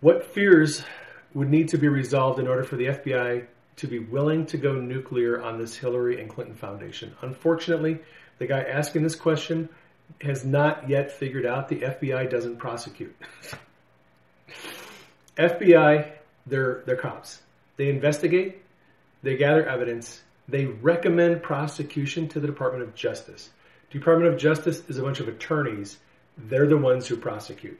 What 0.01 0.33
fears 0.33 0.83
would 1.33 1.49
need 1.49 1.69
to 1.69 1.77
be 1.77 1.87
resolved 1.87 2.39
in 2.39 2.47
order 2.47 2.63
for 2.63 2.77
the 2.77 2.85
FBI 2.85 3.45
to 3.77 3.87
be 3.87 3.99
willing 3.99 4.45
to 4.47 4.57
go 4.57 4.73
nuclear 4.73 5.41
on 5.41 5.59
this 5.59 5.75
Hillary 5.75 6.21
and 6.21 6.29
Clinton 6.29 6.55
Foundation? 6.55 7.13
Unfortunately, 7.21 7.99
the 8.39 8.47
guy 8.47 8.61
asking 8.61 9.03
this 9.03 9.15
question 9.15 9.69
has 10.21 10.45
not 10.45 10.89
yet 10.89 11.11
figured 11.11 11.45
out 11.45 11.67
the 11.67 11.81
FBI 11.81 12.29
doesn't 12.29 12.57
prosecute. 12.57 13.15
FBI, 15.37 16.11
they're, 16.47 16.83
they're 16.85 16.95
cops. 16.95 17.41
They 17.77 17.89
investigate, 17.89 18.61
they 19.23 19.37
gather 19.37 19.67
evidence, 19.67 20.21
they 20.47 20.65
recommend 20.65 21.41
prosecution 21.43 22.27
to 22.29 22.39
the 22.39 22.47
Department 22.47 22.83
of 22.83 22.95
Justice. 22.95 23.49
Department 23.89 24.33
of 24.33 24.39
Justice 24.39 24.83
is 24.87 24.97
a 24.97 25.01
bunch 25.01 25.19
of 25.19 25.27
attorneys. 25.27 25.97
They're 26.37 26.67
the 26.67 26.77
ones 26.77 27.07
who 27.07 27.15
prosecute. 27.15 27.79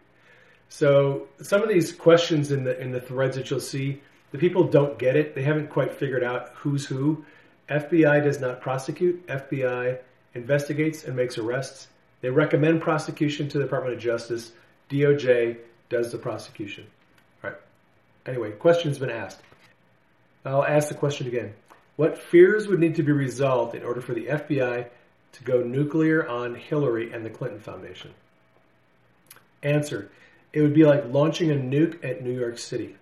So 0.70 1.28
some 1.42 1.62
of 1.62 1.70
these 1.70 1.92
questions 1.92 2.52
in 2.52 2.64
the 2.64 2.80
in 2.80 2.92
the 2.92 3.00
threads 3.00 3.36
that 3.36 3.50
you'll 3.50 3.60
see, 3.60 4.02
the 4.32 4.38
people 4.38 4.64
don't 4.64 4.98
get 4.98 5.16
it. 5.16 5.36
They 5.36 5.44
haven't 5.44 5.70
quite 5.70 5.94
figured 5.94 6.24
out 6.24 6.50
who's 6.56 6.86
who. 6.86 7.26
FBI 7.70 8.24
does 8.24 8.40
not 8.40 8.62
prosecute. 8.62 9.26
FBI 9.28 10.00
investigates 10.34 11.04
and 11.04 11.16
makes 11.16 11.38
arrests. 11.38 11.88
They 12.22 12.30
recommend 12.30 12.82
prosecution 12.82 13.50
to 13.50 13.58
the 13.58 13.64
Department 13.64 13.96
of 13.96 14.02
Justice. 14.02 14.52
DOJ 14.90 15.58
does 15.90 16.12
the 16.12 16.18
prosecution. 16.18 16.86
All 17.44 17.52
right. 17.52 17.60
Anyway, 18.26 18.52
question's 18.52 19.00
been 19.00 19.10
asked. 19.10 19.42
I'll 20.46 20.64
ask 20.64 20.90
the 20.90 20.96
question 20.96 21.28
again. 21.28 21.54
What 21.96 22.18
fears 22.18 22.68
would 22.68 22.80
need 22.80 22.96
to 22.96 23.04
be 23.04 23.12
resolved 23.12 23.76
in 23.76 23.84
order 23.84 24.02
for 24.02 24.14
the 24.14 24.26
FBI 24.26 24.88
to 25.34 25.44
go 25.44 25.62
nuclear 25.62 26.28
on 26.28 26.56
Hillary 26.56 27.12
and 27.12 27.26
the 27.26 27.30
Clinton 27.30 27.60
Foundation? 27.60 28.14
Answer. 29.64 30.10
It 30.54 30.62
would 30.62 30.74
be 30.74 30.86
like 30.86 31.06
launching 31.12 31.52
a 31.52 31.56
nuke 31.56 32.04
at 32.04 32.22
New 32.22 32.38
York 32.38 32.58
City. 32.58 32.96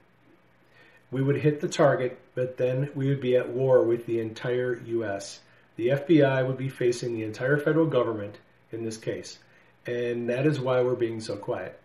We 1.12 1.22
would 1.22 1.36
hit 1.36 1.60
the 1.60 1.68
target, 1.68 2.20
but 2.34 2.58
then 2.58 2.90
we 2.96 3.08
would 3.10 3.22
be 3.22 3.36
at 3.36 3.50
war 3.50 3.84
with 3.84 4.06
the 4.06 4.20
entire 4.20 4.82
U.S. 4.86 5.40
The 5.76 5.90
FBI 5.90 6.48
would 6.48 6.58
be 6.58 6.70
facing 6.70 7.14
the 7.14 7.24
entire 7.24 7.58
federal 7.58 7.86
government 7.86 8.38
in 8.72 8.84
this 8.84 8.98
case. 8.98 9.38
And 9.86 10.30
that 10.30 10.48
is 10.48 10.60
why 10.60 10.82
we're 10.82 10.96
being 10.96 11.20
so 11.20 11.36
quiet. 11.36 11.80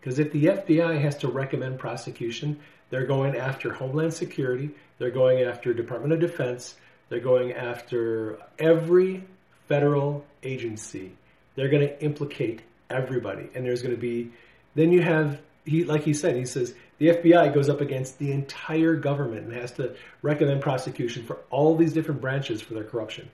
Because 0.00 0.18
if 0.18 0.32
the 0.32 0.46
FBI 0.46 1.00
has 1.00 1.16
to 1.18 1.28
recommend 1.28 1.78
prosecution, 1.78 2.60
they're 2.90 3.06
going 3.06 3.36
after 3.36 3.72
Homeland 3.72 4.14
Security, 4.14 4.70
they're 4.98 5.10
going 5.10 5.42
after 5.42 5.74
Department 5.74 6.12
of 6.12 6.20
Defense. 6.20 6.74
They're 7.08 7.20
going 7.20 7.52
after 7.52 8.38
every 8.58 9.24
federal 9.68 10.24
agency. 10.42 11.12
They're 11.54 11.68
going 11.68 11.86
to 11.86 12.02
implicate 12.02 12.62
everybody. 12.88 13.48
And 13.54 13.64
there's 13.64 13.82
going 13.82 13.94
to 13.94 14.00
be, 14.00 14.30
then 14.74 14.92
you 14.92 15.02
have, 15.02 15.40
he, 15.64 15.84
like 15.84 16.02
he 16.02 16.14
said, 16.14 16.36
he 16.36 16.44
says 16.46 16.74
the 16.98 17.08
FBI 17.08 17.52
goes 17.52 17.68
up 17.68 17.80
against 17.80 18.18
the 18.18 18.32
entire 18.32 18.94
government 18.94 19.46
and 19.46 19.52
has 19.54 19.72
to 19.72 19.94
recommend 20.22 20.62
prosecution 20.62 21.24
for 21.24 21.38
all 21.50 21.76
these 21.76 21.92
different 21.92 22.20
branches 22.20 22.62
for 22.62 22.74
their 22.74 22.84
corruption. 22.84 23.28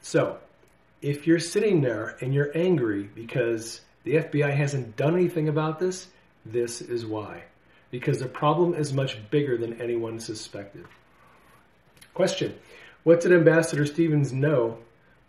So, 0.00 0.38
if 1.00 1.26
you're 1.26 1.38
sitting 1.38 1.80
there 1.80 2.16
and 2.20 2.34
you're 2.34 2.50
angry 2.56 3.02
because 3.02 3.80
the 4.04 4.14
FBI 4.14 4.54
hasn't 4.56 4.96
done 4.96 5.14
anything 5.14 5.48
about 5.48 5.78
this, 5.78 6.08
this 6.44 6.80
is 6.80 7.04
why 7.04 7.42
because 7.90 8.18
the 8.18 8.28
problem 8.28 8.74
is 8.74 8.92
much 8.92 9.18
bigger 9.30 9.56
than 9.56 9.80
anyone 9.80 10.20
suspected. 10.20 10.84
Question 12.14 12.54
What 13.04 13.20
did 13.20 13.32
Ambassador 13.32 13.86
Stevens 13.86 14.32
know, 14.32 14.78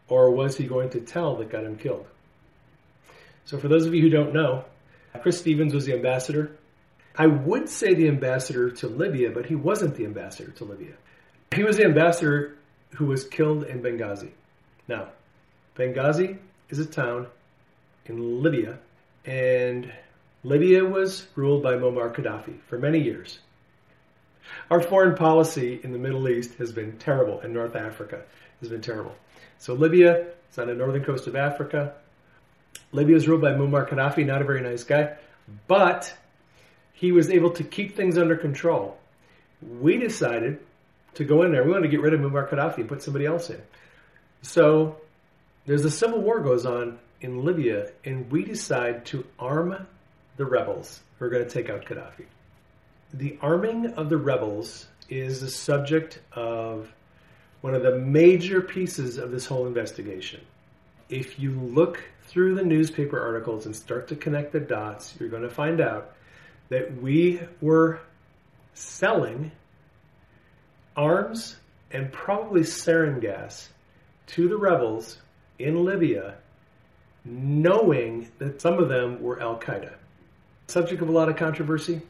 or 0.07 0.31
was 0.31 0.57
he 0.57 0.65
going 0.65 0.89
to 0.91 0.99
tell 0.99 1.35
that 1.37 1.49
got 1.49 1.63
him 1.63 1.77
killed? 1.77 2.07
So, 3.45 3.57
for 3.57 3.67
those 3.67 3.85
of 3.85 3.93
you 3.93 4.01
who 4.01 4.09
don't 4.09 4.33
know, 4.33 4.65
Chris 5.21 5.39
Stevens 5.39 5.73
was 5.73 5.85
the 5.85 5.93
ambassador. 5.93 6.51
I 7.15 7.27
would 7.27 7.67
say 7.67 7.93
the 7.93 8.07
ambassador 8.07 8.69
to 8.71 8.87
Libya, 8.87 9.31
but 9.31 9.45
he 9.45 9.55
wasn't 9.55 9.95
the 9.95 10.05
ambassador 10.05 10.51
to 10.51 10.65
Libya. 10.65 10.93
He 11.53 11.63
was 11.63 11.77
the 11.77 11.85
ambassador 11.85 12.55
who 12.91 13.05
was 13.07 13.23
killed 13.23 13.63
in 13.63 13.81
Benghazi. 13.81 14.31
Now, 14.87 15.09
Benghazi 15.75 16.37
is 16.69 16.79
a 16.79 16.85
town 16.85 17.27
in 18.05 18.41
Libya, 18.41 18.79
and 19.25 19.91
Libya 20.43 20.85
was 20.85 21.27
ruled 21.35 21.61
by 21.61 21.73
Muammar 21.73 22.15
Gaddafi 22.15 22.61
for 22.67 22.77
many 22.77 22.99
years. 22.99 23.39
Our 24.71 24.81
foreign 24.81 25.15
policy 25.15 25.81
in 25.83 25.91
the 25.91 25.99
Middle 25.99 26.29
East 26.29 26.53
has 26.55 26.71
been 26.71 26.97
terrible, 26.97 27.41
and 27.41 27.53
North 27.53 27.75
Africa 27.75 28.21
has 28.61 28.69
been 28.69 28.81
terrible. 28.81 29.15
So 29.57 29.73
Libya 29.73 30.27
is 30.49 30.57
on 30.57 30.67
the 30.67 30.75
northern 30.75 31.03
coast 31.03 31.27
of 31.27 31.35
Africa. 31.35 31.93
Libya 32.93 33.17
is 33.17 33.27
ruled 33.27 33.41
by 33.41 33.51
Muammar 33.51 33.89
Gaddafi, 33.89 34.25
not 34.25 34.41
a 34.41 34.45
very 34.45 34.61
nice 34.61 34.85
guy, 34.85 35.17
but 35.67 36.15
he 36.93 37.11
was 37.11 37.29
able 37.29 37.51
to 37.51 37.63
keep 37.63 37.97
things 37.97 38.17
under 38.17 38.37
control. 38.37 38.97
We 39.61 39.97
decided 39.97 40.59
to 41.15 41.25
go 41.25 41.43
in 41.43 41.51
there. 41.51 41.65
We 41.65 41.71
wanted 41.71 41.87
to 41.87 41.89
get 41.89 42.01
rid 42.01 42.13
of 42.13 42.21
Muammar 42.21 42.49
Gaddafi 42.49 42.77
and 42.77 42.87
put 42.87 43.03
somebody 43.03 43.25
else 43.25 43.49
in. 43.49 43.61
So 44.41 44.95
there's 45.65 45.83
a 45.83 45.91
civil 45.91 46.21
war 46.21 46.39
goes 46.39 46.65
on 46.65 46.97
in 47.19 47.43
Libya, 47.43 47.91
and 48.05 48.31
we 48.31 48.45
decide 48.45 49.05
to 49.07 49.25
arm 49.37 49.85
the 50.39 50.45
rebels 50.45 51.01
who 51.17 51.25
are 51.25 51.29
going 51.29 51.43
to 51.43 51.49
take 51.49 51.69
out 51.69 51.83
Gaddafi. 51.83 52.23
The 53.13 53.37
arming 53.41 53.87
of 53.95 54.07
the 54.07 54.15
rebels 54.15 54.87
is 55.09 55.41
the 55.41 55.49
subject 55.49 56.21
of 56.31 56.89
one 57.59 57.75
of 57.75 57.83
the 57.83 57.97
major 57.97 58.61
pieces 58.61 59.17
of 59.17 59.31
this 59.31 59.45
whole 59.45 59.67
investigation. 59.67 60.39
If 61.09 61.39
you 61.39 61.51
look 61.51 62.01
through 62.23 62.55
the 62.55 62.63
newspaper 62.63 63.21
articles 63.21 63.65
and 63.65 63.75
start 63.75 64.07
to 64.07 64.15
connect 64.15 64.53
the 64.53 64.61
dots, 64.61 65.13
you're 65.19 65.27
going 65.27 65.43
to 65.43 65.49
find 65.49 65.81
out 65.81 66.13
that 66.69 67.01
we 67.01 67.41
were 67.59 67.99
selling 68.73 69.51
arms 70.95 71.57
and 71.91 72.13
probably 72.13 72.61
sarin 72.61 73.19
gas 73.19 73.67
to 74.27 74.47
the 74.47 74.55
rebels 74.57 75.17
in 75.57 75.83
Libya, 75.83 76.35
knowing 77.25 78.31
that 78.37 78.61
some 78.61 78.79
of 78.79 78.87
them 78.87 79.21
were 79.21 79.41
Al 79.41 79.59
Qaeda 79.59 79.95
subject 80.69 81.01
of 81.01 81.09
a 81.09 81.11
lot 81.11 81.29
of 81.29 81.35
controversy. 81.35 82.01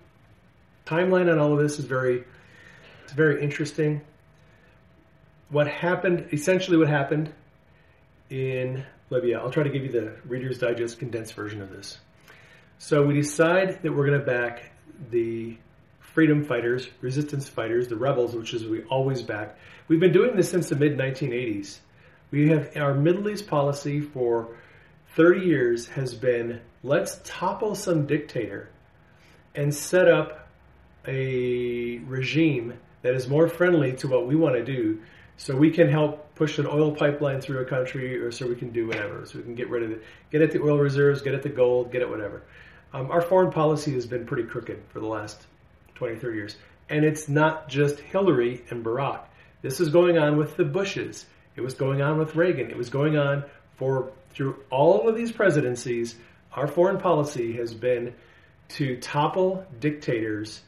Timeline 0.86 1.32
on 1.32 1.39
all 1.39 1.53
of 1.53 1.60
this 1.60 1.80
is 1.80 1.86
very, 1.86 2.24
it's 3.03 3.14
very 3.14 3.43
interesting. 3.43 4.01
What 5.49 5.68
happened, 5.68 6.28
essentially, 6.32 6.78
what 6.78 6.88
happened 6.88 7.32
in 8.30 8.86
Libya. 9.10 9.39
I'll 9.39 9.51
try 9.51 9.64
to 9.64 9.70
give 9.70 9.84
you 9.84 9.91
the 9.91 10.14
Reader's 10.26 10.60
Digest 10.60 10.99
condensed 10.99 11.34
version 11.34 11.62
of 11.62 11.70
this. 11.70 11.97
So 12.78 13.03
we 13.05 13.16
decide 13.16 13.82
that 13.82 13.91
we're 13.91 14.05
going 14.05 14.20
to 14.20 14.26
back 14.26 14.72
the 15.10 15.57
freedom 15.99 16.43
fighters, 16.43 16.88
resistance 17.01 17.49
fighters, 17.49 17.88
the 17.88 17.95
rebels, 17.95 18.36
which 18.36 18.53
is 18.53 18.66
we 18.66 18.84
always 18.84 19.22
back. 19.22 19.57
We've 19.88 19.99
been 19.99 20.12
doing 20.12 20.36
this 20.36 20.49
since 20.49 20.70
the 20.70 20.76
mid 20.76 20.97
1980s. 20.97 21.80
We 22.32 22.49
have 22.49 22.76
our 22.78 22.93
Middle 22.93 23.30
East 23.30 23.47
policy 23.47 24.01
for 24.01 24.49
30 25.20 25.42
years 25.42 25.88
has 25.88 26.16
been 26.16 26.62
let's 26.82 27.20
topple 27.26 27.76
some 27.76 28.06
dictator 28.06 28.70
and 29.54 29.76
set 29.76 30.08
up 30.08 30.48
a 31.06 31.98
regime 32.08 32.74
that 33.02 33.14
is 33.14 33.28
more 33.28 33.50
friendly 33.50 33.92
to 33.92 34.08
what 34.08 34.26
we 34.26 34.38
want 34.38 34.56
to 34.56 34.64
do 34.64 34.98
So 35.36 35.58
we 35.58 35.72
can 35.72 35.90
help 35.90 36.36
push 36.36 36.58
an 36.58 36.68
oil 36.68 36.94
pipeline 36.94 37.42
through 37.42 37.60
a 37.60 37.66
country, 37.66 38.18
or 38.18 38.32
so 38.32 38.48
we 38.48 38.56
can 38.56 38.72
do 38.72 38.88
whatever. 38.88 39.26
So 39.26 39.40
we 39.40 39.44
can 39.44 39.56
get 39.56 39.70
rid 39.70 39.84
of 39.84 39.92
it, 39.92 40.04
get 40.32 40.42
at 40.42 40.52
the 40.52 40.62
oil 40.62 40.78
reserves, 40.78 41.22
get 41.22 41.34
at 41.34 41.44
the 41.44 41.50
gold, 41.50 41.92
get 41.92 42.02
at 42.02 42.10
whatever. 42.10 42.44
Um, 42.94 43.12
our 43.12 43.22
foreign 43.22 43.52
policy 43.52 43.94
has 43.96 44.06
been 44.06 44.26
pretty 44.26 44.44
crooked 44.44 44.82
for 44.88 45.02
the 45.02 45.06
last 45.06 45.48
20, 45.96 46.16
30 46.16 46.38
years. 46.38 46.56
And 46.88 47.04
it's 47.04 47.28
not 47.28 47.68
just 47.68 48.00
Hillary 48.00 48.64
and 48.70 48.86
Barack. 48.86 49.24
This 49.62 49.82
is 49.82 49.90
going 49.90 50.18
on 50.18 50.38
with 50.38 50.56
the 50.56 50.64
Bushes. 50.64 51.26
It 51.58 51.62
was 51.62 51.74
going 51.74 52.02
on 52.02 52.18
with 52.18 52.38
Reagan. 52.38 52.72
It 52.72 52.78
was 52.78 52.90
going 52.90 53.18
on 53.18 53.44
for 53.76 54.12
through 54.32 54.64
all 54.70 55.08
of 55.08 55.16
these 55.16 55.32
presidencies. 55.32 56.16
Our 56.54 56.68
foreign 56.68 57.00
policy 57.00 57.54
has 57.54 57.74
been 57.74 58.14
to 58.70 58.98
topple 58.98 59.66
dictators, 59.80 60.62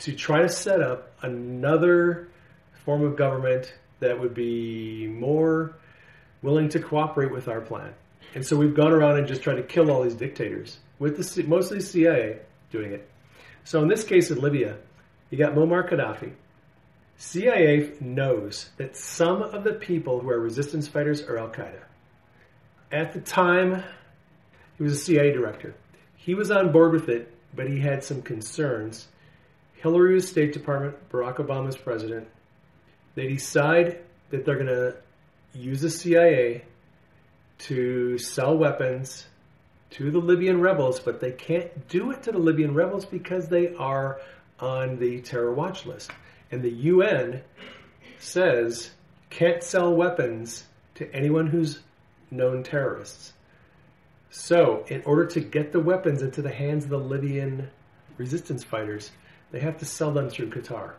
to 0.00 0.14
try 0.14 0.42
to 0.42 0.48
set 0.48 0.80
up 0.82 1.12
another 1.22 2.28
form 2.84 3.04
of 3.04 3.16
government 3.16 3.72
that 4.00 4.18
would 4.18 4.34
be 4.34 5.06
more 5.06 5.76
willing 6.42 6.68
to 6.70 6.80
cooperate 6.80 7.30
with 7.30 7.48
our 7.48 7.60
plan. 7.60 7.94
And 8.34 8.44
so 8.44 8.56
we've 8.56 8.74
gone 8.74 8.92
around 8.92 9.18
and 9.18 9.28
just 9.28 9.42
tried 9.42 9.56
to 9.56 9.62
kill 9.62 9.90
all 9.90 10.02
these 10.02 10.14
dictators, 10.14 10.78
with 10.98 11.16
the, 11.16 11.42
mostly 11.44 11.80
CIA 11.80 12.40
doing 12.70 12.92
it. 12.92 13.08
So 13.64 13.82
in 13.82 13.88
this 13.88 14.04
case 14.04 14.30
in 14.30 14.40
Libya, 14.40 14.78
you 15.30 15.38
got 15.38 15.54
Muammar 15.54 15.88
Gaddafi. 15.88 16.32
CIA 17.16 17.92
knows 18.00 18.70
that 18.78 18.96
some 18.96 19.42
of 19.42 19.62
the 19.62 19.74
people 19.74 20.20
who 20.20 20.30
are 20.30 20.40
resistance 20.40 20.88
fighters 20.88 21.22
are 21.22 21.38
Al 21.38 21.50
Qaeda. 21.50 21.82
At 22.92 23.14
the 23.14 23.20
time, 23.20 23.82
he 24.76 24.82
was 24.82 24.92
a 24.92 24.96
CIA 24.96 25.32
director. 25.32 25.74
He 26.16 26.34
was 26.34 26.50
on 26.50 26.72
board 26.72 26.92
with 26.92 27.08
it, 27.08 27.34
but 27.54 27.66
he 27.66 27.80
had 27.80 28.04
some 28.04 28.20
concerns. 28.20 29.08
Hillary 29.76 30.14
was 30.14 30.28
State 30.28 30.52
Department, 30.52 30.96
Barack 31.10 31.36
Obama's 31.36 31.76
president. 31.76 32.28
They 33.14 33.28
decide 33.28 33.98
that 34.28 34.44
they're 34.44 34.56
going 34.56 34.66
to 34.66 34.94
use 35.54 35.80
the 35.80 35.88
CIA 35.88 36.64
to 37.60 38.18
sell 38.18 38.56
weapons 38.56 39.26
to 39.90 40.10
the 40.10 40.18
Libyan 40.18 40.60
rebels, 40.60 41.00
but 41.00 41.20
they 41.20 41.32
can't 41.32 41.88
do 41.88 42.10
it 42.10 42.22
to 42.24 42.32
the 42.32 42.38
Libyan 42.38 42.74
rebels 42.74 43.06
because 43.06 43.48
they 43.48 43.74
are 43.76 44.20
on 44.60 44.98
the 44.98 45.20
terror 45.22 45.52
watch 45.52 45.86
list. 45.86 46.10
And 46.50 46.62
the 46.62 46.70
UN 46.70 47.42
says 48.18 48.90
can't 49.30 49.62
sell 49.62 49.94
weapons 49.94 50.64
to 50.96 51.10
anyone 51.14 51.46
who's 51.46 51.80
known 52.32 52.62
terrorists. 52.62 53.32
So, 54.30 54.84
in 54.88 55.02
order 55.04 55.26
to 55.26 55.40
get 55.40 55.72
the 55.72 55.80
weapons 55.80 56.22
into 56.22 56.42
the 56.42 56.52
hands 56.52 56.84
of 56.84 56.90
the 56.90 56.98
Libyan 56.98 57.68
resistance 58.16 58.64
fighters, 58.64 59.10
they 59.50 59.60
have 59.60 59.78
to 59.78 59.84
sell 59.84 60.10
them 60.10 60.30
through 60.30 60.50
Qatar. 60.50 60.94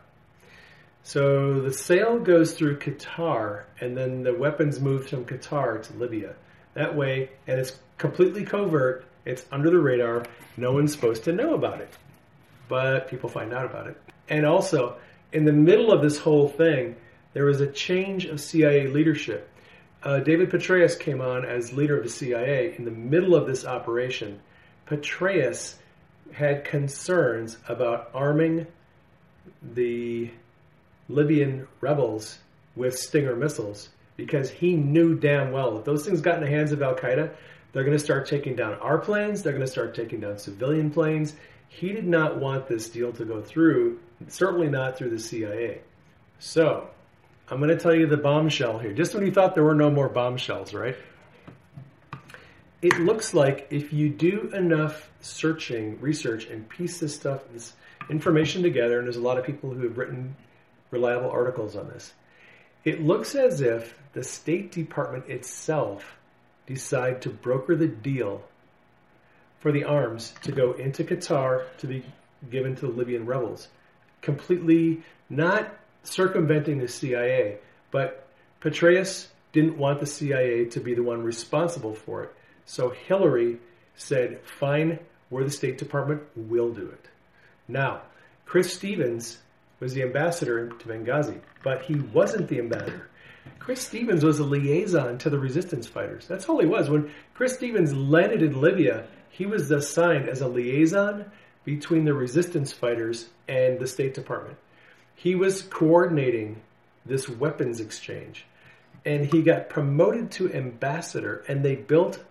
So 1.02 1.60
the 1.60 1.72
sale 1.72 2.18
goes 2.18 2.54
through 2.54 2.78
Qatar, 2.78 3.64
and 3.78 3.94
then 3.94 4.22
the 4.22 4.32
weapons 4.32 4.80
move 4.80 5.06
from 5.06 5.26
Qatar 5.26 5.82
to 5.82 5.92
Libya. 5.98 6.34
That 6.72 6.96
way, 6.96 7.30
and 7.46 7.60
it's 7.60 7.78
completely 7.98 8.44
covert, 8.44 9.04
it's 9.26 9.44
under 9.52 9.68
the 9.68 9.78
radar, 9.78 10.24
no 10.56 10.72
one's 10.72 10.92
supposed 10.92 11.24
to 11.24 11.32
know 11.32 11.54
about 11.54 11.82
it. 11.82 11.92
But 12.68 13.08
people 13.08 13.28
find 13.28 13.52
out 13.52 13.66
about 13.66 13.88
it. 13.88 14.00
And 14.30 14.46
also, 14.46 14.96
in 15.30 15.44
the 15.44 15.52
middle 15.52 15.92
of 15.92 16.00
this 16.00 16.18
whole 16.18 16.48
thing, 16.48 16.96
there 17.34 17.44
was 17.44 17.60
a 17.60 17.66
change 17.66 18.24
of 18.24 18.40
CIA 18.40 18.86
leadership. 18.86 19.50
Uh, 20.04 20.20
David 20.20 20.50
Petraeus 20.50 20.98
came 20.98 21.22
on 21.22 21.46
as 21.46 21.72
leader 21.72 21.96
of 21.96 22.04
the 22.04 22.10
CIA 22.10 22.74
in 22.76 22.84
the 22.84 22.90
middle 22.90 23.34
of 23.34 23.46
this 23.46 23.64
operation. 23.64 24.38
Petraeus 24.86 25.76
had 26.32 26.64
concerns 26.64 27.56
about 27.68 28.10
arming 28.12 28.66
the 29.62 30.30
Libyan 31.08 31.66
rebels 31.80 32.38
with 32.76 32.98
Stinger 32.98 33.34
missiles 33.34 33.88
because 34.16 34.50
he 34.50 34.76
knew 34.76 35.14
damn 35.14 35.52
well 35.52 35.78
if 35.78 35.84
those 35.84 36.04
things 36.04 36.20
got 36.20 36.36
in 36.36 36.44
the 36.44 36.50
hands 36.50 36.72
of 36.72 36.82
Al 36.82 36.94
Qaeda, 36.94 37.30
they're 37.72 37.84
going 37.84 37.96
to 37.96 38.04
start 38.04 38.26
taking 38.26 38.54
down 38.54 38.74
our 38.74 38.98
planes, 38.98 39.42
they're 39.42 39.52
going 39.52 39.64
to 39.64 39.70
start 39.70 39.94
taking 39.94 40.20
down 40.20 40.38
civilian 40.38 40.90
planes. 40.90 41.34
He 41.68 41.92
did 41.92 42.06
not 42.06 42.36
want 42.36 42.68
this 42.68 42.88
deal 42.90 43.12
to 43.14 43.24
go 43.24 43.40
through, 43.40 43.98
certainly 44.28 44.68
not 44.68 44.96
through 44.96 45.10
the 45.10 45.18
CIA. 45.18 45.80
So, 46.38 46.88
I'm 47.50 47.58
going 47.58 47.70
to 47.70 47.76
tell 47.76 47.94
you 47.94 48.06
the 48.06 48.16
bombshell 48.16 48.78
here. 48.78 48.92
Just 48.92 49.14
when 49.14 49.24
you 49.24 49.30
thought 49.30 49.54
there 49.54 49.64
were 49.64 49.74
no 49.74 49.90
more 49.90 50.08
bombshells, 50.08 50.72
right? 50.72 50.96
It 52.80 52.98
looks 53.00 53.34
like 53.34 53.66
if 53.70 53.92
you 53.92 54.08
do 54.08 54.50
enough 54.54 55.10
searching, 55.20 56.00
research, 56.00 56.46
and 56.46 56.68
piece 56.68 57.00
this 57.00 57.14
stuff, 57.14 57.42
this 57.52 57.74
information 58.08 58.62
together, 58.62 58.98
and 58.98 59.06
there's 59.06 59.16
a 59.16 59.22
lot 59.22 59.38
of 59.38 59.44
people 59.44 59.70
who 59.70 59.82
have 59.82 59.98
written 59.98 60.36
reliable 60.90 61.30
articles 61.30 61.76
on 61.76 61.88
this, 61.88 62.12
it 62.84 63.02
looks 63.02 63.34
as 63.34 63.60
if 63.60 63.94
the 64.12 64.22
State 64.22 64.72
Department 64.72 65.28
itself 65.28 66.16
decide 66.66 67.22
to 67.22 67.30
broker 67.30 67.76
the 67.76 67.88
deal 67.88 68.42
for 69.58 69.72
the 69.72 69.84
arms 69.84 70.34
to 70.42 70.52
go 70.52 70.72
into 70.72 71.04
Qatar 71.04 71.64
to 71.78 71.86
be 71.86 72.04
given 72.50 72.76
to 72.76 72.86
the 72.86 72.92
Libyan 72.92 73.26
rebels. 73.26 73.68
Completely 74.20 75.02
not 75.28 75.74
circumventing 76.04 76.78
the 76.78 76.88
CIA, 76.88 77.58
but 77.90 78.26
Petraeus 78.60 79.28
didn't 79.52 79.76
want 79.76 80.00
the 80.00 80.06
CIA 80.06 80.66
to 80.66 80.80
be 80.80 80.94
the 80.94 81.02
one 81.02 81.22
responsible 81.22 81.94
for 81.94 82.24
it. 82.24 82.34
So 82.66 82.90
Hillary 82.90 83.58
said, 83.96 84.40
fine, 84.58 84.98
we're 85.30 85.44
the 85.44 85.50
State 85.50 85.78
Department, 85.78 86.22
we'll 86.34 86.72
do 86.72 86.88
it. 86.88 87.08
Now, 87.68 88.02
Chris 88.46 88.72
Stevens 88.72 89.38
was 89.80 89.94
the 89.94 90.02
ambassador 90.02 90.68
to 90.68 90.88
Benghazi, 90.88 91.40
but 91.62 91.82
he 91.82 91.94
wasn't 91.94 92.48
the 92.48 92.58
ambassador. 92.58 93.08
Chris 93.58 93.80
Stevens 93.80 94.24
was 94.24 94.38
a 94.38 94.44
liaison 94.44 95.18
to 95.18 95.30
the 95.30 95.38
resistance 95.38 95.86
fighters. 95.86 96.26
That's 96.26 96.48
all 96.48 96.60
he 96.60 96.66
was. 96.66 96.88
When 96.88 97.10
Chris 97.34 97.54
Stevens 97.54 97.94
landed 97.94 98.42
in 98.42 98.60
Libya, 98.60 99.06
he 99.30 99.46
was 99.46 99.70
assigned 99.70 100.28
as 100.28 100.40
a 100.40 100.48
liaison 100.48 101.30
between 101.64 102.04
the 102.04 102.14
resistance 102.14 102.72
fighters 102.72 103.28
and 103.48 103.78
the 103.78 103.86
State 103.86 104.14
Department. 104.14 104.56
He 105.14 105.34
was 105.34 105.62
coordinating 105.62 106.60
this 107.06 107.28
weapons 107.28 107.80
exchange. 107.80 108.44
And 109.04 109.26
he 109.26 109.42
got 109.42 109.68
promoted 109.68 110.30
to 110.32 110.52
ambassador, 110.52 111.44
and 111.46 111.62
they 111.62 111.74
built, 111.74 112.22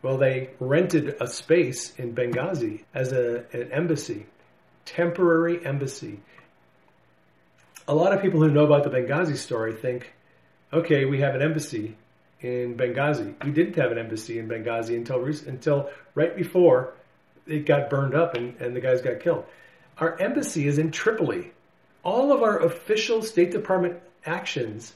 well, 0.00 0.16
they 0.16 0.50
rented 0.60 1.16
a 1.20 1.26
space 1.26 1.98
in 1.98 2.14
Benghazi 2.14 2.84
as 2.94 3.12
a, 3.12 3.44
an 3.52 3.72
embassy, 3.72 4.26
temporary 4.84 5.64
embassy 5.66 6.20
a 7.86 7.94
lot 7.94 8.12
of 8.12 8.22
people 8.22 8.40
who 8.40 8.50
know 8.50 8.64
about 8.64 8.84
the 8.84 8.90
Benghazi 8.90 9.36
story 9.36 9.74
think, 9.74 10.12
okay, 10.72 11.04
we 11.04 11.20
have 11.20 11.34
an 11.34 11.42
embassy 11.42 11.96
in 12.40 12.76
Benghazi. 12.76 13.34
We 13.44 13.50
didn't 13.50 13.76
have 13.76 13.92
an 13.92 13.98
embassy 13.98 14.38
in 14.38 14.48
Benghazi 14.48 14.96
until 14.96 15.24
until 15.24 15.90
right 16.14 16.34
before 16.34 16.94
it 17.46 17.66
got 17.66 17.90
burned 17.90 18.14
up 18.14 18.34
and, 18.34 18.56
and 18.60 18.74
the 18.74 18.80
guys 18.80 19.02
got 19.02 19.20
killed. 19.20 19.44
Our 19.98 20.18
embassy 20.18 20.66
is 20.66 20.78
in 20.78 20.90
Tripoli. 20.90 21.52
All 22.04 22.32
of 22.32 22.42
our 22.42 22.60
official 22.60 23.22
State 23.22 23.50
Department 23.50 24.00
actions 24.26 24.94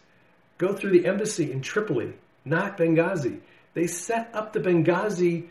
go 0.58 0.74
through 0.74 0.90
the 0.90 1.06
embassy 1.06 1.50
in 1.50 1.62
Tripoli, 1.62 2.12
not 2.44 2.76
Benghazi. 2.76 3.40
They 3.74 3.86
set 3.86 4.30
up 4.34 4.52
the 4.52 4.60
Benghazi 4.60 5.48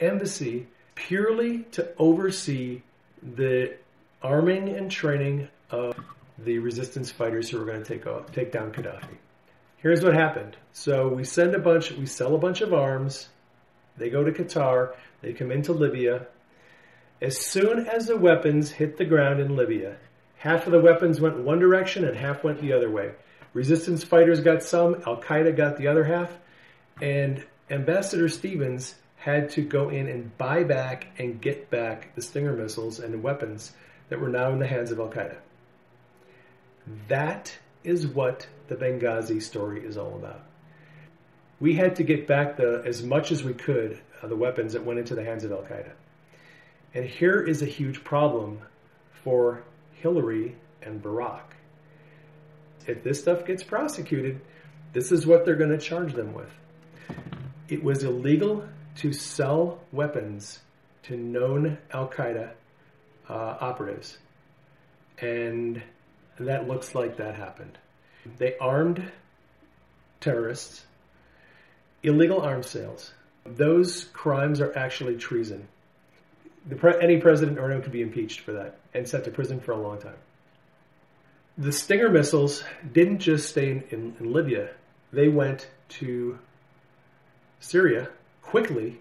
embassy 0.00 0.66
purely 0.94 1.64
to 1.72 1.92
oversee 1.98 2.82
the 3.22 3.76
arming 4.22 4.68
and 4.70 4.90
training 4.90 5.48
of 5.70 5.94
the 6.38 6.58
resistance 6.58 7.10
fighters 7.10 7.50
who 7.50 7.58
were 7.58 7.64
going 7.64 7.82
to 7.82 7.88
take 7.88 8.06
off, 8.06 8.32
take 8.32 8.52
down 8.52 8.72
Gaddafi. 8.72 9.16
Here's 9.78 10.02
what 10.02 10.14
happened. 10.14 10.56
So 10.72 11.08
we 11.08 11.24
send 11.24 11.54
a 11.54 11.58
bunch, 11.58 11.92
we 11.92 12.06
sell 12.06 12.34
a 12.34 12.38
bunch 12.38 12.62
of 12.62 12.72
arms. 12.72 13.28
They 13.98 14.08
go 14.08 14.24
to 14.24 14.32
Qatar. 14.32 14.94
They 15.20 15.32
come 15.32 15.52
into 15.52 15.72
Libya. 15.72 16.26
As 17.20 17.38
soon 17.38 17.86
as 17.86 18.06
the 18.06 18.16
weapons 18.16 18.70
hit 18.70 18.96
the 18.96 19.04
ground 19.04 19.40
in 19.40 19.56
Libya, 19.56 19.96
half 20.44 20.66
of 20.66 20.72
the 20.72 20.80
weapons 20.80 21.22
went 21.22 21.38
one 21.38 21.58
direction 21.58 22.04
and 22.04 22.14
half 22.14 22.44
went 22.44 22.60
the 22.60 22.74
other 22.74 22.90
way. 22.90 23.12
Resistance 23.54 24.04
fighters 24.04 24.42
got 24.42 24.62
some, 24.62 24.96
Al 25.06 25.16
Qaeda 25.16 25.56
got 25.56 25.78
the 25.78 25.88
other 25.88 26.04
half, 26.04 26.30
and 27.00 27.42
Ambassador 27.70 28.28
Stevens 28.28 28.94
had 29.16 29.48
to 29.48 29.62
go 29.62 29.88
in 29.88 30.06
and 30.06 30.36
buy 30.36 30.62
back 30.62 31.06
and 31.16 31.40
get 31.40 31.70
back 31.70 32.14
the 32.14 32.20
Stinger 32.20 32.52
missiles 32.52 32.98
and 32.98 33.22
weapons 33.22 33.72
that 34.10 34.20
were 34.20 34.28
now 34.28 34.52
in 34.52 34.58
the 34.58 34.66
hands 34.66 34.90
of 34.90 35.00
Al 35.00 35.08
Qaeda. 35.08 35.36
That 37.08 37.56
is 37.82 38.06
what 38.06 38.46
the 38.68 38.76
Benghazi 38.76 39.40
story 39.40 39.82
is 39.82 39.96
all 39.96 40.14
about. 40.14 40.42
We 41.58 41.74
had 41.74 41.96
to 41.96 42.02
get 42.02 42.26
back 42.26 42.58
the 42.58 42.82
as 42.84 43.02
much 43.02 43.32
as 43.32 43.42
we 43.42 43.54
could 43.54 43.98
uh, 44.22 44.26
the 44.26 44.36
weapons 44.36 44.74
that 44.74 44.84
went 44.84 44.98
into 44.98 45.14
the 45.14 45.24
hands 45.24 45.44
of 45.44 45.52
Al 45.52 45.62
Qaeda. 45.62 45.92
And 46.92 47.06
here 47.06 47.40
is 47.40 47.62
a 47.62 47.66
huge 47.66 48.04
problem 48.04 48.58
for 49.22 49.64
Hillary 50.04 50.54
and 50.82 51.02
Barack. 51.02 51.54
If 52.86 53.02
this 53.02 53.20
stuff 53.20 53.46
gets 53.46 53.62
prosecuted, 53.62 54.38
this 54.92 55.10
is 55.10 55.26
what 55.26 55.46
they're 55.46 55.56
going 55.56 55.70
to 55.70 55.78
charge 55.78 56.12
them 56.12 56.34
with. 56.34 56.50
It 57.70 57.82
was 57.82 58.04
illegal 58.04 58.68
to 58.96 59.14
sell 59.14 59.80
weapons 59.92 60.58
to 61.04 61.16
known 61.16 61.78
Al 61.90 62.06
Qaeda 62.06 62.50
uh, 63.30 63.32
operatives. 63.32 64.18
And 65.22 65.82
that 66.38 66.68
looks 66.68 66.94
like 66.94 67.16
that 67.16 67.34
happened. 67.34 67.78
They 68.36 68.58
armed 68.58 69.10
terrorists, 70.20 70.84
illegal 72.02 72.42
arms 72.42 72.68
sales. 72.68 73.10
Those 73.46 74.04
crimes 74.04 74.60
are 74.60 74.76
actually 74.76 75.16
treason. 75.16 75.66
Pre- 76.76 77.00
any 77.00 77.22
president 77.22 77.58
or 77.58 77.64
anyone 77.64 77.82
could 77.82 77.92
be 77.92 78.02
impeached 78.02 78.40
for 78.40 78.52
that 78.52 78.80
and 78.94 79.08
sent 79.08 79.24
to 79.24 79.30
prison 79.30 79.60
for 79.60 79.72
a 79.72 79.80
long 79.80 80.00
time. 80.00 80.16
The 81.58 81.72
Stinger 81.72 82.08
missiles 82.08 82.64
didn't 82.92 83.20
just 83.20 83.50
stay 83.50 83.70
in, 83.70 83.84
in, 83.90 84.16
in 84.20 84.32
Libya, 84.32 84.70
they 85.12 85.28
went 85.28 85.68
to 86.00 86.38
Syria 87.60 88.08
quickly 88.42 89.00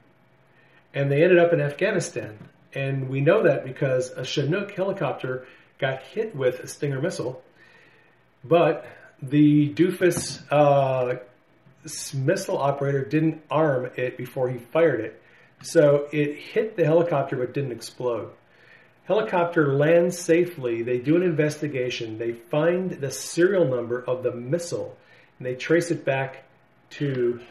and 0.94 1.12
they 1.12 1.24
ended 1.24 1.40
up 1.40 1.54
in 1.54 1.62
Afghanistan. 1.62 2.38
And 2.74 3.10
we 3.10 3.22
know 3.22 3.44
that 3.44 3.66
because 3.66 4.12
a 4.12 4.24
Chinook 4.24 4.72
helicopter 4.72 5.48
got 5.80 6.04
hit 6.04 6.36
with 6.36 6.60
a 6.60 6.68
Stinger 6.68 7.02
missile, 7.02 7.44
but 8.44 8.86
the 9.22 9.74
doofus 9.74 10.42
uh, 10.52 11.20
missile 12.14 12.58
operator 12.58 13.04
didn't 13.04 13.42
arm 13.50 13.90
it 13.96 14.18
before 14.18 14.50
he 14.50 14.58
fired 14.58 15.02
it. 15.02 15.22
So 15.62 16.08
it 16.12 16.38
hit 16.38 16.76
the 16.76 16.86
helicopter 16.86 17.38
but 17.38 17.54
didn't 17.54 17.72
explode. 17.72 18.32
Helicopter 19.06 19.74
lands 19.74 20.18
safely. 20.18 20.82
They 20.82 20.98
do 20.98 21.16
an 21.16 21.24
investigation. 21.24 22.18
They 22.18 22.32
find 22.32 22.92
the 22.92 23.12
serial 23.12 23.66
number 23.66 24.02
of 24.02 24.24
the 24.24 24.32
missile 24.32 24.98
and 25.38 25.46
they 25.46 25.56
trace 25.56 25.92
it 25.92 26.06
back 26.06 26.46
to 26.92 27.42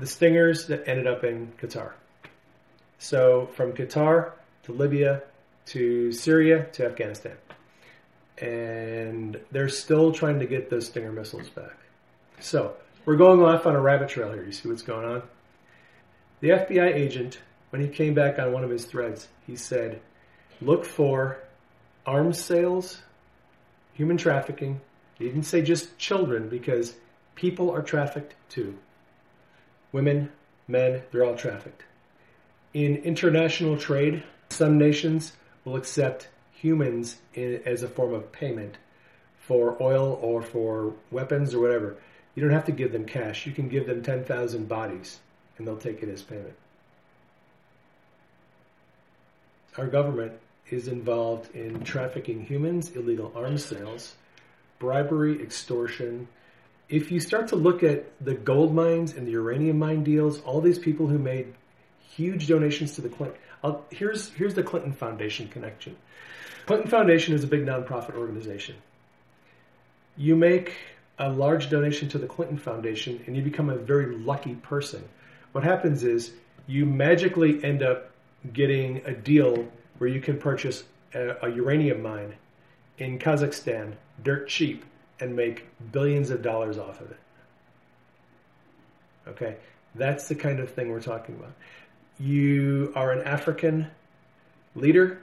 the 0.00 0.06
stingers 0.06 0.66
that 0.66 0.86
ended 0.88 1.06
up 1.06 1.24
in 1.24 1.52
Qatar. 1.60 1.92
So 2.98 3.48
from 3.54 3.72
Qatar 3.72 4.32
to 4.64 4.72
Libya 4.72 5.22
to 5.66 6.12
Syria 6.12 6.66
to 6.72 6.86
Afghanistan. 6.86 7.36
And 8.38 9.40
they're 9.52 9.68
still 9.68 10.12
trying 10.12 10.40
to 10.40 10.46
get 10.46 10.68
those 10.68 10.86
Stinger 10.86 11.12
missiles 11.12 11.48
back. 11.48 11.76
So 12.40 12.74
we're 13.06 13.16
going 13.16 13.40
off 13.40 13.66
on 13.66 13.76
a 13.76 13.80
rabbit 13.80 14.08
trail 14.08 14.32
here. 14.32 14.44
You 14.44 14.52
see 14.52 14.68
what's 14.68 14.82
going 14.82 15.06
on? 15.06 15.22
The 16.40 16.50
FBI 16.50 16.94
agent, 16.94 17.38
when 17.70 17.80
he 17.80 17.88
came 17.88 18.12
back 18.12 18.38
on 18.38 18.52
one 18.52 18.64
of 18.64 18.70
his 18.70 18.84
threads, 18.84 19.28
he 19.46 19.56
said, 19.56 20.00
look 20.60 20.84
for 20.84 21.38
arms 22.06 22.42
sales, 22.42 23.02
human 23.94 24.16
trafficking. 24.16 24.80
He 25.18 25.26
didn't 25.26 25.44
say 25.44 25.62
just 25.62 25.96
children 25.98 26.48
because 26.48 26.94
people 27.34 27.70
are 27.70 27.82
trafficked 27.82 28.34
too. 28.48 28.76
Women, 29.92 30.30
men, 30.66 31.02
they're 31.10 31.24
all 31.24 31.36
trafficked. 31.36 31.82
In 32.72 32.96
international 32.96 33.76
trade, 33.76 34.24
some 34.50 34.78
nations 34.78 35.32
will 35.64 35.76
accept 35.76 36.28
humans 36.52 37.16
in, 37.34 37.60
as 37.64 37.82
a 37.82 37.88
form 37.88 38.12
of 38.12 38.32
payment 38.32 38.76
for 39.38 39.80
oil 39.80 40.18
or 40.22 40.42
for 40.42 40.94
weapons 41.10 41.54
or 41.54 41.60
whatever. 41.60 41.96
You 42.34 42.42
don't 42.42 42.52
have 42.52 42.64
to 42.64 42.72
give 42.72 42.92
them 42.92 43.04
cash. 43.04 43.46
You 43.46 43.52
can 43.52 43.68
give 43.68 43.86
them 43.86 44.02
10,000 44.02 44.68
bodies 44.68 45.20
and 45.56 45.66
they'll 45.66 45.76
take 45.76 46.02
it 46.02 46.08
as 46.08 46.22
payment. 46.22 46.54
Our 49.76 49.86
government 49.86 50.32
is 50.70 50.88
involved 50.88 51.54
in 51.54 51.82
trafficking 51.84 52.44
humans, 52.44 52.90
illegal 52.96 53.32
arms 53.34 53.64
sales, 53.64 54.14
bribery, 54.78 55.40
extortion. 55.42 56.28
If 56.88 57.10
you 57.10 57.20
start 57.20 57.48
to 57.48 57.56
look 57.56 57.82
at 57.82 58.04
the 58.24 58.34
gold 58.34 58.74
mines 58.74 59.14
and 59.14 59.26
the 59.26 59.32
uranium 59.32 59.78
mine 59.78 60.04
deals, 60.04 60.40
all 60.42 60.60
these 60.60 60.78
people 60.78 61.06
who 61.06 61.18
made 61.18 61.54
huge 62.14 62.46
donations 62.46 62.94
to 62.94 63.00
the 63.00 63.08
Clinton. 63.08 63.38
I'll, 63.62 63.84
here's 63.90 64.30
here's 64.30 64.54
the 64.54 64.62
Clinton 64.62 64.92
Foundation 64.92 65.48
connection. 65.48 65.96
Clinton 66.66 66.88
Foundation 66.88 67.34
is 67.34 67.44
a 67.44 67.46
big 67.46 67.64
nonprofit 67.64 68.14
organization. 68.14 68.76
You 70.16 70.36
make 70.36 70.74
a 71.18 71.28
large 71.30 71.70
donation 71.70 72.08
to 72.10 72.18
the 72.18 72.26
Clinton 72.26 72.58
Foundation 72.58 73.22
and 73.26 73.36
you 73.36 73.42
become 73.42 73.68
a 73.68 73.76
very 73.76 74.16
lucky 74.16 74.54
person. 74.56 75.04
What 75.52 75.64
happens 75.64 76.02
is 76.04 76.32
you 76.66 76.86
magically 76.86 77.62
end 77.62 77.82
up 77.82 78.10
getting 78.52 79.02
a 79.06 79.12
deal 79.12 79.68
where 79.98 80.08
you 80.10 80.20
can 80.20 80.38
purchase 80.38 80.84
a, 81.14 81.46
a 81.46 81.48
uranium 81.48 82.02
mine 82.02 82.34
in 82.98 83.18
Kazakhstan 83.18 83.94
dirt 84.22 84.48
cheap 84.48 84.84
and 85.20 85.34
make 85.34 85.66
billions 85.92 86.30
of 86.30 86.42
dollars 86.42 86.78
off 86.78 87.00
of 87.00 87.10
it. 87.10 87.18
Okay, 89.28 89.56
that's 89.94 90.28
the 90.28 90.34
kind 90.34 90.60
of 90.60 90.70
thing 90.72 90.90
we're 90.90 91.00
talking 91.00 91.34
about. 91.36 91.52
You 92.18 92.92
are 92.94 93.10
an 93.12 93.22
African 93.22 93.90
leader, 94.74 95.20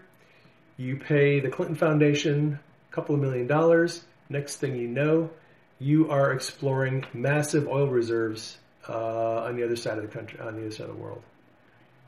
you 0.78 0.98
pay 0.98 1.40
the 1.40 1.50
Clinton 1.50 1.76
Foundation 1.76 2.60
a 2.90 2.96
couple 2.96 3.16
of 3.16 3.22
million 3.22 3.48
dollars. 3.48 4.04
Next 4.30 4.58
thing 4.58 4.76
you 4.76 4.88
know, 4.88 5.30
you 5.80 6.10
are 6.10 6.32
exploring 6.32 7.06
massive 7.14 7.68
oil 7.68 7.88
reserves 7.88 8.58
uh, 8.90 9.44
on 9.44 9.56
the 9.56 9.64
other 9.64 9.76
side 9.76 9.98
of 9.98 10.04
the 10.04 10.10
country, 10.10 10.40
on 10.40 10.56
the 10.56 10.62
other 10.62 10.72
side 10.72 10.90
of 10.90 10.96
the 10.96 11.02
world 11.02 11.22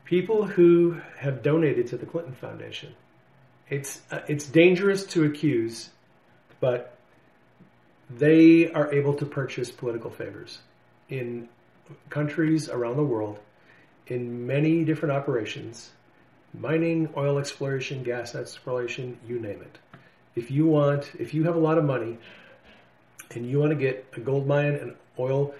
people 0.04 0.44
who 0.44 1.00
have 1.18 1.42
donated 1.42 1.88
to 1.88 1.96
the 1.96 2.06
Clinton 2.06 2.34
Foundation. 2.34 2.94
It's 3.68 4.00
uh, 4.10 4.20
it's 4.28 4.46
dangerous 4.46 5.04
to 5.06 5.24
accuse, 5.24 5.90
but 6.60 6.96
they 8.10 8.70
are 8.72 8.92
able 8.92 9.14
to 9.14 9.26
purchase 9.26 9.70
political 9.70 10.10
favors 10.10 10.58
in 11.08 11.48
countries 12.10 12.68
around 12.68 12.96
the 12.96 13.04
world 13.04 13.38
in 14.06 14.46
many 14.46 14.84
different 14.84 15.14
operations 15.14 15.90
mining, 16.56 17.08
oil 17.16 17.38
exploration, 17.38 18.02
gas 18.02 18.34
exploration, 18.34 19.18
you 19.26 19.40
name 19.40 19.60
it. 19.60 19.78
If 20.36 20.50
you 20.50 20.66
want, 20.66 21.10
if 21.18 21.34
you 21.34 21.44
have 21.44 21.56
a 21.56 21.58
lot 21.58 21.78
of 21.78 21.84
money 21.84 22.18
and 23.32 23.48
you 23.48 23.58
want 23.58 23.70
to 23.70 23.76
get 23.76 24.06
a 24.16 24.20
gold 24.20 24.46
mine 24.46 24.74
and 24.74 24.94
oil 25.18 25.54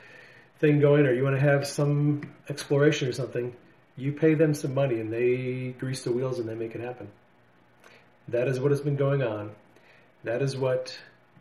thing 0.60 0.80
going, 0.80 1.06
or 1.06 1.12
you 1.12 1.24
want 1.24 1.36
to 1.36 1.40
have 1.40 1.66
some 1.66 2.30
exploration 2.48 3.08
or 3.08 3.12
something, 3.12 3.54
you 3.96 4.12
pay 4.12 4.34
them 4.34 4.54
some 4.54 4.74
money 4.74 5.00
and 5.00 5.12
they 5.12 5.74
grease 5.78 6.04
the 6.04 6.12
wheels 6.12 6.38
and 6.38 6.48
they 6.48 6.54
make 6.54 6.74
it 6.74 6.80
happen. 6.80 7.08
That 8.28 8.48
is 8.48 8.58
what 8.58 8.70
has 8.70 8.80
been 8.80 8.96
going 8.96 9.22
on. 9.22 9.52
That 10.24 10.42
is 10.42 10.56
what 10.56 10.98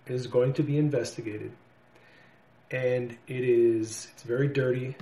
is 0.07 0.27
going 0.27 0.53
to 0.53 0.63
be 0.63 0.77
investigated. 0.77 1.51
And 2.69 3.17
it 3.27 3.43
is 3.43 4.07
it's 4.13 4.23
very 4.23 4.47
dirty. 4.47 4.95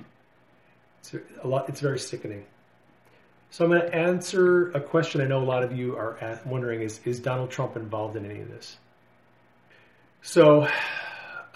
It's 1.00 1.14
a 1.42 1.48
lot 1.48 1.68
it's 1.68 1.80
very 1.80 1.98
sickening. 1.98 2.44
So 3.50 3.64
I'm 3.64 3.70
going 3.70 3.82
to 3.82 3.94
answer 3.94 4.70
a 4.70 4.80
question 4.80 5.20
I 5.20 5.26
know 5.26 5.42
a 5.42 5.44
lot 5.44 5.62
of 5.62 5.76
you 5.76 5.96
are 5.96 6.40
wondering 6.46 6.82
is 6.82 7.00
is 7.04 7.20
Donald 7.20 7.50
Trump 7.50 7.76
involved 7.76 8.16
in 8.16 8.24
any 8.24 8.40
of 8.40 8.48
this? 8.48 8.76
So 10.22 10.68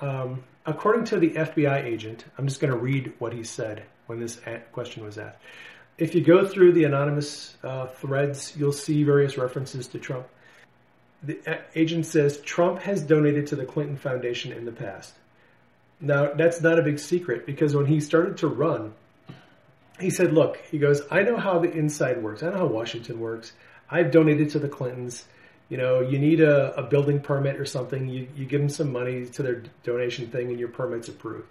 um, 0.01 0.42
according 0.66 1.05
to 1.07 1.18
the 1.18 1.30
FBI 1.30 1.84
agent, 1.84 2.24
I'm 2.36 2.47
just 2.49 2.61
going 2.61 2.72
to 2.72 2.78
read 2.78 3.14
what 3.18 3.32
he 3.32 3.44
said 3.44 3.84
when 4.09 4.20
this 4.20 4.40
question 4.72 5.05
was 5.05 5.16
asked 5.16 5.38
if 5.99 6.14
you 6.14 6.22
go 6.22 6.47
through 6.47 6.72
the 6.72 6.84
anonymous 6.84 7.57
uh, 7.62 7.86
threads, 7.86 8.55
you'll 8.57 8.72
see 8.72 9.03
various 9.03 9.38
references 9.38 9.86
to 9.88 9.99
Trump. 9.99 10.26
The 11.22 11.61
agent 11.74 12.07
says 12.07 12.40
Trump 12.42 12.80
has 12.80 13.03
donated 13.03 13.47
to 13.49 13.57
the 13.57 13.64
Clinton 13.64 13.97
Foundation 13.97 14.53
in 14.53 14.64
the 14.64 14.72
past. 14.72 15.14
Now, 16.01 16.34
that's 16.34 16.61
not 16.61 16.78
a 16.78 16.82
big 16.82 16.99
secret 16.99 17.47
because 17.47 17.74
when 17.74 17.86
he 17.86 18.01
started 18.01 18.36
to 18.38 18.49
run, 18.49 18.92
he 19.99 20.11
said, 20.11 20.34
Look, 20.34 20.59
he 20.70 20.78
goes, 20.78 21.01
I 21.11 21.22
know 21.22 21.38
how 21.38 21.59
the 21.59 21.72
inside 21.72 22.22
works. 22.22 22.42
I 22.42 22.51
know 22.51 22.59
how 22.59 22.66
Washington 22.66 23.18
works. 23.18 23.53
I've 23.90 24.11
donated 24.11 24.51
to 24.51 24.59
the 24.59 24.68
Clintons. 24.68 25.24
You 25.70 25.78
know, 25.78 26.01
you 26.01 26.18
need 26.18 26.40
a, 26.40 26.78
a 26.78 26.82
building 26.82 27.20
permit 27.20 27.57
or 27.57 27.64
something. 27.64 28.09
You, 28.09 28.28
you 28.36 28.44
give 28.44 28.61
them 28.61 28.68
some 28.68 28.92
money 28.92 29.24
to 29.26 29.42
their 29.42 29.62
donation 29.84 30.28
thing 30.28 30.51
and 30.51 30.61
your 30.61 30.68
permit's 30.68 31.09
approved. 31.09 31.49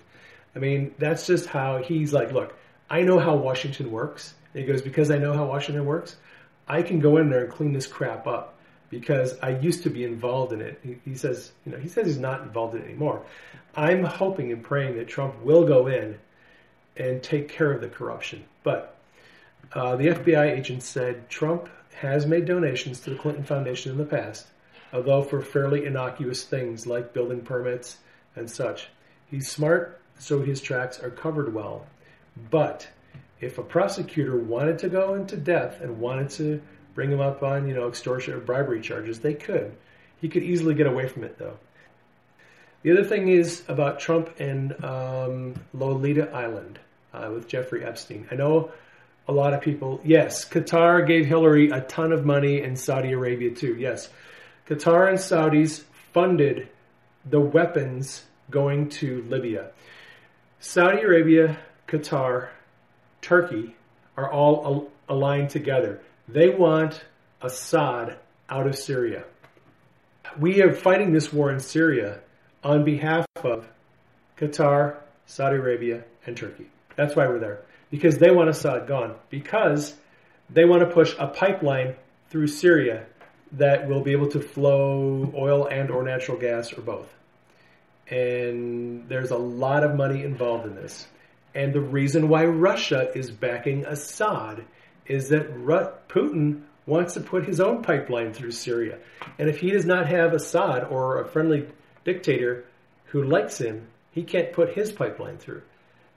I 0.55 0.59
mean, 0.59 0.93
that's 0.99 1.25
just 1.25 1.47
how 1.47 1.81
he's 1.81 2.13
like, 2.13 2.31
Look, 2.31 2.55
I 2.89 3.01
know 3.01 3.19
how 3.19 3.35
Washington 3.35 3.91
works. 3.91 4.33
And 4.53 4.63
he 4.63 4.67
goes, 4.71 4.81
because 4.81 5.11
I 5.11 5.17
know 5.17 5.33
how 5.33 5.45
Washington 5.45 5.85
works, 5.85 6.15
I 6.67 6.81
can 6.81 6.99
go 6.99 7.17
in 7.17 7.29
there 7.29 7.43
and 7.43 7.51
clean 7.51 7.73
this 7.73 7.87
crap 7.87 8.27
up 8.27 8.55
because 8.89 9.37
I 9.41 9.49
used 9.49 9.83
to 9.83 9.89
be 9.89 10.03
involved 10.03 10.53
in 10.53 10.61
it. 10.61 10.79
He, 10.83 10.97
he 11.03 11.15
says, 11.15 11.51
you 11.65 11.71
know, 11.71 11.77
he 11.77 11.87
says 11.87 12.05
he's 12.05 12.17
not 12.17 12.41
involved 12.41 12.75
in 12.75 12.81
it 12.81 12.85
anymore. 12.85 13.23
I'm 13.75 14.03
hoping 14.03 14.51
and 14.51 14.63
praying 14.63 14.95
that 14.97 15.07
Trump 15.07 15.41
will 15.43 15.65
go 15.65 15.87
in 15.87 16.17
and 16.97 17.21
take 17.21 17.49
care 17.49 17.71
of 17.71 17.81
the 17.81 17.89
corruption. 17.89 18.45
But 18.63 18.95
uh, 19.73 19.95
the 19.95 20.07
FBI 20.07 20.57
agent 20.57 20.83
said 20.83 21.29
Trump 21.29 21.69
has 21.95 22.25
made 22.25 22.45
donations 22.45 22.99
to 23.01 23.09
the 23.09 23.15
Clinton 23.15 23.43
Foundation 23.43 23.91
in 23.91 23.97
the 23.97 24.05
past, 24.05 24.47
although 24.93 25.23
for 25.23 25.41
fairly 25.41 25.85
innocuous 25.85 26.43
things 26.43 26.85
like 26.85 27.13
building 27.13 27.41
permits 27.41 27.97
and 28.35 28.49
such. 28.49 28.87
He's 29.27 29.49
smart, 29.49 29.99
so 30.19 30.41
his 30.41 30.61
tracks 30.61 30.99
are 31.01 31.09
covered 31.09 31.53
well. 31.53 31.85
But 32.49 32.87
if 33.39 33.57
a 33.57 33.63
prosecutor 33.63 34.37
wanted 34.37 34.79
to 34.79 34.89
go 34.89 35.15
into 35.15 35.37
depth 35.37 35.81
and 35.81 35.99
wanted 35.99 36.29
to 36.31 36.61
bring 36.93 37.11
him 37.11 37.21
up 37.21 37.43
on, 37.43 37.67
you 37.67 37.73
know, 37.73 37.87
extortion 37.87 38.33
or 38.33 38.39
bribery 38.39 38.81
charges, 38.81 39.19
they 39.19 39.33
could. 39.33 39.75
He 40.21 40.29
could 40.29 40.43
easily 40.43 40.73
get 40.73 40.87
away 40.87 41.07
from 41.07 41.23
it, 41.23 41.37
though. 41.37 41.57
The 42.83 42.91
other 42.91 43.03
thing 43.03 43.29
is 43.29 43.63
about 43.67 43.99
Trump 43.99 44.29
and 44.39 44.83
um, 44.83 45.55
Lolita 45.73 46.31
Island 46.31 46.79
uh, 47.13 47.31
with 47.33 47.47
Jeffrey 47.47 47.83
Epstein. 47.83 48.27
I 48.31 48.35
know 48.35 48.71
a 49.27 49.33
lot 49.33 49.53
of 49.53 49.61
people, 49.61 49.99
yes, 50.03 50.47
Qatar 50.47 51.05
gave 51.05 51.25
Hillary 51.25 51.69
a 51.71 51.81
ton 51.81 52.11
of 52.11 52.25
money 52.25 52.61
and 52.61 52.79
Saudi 52.79 53.11
Arabia 53.11 53.51
too. 53.55 53.75
Yes, 53.75 54.09
Qatar 54.67 55.09
and 55.09 55.17
Saudis 55.17 55.83
funded 56.13 56.69
the 57.25 57.39
weapons 57.39 58.23
going 58.51 58.89
to 58.89 59.23
Libya. 59.23 59.71
Saudi 60.59 61.01
Arabia, 61.01 61.57
Qatar, 61.87 62.49
Turkey 63.21 63.75
are 64.17 64.31
all 64.31 64.65
al- 64.65 65.15
aligned 65.15 65.49
together. 65.49 66.01
They 66.27 66.49
want 66.49 67.03
Assad 67.41 68.17
out 68.49 68.67
of 68.67 68.75
Syria. 68.75 69.23
We 70.39 70.61
are 70.61 70.73
fighting 70.73 71.13
this 71.13 71.31
war 71.31 71.51
in 71.51 71.59
Syria 71.59 72.19
on 72.63 72.83
behalf 72.83 73.25
of 73.43 73.67
Qatar, 74.37 74.97
Saudi 75.27 75.57
Arabia, 75.57 76.03
and 76.25 76.35
Turkey. 76.35 76.67
That's 76.95 77.15
why 77.15 77.27
we're 77.27 77.39
there. 77.39 77.61
Because 77.91 78.17
they 78.17 78.31
want 78.31 78.49
Assad 78.49 78.87
gone. 78.87 79.15
Because 79.29 79.95
they 80.49 80.65
want 80.65 80.81
to 80.81 80.87
push 80.87 81.13
a 81.19 81.27
pipeline 81.27 81.95
through 82.29 82.47
Syria 82.47 83.05
that 83.53 83.87
will 83.87 84.01
be 84.01 84.11
able 84.11 84.27
to 84.29 84.39
flow 84.39 85.31
oil 85.35 85.67
and 85.67 85.89
or 85.91 86.03
natural 86.03 86.37
gas 86.37 86.73
or 86.73 86.81
both. 86.81 87.07
And 88.09 89.07
there's 89.07 89.31
a 89.31 89.37
lot 89.37 89.83
of 89.83 89.95
money 89.95 90.23
involved 90.23 90.65
in 90.65 90.75
this. 90.75 91.07
And 91.55 91.71
the 91.71 91.81
reason 91.81 92.27
why 92.27 92.43
Russia 92.43 93.09
is 93.15 93.31
backing 93.31 93.85
Assad 93.85 94.65
is 95.05 95.29
that 95.29 95.55
Putin 96.09 96.63
wants 96.85 97.13
to 97.13 97.21
put 97.21 97.45
his 97.45 97.61
own 97.61 97.81
pipeline 97.81 98.33
through 98.33 98.51
Syria. 98.51 98.99
And 99.39 99.49
if 99.49 99.59
he 99.59 99.71
does 99.71 99.85
not 99.85 100.07
have 100.07 100.33
Assad 100.33 100.83
or 100.83 101.21
a 101.21 101.27
friendly 101.27 101.67
dictator 102.03 102.65
who 103.05 103.23
likes 103.23 103.57
him, 103.57 103.87
he 104.11 104.23
can't 104.23 104.51
put 104.51 104.75
his 104.75 104.91
pipeline 104.91 105.37
through. 105.37 105.61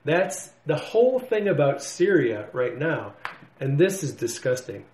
That's 0.05 0.51
the 0.67 0.77
whole 0.77 1.21
thing 1.21 1.47
about 1.47 1.83
Syria 1.85 2.49
right 2.53 2.77
now. 2.77 3.15
And 3.61 3.79
this 3.79 4.03
is 4.03 4.13
disgusting. 4.15 4.85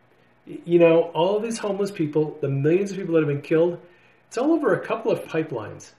You 0.45 0.79
know, 0.79 1.11
all 1.15 1.41
these 1.41 1.59
homeless 1.59 1.91
people, 1.91 2.37
the 2.43 2.49
millions 2.49 2.91
of 2.91 2.99
people 2.99 3.15
that 3.15 3.21
have 3.21 3.29
been 3.29 3.41
killed, 3.41 3.81
it's 4.29 4.37
all 4.37 4.53
over 4.53 4.75
a 4.75 4.87
couple 4.87 5.11
of 5.11 5.25
pipelines. 5.25 5.93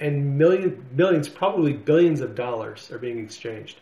And 0.00 0.36
million, 0.36 0.84
millions, 0.92 1.28
probably 1.28 1.72
billions 1.72 2.20
of 2.20 2.34
dollars 2.34 2.90
are 2.90 2.98
being 2.98 3.20
exchanged 3.20 3.78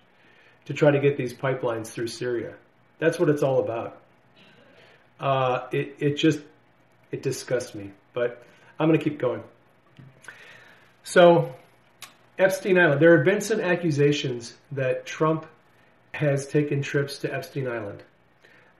to 0.67 0.75
try 0.75 0.91
to 0.91 1.01
get 1.01 1.17
these 1.17 1.35
pipelines 1.35 1.89
through 1.89 2.09
Syria. 2.09 2.55
That's 2.99 3.19
what 3.19 3.29
it's 3.29 3.43
all 3.43 3.61
about. 3.61 4.01
Uh, 5.19 5.67
it, 5.73 5.97
it 5.99 6.17
just, 6.17 6.41
it 7.11 7.23
disgusts 7.23 7.75
me. 7.75 7.91
But 8.13 8.45
I'm 8.79 8.89
going 8.89 8.99
to 8.99 9.05
keep 9.05 9.19
going. 9.19 9.43
So, 11.05 11.55
Epstein 12.39 12.79
Island. 12.79 13.01
There 13.01 13.17
have 13.17 13.25
been 13.25 13.41
some 13.41 13.61
accusations 13.61 14.55
that 14.73 15.07
Trump 15.07 15.47
has 16.15 16.47
taken 16.47 16.83
trips 16.83 17.19
to 17.19 17.33
Epstein 17.33 17.69
Island. 17.69 18.03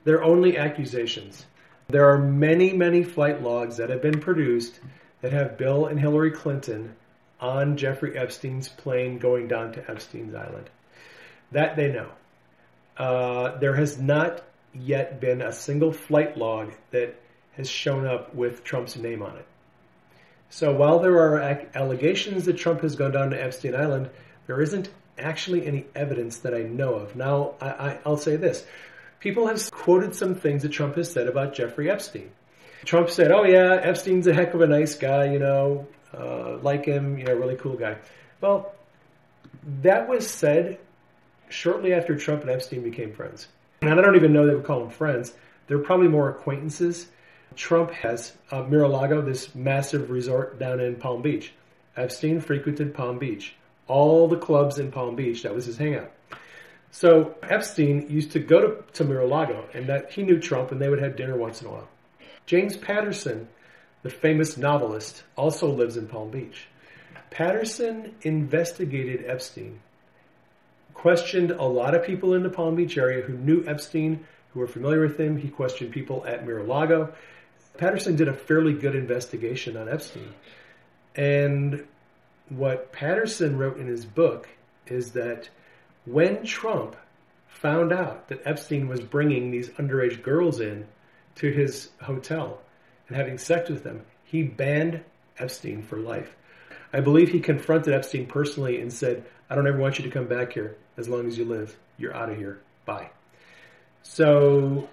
They're 0.05 0.22
only 0.22 0.59
accusations. 0.59 1.47
There 1.89 2.11
are 2.11 2.18
many, 2.18 2.72
many 2.72 3.03
flight 3.03 3.43
logs 3.43 3.76
that 3.76 3.91
have 3.91 4.03
been 4.03 4.20
produced 4.20 4.80
that 5.20 5.33
have 5.33 5.59
Bill 5.59 5.87
and 5.87 5.99
Hillary 5.99 6.30
Clinton 6.30 6.95
on 7.41 7.76
Jeffrey 7.76 8.16
Epstein's 8.16 8.68
plane 8.68 9.18
going 9.18 9.49
down 9.49 9.72
to 9.72 9.91
Epstein's 9.91 10.35
Island. 10.35 10.70
That 11.53 11.76
they 11.76 11.92
know. 11.92 12.09
Uh, 12.96 13.59
there 13.59 13.74
has 13.74 13.98
not 13.98 14.42
yet 14.74 15.20
been 15.20 15.42
a 15.42 15.53
single 15.53 15.92
flight 15.92 16.36
log 16.36 16.72
that 16.90 17.14
has 17.57 17.68
shown 17.68 18.07
up 18.07 18.34
with 18.34 18.64
Trump's 18.64 18.96
name 18.96 19.22
on 19.22 19.36
it. 19.36 19.46
So 20.50 20.74
while 20.74 20.98
there 20.98 21.16
are 21.16 21.38
allegations 21.74 22.44
that 22.44 22.59
Trump 22.59 22.82
has 22.82 22.96
gone 22.96 23.12
down 23.12 23.30
to 23.30 23.42
Epstein 23.42 23.74
Island, 23.74 24.11
there 24.46 24.61
isn't 24.61 24.88
actually 25.18 25.66
any 25.66 25.86
evidence 25.94 26.38
that 26.38 26.55
I 26.55 26.62
know 26.62 26.94
of. 26.94 27.16
Now, 27.16 27.55
I, 27.61 27.98
will 28.05 28.16
say 28.16 28.36
this. 28.36 28.64
People 29.20 29.46
have 29.46 29.70
quoted 29.70 30.14
some 30.14 30.34
things 30.34 30.62
that 30.62 30.70
Trump 30.70 30.96
has 30.96 31.11
said 31.11 31.26
about 31.26 31.55
Jeffrey 31.55 31.90
Epstein. 31.90 32.30
Trump 32.84 33.09
said, 33.11 33.30
oh 33.30 33.44
yeah, 33.44 33.80
Epstein's 33.82 34.26
a 34.26 34.34
heck 34.34 34.55
of 34.55 34.61
a 34.61 34.66
nice 34.66 34.96
guy, 34.96 35.32
you 35.32 35.38
know, 35.38 35.86
uh, 36.12 36.57
like 36.59 36.84
him, 36.84 37.18
you 37.18 37.24
know, 37.24 37.34
really 37.34 37.57
cool 37.57 37.76
guy. 37.76 37.96
Well, 38.40 38.74
that 39.82 40.09
was 40.09 40.28
said 40.28 40.78
shortly 41.53 41.92
after 41.92 42.16
Trump 42.16 42.42
and 42.42 42.50
Epstein 42.50 42.82
became 42.82 43.12
friends. 43.12 43.48
And 43.82 43.98
I 43.98 44.03
don't 44.03 44.16
even 44.16 44.32
know 44.32 44.46
they 44.46 44.55
would 44.55 44.64
call 44.64 44.80
them 44.80 44.90
friends. 44.90 45.34
They're 45.66 45.78
probably 45.78 46.09
more 46.09 46.30
acquaintances. 46.30 47.09
Trump 47.55 47.90
has 47.90 48.32
uh, 48.50 48.62
Mar-a-Lago, 48.62 49.20
this 49.22 49.55
massive 49.55 50.11
resort 50.11 50.59
down 50.59 50.80
in 50.80 50.96
Palm 50.96 51.22
Beach. 51.22 51.53
Epstein 51.96 52.40
frequented 52.40 52.94
Palm 52.94 53.18
Beach. 53.18 53.55
All 53.86 54.28
the 54.28 54.38
clubs 54.38 54.78
in 54.78 54.90
Palm 54.90 55.16
Beach, 55.16 55.42
that 55.42 55.55
was 55.55 55.66
his 55.66 55.76
hangout. 55.76 56.11
So 56.90 57.34
Epstein 57.42 58.07
used 58.09 58.32
to 58.32 58.38
go 58.38 58.61
to, 58.61 58.92
to 58.92 59.05
Mar-a-Lago, 59.05 59.66
and 59.74 59.88
that 59.88 60.12
he 60.12 60.22
knew 60.22 60.38
Trump, 60.38 60.72
and 60.72 60.80
they 60.80 60.88
would 60.88 61.03
have 61.03 61.16
dinner 61.16 61.36
once 61.36 61.61
in 61.61 61.68
a 61.68 61.70
while. 61.70 61.88
James 62.46 62.76
Patterson, 62.76 63.48
the 64.03 64.11
famous 64.11 64.57
novelist, 64.57 65.22
also 65.36 65.70
lives 65.70 65.96
in 65.96 66.07
Palm 66.07 66.30
Beach. 66.30 66.66
Patterson 67.30 68.14
investigated 68.22 69.24
Epstein 69.26 69.80
questioned 70.95 71.51
a 71.51 71.64
lot 71.64 71.95
of 71.95 72.05
people 72.05 72.34
in 72.34 72.43
the 72.43 72.51
Palm 72.51 72.76
Beach 72.76 72.99
area 72.99 73.22
who 73.22 73.34
knew 73.34 73.64
Epstein, 73.66 74.24
who 74.53 74.61
were 74.61 74.66
familiar 74.66 75.01
with 75.01 75.18
him. 75.18 75.36
He 75.36 75.49
questioned 75.49 75.93
people 75.93 76.24
at 76.26 76.47
Mar-a-Lago. 76.47 77.12
Patterson 77.78 78.16
did 78.16 78.28
a 78.28 78.34
fairly 78.34 78.74
good 78.74 78.95
investigation 78.95 79.76
on 79.76 79.88
Epstein. 79.88 80.34
And 81.14 81.86
what 82.49 82.93
Patterson 82.93 83.59
wrote 83.59 83.78
in 83.78 83.86
his 83.86 84.05
book 84.05 84.49
is 84.86 85.12
that 85.12 85.49
when 86.05 86.45
Trump 86.45 86.97
found 87.49 87.93
out 87.93 88.28
that 88.28 88.47
Epstein 88.47 88.88
was 88.88 89.01
bringing 89.01 89.51
these 89.51 89.70
underage 89.70 90.22
girls 90.22 90.61
in 90.61 90.86
to 91.36 91.51
his 91.51 91.90
hotel 92.01 92.61
and 93.09 93.16
having 93.16 93.38
sex 93.38 93.70
with 93.70 93.84
them, 93.84 94.03
he 94.24 94.43
banned 94.43 95.01
Epstein 95.38 95.82
for 95.82 95.99
life. 95.99 96.34
I 96.93 97.01
believe 97.01 97.30
he 97.30 97.40
confronted 97.40 97.95
Epstein 97.95 98.26
personally 98.26 98.80
and 98.80 98.93
said, 98.93 99.24
I 99.53 99.55
don't 99.55 99.66
ever 99.66 99.76
want 99.76 99.98
you 99.98 100.05
to 100.05 100.11
come 100.11 100.26
back 100.26 100.55
here 100.55 100.76
as 100.96 101.11
long 101.11 101.26
as 101.26 101.36
you 101.36 101.44
live. 101.44 101.76
You're 101.98 102.16
out 102.16 102.30
of 102.30 102.38
here. 102.38 102.62
Bye. 102.86 103.11
So, 104.03 104.88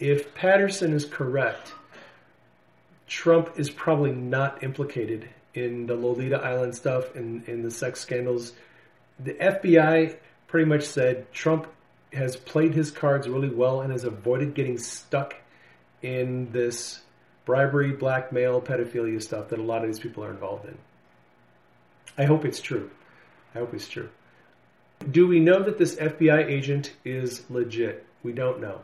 if 0.00 0.34
Patterson 0.34 0.92
is 0.92 1.04
correct, 1.04 1.72
Trump 3.06 3.52
is 3.56 3.70
probably 3.70 4.10
not 4.10 4.64
implicated 4.64 5.28
in 5.54 5.86
the 5.86 5.94
Lolita 5.94 6.38
Island 6.38 6.74
stuff 6.74 7.14
and 7.14 7.46
in, 7.46 7.54
in 7.54 7.62
the 7.62 7.70
sex 7.70 8.00
scandals. 8.00 8.52
The 9.20 9.34
FBI 9.34 10.16
pretty 10.48 10.68
much 10.68 10.82
said 10.82 11.32
Trump 11.32 11.68
has 12.12 12.34
played 12.34 12.74
his 12.74 12.90
cards 12.90 13.28
really 13.28 13.48
well 13.48 13.82
and 13.82 13.92
has 13.92 14.02
avoided 14.02 14.54
getting 14.54 14.78
stuck 14.78 15.36
in 16.02 16.50
this 16.50 17.00
bribery, 17.44 17.92
blackmail, 17.92 18.60
pedophilia 18.60 19.22
stuff 19.22 19.50
that 19.50 19.60
a 19.60 19.62
lot 19.62 19.82
of 19.82 19.86
these 19.86 20.00
people 20.00 20.24
are 20.24 20.32
involved 20.32 20.66
in. 20.66 20.76
I 22.18 22.24
hope 22.24 22.44
it's 22.44 22.60
true. 22.60 22.90
I 23.58 23.62
hope 23.62 23.74
it's 23.74 23.88
true. 23.88 24.08
Do 25.10 25.26
we 25.26 25.40
know 25.40 25.64
that 25.64 25.78
this 25.78 25.96
FBI 25.96 26.48
agent 26.48 26.92
is 27.04 27.42
legit? 27.50 28.06
We 28.22 28.32
don't 28.32 28.60
know. 28.60 28.82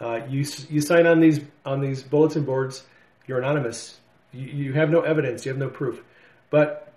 Uh, 0.00 0.20
you 0.30 0.46
you 0.70 0.80
sign 0.80 1.06
on 1.06 1.20
these 1.20 1.40
on 1.66 1.82
these 1.82 2.02
bulletin 2.02 2.44
boards. 2.44 2.84
You're 3.26 3.38
anonymous. 3.38 3.98
You, 4.32 4.46
you 4.46 4.72
have 4.72 4.88
no 4.88 5.02
evidence. 5.02 5.44
You 5.44 5.52
have 5.52 5.58
no 5.58 5.68
proof. 5.68 6.02
But 6.48 6.90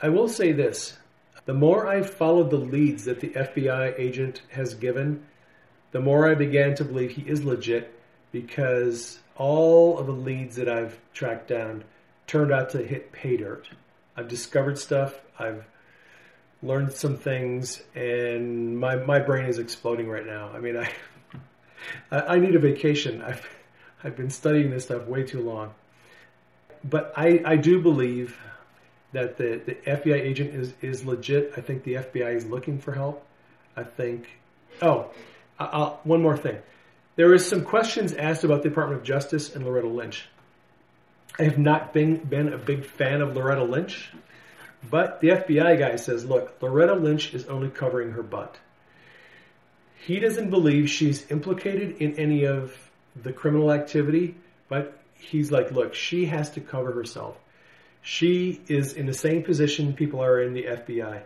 I 0.00 0.08
will 0.08 0.28
say 0.28 0.52
this: 0.52 0.96
the 1.44 1.52
more 1.52 1.86
I 1.86 2.00
followed 2.02 2.48
the 2.48 2.56
leads 2.56 3.04
that 3.04 3.20
the 3.20 3.28
FBI 3.28 3.98
agent 4.00 4.40
has 4.48 4.72
given, 4.72 5.26
the 5.90 6.00
more 6.00 6.26
I 6.30 6.34
began 6.34 6.74
to 6.76 6.84
believe 6.84 7.10
he 7.10 7.28
is 7.28 7.44
legit 7.44 7.92
because 8.32 9.18
all 9.36 9.98
of 9.98 10.06
the 10.06 10.12
leads 10.12 10.56
that 10.56 10.68
I've 10.68 10.98
tracked 11.12 11.48
down 11.48 11.84
turned 12.26 12.52
out 12.52 12.70
to 12.70 12.78
hit 12.78 13.12
pay 13.12 13.36
dirt. 13.36 13.68
I've 14.16 14.28
discovered 14.28 14.78
stuff. 14.78 15.20
I've 15.38 15.66
learned 16.62 16.92
some 16.92 17.16
things, 17.16 17.82
and 17.94 18.78
my 18.78 18.96
my 18.96 19.18
brain 19.18 19.46
is 19.46 19.58
exploding 19.58 20.08
right 20.08 20.26
now. 20.26 20.50
I 20.54 20.60
mean, 20.60 20.76
I 22.10 22.20
I 22.20 22.38
need 22.38 22.54
a 22.54 22.58
vacation. 22.58 23.22
I've 23.22 23.46
I've 24.02 24.16
been 24.16 24.30
studying 24.30 24.70
this 24.70 24.84
stuff 24.84 25.06
way 25.06 25.24
too 25.24 25.40
long, 25.40 25.74
but 26.84 27.12
I 27.16 27.40
I 27.44 27.56
do 27.56 27.80
believe 27.80 28.36
that 29.12 29.36
the 29.36 29.60
the 29.64 29.74
FBI 29.74 30.20
agent 30.20 30.54
is 30.54 30.72
is 30.82 31.04
legit. 31.04 31.52
I 31.56 31.60
think 31.60 31.84
the 31.84 31.94
FBI 31.94 32.34
is 32.34 32.46
looking 32.46 32.78
for 32.78 32.92
help. 32.92 33.24
I 33.76 33.84
think. 33.84 34.28
Oh, 34.82 35.10
I'll, 35.58 36.00
one 36.04 36.22
more 36.22 36.36
thing. 36.36 36.58
There 37.16 37.34
is 37.34 37.46
some 37.46 37.64
questions 37.64 38.12
asked 38.14 38.44
about 38.44 38.62
the 38.62 38.68
Department 38.68 39.00
of 39.00 39.06
Justice 39.06 39.54
and 39.54 39.64
Loretta 39.64 39.88
Lynch. 39.88 40.28
I 41.38 41.44
have 41.44 41.58
not 41.58 41.92
been, 41.92 42.16
been 42.16 42.52
a 42.52 42.58
big 42.58 42.84
fan 42.84 43.20
of 43.20 43.34
Loretta 43.34 43.64
Lynch. 43.64 44.12
But 44.82 45.20
the 45.20 45.28
FBI 45.28 45.78
guy 45.78 45.96
says, 45.96 46.24
look, 46.24 46.56
Loretta 46.62 46.94
Lynch 46.94 47.34
is 47.34 47.46
only 47.46 47.68
covering 47.68 48.12
her 48.12 48.22
butt. 48.22 48.56
He 50.00 50.20
doesn't 50.20 50.50
believe 50.50 50.88
she's 50.88 51.30
implicated 51.30 51.96
in 52.00 52.18
any 52.18 52.44
of 52.44 52.76
the 53.16 53.32
criminal 53.32 53.72
activity, 53.72 54.36
but 54.68 54.98
he's 55.14 55.50
like, 55.50 55.72
look, 55.72 55.94
she 55.94 56.26
has 56.26 56.50
to 56.50 56.60
cover 56.60 56.92
herself. 56.92 57.36
She 58.02 58.60
is 58.68 58.92
in 58.92 59.06
the 59.06 59.14
same 59.14 59.42
position 59.42 59.92
people 59.92 60.22
are 60.22 60.40
in 60.40 60.54
the 60.54 60.62
FBI. 60.62 61.22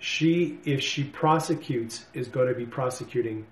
She, 0.00 0.58
if 0.64 0.80
she 0.80 1.04
prosecutes, 1.04 2.04
is 2.12 2.28
going 2.28 2.48
to 2.48 2.54
be 2.54 2.66
prosecuting 2.66 3.46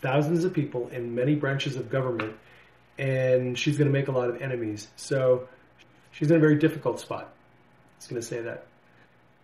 thousands 0.00 0.44
of 0.44 0.52
people 0.52 0.88
in 0.88 1.14
many 1.14 1.34
branches 1.36 1.76
of 1.76 1.90
government, 1.90 2.34
and 2.98 3.56
she's 3.56 3.78
going 3.78 3.90
to 3.90 3.92
make 3.92 4.08
a 4.08 4.12
lot 4.12 4.28
of 4.28 4.42
enemies. 4.42 4.88
So 4.96 5.48
she's 6.10 6.30
in 6.30 6.36
a 6.36 6.40
very 6.40 6.56
difficult 6.56 7.00
spot. 7.00 7.24
I 7.24 7.96
was 7.98 8.06
going 8.08 8.20
to 8.20 8.26
say 8.26 8.40
that 8.40 8.64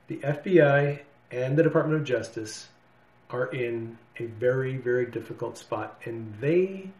the 0.08 0.16
FBI 0.16 1.00
and 1.30 1.56
the 1.56 1.62
Department 1.62 2.00
of 2.00 2.06
Justice 2.06 2.68
are 3.30 3.46
in 3.46 3.98
a 4.18 4.26
very, 4.26 4.76
very 4.76 5.06
difficult 5.06 5.58
spot. 5.58 6.00
And 6.04 6.34
they, 6.40 6.90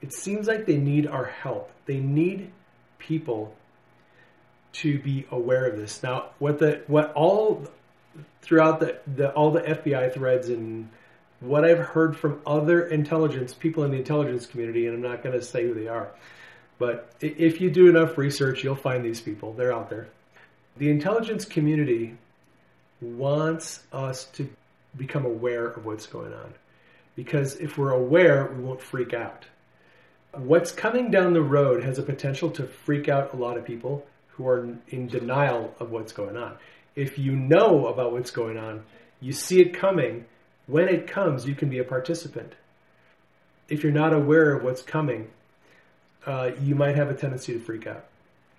it 0.00 0.12
seems 0.12 0.46
like 0.46 0.66
they 0.66 0.78
need 0.78 1.06
our 1.06 1.26
help. 1.26 1.70
They 1.86 1.98
need 1.98 2.50
people 2.98 3.54
to 4.74 4.98
be 4.98 5.26
aware 5.30 5.66
of 5.66 5.76
this. 5.76 6.02
Now, 6.02 6.30
what 6.38 6.58
the, 6.58 6.82
what 6.86 7.12
all 7.12 7.66
throughout 8.42 8.80
the, 8.80 8.98
the 9.14 9.30
all 9.32 9.50
the 9.50 9.60
FBI 9.60 10.12
threads 10.12 10.48
and 10.48 10.88
what 11.40 11.64
I've 11.64 11.78
heard 11.78 12.16
from 12.16 12.40
other 12.46 12.86
intelligence 12.86 13.54
people 13.54 13.84
in 13.84 13.90
the 13.90 13.98
intelligence 13.98 14.46
community, 14.46 14.86
and 14.86 14.96
I'm 14.96 15.02
not 15.02 15.22
going 15.22 15.38
to 15.38 15.44
say 15.44 15.64
who 15.64 15.74
they 15.74 15.88
are, 15.88 16.08
but 16.78 17.12
if 17.20 17.60
you 17.60 17.70
do 17.70 17.88
enough 17.88 18.16
research, 18.18 18.64
you'll 18.64 18.74
find 18.74 19.04
these 19.04 19.20
people. 19.20 19.52
They're 19.52 19.72
out 19.72 19.90
there. 19.90 20.08
The 20.76 20.90
intelligence 20.90 21.44
community 21.44 22.16
wants 23.04 23.82
us 23.92 24.24
to 24.32 24.48
become 24.96 25.24
aware 25.24 25.66
of 25.66 25.84
what's 25.84 26.06
going 26.06 26.32
on. 26.32 26.54
Because 27.16 27.56
if 27.56 27.78
we're 27.78 27.92
aware, 27.92 28.52
we 28.56 28.62
won't 28.62 28.82
freak 28.82 29.14
out. 29.14 29.44
What's 30.32 30.72
coming 30.72 31.10
down 31.10 31.32
the 31.32 31.42
road 31.42 31.84
has 31.84 31.98
a 31.98 32.02
potential 32.02 32.50
to 32.52 32.66
freak 32.66 33.08
out 33.08 33.34
a 33.34 33.36
lot 33.36 33.56
of 33.56 33.64
people 33.64 34.04
who 34.30 34.48
are 34.48 34.68
in 34.88 35.06
denial 35.06 35.74
of 35.78 35.90
what's 35.90 36.12
going 36.12 36.36
on. 36.36 36.56
If 36.96 37.18
you 37.18 37.36
know 37.36 37.86
about 37.86 38.12
what's 38.12 38.30
going 38.30 38.58
on, 38.58 38.84
you 39.20 39.32
see 39.32 39.60
it 39.60 39.74
coming. 39.74 40.24
When 40.66 40.88
it 40.88 41.06
comes, 41.06 41.46
you 41.46 41.54
can 41.54 41.68
be 41.68 41.78
a 41.78 41.84
participant. 41.84 42.52
If 43.68 43.82
you're 43.82 43.92
not 43.92 44.12
aware 44.12 44.56
of 44.56 44.64
what's 44.64 44.82
coming, 44.82 45.30
uh, 46.26 46.50
you 46.60 46.74
might 46.74 46.96
have 46.96 47.10
a 47.10 47.14
tendency 47.14 47.52
to 47.52 47.60
freak 47.60 47.86
out. 47.86 48.04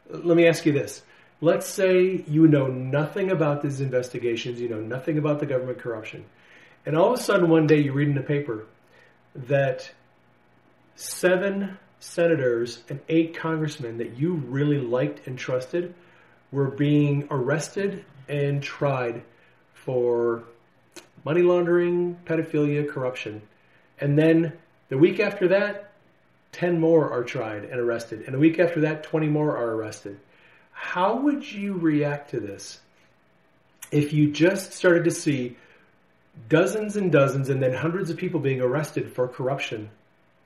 Let 0.10 0.38
me 0.38 0.48
ask 0.48 0.66
you 0.66 0.72
this. 0.72 1.02
Let's 1.46 1.68
say 1.68 2.24
you 2.28 2.48
know 2.48 2.66
nothing 2.66 3.30
about 3.30 3.62
these 3.62 3.80
investigations, 3.80 4.60
you 4.60 4.68
know 4.68 4.82
nothing 4.82 5.20
about 5.20 5.40
the 5.40 5.46
government 5.46 5.78
corruption, 5.78 6.26
and 6.88 6.98
all 6.98 7.14
of 7.14 7.20
a 7.20 7.22
sudden 7.22 7.52
one 7.52 7.68
day 7.68 7.82
you 7.82 7.94
read 7.94 8.08
in 8.08 8.16
the 8.16 8.24
paper 8.24 8.66
that 9.36 9.92
seven 10.96 11.78
senators 12.00 12.84
and 12.90 13.00
eight 13.10 13.38
congressmen 13.38 14.00
that 14.00 14.18
you 14.18 14.34
really 14.34 14.80
liked 14.80 15.28
and 15.28 15.38
trusted 15.38 15.94
were 16.52 16.72
being 16.72 17.28
arrested 17.30 18.04
and 18.28 18.64
tried 18.64 19.22
for 19.76 20.46
money 21.26 21.44
laundering, 21.44 22.18
pedophilia, 22.26 22.90
corruption. 22.90 23.40
And 24.00 24.18
then 24.18 24.54
the 24.90 24.98
week 24.98 25.20
after 25.20 25.50
that, 25.50 25.92
10 26.54 26.80
more 26.80 27.12
are 27.12 27.24
tried 27.24 27.66
and 27.66 27.80
arrested. 27.80 28.24
And 28.26 28.34
a 28.34 28.40
week 28.40 28.58
after 28.58 28.82
that, 28.82 29.04
20 29.04 29.28
more 29.28 29.56
are 29.56 29.76
arrested. 29.76 30.18
How 30.76 31.15
would 31.15 31.49
you 31.49 31.73
react 31.73 32.31
to 32.31 32.39
this 32.39 32.80
if 33.91 34.14
you 34.14 34.31
just 34.31 34.73
started 34.73 35.06
to 35.06 35.11
see 35.11 35.57
dozens 36.49 36.97
and 36.97 37.11
dozens 37.11 37.49
and 37.49 37.64
then 37.64 37.73
hundreds 37.73 38.10
of 38.10 38.18
people 38.18 38.39
being 38.39 38.61
arrested 38.61 39.11
for 39.11 39.27
corruption 39.27 39.89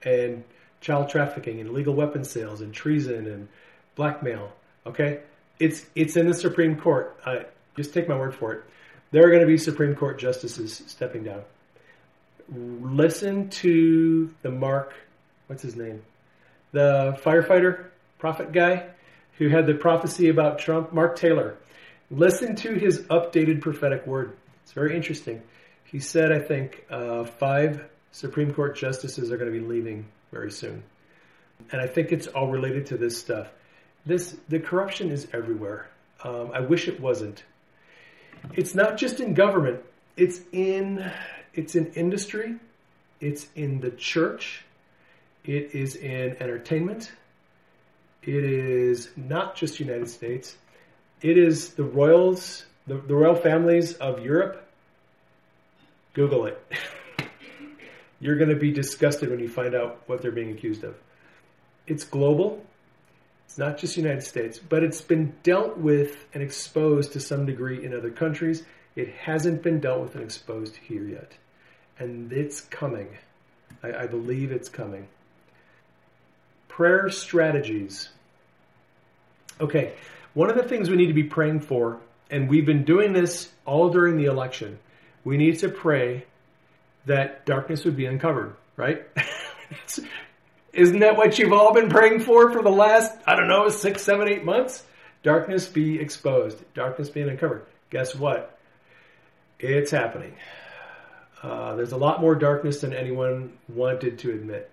and 0.04 0.44
child 0.80 1.10
trafficking 1.10 1.60
and 1.60 1.70
illegal 1.70 1.94
weapon 1.94 2.24
sales 2.24 2.62
and 2.62 2.74
treason 2.74 3.28
and 3.28 3.48
blackmail? 3.96 4.54
Okay? 4.86 5.20
It's, 5.60 5.86
it's 5.96 6.16
in 6.16 6.28
the 6.28 6.34
Supreme 6.34 6.80
Court. 6.80 7.20
I, 7.26 7.46
just 7.76 7.94
take 7.94 8.08
my 8.08 8.18
word 8.18 8.36
for 8.36 8.54
it. 8.54 8.64
There 9.12 9.26
are 9.26 9.30
going 9.30 9.42
to 9.42 9.48
be 9.48 9.58
Supreme 9.58 9.96
Court 9.96 10.20
justices 10.20 10.84
stepping 10.88 11.24
down. 11.24 11.42
Listen 12.52 13.50
to 13.50 14.34
the 14.44 14.52
Mark 14.52 14.94
what's 15.50 15.64
his 15.64 15.76
name? 15.76 16.02
The 16.72 17.20
firefighter, 17.24 17.86
prophet 18.20 18.52
guy 18.52 18.86
who 19.40 19.50
had 19.50 19.66
the 19.66 19.74
prophecy 19.74 20.30
about 20.30 20.60
Trump, 20.60 20.94
Mark 20.94 21.16
Taylor. 21.16 21.56
Listen 22.12 22.56
to 22.58 22.76
his 22.76 23.00
updated 23.04 23.62
prophetic 23.62 24.06
word. 24.06 24.36
It's 24.64 24.74
very 24.74 24.96
interesting. 24.96 25.42
He 25.86 26.00
said, 26.00 26.32
I 26.32 26.40
think, 26.40 26.86
uh, 26.92 27.24
five 27.24 27.84
Supreme 28.12 28.54
Court 28.54 28.76
justices 28.76 29.32
are 29.32 29.38
going 29.38 29.52
to 29.52 29.60
be 29.60 29.66
leaving 29.66 30.06
very 30.32 30.52
soon. 30.52 30.84
And 31.72 31.82
I 31.82 31.88
think 31.88 32.12
it's 32.12 32.28
all 32.28 32.48
related 32.48 32.88
to 32.88 32.98
this 32.98 33.18
stuff. 33.18 33.48
This 34.06 34.36
the 34.48 34.60
corruption 34.60 35.12
is 35.12 35.28
everywhere. 35.34 35.90
Um, 36.24 36.52
I 36.54 36.62
wish 36.62 36.88
it 36.88 37.00
wasn't. 37.00 37.44
It's 38.54 38.74
not 38.76 38.98
just 38.98 39.20
in 39.20 39.34
government. 39.34 39.82
It's 40.16 40.40
in 40.52 41.12
it's 41.54 41.76
in 41.76 41.88
industry. 41.94 42.56
It's 43.20 43.48
in 43.56 43.82
the 43.82 43.92
church. 43.92 44.64
It 45.44 45.76
is 45.76 45.96
in 45.96 46.38
entertainment. 46.40 47.12
It 48.30 48.44
is 48.44 49.10
not 49.18 49.56
just 49.56 49.80
United 49.80 50.08
States. 50.08 50.56
It 51.24 51.36
is 51.36 51.74
the 51.74 51.84
royals, 51.84 52.64
the, 52.86 52.98
the 52.98 53.16
royal 53.16 53.34
families 53.34 53.94
of 53.94 54.24
Europe. 54.24 54.70
Google 56.14 56.46
it. 56.46 56.62
You're 58.20 58.36
going 58.36 58.52
to 58.52 58.56
be 58.56 58.72
disgusted 58.72 59.32
when 59.32 59.40
you 59.40 59.50
find 59.50 59.74
out 59.74 60.04
what 60.06 60.22
they're 60.22 60.30
being 60.30 60.52
accused 60.52 60.84
of. 60.84 60.96
It's 61.88 62.04
global. 62.04 62.64
It's 63.48 63.58
not 63.58 63.80
just 63.80 63.98
United 63.98 64.22
States, 64.22 64.60
but 64.60 64.84
it's 64.84 65.02
been 65.02 65.34
dealt 65.42 65.80
with 65.80 66.24
and 66.32 66.44
exposed 66.44 67.14
to 67.14 67.20
some 67.20 67.48
degree 67.48 67.84
in 67.84 67.96
other 67.96 68.12
countries. 68.12 68.62
It 68.96 69.10
hasn't 69.10 69.64
been 69.64 69.80
dealt 69.80 70.02
with 70.02 70.14
and 70.14 70.24
exposed 70.24 70.76
here 70.76 71.04
yet. 71.04 71.32
And 71.98 72.32
it's 72.32 72.62
coming. 72.62 73.08
I, 73.82 74.04
I 74.04 74.06
believe 74.06 74.52
it's 74.52 74.70
coming. 74.70 75.08
Prayer 76.68 77.10
strategies. 77.10 78.10
Okay, 79.60 79.94
one 80.34 80.50
of 80.50 80.56
the 80.56 80.64
things 80.64 80.90
we 80.90 80.96
need 80.96 81.08
to 81.08 81.14
be 81.14 81.24
praying 81.24 81.62
for, 81.62 82.00
and 82.30 82.50
we've 82.50 82.66
been 82.66 82.86
doing 82.86 83.14
this 83.14 83.52
all 83.66 83.90
during 83.90 84.18
the 84.18 84.26
election, 84.26 84.80
we 85.24 85.38
need 85.38 85.60
to 85.60 85.70
pray 85.70 86.26
that 87.06 87.46
darkness 87.46 87.84
would 87.86 87.96
be 87.96 88.06
uncovered, 88.06 88.56
right? 88.78 89.06
Isn't 90.74 91.00
that 91.00 91.18
what 91.18 91.40
you've 91.40 91.52
all 91.52 91.74
been 91.74 91.90
praying 91.90 92.22
for 92.22 92.52
for 92.52 92.62
the 92.62 92.70
last, 92.70 93.12
I 93.26 93.36
don't 93.36 93.48
know, 93.48 93.68
six, 93.70 94.04
seven, 94.04 94.30
eight 94.30 94.46
months? 94.46 94.84
Darkness 95.24 95.68
be 95.68 96.00
exposed, 96.00 96.64
darkness 96.74 97.10
being 97.10 97.28
uncovered. 97.28 97.66
Guess 97.90 98.16
what? 98.16 98.58
It's 99.60 99.92
happening. 99.92 100.36
Uh, 101.42 101.76
there's 101.76 101.92
a 101.92 101.98
lot 101.98 102.22
more 102.22 102.36
darkness 102.36 102.82
than 102.82 102.94
anyone 102.94 103.54
wanted 103.68 104.20
to 104.20 104.32
admit. 104.32 104.70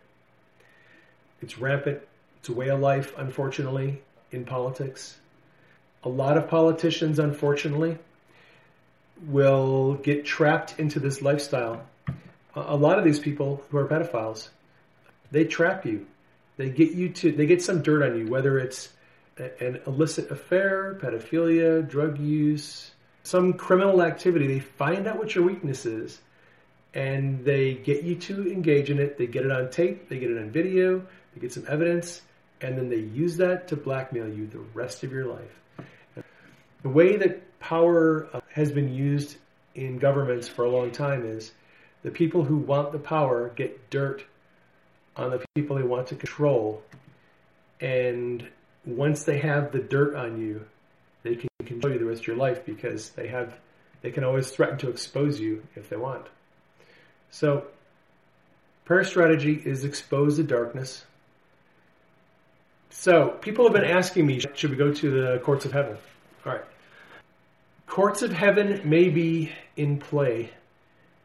It's 1.40 1.58
rampant. 1.58 2.00
It's 2.38 2.48
a 2.48 2.52
way 2.52 2.68
of 2.68 2.80
life, 2.80 3.12
unfortunately, 3.16 4.02
in 4.36 4.44
politics. 4.44 5.16
A 6.04 6.08
lot 6.08 6.36
of 6.36 6.48
politicians, 6.48 7.18
unfortunately, 7.18 7.98
will 9.26 9.94
get 9.94 10.24
trapped 10.24 10.78
into 10.78 11.00
this 11.00 11.20
lifestyle. 11.22 11.84
A 12.54 12.76
lot 12.76 12.98
of 12.98 13.04
these 13.04 13.18
people 13.18 13.64
who 13.70 13.78
are 13.78 13.88
pedophiles, 13.88 14.48
they 15.30 15.44
trap 15.44 15.84
you. 15.84 16.06
They 16.56 16.70
get 16.70 16.92
you 16.92 17.08
to, 17.10 17.32
they 17.32 17.46
get 17.46 17.62
some 17.62 17.82
dirt 17.82 18.02
on 18.02 18.18
you, 18.18 18.28
whether 18.28 18.58
it's 18.58 18.88
an 19.36 19.80
illicit 19.86 20.30
affair, 20.30 20.94
pedophilia, 20.94 21.86
drug 21.86 22.18
use, 22.18 22.90
some 23.24 23.54
criminal 23.54 24.02
activity. 24.02 24.46
They 24.46 24.60
find 24.60 25.06
out 25.06 25.18
what 25.18 25.34
your 25.34 25.44
weakness 25.44 25.84
is 25.84 26.18
and 26.96 27.44
they 27.44 27.74
get 27.74 28.04
you 28.04 28.14
to 28.14 28.50
engage 28.50 28.90
in 28.90 28.98
it. 28.98 29.18
They 29.18 29.26
get 29.26 29.44
it 29.44 29.52
on 29.52 29.70
tape, 29.70 30.08
they 30.08 30.18
get 30.18 30.30
it 30.30 30.38
on 30.38 30.50
video, 30.50 31.02
they 31.34 31.40
get 31.42 31.52
some 31.52 31.66
evidence, 31.68 32.22
and 32.60 32.76
then 32.76 32.88
they 32.88 32.96
use 32.96 33.36
that 33.36 33.68
to 33.68 33.76
blackmail 33.76 34.28
you 34.28 34.46
the 34.46 34.58
rest 34.74 35.04
of 35.04 35.12
your 35.12 35.26
life. 35.26 36.24
The 36.82 36.88
way 36.88 37.16
that 37.16 37.58
power 37.60 38.28
uh, 38.32 38.40
has 38.52 38.70
been 38.70 38.92
used 38.92 39.36
in 39.74 39.98
governments 39.98 40.48
for 40.48 40.64
a 40.64 40.70
long 40.70 40.90
time 40.90 41.26
is 41.26 41.52
the 42.02 42.10
people 42.10 42.44
who 42.44 42.56
want 42.56 42.92
the 42.92 42.98
power 42.98 43.50
get 43.50 43.90
dirt 43.90 44.24
on 45.16 45.30
the 45.30 45.44
people 45.54 45.76
they 45.76 45.82
want 45.82 46.08
to 46.08 46.14
control. 46.14 46.82
And 47.80 48.46
once 48.84 49.24
they 49.24 49.38
have 49.38 49.72
the 49.72 49.80
dirt 49.80 50.14
on 50.14 50.40
you, 50.40 50.64
they 51.22 51.34
can 51.34 51.48
control 51.64 51.92
you 51.92 51.98
the 51.98 52.04
rest 52.04 52.22
of 52.22 52.26
your 52.28 52.36
life 52.36 52.64
because 52.64 53.10
they 53.10 53.28
have 53.28 53.58
they 54.02 54.10
can 54.10 54.24
always 54.24 54.50
threaten 54.50 54.78
to 54.78 54.90
expose 54.90 55.40
you 55.40 55.66
if 55.74 55.88
they 55.88 55.96
want. 55.96 56.26
So 57.30 57.64
prayer 58.84 59.04
strategy 59.04 59.60
is 59.64 59.84
expose 59.84 60.36
the 60.36 60.44
darkness 60.44 61.04
so 62.90 63.28
people 63.28 63.64
have 63.64 63.74
been 63.74 63.84
asking 63.84 64.26
me, 64.26 64.40
should 64.54 64.70
we 64.70 64.76
go 64.76 64.92
to 64.92 65.10
the 65.10 65.38
courts 65.40 65.64
of 65.64 65.72
heaven? 65.72 65.96
All 66.44 66.52
right. 66.52 66.64
Courts 67.86 68.22
of 68.22 68.32
heaven 68.32 68.82
may 68.84 69.08
be 69.08 69.52
in 69.76 69.98
play 69.98 70.50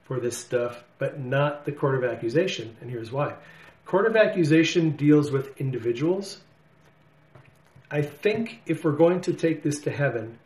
for 0.03 0.19
this 0.19 0.37
stuff, 0.37 0.83
but 0.97 1.19
not 1.19 1.65
the 1.65 1.71
court 1.71 1.95
of 1.95 2.03
accusation. 2.03 2.75
And 2.81 2.89
here's 2.89 3.11
why. 3.11 3.35
Court 3.85 4.05
of 4.05 4.15
accusation 4.15 4.91
deals 4.91 5.31
with 5.31 5.59
individuals. 5.59 6.39
I 7.89 8.01
think 8.01 8.61
if 8.65 8.85
we're 8.85 8.91
going 8.93 9.21
to 9.21 9.33
take 9.33 9.63
this 9.63 9.81
to 9.81 9.91
heaven, 9.91 10.39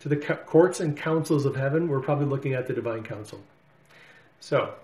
to 0.00 0.08
the 0.08 0.16
courts 0.16 0.80
and 0.80 0.96
councils 0.96 1.46
of 1.46 1.56
heaven, 1.56 1.88
we're 1.88 2.00
probably 2.00 2.26
looking 2.26 2.54
at 2.54 2.66
the 2.66 2.74
divine 2.74 3.02
council. 3.02 3.40
So, 4.40 4.74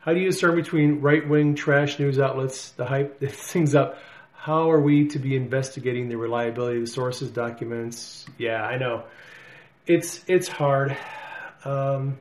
how 0.00 0.14
do 0.14 0.20
you 0.20 0.30
discern 0.30 0.56
between 0.56 1.00
right 1.00 1.26
wing 1.26 1.54
trash 1.54 1.98
news 1.98 2.18
outlets, 2.18 2.70
the 2.72 2.86
hype 2.86 3.20
things 3.30 3.74
up? 3.74 3.98
How 4.40 4.70
are 4.70 4.80
we 4.80 5.06
to 5.08 5.18
be 5.18 5.36
investigating 5.36 6.08
the 6.08 6.16
reliability 6.16 6.78
of 6.78 6.86
the 6.86 6.90
sources 6.90 7.30
documents? 7.30 8.24
Yeah, 8.38 8.62
I 8.62 8.78
know. 8.78 9.04
It's 9.86 10.24
it's 10.26 10.48
hard. 10.48 10.96
Um, 11.62 12.18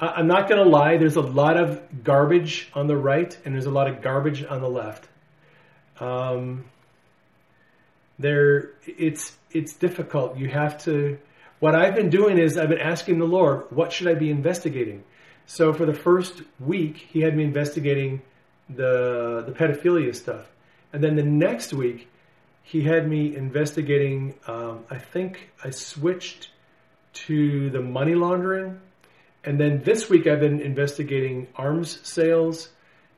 I, 0.00 0.18
am 0.18 0.26
not 0.26 0.48
going 0.48 0.64
to 0.64 0.68
lie. 0.68 0.96
There's 0.96 1.14
a 1.14 1.20
lot 1.20 1.56
of 1.56 2.02
garbage 2.02 2.68
on 2.74 2.88
the 2.88 2.96
right, 2.96 3.38
and 3.44 3.54
there's 3.54 3.66
a 3.66 3.70
lot 3.70 3.88
of 3.88 4.02
garbage 4.02 4.44
on 4.44 4.62
the 4.62 4.68
left. 4.68 5.06
Um, 6.00 6.64
there, 8.18 8.70
it's 8.84 9.36
it's 9.52 9.74
difficult. 9.74 10.36
You 10.36 10.48
have 10.48 10.82
to. 10.86 11.18
What 11.60 11.76
I've 11.76 11.94
been 11.94 12.10
doing 12.10 12.36
is 12.36 12.58
I've 12.58 12.68
been 12.68 12.80
asking 12.80 13.20
the 13.20 13.26
Lord, 13.26 13.66
what 13.70 13.92
should 13.92 14.08
I 14.08 14.14
be 14.14 14.28
investigating? 14.28 15.04
So 15.46 15.72
for 15.72 15.86
the 15.86 15.94
first 15.94 16.42
week, 16.58 16.96
He 16.96 17.20
had 17.20 17.36
me 17.36 17.44
investigating 17.44 18.22
the 18.68 19.44
the 19.46 19.52
pedophilia 19.52 20.16
stuff, 20.16 20.50
and 20.94 21.04
then 21.04 21.16
the 21.16 21.22
next 21.22 21.74
week, 21.74 22.08
He 22.62 22.82
had 22.82 23.06
me 23.06 23.36
investigating. 23.36 24.34
Um, 24.46 24.84
I 24.88 24.96
think 24.96 25.50
I 25.62 25.68
switched 25.68 26.48
to 27.26 27.68
the 27.68 27.82
money 27.82 28.14
laundering 28.14 28.80
and 29.44 29.60
then 29.60 29.82
this 29.82 30.08
week 30.08 30.26
I've 30.26 30.40
been 30.40 30.60
investigating 30.60 31.48
arms 31.54 32.00
sales 32.02 32.70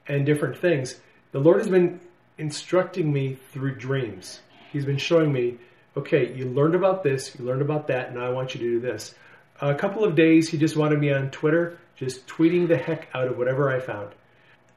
and 0.08 0.26
different 0.26 0.58
things. 0.58 0.98
The 1.32 1.38
Lord 1.38 1.58
has 1.58 1.68
been 1.68 2.00
instructing 2.36 3.12
me 3.12 3.36
through 3.52 3.76
dreams. 3.76 4.40
He's 4.72 4.84
been 4.84 4.98
showing 4.98 5.32
me, 5.32 5.58
okay, 5.96 6.34
you 6.34 6.46
learned 6.46 6.74
about 6.74 7.04
this, 7.04 7.34
you 7.38 7.44
learned 7.44 7.62
about 7.62 7.86
that, 7.88 8.12
now 8.14 8.26
I 8.26 8.30
want 8.30 8.54
you 8.54 8.60
to 8.60 8.66
do 8.66 8.80
this. 8.80 9.14
A 9.60 9.74
couple 9.74 10.04
of 10.04 10.16
days, 10.16 10.48
he 10.48 10.58
just 10.58 10.76
wanted 10.76 10.98
me 10.98 11.12
on 11.12 11.30
Twitter, 11.30 11.78
just 11.94 12.26
tweeting 12.26 12.68
the 12.68 12.76
heck 12.76 13.08
out 13.14 13.28
of 13.28 13.38
whatever 13.38 13.70
I 13.70 13.80
found. 13.80 14.10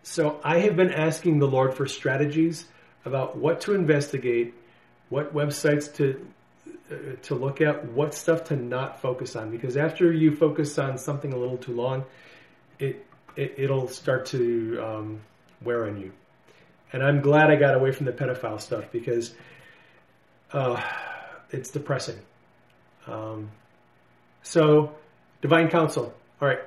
So 0.03 0.39
I 0.43 0.59
have 0.59 0.75
been 0.75 0.93
asking 0.93 1.39
the 1.39 1.47
Lord 1.47 1.73
for 1.73 1.87
strategies 1.87 2.65
about 3.05 3.37
what 3.37 3.61
to 3.61 3.73
investigate, 3.73 4.53
what 5.09 5.33
websites 5.33 5.93
to 5.95 6.25
uh, 6.91 6.95
to 7.21 7.35
look 7.35 7.61
at 7.61 7.85
what 7.91 8.15
stuff 8.15 8.45
to 8.45 8.55
not 8.55 8.99
focus 8.99 9.35
on 9.35 9.51
because 9.51 9.77
after 9.77 10.11
you 10.11 10.35
focus 10.35 10.79
on 10.79 10.97
something 10.97 11.33
a 11.33 11.37
little 11.37 11.57
too 11.57 11.73
long, 11.73 12.03
it, 12.79 13.05
it 13.35 13.69
will 13.69 13.87
start 13.87 14.25
to 14.27 14.79
um, 14.83 15.19
wear 15.61 15.85
on 15.85 15.99
you. 15.99 16.11
And 16.91 17.03
I'm 17.03 17.21
glad 17.21 17.51
I 17.51 17.55
got 17.55 17.75
away 17.75 17.91
from 17.91 18.07
the 18.07 18.11
pedophile 18.11 18.59
stuff 18.59 18.85
because 18.91 19.35
uh, 20.51 20.81
it's 21.51 21.69
depressing. 21.69 22.17
Um, 23.05 23.51
so, 24.41 24.95
divine 25.41 25.69
council. 25.69 26.13
All 26.41 26.47
right, 26.47 26.61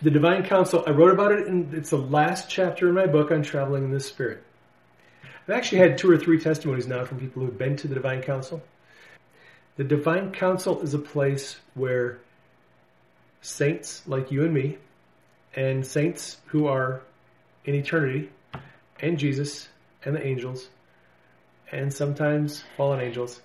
the 0.00 0.10
divine 0.10 0.44
council. 0.44 0.82
I 0.86 0.90
wrote 0.90 1.12
about 1.12 1.32
it, 1.32 1.46
and 1.46 1.74
it's 1.74 1.90
the 1.90 1.98
last 1.98 2.48
chapter 2.48 2.88
in 2.88 2.94
my 2.94 3.06
book 3.06 3.30
on 3.30 3.42
traveling 3.42 3.84
in 3.84 3.90
the 3.90 4.00
spirit. 4.00 4.42
I've 5.48 5.54
actually 5.54 5.78
had 5.78 5.98
two 5.98 6.10
or 6.10 6.16
three 6.16 6.38
testimonies 6.38 6.86
now 6.86 7.04
from 7.04 7.18
people 7.18 7.42
who've 7.42 7.58
been 7.58 7.76
to 7.76 7.88
the 7.88 7.94
divine 7.94 8.22
Council. 8.22 8.62
the 9.76 9.84
divine 9.84 10.32
council 10.32 10.80
is 10.82 10.94
a 10.94 10.98
place 10.98 11.56
where 11.74 12.18
saints 13.40 14.02
like 14.06 14.30
you 14.30 14.44
and 14.44 14.54
me, 14.54 14.78
and 15.56 15.84
saints 15.84 16.38
who 16.46 16.66
are 16.66 17.02
in 17.64 17.74
eternity, 17.74 18.30
and 19.00 19.18
Jesus, 19.18 19.68
and 20.04 20.14
the 20.14 20.24
angels, 20.24 20.68
and 21.70 21.92
sometimes 21.92 22.64
fallen 22.76 23.00
angels, 23.00 23.40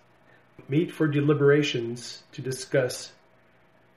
meet 0.70 0.92
for 0.92 1.08
deliberations 1.08 2.24
to 2.34 2.42
discuss 2.42 3.12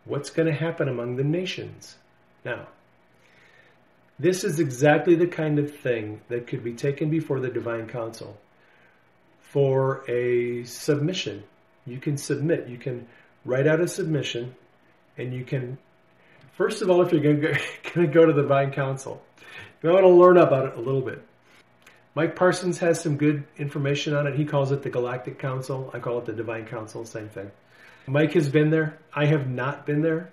what's 0.04 0.30
going 0.30 0.46
to 0.46 0.54
happen 0.54 0.88
among 0.88 1.16
the 1.16 1.24
nations. 1.24 1.96
Now, 2.44 2.68
this 4.20 4.44
is 4.44 4.60
exactly 4.60 5.14
the 5.14 5.26
kind 5.26 5.58
of 5.58 5.74
thing 5.78 6.20
that 6.28 6.46
could 6.46 6.62
be 6.62 6.74
taken 6.74 7.10
before 7.10 7.40
the 7.40 7.48
divine 7.48 7.88
council 7.88 8.36
for 9.40 10.08
a 10.08 10.64
submission 10.64 11.42
you 11.86 11.98
can 11.98 12.16
submit. 12.16 12.68
You 12.68 12.78
can 12.78 13.06
write 13.44 13.66
out 13.66 13.80
a 13.80 13.88
submission, 13.88 14.54
and 15.16 15.32
you 15.32 15.44
can, 15.44 15.78
first 16.52 16.82
of 16.82 16.90
all, 16.90 17.02
if 17.02 17.12
you're 17.12 17.22
going 17.22 17.40
to 17.40 17.60
go, 17.94 18.06
go 18.12 18.26
to 18.26 18.32
the 18.32 18.42
Divine 18.42 18.72
Council, 18.72 19.22
you 19.82 19.90
want 19.90 20.02
to 20.02 20.08
learn 20.08 20.36
about 20.36 20.66
it 20.66 20.76
a 20.76 20.80
little 20.80 21.02
bit. 21.02 21.22
Mike 22.14 22.36
Parsons 22.36 22.78
has 22.78 23.00
some 23.00 23.16
good 23.16 23.44
information 23.56 24.14
on 24.14 24.26
it. 24.26 24.34
He 24.34 24.44
calls 24.44 24.72
it 24.72 24.82
the 24.82 24.90
Galactic 24.90 25.38
Council. 25.38 25.90
I 25.94 26.00
call 26.00 26.18
it 26.18 26.26
the 26.26 26.32
Divine 26.32 26.66
Council, 26.66 27.04
same 27.04 27.28
thing. 27.28 27.50
Mike 28.06 28.32
has 28.32 28.48
been 28.48 28.70
there. 28.70 28.98
I 29.14 29.26
have 29.26 29.48
not 29.48 29.86
been 29.86 30.02
there, 30.02 30.30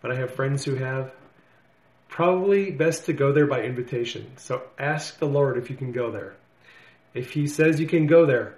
but 0.00 0.10
I 0.10 0.16
have 0.16 0.34
friends 0.34 0.64
who 0.64 0.76
have. 0.76 1.12
Probably 2.08 2.70
best 2.70 3.06
to 3.06 3.12
go 3.12 3.32
there 3.32 3.46
by 3.46 3.62
invitation. 3.62 4.26
So 4.36 4.62
ask 4.78 5.18
the 5.18 5.26
Lord 5.26 5.58
if 5.58 5.70
you 5.70 5.76
can 5.76 5.92
go 5.92 6.10
there. 6.10 6.34
If 7.14 7.32
He 7.32 7.46
says 7.46 7.80
you 7.80 7.86
can 7.86 8.06
go 8.06 8.26
there, 8.26 8.56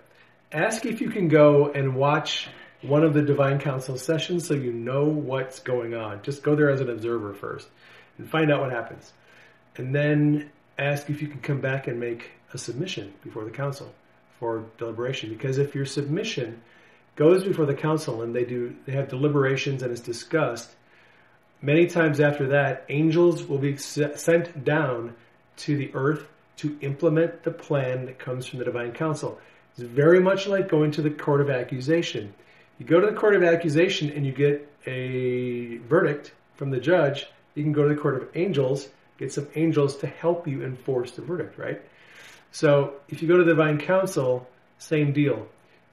ask 0.52 0.86
if 0.86 1.00
you 1.00 1.10
can 1.10 1.28
go 1.28 1.70
and 1.70 1.94
watch 1.94 2.48
one 2.82 3.04
of 3.04 3.12
the 3.12 3.22
Divine 3.22 3.58
Council 3.58 3.98
sessions 3.98 4.46
so 4.46 4.54
you 4.54 4.72
know 4.72 5.04
what's 5.04 5.58
going 5.60 5.94
on. 5.94 6.22
Just 6.22 6.42
go 6.42 6.54
there 6.54 6.70
as 6.70 6.80
an 6.80 6.88
observer 6.88 7.34
first 7.34 7.68
and 8.18 8.28
find 8.28 8.50
out 8.50 8.60
what 8.60 8.72
happens. 8.72 9.12
And 9.76 9.94
then 9.94 10.50
ask 10.78 11.10
if 11.10 11.20
you 11.20 11.28
can 11.28 11.40
come 11.40 11.60
back 11.60 11.86
and 11.86 12.00
make 12.00 12.30
a 12.52 12.58
submission 12.58 13.12
before 13.22 13.44
the 13.44 13.50
council 13.50 13.92
for 14.38 14.64
deliberation. 14.78 15.28
Because 15.28 15.58
if 15.58 15.74
your 15.74 15.84
submission 15.84 16.62
goes 17.16 17.44
before 17.44 17.66
the 17.66 17.74
council 17.74 18.22
and 18.22 18.34
they 18.34 18.44
do 18.44 18.74
they 18.86 18.92
have 18.92 19.08
deliberations 19.08 19.82
and 19.82 19.92
it's 19.92 20.00
discussed, 20.00 20.70
many 21.62 21.86
times 21.86 22.20
after 22.20 22.48
that, 22.48 22.84
angels 22.88 23.44
will 23.44 23.58
be 23.58 23.76
sent 23.76 24.64
down 24.64 25.14
to 25.58 25.76
the 25.76 25.90
earth 25.94 26.26
to 26.56 26.78
implement 26.80 27.42
the 27.42 27.50
plan 27.50 28.06
that 28.06 28.18
comes 28.18 28.46
from 28.46 28.58
the 28.58 28.64
divine 28.64 28.92
council. 28.92 29.38
It's 29.72 29.82
very 29.82 30.20
much 30.20 30.46
like 30.46 30.68
going 30.68 30.90
to 30.92 31.02
the 31.02 31.10
court 31.10 31.40
of 31.40 31.50
accusation. 31.50 32.34
You 32.78 32.86
go 32.86 33.00
to 33.00 33.06
the 33.06 33.16
court 33.16 33.34
of 33.34 33.42
accusation 33.42 34.10
and 34.10 34.26
you 34.26 34.32
get 34.32 34.70
a 34.86 35.78
verdict 35.78 36.32
from 36.56 36.70
the 36.70 36.80
judge. 36.80 37.26
You 37.54 37.62
can 37.62 37.72
go 37.72 37.88
to 37.88 37.94
the 37.94 38.00
court 38.00 38.16
of 38.16 38.28
angels, 38.34 38.88
get 39.18 39.32
some 39.32 39.48
angels 39.54 39.98
to 39.98 40.06
help 40.06 40.46
you 40.46 40.64
enforce 40.64 41.12
the 41.12 41.22
verdict, 41.22 41.58
right? 41.58 41.80
So 42.52 42.94
if 43.08 43.22
you 43.22 43.28
go 43.28 43.36
to 43.36 43.44
the 43.44 43.50
divine 43.50 43.78
council, 43.78 44.48
same 44.78 45.12
deal, 45.12 45.46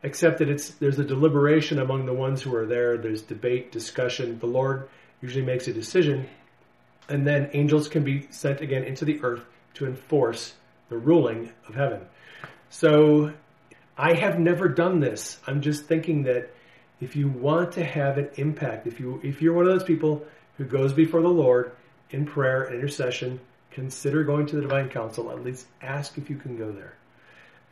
except 0.03 0.39
that 0.39 0.49
it's 0.49 0.69
there's 0.71 0.99
a 0.99 1.03
deliberation 1.03 1.79
among 1.79 2.05
the 2.05 2.13
ones 2.13 2.41
who 2.41 2.55
are 2.55 2.65
there. 2.65 2.97
There's 2.97 3.21
debate, 3.21 3.71
discussion. 3.71 4.39
The 4.39 4.47
Lord 4.47 4.89
usually 5.21 5.45
makes 5.45 5.67
a 5.67 5.73
decision, 5.73 6.27
and 7.09 7.25
then 7.25 7.49
angels 7.53 7.87
can 7.87 8.03
be 8.03 8.27
sent 8.29 8.61
again 8.61 8.83
into 8.83 9.05
the 9.05 9.21
earth 9.23 9.43
to 9.75 9.85
enforce 9.85 10.53
the 10.89 10.97
ruling 10.97 11.51
of 11.67 11.75
heaven. 11.75 12.01
So 12.69 13.33
I 13.97 14.13
have 14.13 14.39
never 14.39 14.67
done 14.67 14.99
this. 14.99 15.39
I'm 15.47 15.61
just 15.61 15.85
thinking 15.85 16.23
that 16.23 16.53
if 16.99 17.15
you 17.15 17.27
want 17.27 17.73
to 17.73 17.83
have 17.83 18.17
an 18.17 18.29
impact, 18.35 18.87
if 18.87 18.99
you 18.99 19.19
if 19.23 19.41
you're 19.41 19.53
one 19.53 19.65
of 19.67 19.71
those 19.71 19.83
people 19.83 20.25
who 20.57 20.65
goes 20.65 20.93
before 20.93 21.21
the 21.21 21.29
Lord 21.29 21.71
in 22.09 22.25
prayer 22.25 22.63
and 22.63 22.75
intercession, 22.75 23.39
consider 23.71 24.23
going 24.23 24.47
to 24.47 24.55
the 24.55 24.61
divine 24.61 24.89
council. 24.89 25.31
At 25.31 25.43
least 25.43 25.67
ask 25.81 26.17
if 26.17 26.29
you 26.29 26.37
can 26.37 26.57
go 26.57 26.71
there. 26.71 26.95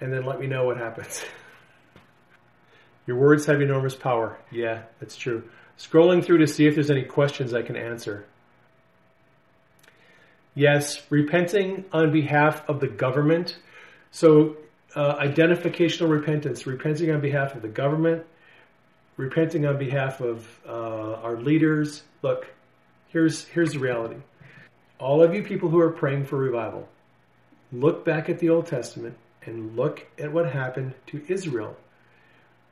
And 0.01 0.11
then 0.11 0.25
let 0.25 0.39
me 0.39 0.47
know 0.47 0.65
what 0.65 0.77
happens. 0.77 1.23
Your 3.07 3.17
words 3.17 3.45
have 3.45 3.61
enormous 3.61 3.95
power. 3.95 4.37
Yeah, 4.51 4.83
that's 4.99 5.15
true. 5.15 5.43
Scrolling 5.77 6.23
through 6.23 6.39
to 6.39 6.47
see 6.47 6.67
if 6.67 6.75
there's 6.75 6.91
any 6.91 7.03
questions 7.03 7.53
I 7.53 7.61
can 7.61 7.75
answer. 7.75 8.25
Yes, 10.53 11.01
repenting 11.09 11.83
on 11.91 12.11
behalf 12.11 12.67
of 12.69 12.79
the 12.79 12.87
government. 12.87 13.57
So 14.11 14.55
uh, 14.95 15.15
identificational 15.15 16.09
repentance, 16.09 16.65
repenting 16.65 17.11
on 17.11 17.19
behalf 17.19 17.55
of 17.55 17.61
the 17.61 17.67
government, 17.67 18.23
repenting 19.17 19.65
on 19.65 19.77
behalf 19.77 20.21
of 20.21 20.47
uh, 20.65 21.15
our 21.15 21.35
leaders. 21.35 22.03
Look, 22.21 22.47
here's 23.09 23.45
here's 23.45 23.73
the 23.73 23.79
reality. 23.79 24.17
All 24.97 25.21
of 25.21 25.35
you 25.35 25.43
people 25.43 25.67
who 25.67 25.79
are 25.79 25.91
praying 25.91 26.25
for 26.25 26.37
revival, 26.37 26.87
look 27.73 28.05
back 28.05 28.29
at 28.29 28.39
the 28.39 28.49
Old 28.49 28.67
Testament 28.67 29.17
and 29.43 29.75
look 29.75 30.07
at 30.17 30.31
what 30.31 30.49
happened 30.49 30.93
to 31.07 31.21
Israel 31.27 31.75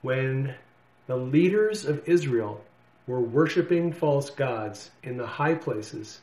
when 0.01 0.55
the 1.07 1.17
leaders 1.17 1.85
of 1.85 2.07
Israel 2.07 2.63
were 3.07 3.19
worshiping 3.19 3.91
false 3.91 4.29
gods 4.29 4.91
in 5.03 5.17
the 5.17 5.27
high 5.27 5.55
places 5.55 6.21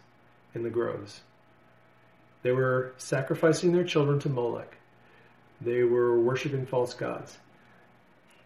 in 0.54 0.62
the 0.62 0.70
groves. 0.70 1.20
They 2.42 2.52
were 2.52 2.94
sacrificing 2.96 3.72
their 3.72 3.84
children 3.84 4.18
to 4.20 4.28
Molech. 4.28 4.76
They 5.60 5.82
were 5.82 6.18
worshiping 6.18 6.66
false 6.66 6.94
gods. 6.94 7.36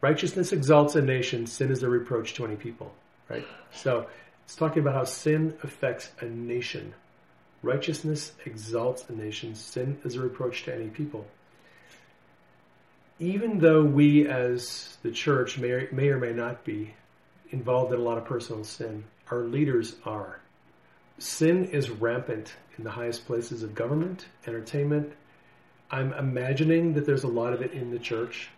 Righteousness 0.00 0.52
exalts 0.52 0.96
a 0.96 1.02
nation, 1.02 1.46
sin 1.46 1.70
is 1.70 1.82
a 1.82 1.88
reproach 1.88 2.34
to 2.34 2.44
any 2.44 2.56
people, 2.56 2.92
right? 3.28 3.46
So 3.72 4.06
it's 4.44 4.56
talking 4.56 4.82
about 4.82 4.94
how 4.94 5.04
sin 5.04 5.54
affects 5.62 6.10
a 6.20 6.26
nation. 6.26 6.92
Righteousness 7.62 8.32
exalts 8.44 9.08
a 9.08 9.12
nation, 9.14 9.54
sin 9.54 9.98
is 10.04 10.16
a 10.16 10.20
reproach 10.20 10.64
to 10.64 10.74
any 10.74 10.88
people. 10.88 11.24
Even 13.20 13.60
though 13.60 13.82
we 13.82 14.26
as 14.26 14.98
the 15.02 15.12
church 15.12 15.56
may, 15.56 15.86
may 15.92 16.08
or 16.08 16.18
may 16.18 16.32
not 16.32 16.64
be 16.64 16.94
involved 17.50 17.92
in 17.92 18.00
a 18.00 18.02
lot 18.02 18.18
of 18.18 18.24
personal 18.24 18.64
sin, 18.64 19.04
our 19.30 19.40
leaders 19.40 19.96
are. 20.04 20.40
Sin 21.18 21.66
is 21.66 21.90
rampant 21.90 22.54
in 22.76 22.84
the 22.84 22.90
highest 22.90 23.26
places 23.26 23.62
of 23.62 23.74
government, 23.74 24.26
entertainment, 24.46 25.12
I'm 25.94 26.12
imagining 26.14 26.94
that 26.94 27.06
there's 27.06 27.24
a 27.24 27.28
lot 27.28 27.52
of 27.52 27.62
it 27.62 27.72
in 27.72 27.90
the 27.90 28.00
church. 28.00 28.50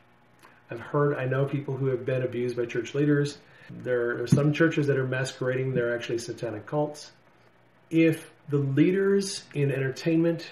I've 0.71 0.81
heard, 0.81 1.19
I 1.19 1.27
know 1.27 1.45
people 1.45 1.77
who 1.77 1.87
have 1.87 2.07
been 2.07 2.23
abused 2.23 2.57
by 2.57 2.67
church 2.67 2.95
leaders. 2.95 3.37
There 3.69 4.23
are 4.23 4.27
some 4.27 4.53
churches 4.55 4.87
that 4.87 4.97
are 4.97 5.07
masquerading, 5.07 5.75
they're 5.75 5.95
actually 5.95 6.19
satanic 6.19 6.67
cults. 6.67 7.11
If 7.91 8.31
the 8.49 8.59
leaders 8.59 9.45
in 9.55 9.71
entertainment, 9.71 10.49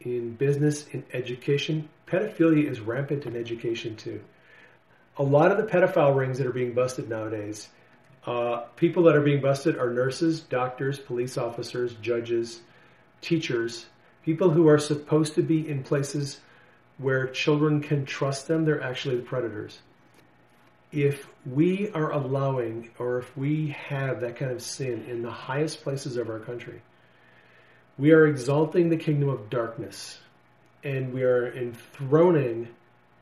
in 0.00 0.34
business, 0.34 0.86
in 0.92 1.04
education, 1.12 1.88
pedophilia 2.06 2.70
is 2.70 2.78
rampant 2.78 3.26
in 3.26 3.36
education 3.36 3.96
too. 3.96 4.20
A 5.16 5.22
lot 5.22 5.50
of 5.50 5.56
the 5.56 5.64
pedophile 5.64 6.14
rings 6.14 6.38
that 6.38 6.46
are 6.46 6.52
being 6.52 6.72
busted 6.72 7.08
nowadays, 7.08 7.68
uh, 8.26 8.64
people 8.76 9.04
that 9.04 9.16
are 9.16 9.22
being 9.22 9.40
busted 9.40 9.78
are 9.78 9.90
nurses, 9.92 10.40
doctors, 10.40 10.98
police 10.98 11.38
officers, 11.38 11.94
judges, 11.94 12.60
teachers, 13.20 13.86
people 14.24 14.50
who 14.50 14.68
are 14.68 14.78
supposed 14.78 15.34
to 15.34 15.42
be 15.42 15.68
in 15.68 15.82
places 15.82 16.40
where 16.98 17.28
children 17.28 17.80
can 17.80 18.04
trust 18.04 18.48
them, 18.48 18.64
they're 18.64 18.82
actually 18.82 19.16
the 19.16 19.22
predators. 19.22 19.78
If 20.90 21.28
we 21.46 21.90
are 21.90 22.12
allowing 22.12 22.90
or 22.98 23.18
if 23.18 23.36
we 23.36 23.68
have 23.68 24.20
that 24.20 24.36
kind 24.36 24.50
of 24.50 24.62
sin 24.62 25.04
in 25.08 25.22
the 25.22 25.30
highest 25.30 25.82
places 25.82 26.16
of 26.16 26.28
our 26.28 26.40
country, 26.40 26.82
we 27.98 28.12
are 28.12 28.26
exalting 28.26 28.88
the 28.88 28.96
kingdom 28.96 29.28
of 29.28 29.50
darkness 29.50 30.18
and 30.84 31.12
we 31.12 31.22
are 31.22 31.52
enthroning 31.52 32.68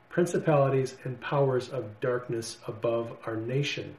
principalities 0.08 0.96
and 1.04 1.20
powers 1.20 1.68
of 1.68 2.00
darkness 2.00 2.58
above 2.66 3.16
our 3.26 3.36
nation. 3.36 3.96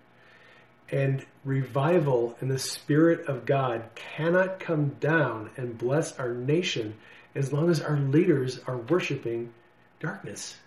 And 0.90 1.26
revival 1.44 2.38
in 2.42 2.48
the 2.48 2.60
Spirit 2.60 3.28
of 3.28 3.46
God 3.46 3.84
cannot 3.96 4.60
come 4.60 4.90
down 5.00 5.50
and 5.58 5.78
bless 5.78 6.18
our 6.18 6.34
nation 6.34 6.96
as 7.36 7.52
long 7.52 7.70
as 7.70 7.82
our 7.82 7.98
leaders 7.98 8.60
are 8.68 8.78
worshiping 8.78 9.54
darkness. 10.00 10.58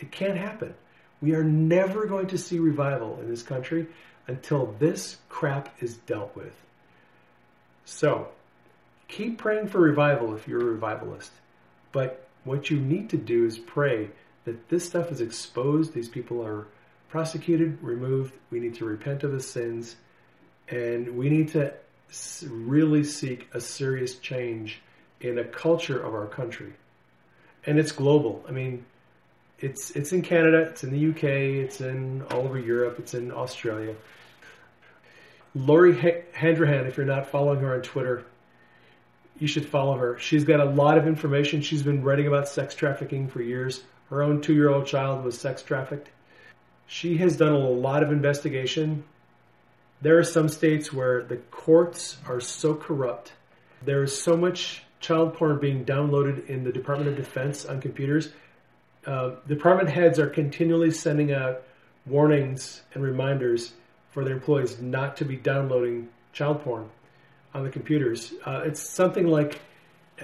It 0.00 0.10
can't 0.10 0.36
happen. 0.36 0.74
We 1.20 1.34
are 1.34 1.44
never 1.44 2.06
going 2.06 2.28
to 2.28 2.38
see 2.38 2.58
revival 2.58 3.18
in 3.20 3.28
this 3.28 3.42
country 3.42 3.86
until 4.26 4.74
this 4.78 5.16
crap 5.28 5.82
is 5.82 5.94
dealt 5.94 6.36
with. 6.36 6.54
So, 7.84 8.28
keep 9.08 9.38
praying 9.38 9.68
for 9.68 9.80
revival 9.80 10.34
if 10.34 10.46
you're 10.46 10.60
a 10.60 10.72
revivalist. 10.72 11.32
But 11.92 12.28
what 12.44 12.70
you 12.70 12.78
need 12.78 13.10
to 13.10 13.16
do 13.16 13.46
is 13.46 13.58
pray 13.58 14.10
that 14.44 14.68
this 14.68 14.86
stuff 14.86 15.10
is 15.10 15.20
exposed, 15.20 15.92
these 15.92 16.08
people 16.08 16.44
are 16.44 16.66
prosecuted, 17.08 17.78
removed. 17.82 18.34
We 18.50 18.60
need 18.60 18.74
to 18.76 18.84
repent 18.84 19.24
of 19.24 19.32
the 19.32 19.40
sins, 19.40 19.96
and 20.68 21.16
we 21.16 21.28
need 21.28 21.48
to 21.48 21.72
really 22.46 23.04
seek 23.04 23.48
a 23.52 23.60
serious 23.60 24.18
change 24.18 24.80
in 25.20 25.38
a 25.38 25.44
culture 25.44 26.00
of 26.00 26.14
our 26.14 26.26
country. 26.26 26.72
And 27.66 27.78
it's 27.78 27.92
global. 27.92 28.44
I 28.48 28.52
mean, 28.52 28.84
it's 29.58 29.90
it's 29.92 30.12
in 30.12 30.22
Canada, 30.22 30.60
it's 30.62 30.84
in 30.84 30.90
the 30.90 31.10
UK, 31.10 31.24
it's 31.64 31.80
in 31.80 32.22
all 32.30 32.42
over 32.42 32.58
Europe, 32.58 32.98
it's 32.98 33.14
in 33.14 33.32
Australia. 33.32 33.94
Lori 35.54 36.22
Handrahan, 36.32 36.86
if 36.86 36.96
you're 36.96 37.06
not 37.06 37.26
following 37.26 37.60
her 37.60 37.74
on 37.74 37.82
Twitter, 37.82 38.24
you 39.38 39.48
should 39.48 39.66
follow 39.66 39.96
her. 39.96 40.18
She's 40.18 40.44
got 40.44 40.60
a 40.60 40.64
lot 40.64 40.98
of 40.98 41.06
information. 41.06 41.62
She's 41.62 41.82
been 41.82 42.02
writing 42.02 42.26
about 42.26 42.48
sex 42.48 42.74
trafficking 42.74 43.28
for 43.28 43.42
years. 43.42 43.82
Her 44.10 44.22
own 44.22 44.40
two 44.40 44.54
year 44.54 44.68
old 44.68 44.86
child 44.86 45.24
was 45.24 45.38
sex 45.38 45.62
trafficked. 45.62 46.10
She 46.88 47.18
has 47.18 47.36
done 47.36 47.52
a 47.52 47.68
lot 47.68 48.02
of 48.02 48.10
investigation. 48.10 49.04
There 50.00 50.18
are 50.18 50.24
some 50.24 50.48
states 50.48 50.90
where 50.90 51.22
the 51.22 51.36
courts 51.36 52.16
are 52.26 52.40
so 52.40 52.74
corrupt. 52.74 53.34
There 53.84 54.02
is 54.02 54.18
so 54.18 54.38
much 54.38 54.82
child 54.98 55.34
porn 55.34 55.58
being 55.60 55.84
downloaded 55.84 56.48
in 56.48 56.64
the 56.64 56.72
Department 56.72 57.10
of 57.10 57.16
Defense 57.16 57.66
on 57.66 57.82
computers. 57.82 58.30
Uh, 59.06 59.32
department 59.46 59.90
heads 59.90 60.18
are 60.18 60.28
continually 60.28 60.90
sending 60.90 61.30
out 61.30 61.62
warnings 62.06 62.80
and 62.94 63.04
reminders 63.04 63.74
for 64.10 64.24
their 64.24 64.34
employees 64.34 64.80
not 64.80 65.18
to 65.18 65.26
be 65.26 65.36
downloading 65.36 66.08
child 66.32 66.62
porn 66.62 66.88
on 67.52 67.64
the 67.64 67.70
computers. 67.70 68.32
Uh, 68.46 68.62
it's 68.64 68.80
something 68.80 69.26
like 69.26 69.60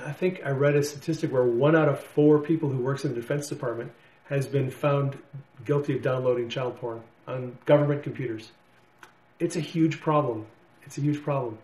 I 0.02 0.12
think 0.12 0.40
I 0.44 0.50
read 0.50 0.76
a 0.76 0.82
statistic 0.82 1.30
where 1.30 1.44
one 1.44 1.76
out 1.76 1.88
of 1.88 2.02
four 2.02 2.38
people 2.38 2.70
who 2.70 2.78
works 2.78 3.04
in 3.04 3.14
the 3.14 3.20
Defense 3.20 3.48
Department 3.48 3.92
has 4.24 4.46
been 4.46 4.70
found 4.70 5.18
guilty 5.64 5.96
of 5.96 6.02
downloading 6.02 6.48
child 6.48 6.76
porn 6.78 7.02
on 7.26 7.58
government 7.66 8.02
computers. 8.02 8.50
It's 9.38 9.56
a 9.56 9.60
huge 9.60 10.00
problem. 10.00 10.46
It's 10.84 10.98
a 10.98 11.00
huge 11.00 11.22
problem. 11.22 11.58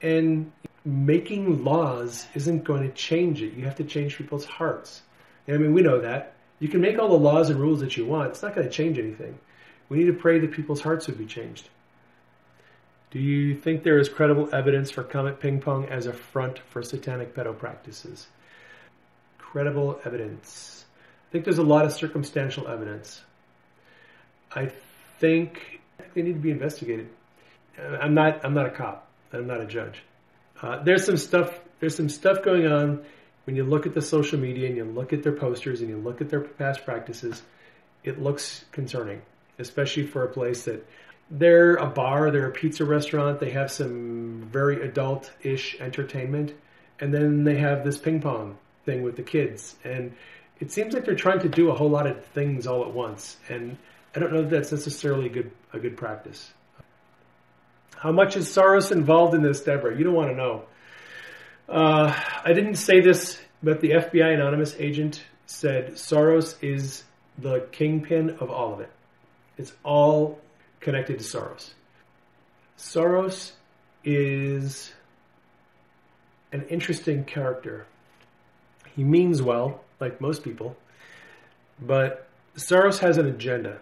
And 0.00 0.52
making 0.84 1.64
laws 1.64 2.26
isn't 2.34 2.64
going 2.64 2.82
to 2.82 2.94
change 2.94 3.42
it. 3.42 3.54
You 3.54 3.64
have 3.64 3.76
to 3.76 3.84
change 3.84 4.16
people's 4.16 4.44
hearts. 4.44 5.02
I 5.48 5.52
mean, 5.52 5.72
we 5.72 5.82
know 5.82 6.00
that. 6.00 6.34
You 6.58 6.68
can 6.68 6.80
make 6.80 6.98
all 6.98 7.08
the 7.08 7.14
laws 7.14 7.50
and 7.50 7.58
rules 7.58 7.80
that 7.80 7.96
you 7.96 8.06
want, 8.06 8.30
it's 8.30 8.42
not 8.42 8.54
going 8.54 8.66
to 8.66 8.72
change 8.72 8.98
anything. 8.98 9.38
We 9.88 9.98
need 9.98 10.06
to 10.06 10.12
pray 10.12 10.38
that 10.38 10.52
people's 10.52 10.80
hearts 10.80 11.06
would 11.08 11.18
be 11.18 11.26
changed. 11.26 11.68
Do 13.10 13.18
you 13.18 13.54
think 13.54 13.82
there 13.82 13.98
is 13.98 14.08
credible 14.08 14.48
evidence 14.54 14.90
for 14.90 15.02
Comet 15.02 15.38
Ping 15.38 15.60
Pong 15.60 15.86
as 15.86 16.06
a 16.06 16.12
front 16.12 16.60
for 16.70 16.82
satanic 16.82 17.34
pedo 17.34 17.56
practices? 17.58 18.26
Credible 19.38 20.00
evidence. 20.04 20.86
I 21.32 21.36
think 21.40 21.46
there's 21.46 21.56
a 21.56 21.62
lot 21.62 21.86
of 21.86 21.94
circumstantial 21.94 22.68
evidence. 22.68 23.22
I 24.54 24.70
think 25.18 25.80
they 26.12 26.20
need 26.20 26.34
to 26.34 26.38
be 26.38 26.50
investigated. 26.50 27.08
I'm 27.78 28.12
not. 28.12 28.44
I'm 28.44 28.52
not 28.52 28.66
a 28.66 28.70
cop. 28.70 29.08
I'm 29.32 29.46
not 29.46 29.62
a 29.62 29.64
judge. 29.64 30.02
Uh, 30.60 30.82
there's 30.82 31.06
some 31.06 31.16
stuff. 31.16 31.58
There's 31.80 31.96
some 31.96 32.10
stuff 32.10 32.42
going 32.42 32.66
on 32.66 33.02
when 33.46 33.56
you 33.56 33.64
look 33.64 33.86
at 33.86 33.94
the 33.94 34.02
social 34.02 34.38
media 34.38 34.68
and 34.68 34.76
you 34.76 34.84
look 34.84 35.14
at 35.14 35.22
their 35.22 35.32
posters 35.32 35.80
and 35.80 35.88
you 35.88 35.96
look 35.96 36.20
at 36.20 36.28
their 36.28 36.42
past 36.42 36.84
practices. 36.84 37.40
It 38.04 38.20
looks 38.20 38.66
concerning, 38.70 39.22
especially 39.58 40.08
for 40.08 40.24
a 40.24 40.28
place 40.28 40.66
that 40.66 40.86
they're 41.30 41.76
a 41.76 41.86
bar, 41.86 42.30
they're 42.30 42.48
a 42.48 42.52
pizza 42.52 42.84
restaurant. 42.84 43.40
They 43.40 43.52
have 43.52 43.72
some 43.72 44.50
very 44.52 44.86
adult-ish 44.86 45.80
entertainment, 45.80 46.52
and 47.00 47.14
then 47.14 47.44
they 47.44 47.56
have 47.56 47.84
this 47.84 47.96
ping 47.96 48.20
pong 48.20 48.58
thing 48.84 49.00
with 49.00 49.16
the 49.16 49.22
kids 49.22 49.76
and 49.82 50.12
it 50.62 50.70
seems 50.70 50.94
like 50.94 51.04
they're 51.04 51.16
trying 51.16 51.40
to 51.40 51.48
do 51.48 51.70
a 51.70 51.74
whole 51.74 51.90
lot 51.90 52.06
of 52.06 52.24
things 52.26 52.68
all 52.68 52.82
at 52.82 52.92
once, 52.92 53.36
and 53.48 53.76
I 54.14 54.20
don't 54.20 54.32
know 54.32 54.42
if 54.42 54.50
that's 54.50 54.70
necessarily 54.70 55.26
a 55.26 55.28
good 55.28 55.50
a 55.72 55.80
good 55.80 55.96
practice. 55.96 56.52
How 57.96 58.12
much 58.12 58.36
is 58.36 58.46
Soros 58.48 58.92
involved 58.92 59.34
in 59.34 59.42
this, 59.42 59.60
Deborah? 59.62 59.98
You 59.98 60.04
don't 60.04 60.14
want 60.14 60.30
to 60.30 60.36
know. 60.36 60.64
Uh, 61.68 62.14
I 62.44 62.52
didn't 62.52 62.76
say 62.76 63.00
this, 63.00 63.40
but 63.60 63.80
the 63.80 63.90
FBI 63.90 64.34
anonymous 64.34 64.76
agent 64.78 65.24
said 65.46 65.94
Soros 65.94 66.54
is 66.62 67.02
the 67.38 67.66
kingpin 67.72 68.36
of 68.38 68.48
all 68.48 68.72
of 68.72 68.80
it. 68.80 68.90
It's 69.58 69.72
all 69.82 70.38
connected 70.78 71.18
to 71.18 71.24
Soros. 71.24 71.70
Soros 72.78 73.50
is 74.04 74.92
an 76.52 76.66
interesting 76.68 77.24
character. 77.24 77.84
He 78.94 79.02
means 79.02 79.42
well 79.42 79.81
like 80.02 80.20
most 80.20 80.44
people. 80.44 80.76
But 81.80 82.28
Soros 82.56 82.98
has 82.98 83.16
an 83.16 83.26
agenda. 83.26 83.78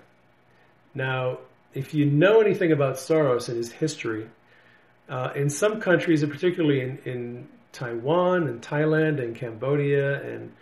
Now, 0.95 1.39
if 1.75 1.95
you 1.95 2.05
know 2.07 2.41
anything 2.41 2.71
about 2.73 2.97
Soros 2.97 3.49
and 3.49 3.57
his 3.57 3.73
history, 3.73 4.29
uh, 5.09 5.31
in 5.35 5.51
some 5.51 5.81
countries, 5.81 6.23
and 6.23 6.31
particularly 6.31 6.81
in, 6.81 6.99
in 7.05 7.49
Taiwan 7.73 8.47
and 8.47 8.63
Thailand 8.63 9.21
and 9.23 9.35
Cambodia 9.35 10.23
and 10.23 10.53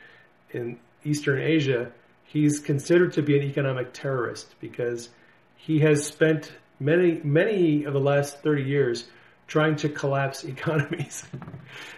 in 0.50 0.78
Eastern 1.04 1.40
Asia, 1.40 1.92
he's 2.24 2.58
considered 2.58 3.12
to 3.14 3.22
be 3.22 3.36
an 3.36 3.42
economic 3.42 3.92
terrorist 3.92 4.54
because 4.60 5.10
he 5.56 5.80
has 5.80 6.06
spent 6.06 6.52
many, 6.80 7.20
many 7.24 7.84
of 7.84 7.92
the 7.92 8.00
last 8.00 8.42
30 8.42 8.62
years 8.62 9.08
trying 9.46 9.76
to 9.76 9.88
collapse 9.88 10.44
economies. 10.56 11.24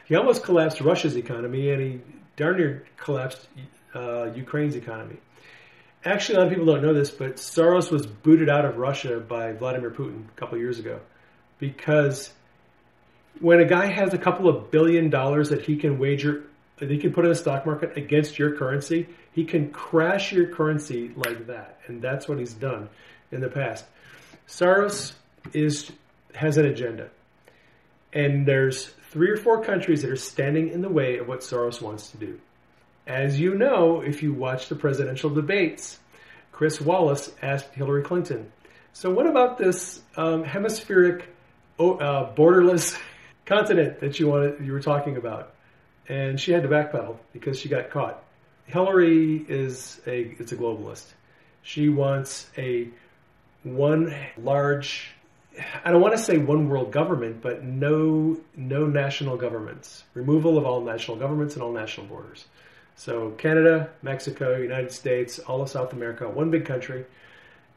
he 0.07 0.16
almost 0.16 0.43
collapsed 0.43 0.81
Russia's 0.81 1.16
economy 1.16 1.70
and 1.70 1.81
he 1.81 2.01
darn 2.36 2.57
near 2.57 2.85
collapsed 2.97 3.47
uh, 3.94 4.31
Ukraine's 4.35 4.77
economy. 4.77 5.16
Actually, 6.05 6.36
a 6.36 6.39
lot 6.39 6.47
of 6.47 6.51
people 6.51 6.66
don't 6.66 6.82
know 6.82 6.94
this, 6.94 7.11
but 7.11 7.36
Soros 7.36 7.90
was 7.90 8.07
booted 8.07 8.48
out 8.48 8.65
of 8.65 8.78
Russia 8.78 9.20
by 9.20 9.52
Vladimir 9.52 9.90
Putin 9.90 10.24
a 10.28 10.40
couple 10.40 10.57
years 10.57 10.78
ago 10.78 11.01
because 11.59 12.32
when 13.40 13.61
a 13.61 13.65
guy 13.65 13.86
has 13.86 14.12
a 14.12 14.19
couple 14.19 14.48
of 14.48 14.70
billion 14.70 15.11
dollars 15.11 15.51
that 15.51 15.62
he 15.62 15.77
can 15.77 15.98
wager, 15.98 16.44
that 16.78 16.90
he 16.90 16.98
can 16.98 17.12
put 17.12 17.24
in 17.24 17.31
the 17.31 17.36
stock 17.36 17.66
market 17.66 17.97
against 17.97 18.39
your 18.39 18.57
currency, 18.57 19.07
he 19.32 19.44
can 19.44 19.70
crash 19.70 20.32
your 20.32 20.47
currency 20.47 21.12
like 21.15 21.47
that, 21.47 21.78
and 21.86 22.02
that's 22.02 22.27
what 22.27 22.39
he's 22.39 22.55
done 22.55 22.89
in 23.31 23.40
the 23.40 23.48
past. 23.48 23.85
Soros 24.48 25.12
is 25.52 25.93
has 26.35 26.57
an 26.57 26.66
agenda, 26.66 27.11
and 28.12 28.47
there's 28.47 28.87
three 29.11 29.31
or 29.31 29.37
four 29.37 29.62
countries 29.62 30.03
that 30.03 30.11
are 30.11 30.16
standing 30.16 30.69
in 30.69 30.82
the 30.82 30.89
way 30.89 31.19
of 31.19 31.28
what 31.28 31.41
Soros 31.41 31.81
wants 31.81 32.11
to 32.11 32.16
do. 32.16 32.41
As 33.07 33.41
you 33.41 33.55
know, 33.55 34.03
if 34.03 34.23
you 34.23 34.32
watch 34.32 34.69
the 34.69 34.77
presidential 34.77 35.31
debates, 35.31 35.99
Chris 36.53 36.81
Wallace 36.81 37.32
asked 37.43 37.73
Hillary 37.73 38.03
Clinton, 38.03 38.53
So, 38.93 39.11
what 39.11 39.27
about 39.27 39.59
this 39.59 40.03
um, 40.16 40.45
hemispheric, 40.45 41.28
uh, 41.78 42.32
borderless 42.35 42.99
continent 43.47 44.01
that 44.01 44.20
you 44.20 44.28
wanted, 44.28 44.65
you 44.65 44.73
were 44.73 44.81
talking 44.81 45.16
about? 45.16 45.55
And 46.09 46.41
she 46.41 46.53
had 46.53 46.62
to 46.65 46.69
backpedal 46.69 47.16
because 47.32 47.59
she 47.59 47.69
got 47.69 47.91
caught. 47.91 48.23
Hillary 48.66 49.45
is 49.49 50.01
a 50.07 50.37
it's 50.39 50.53
a 50.53 50.57
globalist. 50.57 51.07
She 51.62 51.89
wants 51.89 52.49
a 52.57 52.89
one 53.62 54.15
large 54.37 55.12
I 55.85 55.91
don't 55.91 56.01
want 56.01 56.16
to 56.16 56.23
say 56.23 56.39
one 56.39 56.69
world 56.69 56.93
government, 56.93 57.41
but 57.41 57.65
no 57.65 58.39
no 58.57 58.87
national 58.87 59.37
governments. 59.37 60.05
Removal 60.15 60.59
of 60.59 60.65
all 60.65 60.81
national 60.81 61.16
governments 61.16 61.55
and 61.55 61.62
all 61.62 61.73
national 61.73 62.07
borders. 62.07 62.47
So 62.97 63.31
Canada, 63.32 63.91
Mexico, 64.03 64.57
United 64.57 64.93
States, 64.93 65.39
all 65.39 65.62
of 65.62 65.69
South 65.69 65.93
America, 65.93 66.28
one 66.28 66.51
big 66.51 66.66
country, 66.66 67.07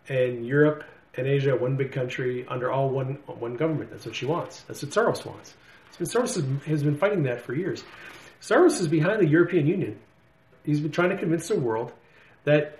and 0.09 0.45
Europe 0.45 0.83
and 1.15 1.27
Asia, 1.27 1.55
one 1.55 1.75
big 1.75 1.91
country 1.91 2.45
under 2.47 2.71
all 2.71 2.89
one 2.89 3.19
one 3.25 3.55
government. 3.55 3.91
That's 3.91 4.05
what 4.05 4.15
she 4.15 4.25
wants. 4.25 4.61
That's 4.61 4.83
what 4.83 4.91
Soros 4.91 5.25
wants. 5.25 5.53
Been, 5.97 6.07
Soros 6.07 6.63
has 6.63 6.83
been 6.83 6.97
fighting 6.97 7.23
that 7.23 7.41
for 7.41 7.53
years. 7.53 7.83
Soros 8.41 8.81
is 8.81 8.87
behind 8.87 9.21
the 9.21 9.27
European 9.27 9.67
Union. 9.67 9.99
He's 10.65 10.79
been 10.79 10.91
trying 10.91 11.09
to 11.09 11.17
convince 11.17 11.47
the 11.47 11.59
world 11.59 11.91
that 12.45 12.79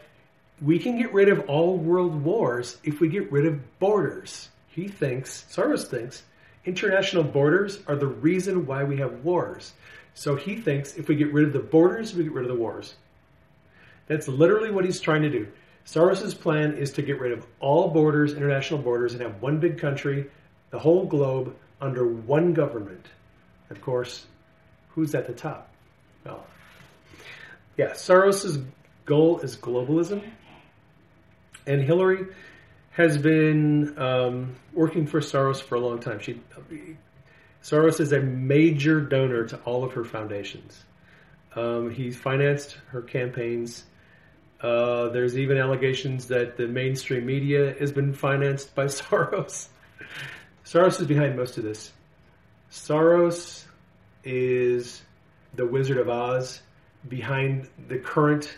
we 0.61 0.79
can 0.79 0.97
get 0.97 1.13
rid 1.13 1.29
of 1.29 1.49
all 1.49 1.77
world 1.77 2.23
wars 2.23 2.77
if 2.83 2.99
we 2.99 3.07
get 3.07 3.31
rid 3.31 3.45
of 3.45 3.79
borders. 3.79 4.49
He 4.73 4.87
thinks, 4.87 5.45
Soros 5.51 5.85
thinks, 5.85 6.23
international 6.65 7.23
borders 7.23 7.79
are 7.87 7.95
the 7.95 8.07
reason 8.07 8.65
why 8.65 8.83
we 8.83 8.97
have 8.97 9.23
wars. 9.23 9.73
So 10.15 10.35
he 10.35 10.55
thinks 10.55 10.95
if 10.95 11.07
we 11.07 11.15
get 11.15 11.31
rid 11.31 11.45
of 11.45 11.53
the 11.53 11.59
borders, 11.59 12.15
we 12.15 12.23
get 12.23 12.33
rid 12.33 12.45
of 12.45 12.51
the 12.51 12.59
wars. 12.59 12.95
That's 14.07 14.27
literally 14.27 14.71
what 14.71 14.83
he's 14.83 14.99
trying 14.99 15.21
to 15.21 15.29
do. 15.29 15.47
Soros's 15.85 16.33
plan 16.33 16.73
is 16.73 16.93
to 16.93 17.03
get 17.03 17.19
rid 17.19 17.33
of 17.33 17.45
all 17.59 17.89
borders, 17.89 18.33
international 18.33 18.79
borders, 18.79 19.13
and 19.13 19.21
have 19.21 19.43
one 19.43 19.59
big 19.59 19.77
country, 19.77 20.31
the 20.71 20.79
whole 20.79 21.05
globe, 21.05 21.55
under 21.79 22.07
one 22.07 22.53
government. 22.53 23.05
Of 23.69 23.79
course, 23.79 24.25
who's 24.89 25.13
at 25.13 25.27
the 25.27 25.33
top? 25.33 25.69
Well, 26.25 26.47
yeah, 27.77 27.91
Soros's 27.91 28.57
goal 29.05 29.39
is 29.41 29.55
globalism, 29.55 30.23
and 31.67 31.81
Hillary 31.83 32.25
has 32.93 33.17
been 33.17 33.97
um, 33.97 34.55
working 34.71 35.07
for 35.07 35.19
Soros 35.19 35.61
for 35.61 35.75
a 35.75 35.79
long 35.79 35.99
time. 35.99 36.19
She, 36.19 36.39
Soros 37.63 37.99
is 37.99 38.11
a 38.11 38.19
major 38.19 39.01
donor 39.01 39.45
to 39.47 39.57
all 39.65 39.83
of 39.83 39.93
her 39.93 40.03
foundations. 40.03 40.83
Um, 41.55 41.89
he 41.89 42.11
financed 42.11 42.77
her 42.87 43.01
campaigns. 43.01 43.83
Uh, 44.61 45.09
there's 45.09 45.37
even 45.37 45.57
allegations 45.57 46.27
that 46.27 46.55
the 46.55 46.67
mainstream 46.67 47.25
media 47.25 47.75
has 47.79 47.91
been 47.91 48.13
financed 48.13 48.75
by 48.75 48.85
Soros. 48.85 49.69
Soros 50.63 51.01
is 51.01 51.07
behind 51.07 51.35
most 51.35 51.57
of 51.57 51.63
this. 51.63 51.91
Soros 52.71 53.65
is 54.23 55.01
the 55.55 55.65
Wizard 55.65 55.97
of 55.97 56.09
Oz 56.09 56.61
behind 57.07 57.67
the 57.87 57.97
current 57.97 58.55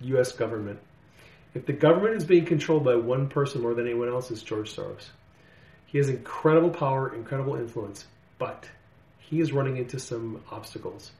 U.S. 0.00 0.32
government. 0.32 0.80
If 1.54 1.66
the 1.66 1.72
government 1.72 2.16
is 2.16 2.24
being 2.24 2.44
controlled 2.44 2.84
by 2.84 2.96
one 2.96 3.28
person 3.28 3.62
more 3.62 3.74
than 3.74 3.86
anyone 3.86 4.08
else, 4.08 4.30
it's 4.30 4.42
George 4.42 4.74
Soros. 4.74 5.08
He 5.86 5.98
has 5.98 6.08
incredible 6.08 6.70
power, 6.70 7.14
incredible 7.14 7.54
influence, 7.54 8.04
but 8.38 8.68
he 9.18 9.40
is 9.40 9.52
running 9.52 9.76
into 9.76 10.00
some 10.00 10.42
obstacles. 10.50 11.12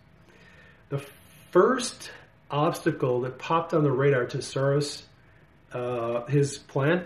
The 0.89 1.05
first 1.53 2.11
obstacle 2.51 3.21
that 3.23 3.39
popped 3.39 3.73
on 3.73 3.85
the 3.85 3.93
radar 3.93 4.27
to 4.27 4.39
Soros, 4.39 5.03
uh, 5.73 6.25
his 6.27 6.59
plan, 6.59 7.05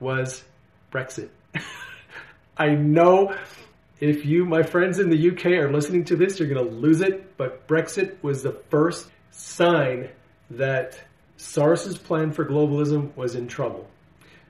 was 0.00 0.42
Brexit. 0.90 1.28
I 2.56 2.70
know 2.70 3.36
if 4.00 4.24
you, 4.24 4.46
my 4.46 4.62
friends 4.62 4.98
in 4.98 5.10
the 5.10 5.30
UK, 5.30 5.46
are 5.46 5.70
listening 5.70 6.04
to 6.06 6.16
this, 6.16 6.38
you're 6.38 6.48
going 6.48 6.66
to 6.66 6.74
lose 6.74 7.02
it, 7.02 7.36
but 7.36 7.68
Brexit 7.68 8.22
was 8.22 8.42
the 8.42 8.52
first 8.70 9.08
sign 9.30 10.08
that 10.50 10.98
Soros's 11.42 11.98
plan 11.98 12.30
for 12.30 12.44
globalism 12.44 13.14
was 13.16 13.34
in 13.34 13.48
trouble. 13.48 13.88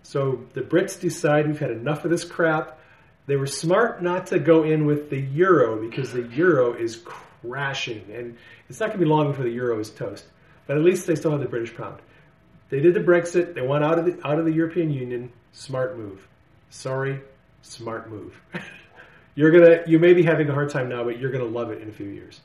So 0.02 0.44
the 0.52 0.60
Brits 0.60 1.00
decide 1.00 1.46
we've 1.46 1.58
had 1.58 1.70
enough 1.70 2.04
of 2.04 2.10
this 2.10 2.22
crap. 2.22 2.78
They 3.26 3.36
were 3.36 3.46
smart 3.46 4.02
not 4.02 4.26
to 4.26 4.38
go 4.38 4.64
in 4.64 4.84
with 4.84 5.08
the 5.08 5.18
euro 5.18 5.80
because 5.80 6.12
the 6.12 6.24
euro 6.24 6.74
is 6.74 6.96
crashing, 6.96 8.04
and 8.12 8.36
it's 8.68 8.78
not 8.78 8.90
going 8.90 8.98
to 8.98 9.04
be 9.06 9.10
long 9.10 9.28
before 9.28 9.44
the 9.44 9.50
euro 9.50 9.78
is 9.80 9.88
toast. 9.88 10.26
But 10.66 10.76
at 10.76 10.84
least 10.84 11.06
they 11.06 11.14
still 11.14 11.30
have 11.30 11.40
the 11.40 11.48
British 11.48 11.74
pound. 11.74 11.98
They 12.68 12.80
did 12.80 12.92
the 12.92 13.00
Brexit. 13.00 13.54
They 13.54 13.62
went 13.62 13.84
out 13.84 13.98
of 13.98 14.04
the 14.04 14.26
out 14.26 14.38
of 14.38 14.44
the 14.44 14.52
European 14.52 14.90
Union. 14.90 15.32
Smart 15.52 15.96
move. 15.96 16.26
Sorry, 16.68 17.20
smart 17.62 18.10
move. 18.10 18.38
you're 19.34 19.50
gonna 19.50 19.82
you 19.86 19.98
may 19.98 20.12
be 20.12 20.22
having 20.22 20.50
a 20.50 20.52
hard 20.52 20.68
time 20.68 20.90
now, 20.90 21.04
but 21.04 21.18
you're 21.18 21.32
gonna 21.32 21.44
love 21.44 21.70
it 21.70 21.80
in 21.80 21.88
a 21.88 21.92
few 21.92 22.08
years. 22.08 22.42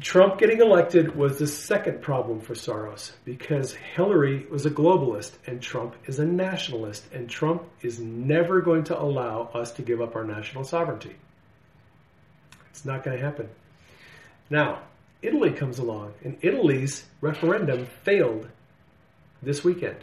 Trump 0.00 0.38
getting 0.38 0.60
elected 0.60 1.14
was 1.14 1.38
the 1.38 1.46
second 1.46 2.02
problem 2.02 2.40
for 2.40 2.54
Soros 2.54 3.12
because 3.24 3.74
Hillary 3.74 4.44
was 4.50 4.66
a 4.66 4.70
globalist 4.70 5.32
and 5.46 5.62
Trump 5.62 5.94
is 6.06 6.18
a 6.18 6.24
nationalist, 6.24 7.04
and 7.12 7.30
Trump 7.30 7.62
is 7.80 8.00
never 8.00 8.60
going 8.60 8.82
to 8.84 9.00
allow 9.00 9.50
us 9.54 9.70
to 9.72 9.82
give 9.82 10.00
up 10.00 10.16
our 10.16 10.24
national 10.24 10.64
sovereignty. 10.64 11.14
It's 12.70 12.84
not 12.84 13.04
going 13.04 13.16
to 13.16 13.24
happen. 13.24 13.48
Now, 14.50 14.80
Italy 15.22 15.52
comes 15.52 15.78
along, 15.78 16.14
and 16.24 16.38
Italy's 16.42 17.04
referendum 17.20 17.86
failed 18.02 18.48
this 19.42 19.62
weekend. 19.62 19.98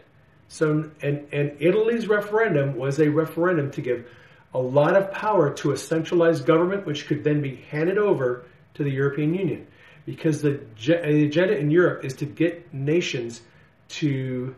So, 0.47 0.89
and, 1.01 1.27
and 1.33 1.57
Italy's 1.59 2.07
referendum 2.07 2.77
was 2.77 2.99
a 2.99 3.09
referendum 3.09 3.71
to 3.71 3.81
give 3.81 4.09
a 4.53 4.59
lot 4.59 4.95
of 4.95 5.11
power 5.11 5.53
to 5.55 5.71
a 5.71 5.77
centralized 5.77 6.45
government, 6.45 6.85
which 6.85 7.07
could 7.07 7.25
then 7.25 7.41
be 7.41 7.55
handed 7.69 7.97
over 7.97 8.45
to 8.73 8.83
the 8.83 8.91
European 8.91 9.33
Union 9.33 9.67
because 10.05 10.41
the, 10.41 10.61
the 10.85 11.25
agenda 11.25 11.57
in 11.57 11.71
Europe 11.71 12.03
is 12.03 12.15
to 12.15 12.25
get 12.25 12.73
nations 12.73 13.41
to 13.89 14.55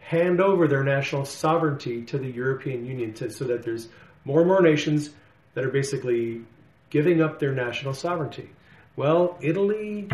hand 0.00 0.40
over 0.40 0.68
their 0.68 0.84
national 0.84 1.24
sovereignty 1.24 2.02
to 2.02 2.18
the 2.18 2.28
European 2.28 2.86
Union 2.86 3.12
to, 3.12 3.30
so 3.30 3.44
that 3.44 3.62
there's 3.64 3.88
more 4.24 4.40
and 4.40 4.48
more 4.48 4.62
nations 4.62 5.10
that 5.54 5.64
are 5.64 5.70
basically 5.70 6.42
giving 6.90 7.20
up 7.20 7.38
their 7.38 7.52
national 7.52 7.92
sovereignty. 7.92 8.48
Well, 8.94 9.36
Italy 9.40 10.08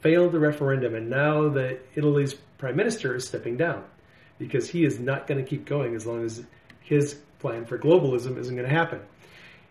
failed 0.00 0.32
the 0.32 0.38
referendum, 0.38 0.94
and 0.94 1.08
now 1.08 1.48
the 1.48 1.78
Italy's 1.94 2.34
prime 2.58 2.76
minister 2.76 3.14
is 3.14 3.26
stepping 3.26 3.56
down 3.56 3.82
because 4.38 4.68
he 4.68 4.84
is 4.84 5.00
not 5.00 5.26
going 5.26 5.42
to 5.42 5.48
keep 5.48 5.64
going 5.64 5.94
as 5.94 6.06
long 6.06 6.24
as 6.24 6.44
his 6.80 7.14
plan 7.38 7.64
for 7.64 7.78
globalism 7.78 8.36
isn't 8.36 8.54
going 8.54 8.68
to 8.68 8.74
happen. 8.74 9.00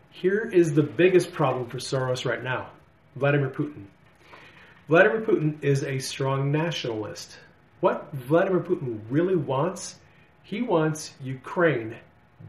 Here 0.09 0.49
is 0.51 0.73
the 0.73 0.83
biggest 0.83 1.31
problem 1.31 1.67
for 1.67 1.77
Soros 1.77 2.25
right 2.25 2.43
now 2.43 2.69
Vladimir 3.15 3.49
Putin. 3.49 3.85
Vladimir 4.87 5.21
Putin 5.21 5.63
is 5.63 5.83
a 5.83 5.99
strong 5.99 6.51
nationalist. 6.51 7.37
What 7.79 8.11
Vladimir 8.13 8.61
Putin 8.61 8.99
really 9.09 9.35
wants, 9.35 9.95
he 10.43 10.61
wants 10.61 11.13
Ukraine 11.23 11.95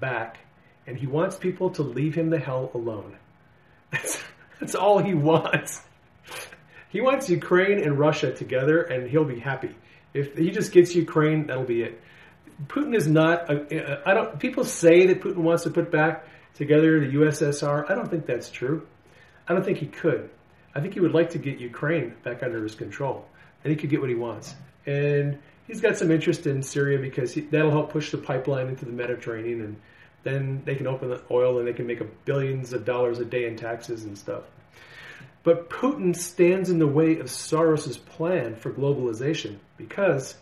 back, 0.01 0.39
and 0.87 0.97
he 0.97 1.07
wants 1.07 1.37
people 1.37 1.71
to 1.71 1.83
leave 1.83 2.15
him 2.15 2.31
the 2.31 2.39
hell 2.39 2.71
alone. 2.75 3.17
That's, 3.93 4.23
that's 4.61 4.75
all 4.75 4.99
he 4.99 5.15
wants. 5.15 5.83
He 6.89 7.01
wants 7.01 7.31
Ukraine 7.31 7.79
and 7.83 7.99
Russia 7.99 8.33
together, 8.33 8.83
and 8.83 9.09
he'll 9.09 9.25
be 9.25 9.39
happy. 9.39 9.75
If 10.13 10.37
he 10.37 10.51
just 10.51 10.73
gets 10.73 10.95
Ukraine, 10.95 11.47
that'll 11.47 11.65
be 11.65 11.83
it. 11.83 12.01
Putin 12.67 12.97
is 12.97 13.07
not. 13.07 13.51
A, 13.51 14.03
I 14.07 14.15
don't. 14.15 14.39
People 14.39 14.65
say 14.65 15.07
that 15.07 15.21
Putin 15.21 15.39
wants 15.39 15.65
to 15.65 15.71
put 15.71 15.91
back 15.91 16.27
together 16.55 17.01
the 17.01 17.15
USSR. 17.15 17.91
I 17.91 17.95
don't 17.95 18.11
think 18.11 18.27
that's 18.27 18.51
true. 18.51 18.87
I 19.47 19.53
don't 19.53 19.65
think 19.65 19.79
he 19.79 19.87
could. 19.87 20.31
I 20.77 20.81
think 20.81 20.93
he 20.93 21.01
would 21.01 21.15
like 21.15 21.31
to 21.31 21.39
get 21.39 21.59
Ukraine 21.59 22.15
back 22.23 22.43
under 22.43 22.63
his 22.63 22.75
control, 22.75 23.27
and 23.65 23.71
he 23.71 23.79
could 23.79 23.89
get 23.89 23.99
what 23.99 24.11
he 24.11 24.15
wants. 24.15 24.55
And 24.85 25.39
he's 25.67 25.81
got 25.81 25.97
some 25.97 26.11
interest 26.11 26.47
in 26.47 26.63
Syria 26.63 26.99
because 26.99 27.33
he, 27.33 27.41
that'll 27.41 27.71
help 27.71 27.91
push 27.91 28.11
the 28.11 28.19
pipeline 28.19 28.69
into 28.69 28.85
the 28.85 28.93
Mediterranean, 28.93 29.63
and 29.63 29.77
then 30.23 30.61
they 30.67 30.75
can 30.75 30.87
open 30.87 31.09
the 31.09 31.23
oil 31.31 31.59
and 31.59 31.67
they 31.67 31.73
can 31.73 31.87
make 31.87 32.03
billions 32.27 32.75
of 32.75 32.85
dollars 32.85 33.21
a 33.21 33.25
day 33.25 33.47
in 33.47 33.57
taxes 33.57 34.05
and 34.05 34.19
stuff. 34.19 34.43
But 35.45 35.71
Putin 35.71 36.15
stands 36.15 36.69
in 36.69 36.79
the 36.79 36.87
way 36.87 37.21
of 37.21 37.29
Soros's 37.29 37.97
plan 37.97 38.55
for 38.55 38.71
globalization 38.71 39.57
because 39.79 40.35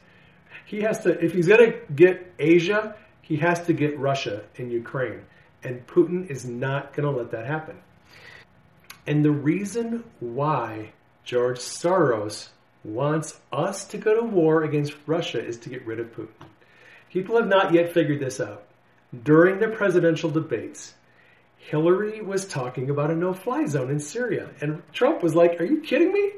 he 0.67 0.81
has 0.81 1.05
to, 1.05 1.11
if 1.25 1.33
he's 1.33 1.47
going 1.47 1.73
to 1.73 1.79
get 1.95 2.35
Asia, 2.41 2.97
he 3.23 3.37
has 3.37 3.65
to 3.67 3.73
get 3.73 3.97
Russia 4.01 4.43
and 4.59 4.73
Ukraine. 4.73 5.21
And 5.63 5.87
Putin 5.87 6.29
is 6.29 6.45
not 6.45 6.93
going 6.93 7.09
to 7.09 7.17
let 7.17 7.31
that 7.31 7.47
happen. 7.47 7.77
And 9.07 9.25
the 9.25 9.31
reason 9.31 10.05
why 10.21 10.93
George 11.25 11.59
Soros 11.59 12.49
wants 12.85 13.39
us 13.53 13.85
to 13.87 13.99
go 13.99 14.15
to 14.15 14.27
war 14.27 14.63
against 14.63 14.95
Russia 15.07 15.45
is 15.45 15.59
to 15.59 15.69
get 15.69 15.87
rid 15.87 16.01
of 16.01 16.15
Putin. 16.15 16.29
People 17.11 17.37
have 17.37 17.49
not 17.49 17.73
yet 17.73 17.93
figured 17.93 18.21
this 18.21 18.41
out. 18.41 18.65
During 19.23 19.59
the 19.59 19.69
presidential 19.69 20.31
debates, 20.31 20.95
Hillary 21.59 22.21
was 22.21 22.47
talking 22.47 22.91
about 22.91 23.11
a 23.11 23.17
no-fly 23.17 23.67
zone 23.67 23.91
in 23.91 24.01
Syria, 24.01 24.51
and 24.61 24.83
Trump 24.93 25.23
was 25.23 25.35
like, 25.35 25.61
"Are 25.61 25.65
you 25.65 25.81
kidding 25.81 26.13
me? 26.13 26.33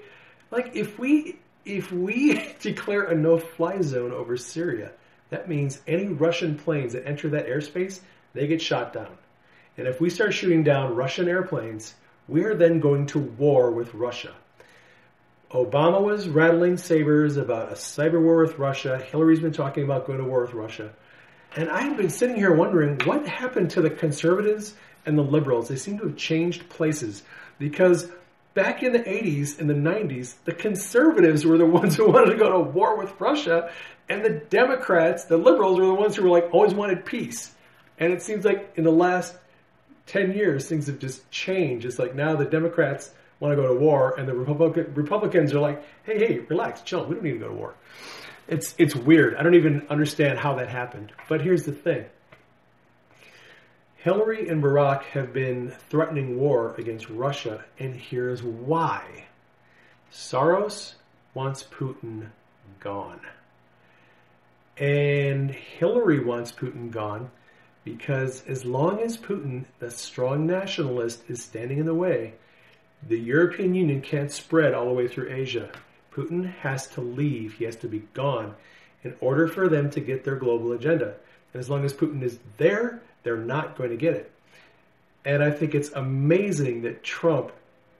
Like 0.51 0.77
if 0.77 0.99
we 0.99 1.39
if 1.65 1.91
we 1.91 2.55
declare 2.61 3.05
a 3.05 3.15
no-fly 3.15 3.81
zone 3.81 4.13
over 4.13 4.37
Syria, 4.37 4.93
that 5.31 5.49
means 5.49 5.81
any 5.87 6.07
Russian 6.07 6.57
planes 6.57 6.93
that 6.93 7.07
enter 7.07 7.29
that 7.31 7.49
airspace, 7.49 8.01
they 8.35 8.47
get 8.47 8.63
shot 8.63 8.93
down. 8.93 9.19
And 9.77 9.89
if 9.89 10.01
we 10.01 10.11
start 10.11 10.33
shooting 10.33 10.63
down 10.63 10.95
Russian 10.95 11.29
airplanes, 11.29 11.95
we're 12.29 12.55
then 12.55 12.81
going 12.81 13.07
to 13.07 13.19
war 13.19 13.71
with 13.71 13.95
Russia. 13.95 14.35
Obama 15.51 16.03
was 16.03 16.29
rattling 16.29 16.77
sabers 16.77 17.37
about 17.37 17.71
a 17.71 17.77
cyber 17.77 18.21
war 18.21 18.39
with 18.39 18.59
Russia. 18.59 18.99
Hillary's 18.99 19.41
been 19.41 19.53
talking 19.53 19.85
about 19.85 20.07
going 20.07 20.19
to 20.19 20.25
war 20.25 20.43
with 20.43 20.55
Russia. 20.55 20.93
And 21.55 21.71
I 21.71 21.83
have 21.83 21.97
been 21.97 22.11
sitting 22.11 22.37
here 22.37 22.53
wondering 22.53 22.99
what 23.05 23.27
happened 23.27 23.71
to 23.71 23.81
the 23.81 23.91
conservatives 23.91 24.75
and 25.07 25.17
the 25.17 25.23
liberals. 25.23 25.69
They 25.69 25.77
seem 25.77 25.99
to 25.99 26.05
have 26.05 26.17
changed 26.17 26.69
places 26.69 27.23
because 27.59 28.11
back 28.55 28.83
in 28.83 28.93
the 28.93 28.99
80s 28.99 29.61
and 29.61 29.71
the 29.71 29.75
90s, 29.75 30.35
the 30.45 30.53
conservatives 30.53 31.47
were 31.47 31.59
the 31.59 31.67
ones 31.81 31.97
who 31.97 32.11
wanted 32.11 32.33
to 32.33 32.37
go 32.37 32.51
to 32.51 32.61
war 32.61 32.99
with 32.99 33.19
Russia, 33.21 33.71
and 34.09 34.25
the 34.25 34.31
Democrats, 34.31 35.25
the 35.25 35.37
liberals, 35.37 35.79
were 35.79 35.87
the 35.87 35.95
ones 35.95 36.17
who 36.17 36.25
were 36.25 36.31
like 36.31 36.49
always 36.53 36.75
wanted 36.75 37.05
peace. 37.05 37.53
And 37.99 38.13
it 38.13 38.23
seems 38.23 38.45
like 38.45 38.73
in 38.77 38.85
the 38.85 38.93
last 38.93 39.35
10 40.07 40.33
years, 40.33 40.69
things 40.69 40.87
have 40.87 40.99
just 40.99 41.29
changed. 41.31 41.85
It's 41.85 41.99
like 41.99 42.15
now 42.15 42.37
the 42.37 42.45
Democrats 42.45 43.11
want 43.41 43.53
to 43.53 43.57
go 43.57 43.75
to 43.75 43.79
war, 43.79 44.19
and 44.19 44.27
the 44.27 44.35
Republic, 44.35 44.89
Republicans 44.95 45.53
are 45.53 45.61
like, 45.61 45.85
hey, 46.05 46.19
hey, 46.19 46.39
relax, 46.49 46.81
chill, 46.83 47.05
we 47.07 47.15
don't 47.15 47.25
need 47.25 47.33
to 47.33 47.39
go 47.39 47.49
to 47.49 47.55
war. 47.55 47.75
It's, 48.49 48.75
it's 48.79 48.95
weird. 48.95 49.35
I 49.35 49.43
don't 49.43 49.57
even 49.57 49.87
understand 49.91 50.39
how 50.39 50.55
that 50.55 50.69
happened. 50.69 51.13
But 51.29 51.43
here's 51.43 51.65
the 51.65 51.73
thing 51.73 52.07
Hillary 53.97 54.49
and 54.49 54.63
Barack 54.63 55.03
have 55.05 55.33
been 55.33 55.75
threatening 55.91 56.39
war 56.39 56.75
against 56.79 57.11
Russia, 57.11 57.65
and 57.79 57.95
here's 57.95 58.43
why 58.43 59.27
Soros 60.13 60.95
wants 61.35 61.65
Putin 61.65 62.29
gone. 62.79 63.21
And 64.79 65.51
Hillary 65.51 66.25
wants 66.25 66.53
Putin 66.53 66.91
gone 66.91 67.31
because 67.87 68.43
as 68.49 68.65
long 68.65 68.99
as 68.99 69.17
Putin, 69.17 69.65
the 69.79 69.93
strong 69.93 70.45
nationalist, 70.45 71.23
is 71.29 71.41
standing 71.41 71.79
in 71.79 71.87
the 71.87 71.95
way, 71.95 72.35
the 73.09 73.17
European 73.17 73.77
Union 73.77 74.01
can't 74.01 74.33
spread 74.33 74.75
all 74.75 74.87
the 74.87 74.93
way 74.93 75.07
through 75.07 75.31
Asia. 75.31 75.71
Putin 76.13 76.53
has 76.57 76.89
to 76.89 77.01
leave, 77.01 77.55
he 77.55 77.65
has 77.65 77.77
to 77.77 77.87
be 77.87 78.01
gone 78.13 78.57
in 79.05 79.15
order 79.21 79.47
for 79.47 79.69
them 79.69 79.89
to 79.91 80.01
get 80.01 80.25
their 80.25 80.35
global 80.35 80.73
agenda. 80.73 81.15
And 81.55 81.61
as 81.61 81.71
long 81.71 81.85
as 81.85 81.93
Putin 81.93 82.23
is 82.23 82.41
there, 82.57 83.01
they're 83.23 83.37
not 83.37 83.79
going 83.79 83.91
to 83.91 83.97
get 83.97 84.15
it. 84.15 84.33
And 85.25 85.41
I 85.41 85.53
think 85.53 85.77
it's 85.77 85.93
amazing 85.93 86.83
that 86.83 87.05
Trump 87.05 87.53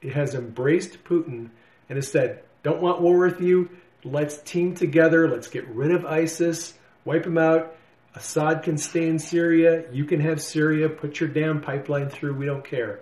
has 0.03 0.35
embraced 0.35 1.05
Putin 1.05 1.51
and 1.89 1.97
has 1.97 2.11
said, 2.11 2.43
don't 2.65 2.83
want 2.83 3.01
war 3.01 3.19
with 3.19 3.41
you. 3.41 3.71
Let's 4.03 4.39
team 4.39 4.75
together. 4.75 5.29
Let's 5.29 5.47
get 5.47 5.65
rid 5.69 5.93
of 5.93 6.05
ISIS, 6.05 6.75
wipe 7.05 7.23
them 7.23 7.39
out. 7.39 7.77
Assad 8.17 8.63
can 8.63 8.79
stay 8.79 9.09
in 9.09 9.19
Syria. 9.19 9.85
You 9.93 10.07
can 10.07 10.21
have 10.21 10.41
Syria. 10.43 10.89
Put 10.89 11.21
your 11.21 11.29
damn 11.29 11.61
pipeline 11.61 12.09
through. 12.09 12.35
We 12.35 12.47
don't 12.47 12.65
care. 12.65 13.01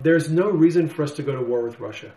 There's 0.00 0.28
no 0.28 0.50
reason 0.50 0.88
for 0.88 1.04
us 1.04 1.12
to 1.12 1.22
go 1.22 1.34
to 1.34 1.42
war 1.42 1.62
with 1.62 1.78
Russia. 1.78 2.12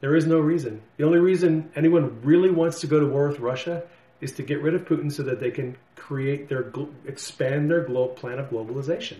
There 0.00 0.14
is 0.14 0.26
no 0.26 0.38
reason. 0.38 0.82
The 0.98 1.04
only 1.04 1.18
reason 1.18 1.70
anyone 1.74 2.20
really 2.22 2.50
wants 2.50 2.80
to 2.80 2.86
go 2.86 3.00
to 3.00 3.06
war 3.06 3.28
with 3.28 3.40
Russia 3.40 3.82
is 4.20 4.32
to 4.32 4.42
get 4.42 4.62
rid 4.62 4.74
of 4.74 4.84
Putin 4.84 5.10
so 5.10 5.22
that 5.24 5.40
they 5.40 5.50
can 5.50 5.76
create 5.96 6.48
their 6.48 6.70
expand 7.06 7.70
their 7.70 7.84
glo- 7.84 8.08
plan 8.08 8.38
of 8.38 8.50
globalization. 8.50 9.16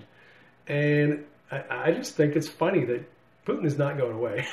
And 0.66 1.24
I, 1.50 1.64
I 1.70 1.92
just 1.92 2.16
think 2.16 2.36
it's 2.36 2.48
funny 2.48 2.84
that 2.84 3.10
Putin 3.46 3.64
is 3.64 3.78
not 3.78 3.96
going 3.96 4.14
away, 4.14 4.46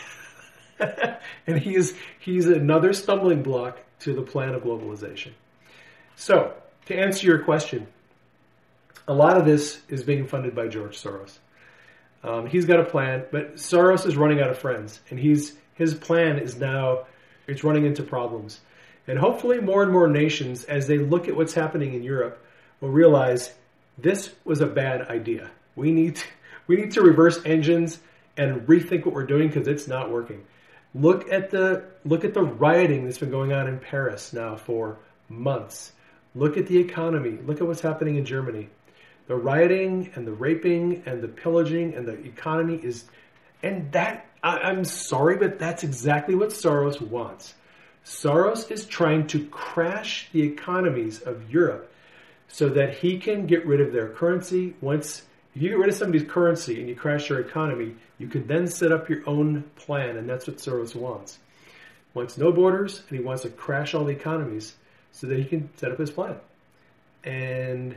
and 1.48 1.60
he 1.60 1.76
is 1.76 1.96
he's 2.20 2.46
another 2.46 2.94
stumbling 2.94 3.44
block 3.44 3.80
to 4.02 4.14
the 4.14 4.22
plan 4.22 4.54
of 4.54 4.64
globalization. 4.64 5.32
So 6.16 6.54
to 6.86 6.96
answer 6.96 7.26
your 7.26 7.40
question, 7.40 7.88
a 9.08 9.14
lot 9.14 9.38
of 9.38 9.46
this 9.46 9.82
is 9.90 10.04
being 10.04 10.28
funded 10.28 10.56
by 10.56 10.68
George 10.68 11.02
Soros. 11.02 11.38
Um, 12.24 12.48
he's 12.48 12.66
got 12.66 12.80
a 12.80 12.86
plan, 12.86 13.26
but 13.32 13.56
Soros 13.56 14.06
is 14.06 14.16
running 14.16 14.42
out 14.42 14.50
of 14.50 14.58
friends, 14.58 15.02
and 15.10 15.20
he's 15.20 15.56
his 15.76 15.94
plan 15.94 16.38
is 16.38 16.56
now 16.58 17.06
it's 17.48 17.64
running 17.64 17.86
into 17.86 18.04
problems. 18.04 18.62
And 19.08 19.20
hopefully, 19.20 19.60
more 19.60 19.84
and 19.84 19.92
more 19.92 20.08
nations, 20.08 20.64
as 20.66 20.88
they 20.88 20.98
look 20.98 21.28
at 21.28 21.36
what's 21.36 21.54
happening 21.54 21.94
in 21.94 22.04
Europe, 22.04 22.44
will 22.80 22.90
realize 22.90 23.54
this 23.98 24.34
was 24.46 24.62
a 24.62 24.66
bad 24.66 25.02
idea. 25.04 25.52
We 25.76 25.92
need 25.92 26.18
to, 26.18 26.26
we 26.68 26.78
need 26.78 26.92
to 26.92 27.02
reverse 27.02 27.42
engines 27.46 28.00
and 28.38 28.62
rethink 28.68 29.06
what 29.06 29.14
we're 29.14 29.26
doing 29.26 29.50
because 29.50 29.68
it's 29.68 29.88
not 29.88 30.10
working. 30.10 30.46
Look 30.96 31.32
at 31.32 31.50
the 31.50 31.84
look 32.06 32.24
at 32.24 32.34
the 32.34 32.44
rioting 32.44 33.06
that's 33.06 33.18
been 33.18 33.32
going 33.32 33.52
on 33.52 33.68
in 33.68 33.80
Paris 33.80 34.32
now 34.32 34.56
for 34.56 34.98
months. 35.28 35.92
Look 36.36 36.58
at 36.58 36.68
the 36.68 36.78
economy. 36.78 37.38
Look 37.46 37.62
at 37.62 37.68
what's 37.68 37.82
happening 37.82 38.16
in 38.16 38.26
Germany. 38.26 38.70
The 39.28 39.36
rioting 39.36 40.12
and 40.16 40.28
the 40.28 40.32
raping 40.32 41.04
and 41.06 41.22
the 41.22 41.28
pillaging 41.28 41.94
and 41.94 42.08
the 42.08 42.14
economy 42.26 42.76
is, 42.76 43.06
and 43.62 43.92
that 43.92 44.26
I, 44.44 44.70
am 44.70 44.84
sorry, 44.84 45.38
but 45.38 45.60
that's 45.60 45.84
exactly 45.84 46.36
what 46.36 46.50
Soros 46.50 47.00
wants. 47.00 47.54
Soros 48.04 48.70
is 48.70 48.86
trying 48.86 49.28
to 49.28 49.46
crash 49.48 50.28
the 50.34 50.42
economies 50.42 51.22
of 51.22 51.50
Europe 51.50 51.92
so 52.50 52.68
that 52.70 52.96
he 52.96 53.18
can 53.18 53.48
get 53.48 53.66
rid 53.66 53.80
of 53.80 53.94
their 53.94 54.10
currency. 54.10 54.76
Once 54.82 55.24
you 55.54 55.70
get 55.70 55.78
rid 55.78 55.90
of 55.90 55.96
somebody's 55.96 56.30
currency 56.30 56.80
and 56.80 56.90
you 56.90 56.96
crash 56.96 57.30
their 57.30 57.40
economy, 57.40 57.96
you 58.18 58.28
can 58.28 58.46
then 58.48 58.68
set 58.68 58.92
up 58.92 59.08
your 59.08 59.22
own 59.26 59.64
plan, 59.78 60.18
and 60.18 60.30
that's 60.30 60.48
what 60.48 60.58
Soros 60.58 60.96
wants. 60.96 61.40
He 62.14 62.20
Wants 62.20 62.38
no 62.38 62.52
borders, 62.52 63.04
and 63.08 63.18
he 63.18 63.24
wants 63.24 63.44
to 63.44 63.50
crash 63.50 63.94
all 63.94 64.04
the 64.04 64.12
economies 64.12 64.76
so 65.14 65.28
that 65.28 65.40
he 65.40 65.46
can 65.46 65.70
set 65.78 65.92
up 65.92 65.98
his 65.98 66.12
plan. 66.12 66.36
And 67.24 67.96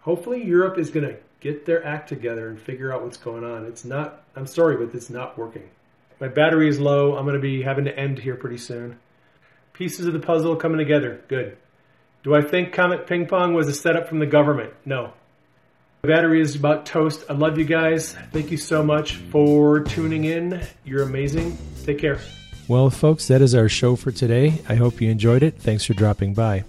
hopefully, 0.00 0.44
Europe 0.44 0.78
is 0.78 0.90
going 0.90 1.06
to 1.06 1.16
get 1.40 1.64
their 1.64 1.86
act 1.86 2.08
together 2.08 2.48
and 2.48 2.60
figure 2.60 2.92
out 2.92 3.04
what's 3.04 3.18
going 3.18 3.44
on. 3.44 3.66
It's 3.66 3.84
not. 3.84 4.24
I'm 4.34 4.46
sorry, 4.46 4.84
but 4.84 4.94
it's 4.94 5.10
not 5.10 5.38
working. 5.38 5.68
My 6.18 6.28
battery 6.28 6.68
is 6.68 6.80
low. 6.80 7.16
I'm 7.16 7.24
going 7.24 7.36
to 7.36 7.40
be 7.40 7.62
having 7.62 7.84
to 7.84 7.96
end 7.96 8.18
here 8.18 8.34
pretty 8.34 8.58
soon. 8.58 8.98
Pieces 9.74 10.06
of 10.06 10.14
the 10.14 10.18
puzzle 10.18 10.56
coming 10.56 10.78
together. 10.78 11.22
Good. 11.28 11.58
Do 12.24 12.34
I 12.34 12.40
think 12.40 12.72
Comet 12.72 13.06
Ping 13.06 13.26
Pong 13.26 13.54
was 13.54 13.68
a 13.68 13.74
setup 13.74 14.08
from 14.08 14.18
the 14.18 14.26
government? 14.26 14.72
No. 14.84 15.12
The 16.02 16.08
battery 16.08 16.40
is 16.40 16.56
about 16.56 16.86
toast. 16.86 17.24
I 17.28 17.34
love 17.34 17.58
you 17.58 17.64
guys. 17.64 18.14
Thank 18.32 18.50
you 18.50 18.56
so 18.56 18.82
much 18.82 19.16
for 19.16 19.80
tuning 19.80 20.24
in. 20.24 20.62
You're 20.84 21.02
amazing. 21.02 21.58
Take 21.84 21.98
care. 21.98 22.18
Well, 22.68 22.90
folks, 22.90 23.28
that 23.28 23.42
is 23.42 23.54
our 23.54 23.68
show 23.68 23.94
for 23.94 24.10
today. 24.10 24.60
I 24.68 24.74
hope 24.74 25.00
you 25.00 25.08
enjoyed 25.08 25.44
it. 25.44 25.56
Thanks 25.56 25.84
for 25.84 25.94
dropping 25.94 26.34
by. 26.34 26.64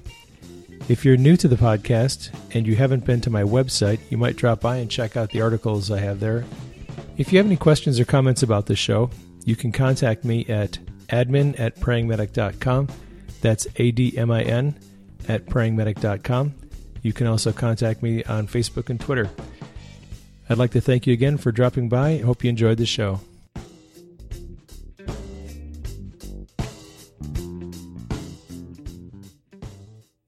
If 0.87 1.03
you're 1.03 1.17
new 1.17 1.35
to 1.37 1.47
the 1.47 1.55
podcast 1.55 2.29
and 2.53 2.67
you 2.67 2.75
haven't 2.75 3.03
been 3.03 3.19
to 3.21 3.31
my 3.31 3.41
website, 3.41 3.99
you 4.11 4.17
might 4.17 4.35
drop 4.35 4.61
by 4.61 4.77
and 4.77 4.91
check 4.91 5.17
out 5.17 5.31
the 5.31 5.41
articles 5.41 5.89
I 5.89 5.99
have 5.99 6.19
there. 6.19 6.45
If 7.17 7.33
you 7.33 7.39
have 7.39 7.47
any 7.47 7.57
questions 7.57 7.99
or 7.99 8.05
comments 8.05 8.43
about 8.43 8.67
the 8.67 8.75
show, 8.75 9.09
you 9.43 9.55
can 9.55 9.71
contact 9.71 10.23
me 10.23 10.45
at 10.45 10.77
admin 11.09 11.59
at 11.59 11.75
prayingmedic.com. 11.79 12.89
That's 13.41 13.65
A 13.77 13.91
D 13.91 14.15
M 14.15 14.29
I 14.29 14.43
N 14.43 14.77
at 15.27 15.47
prayingmedic.com. 15.47 16.53
You 17.01 17.13
can 17.13 17.25
also 17.25 17.51
contact 17.51 18.03
me 18.03 18.23
on 18.25 18.47
Facebook 18.47 18.91
and 18.91 18.99
Twitter. 18.99 19.29
I'd 20.47 20.59
like 20.59 20.71
to 20.71 20.81
thank 20.81 21.07
you 21.07 21.13
again 21.13 21.37
for 21.37 21.51
dropping 21.51 21.89
by. 21.89 22.09
I 22.09 22.17
hope 22.19 22.43
you 22.43 22.49
enjoyed 22.49 22.77
the 22.77 22.85
show. 22.85 23.19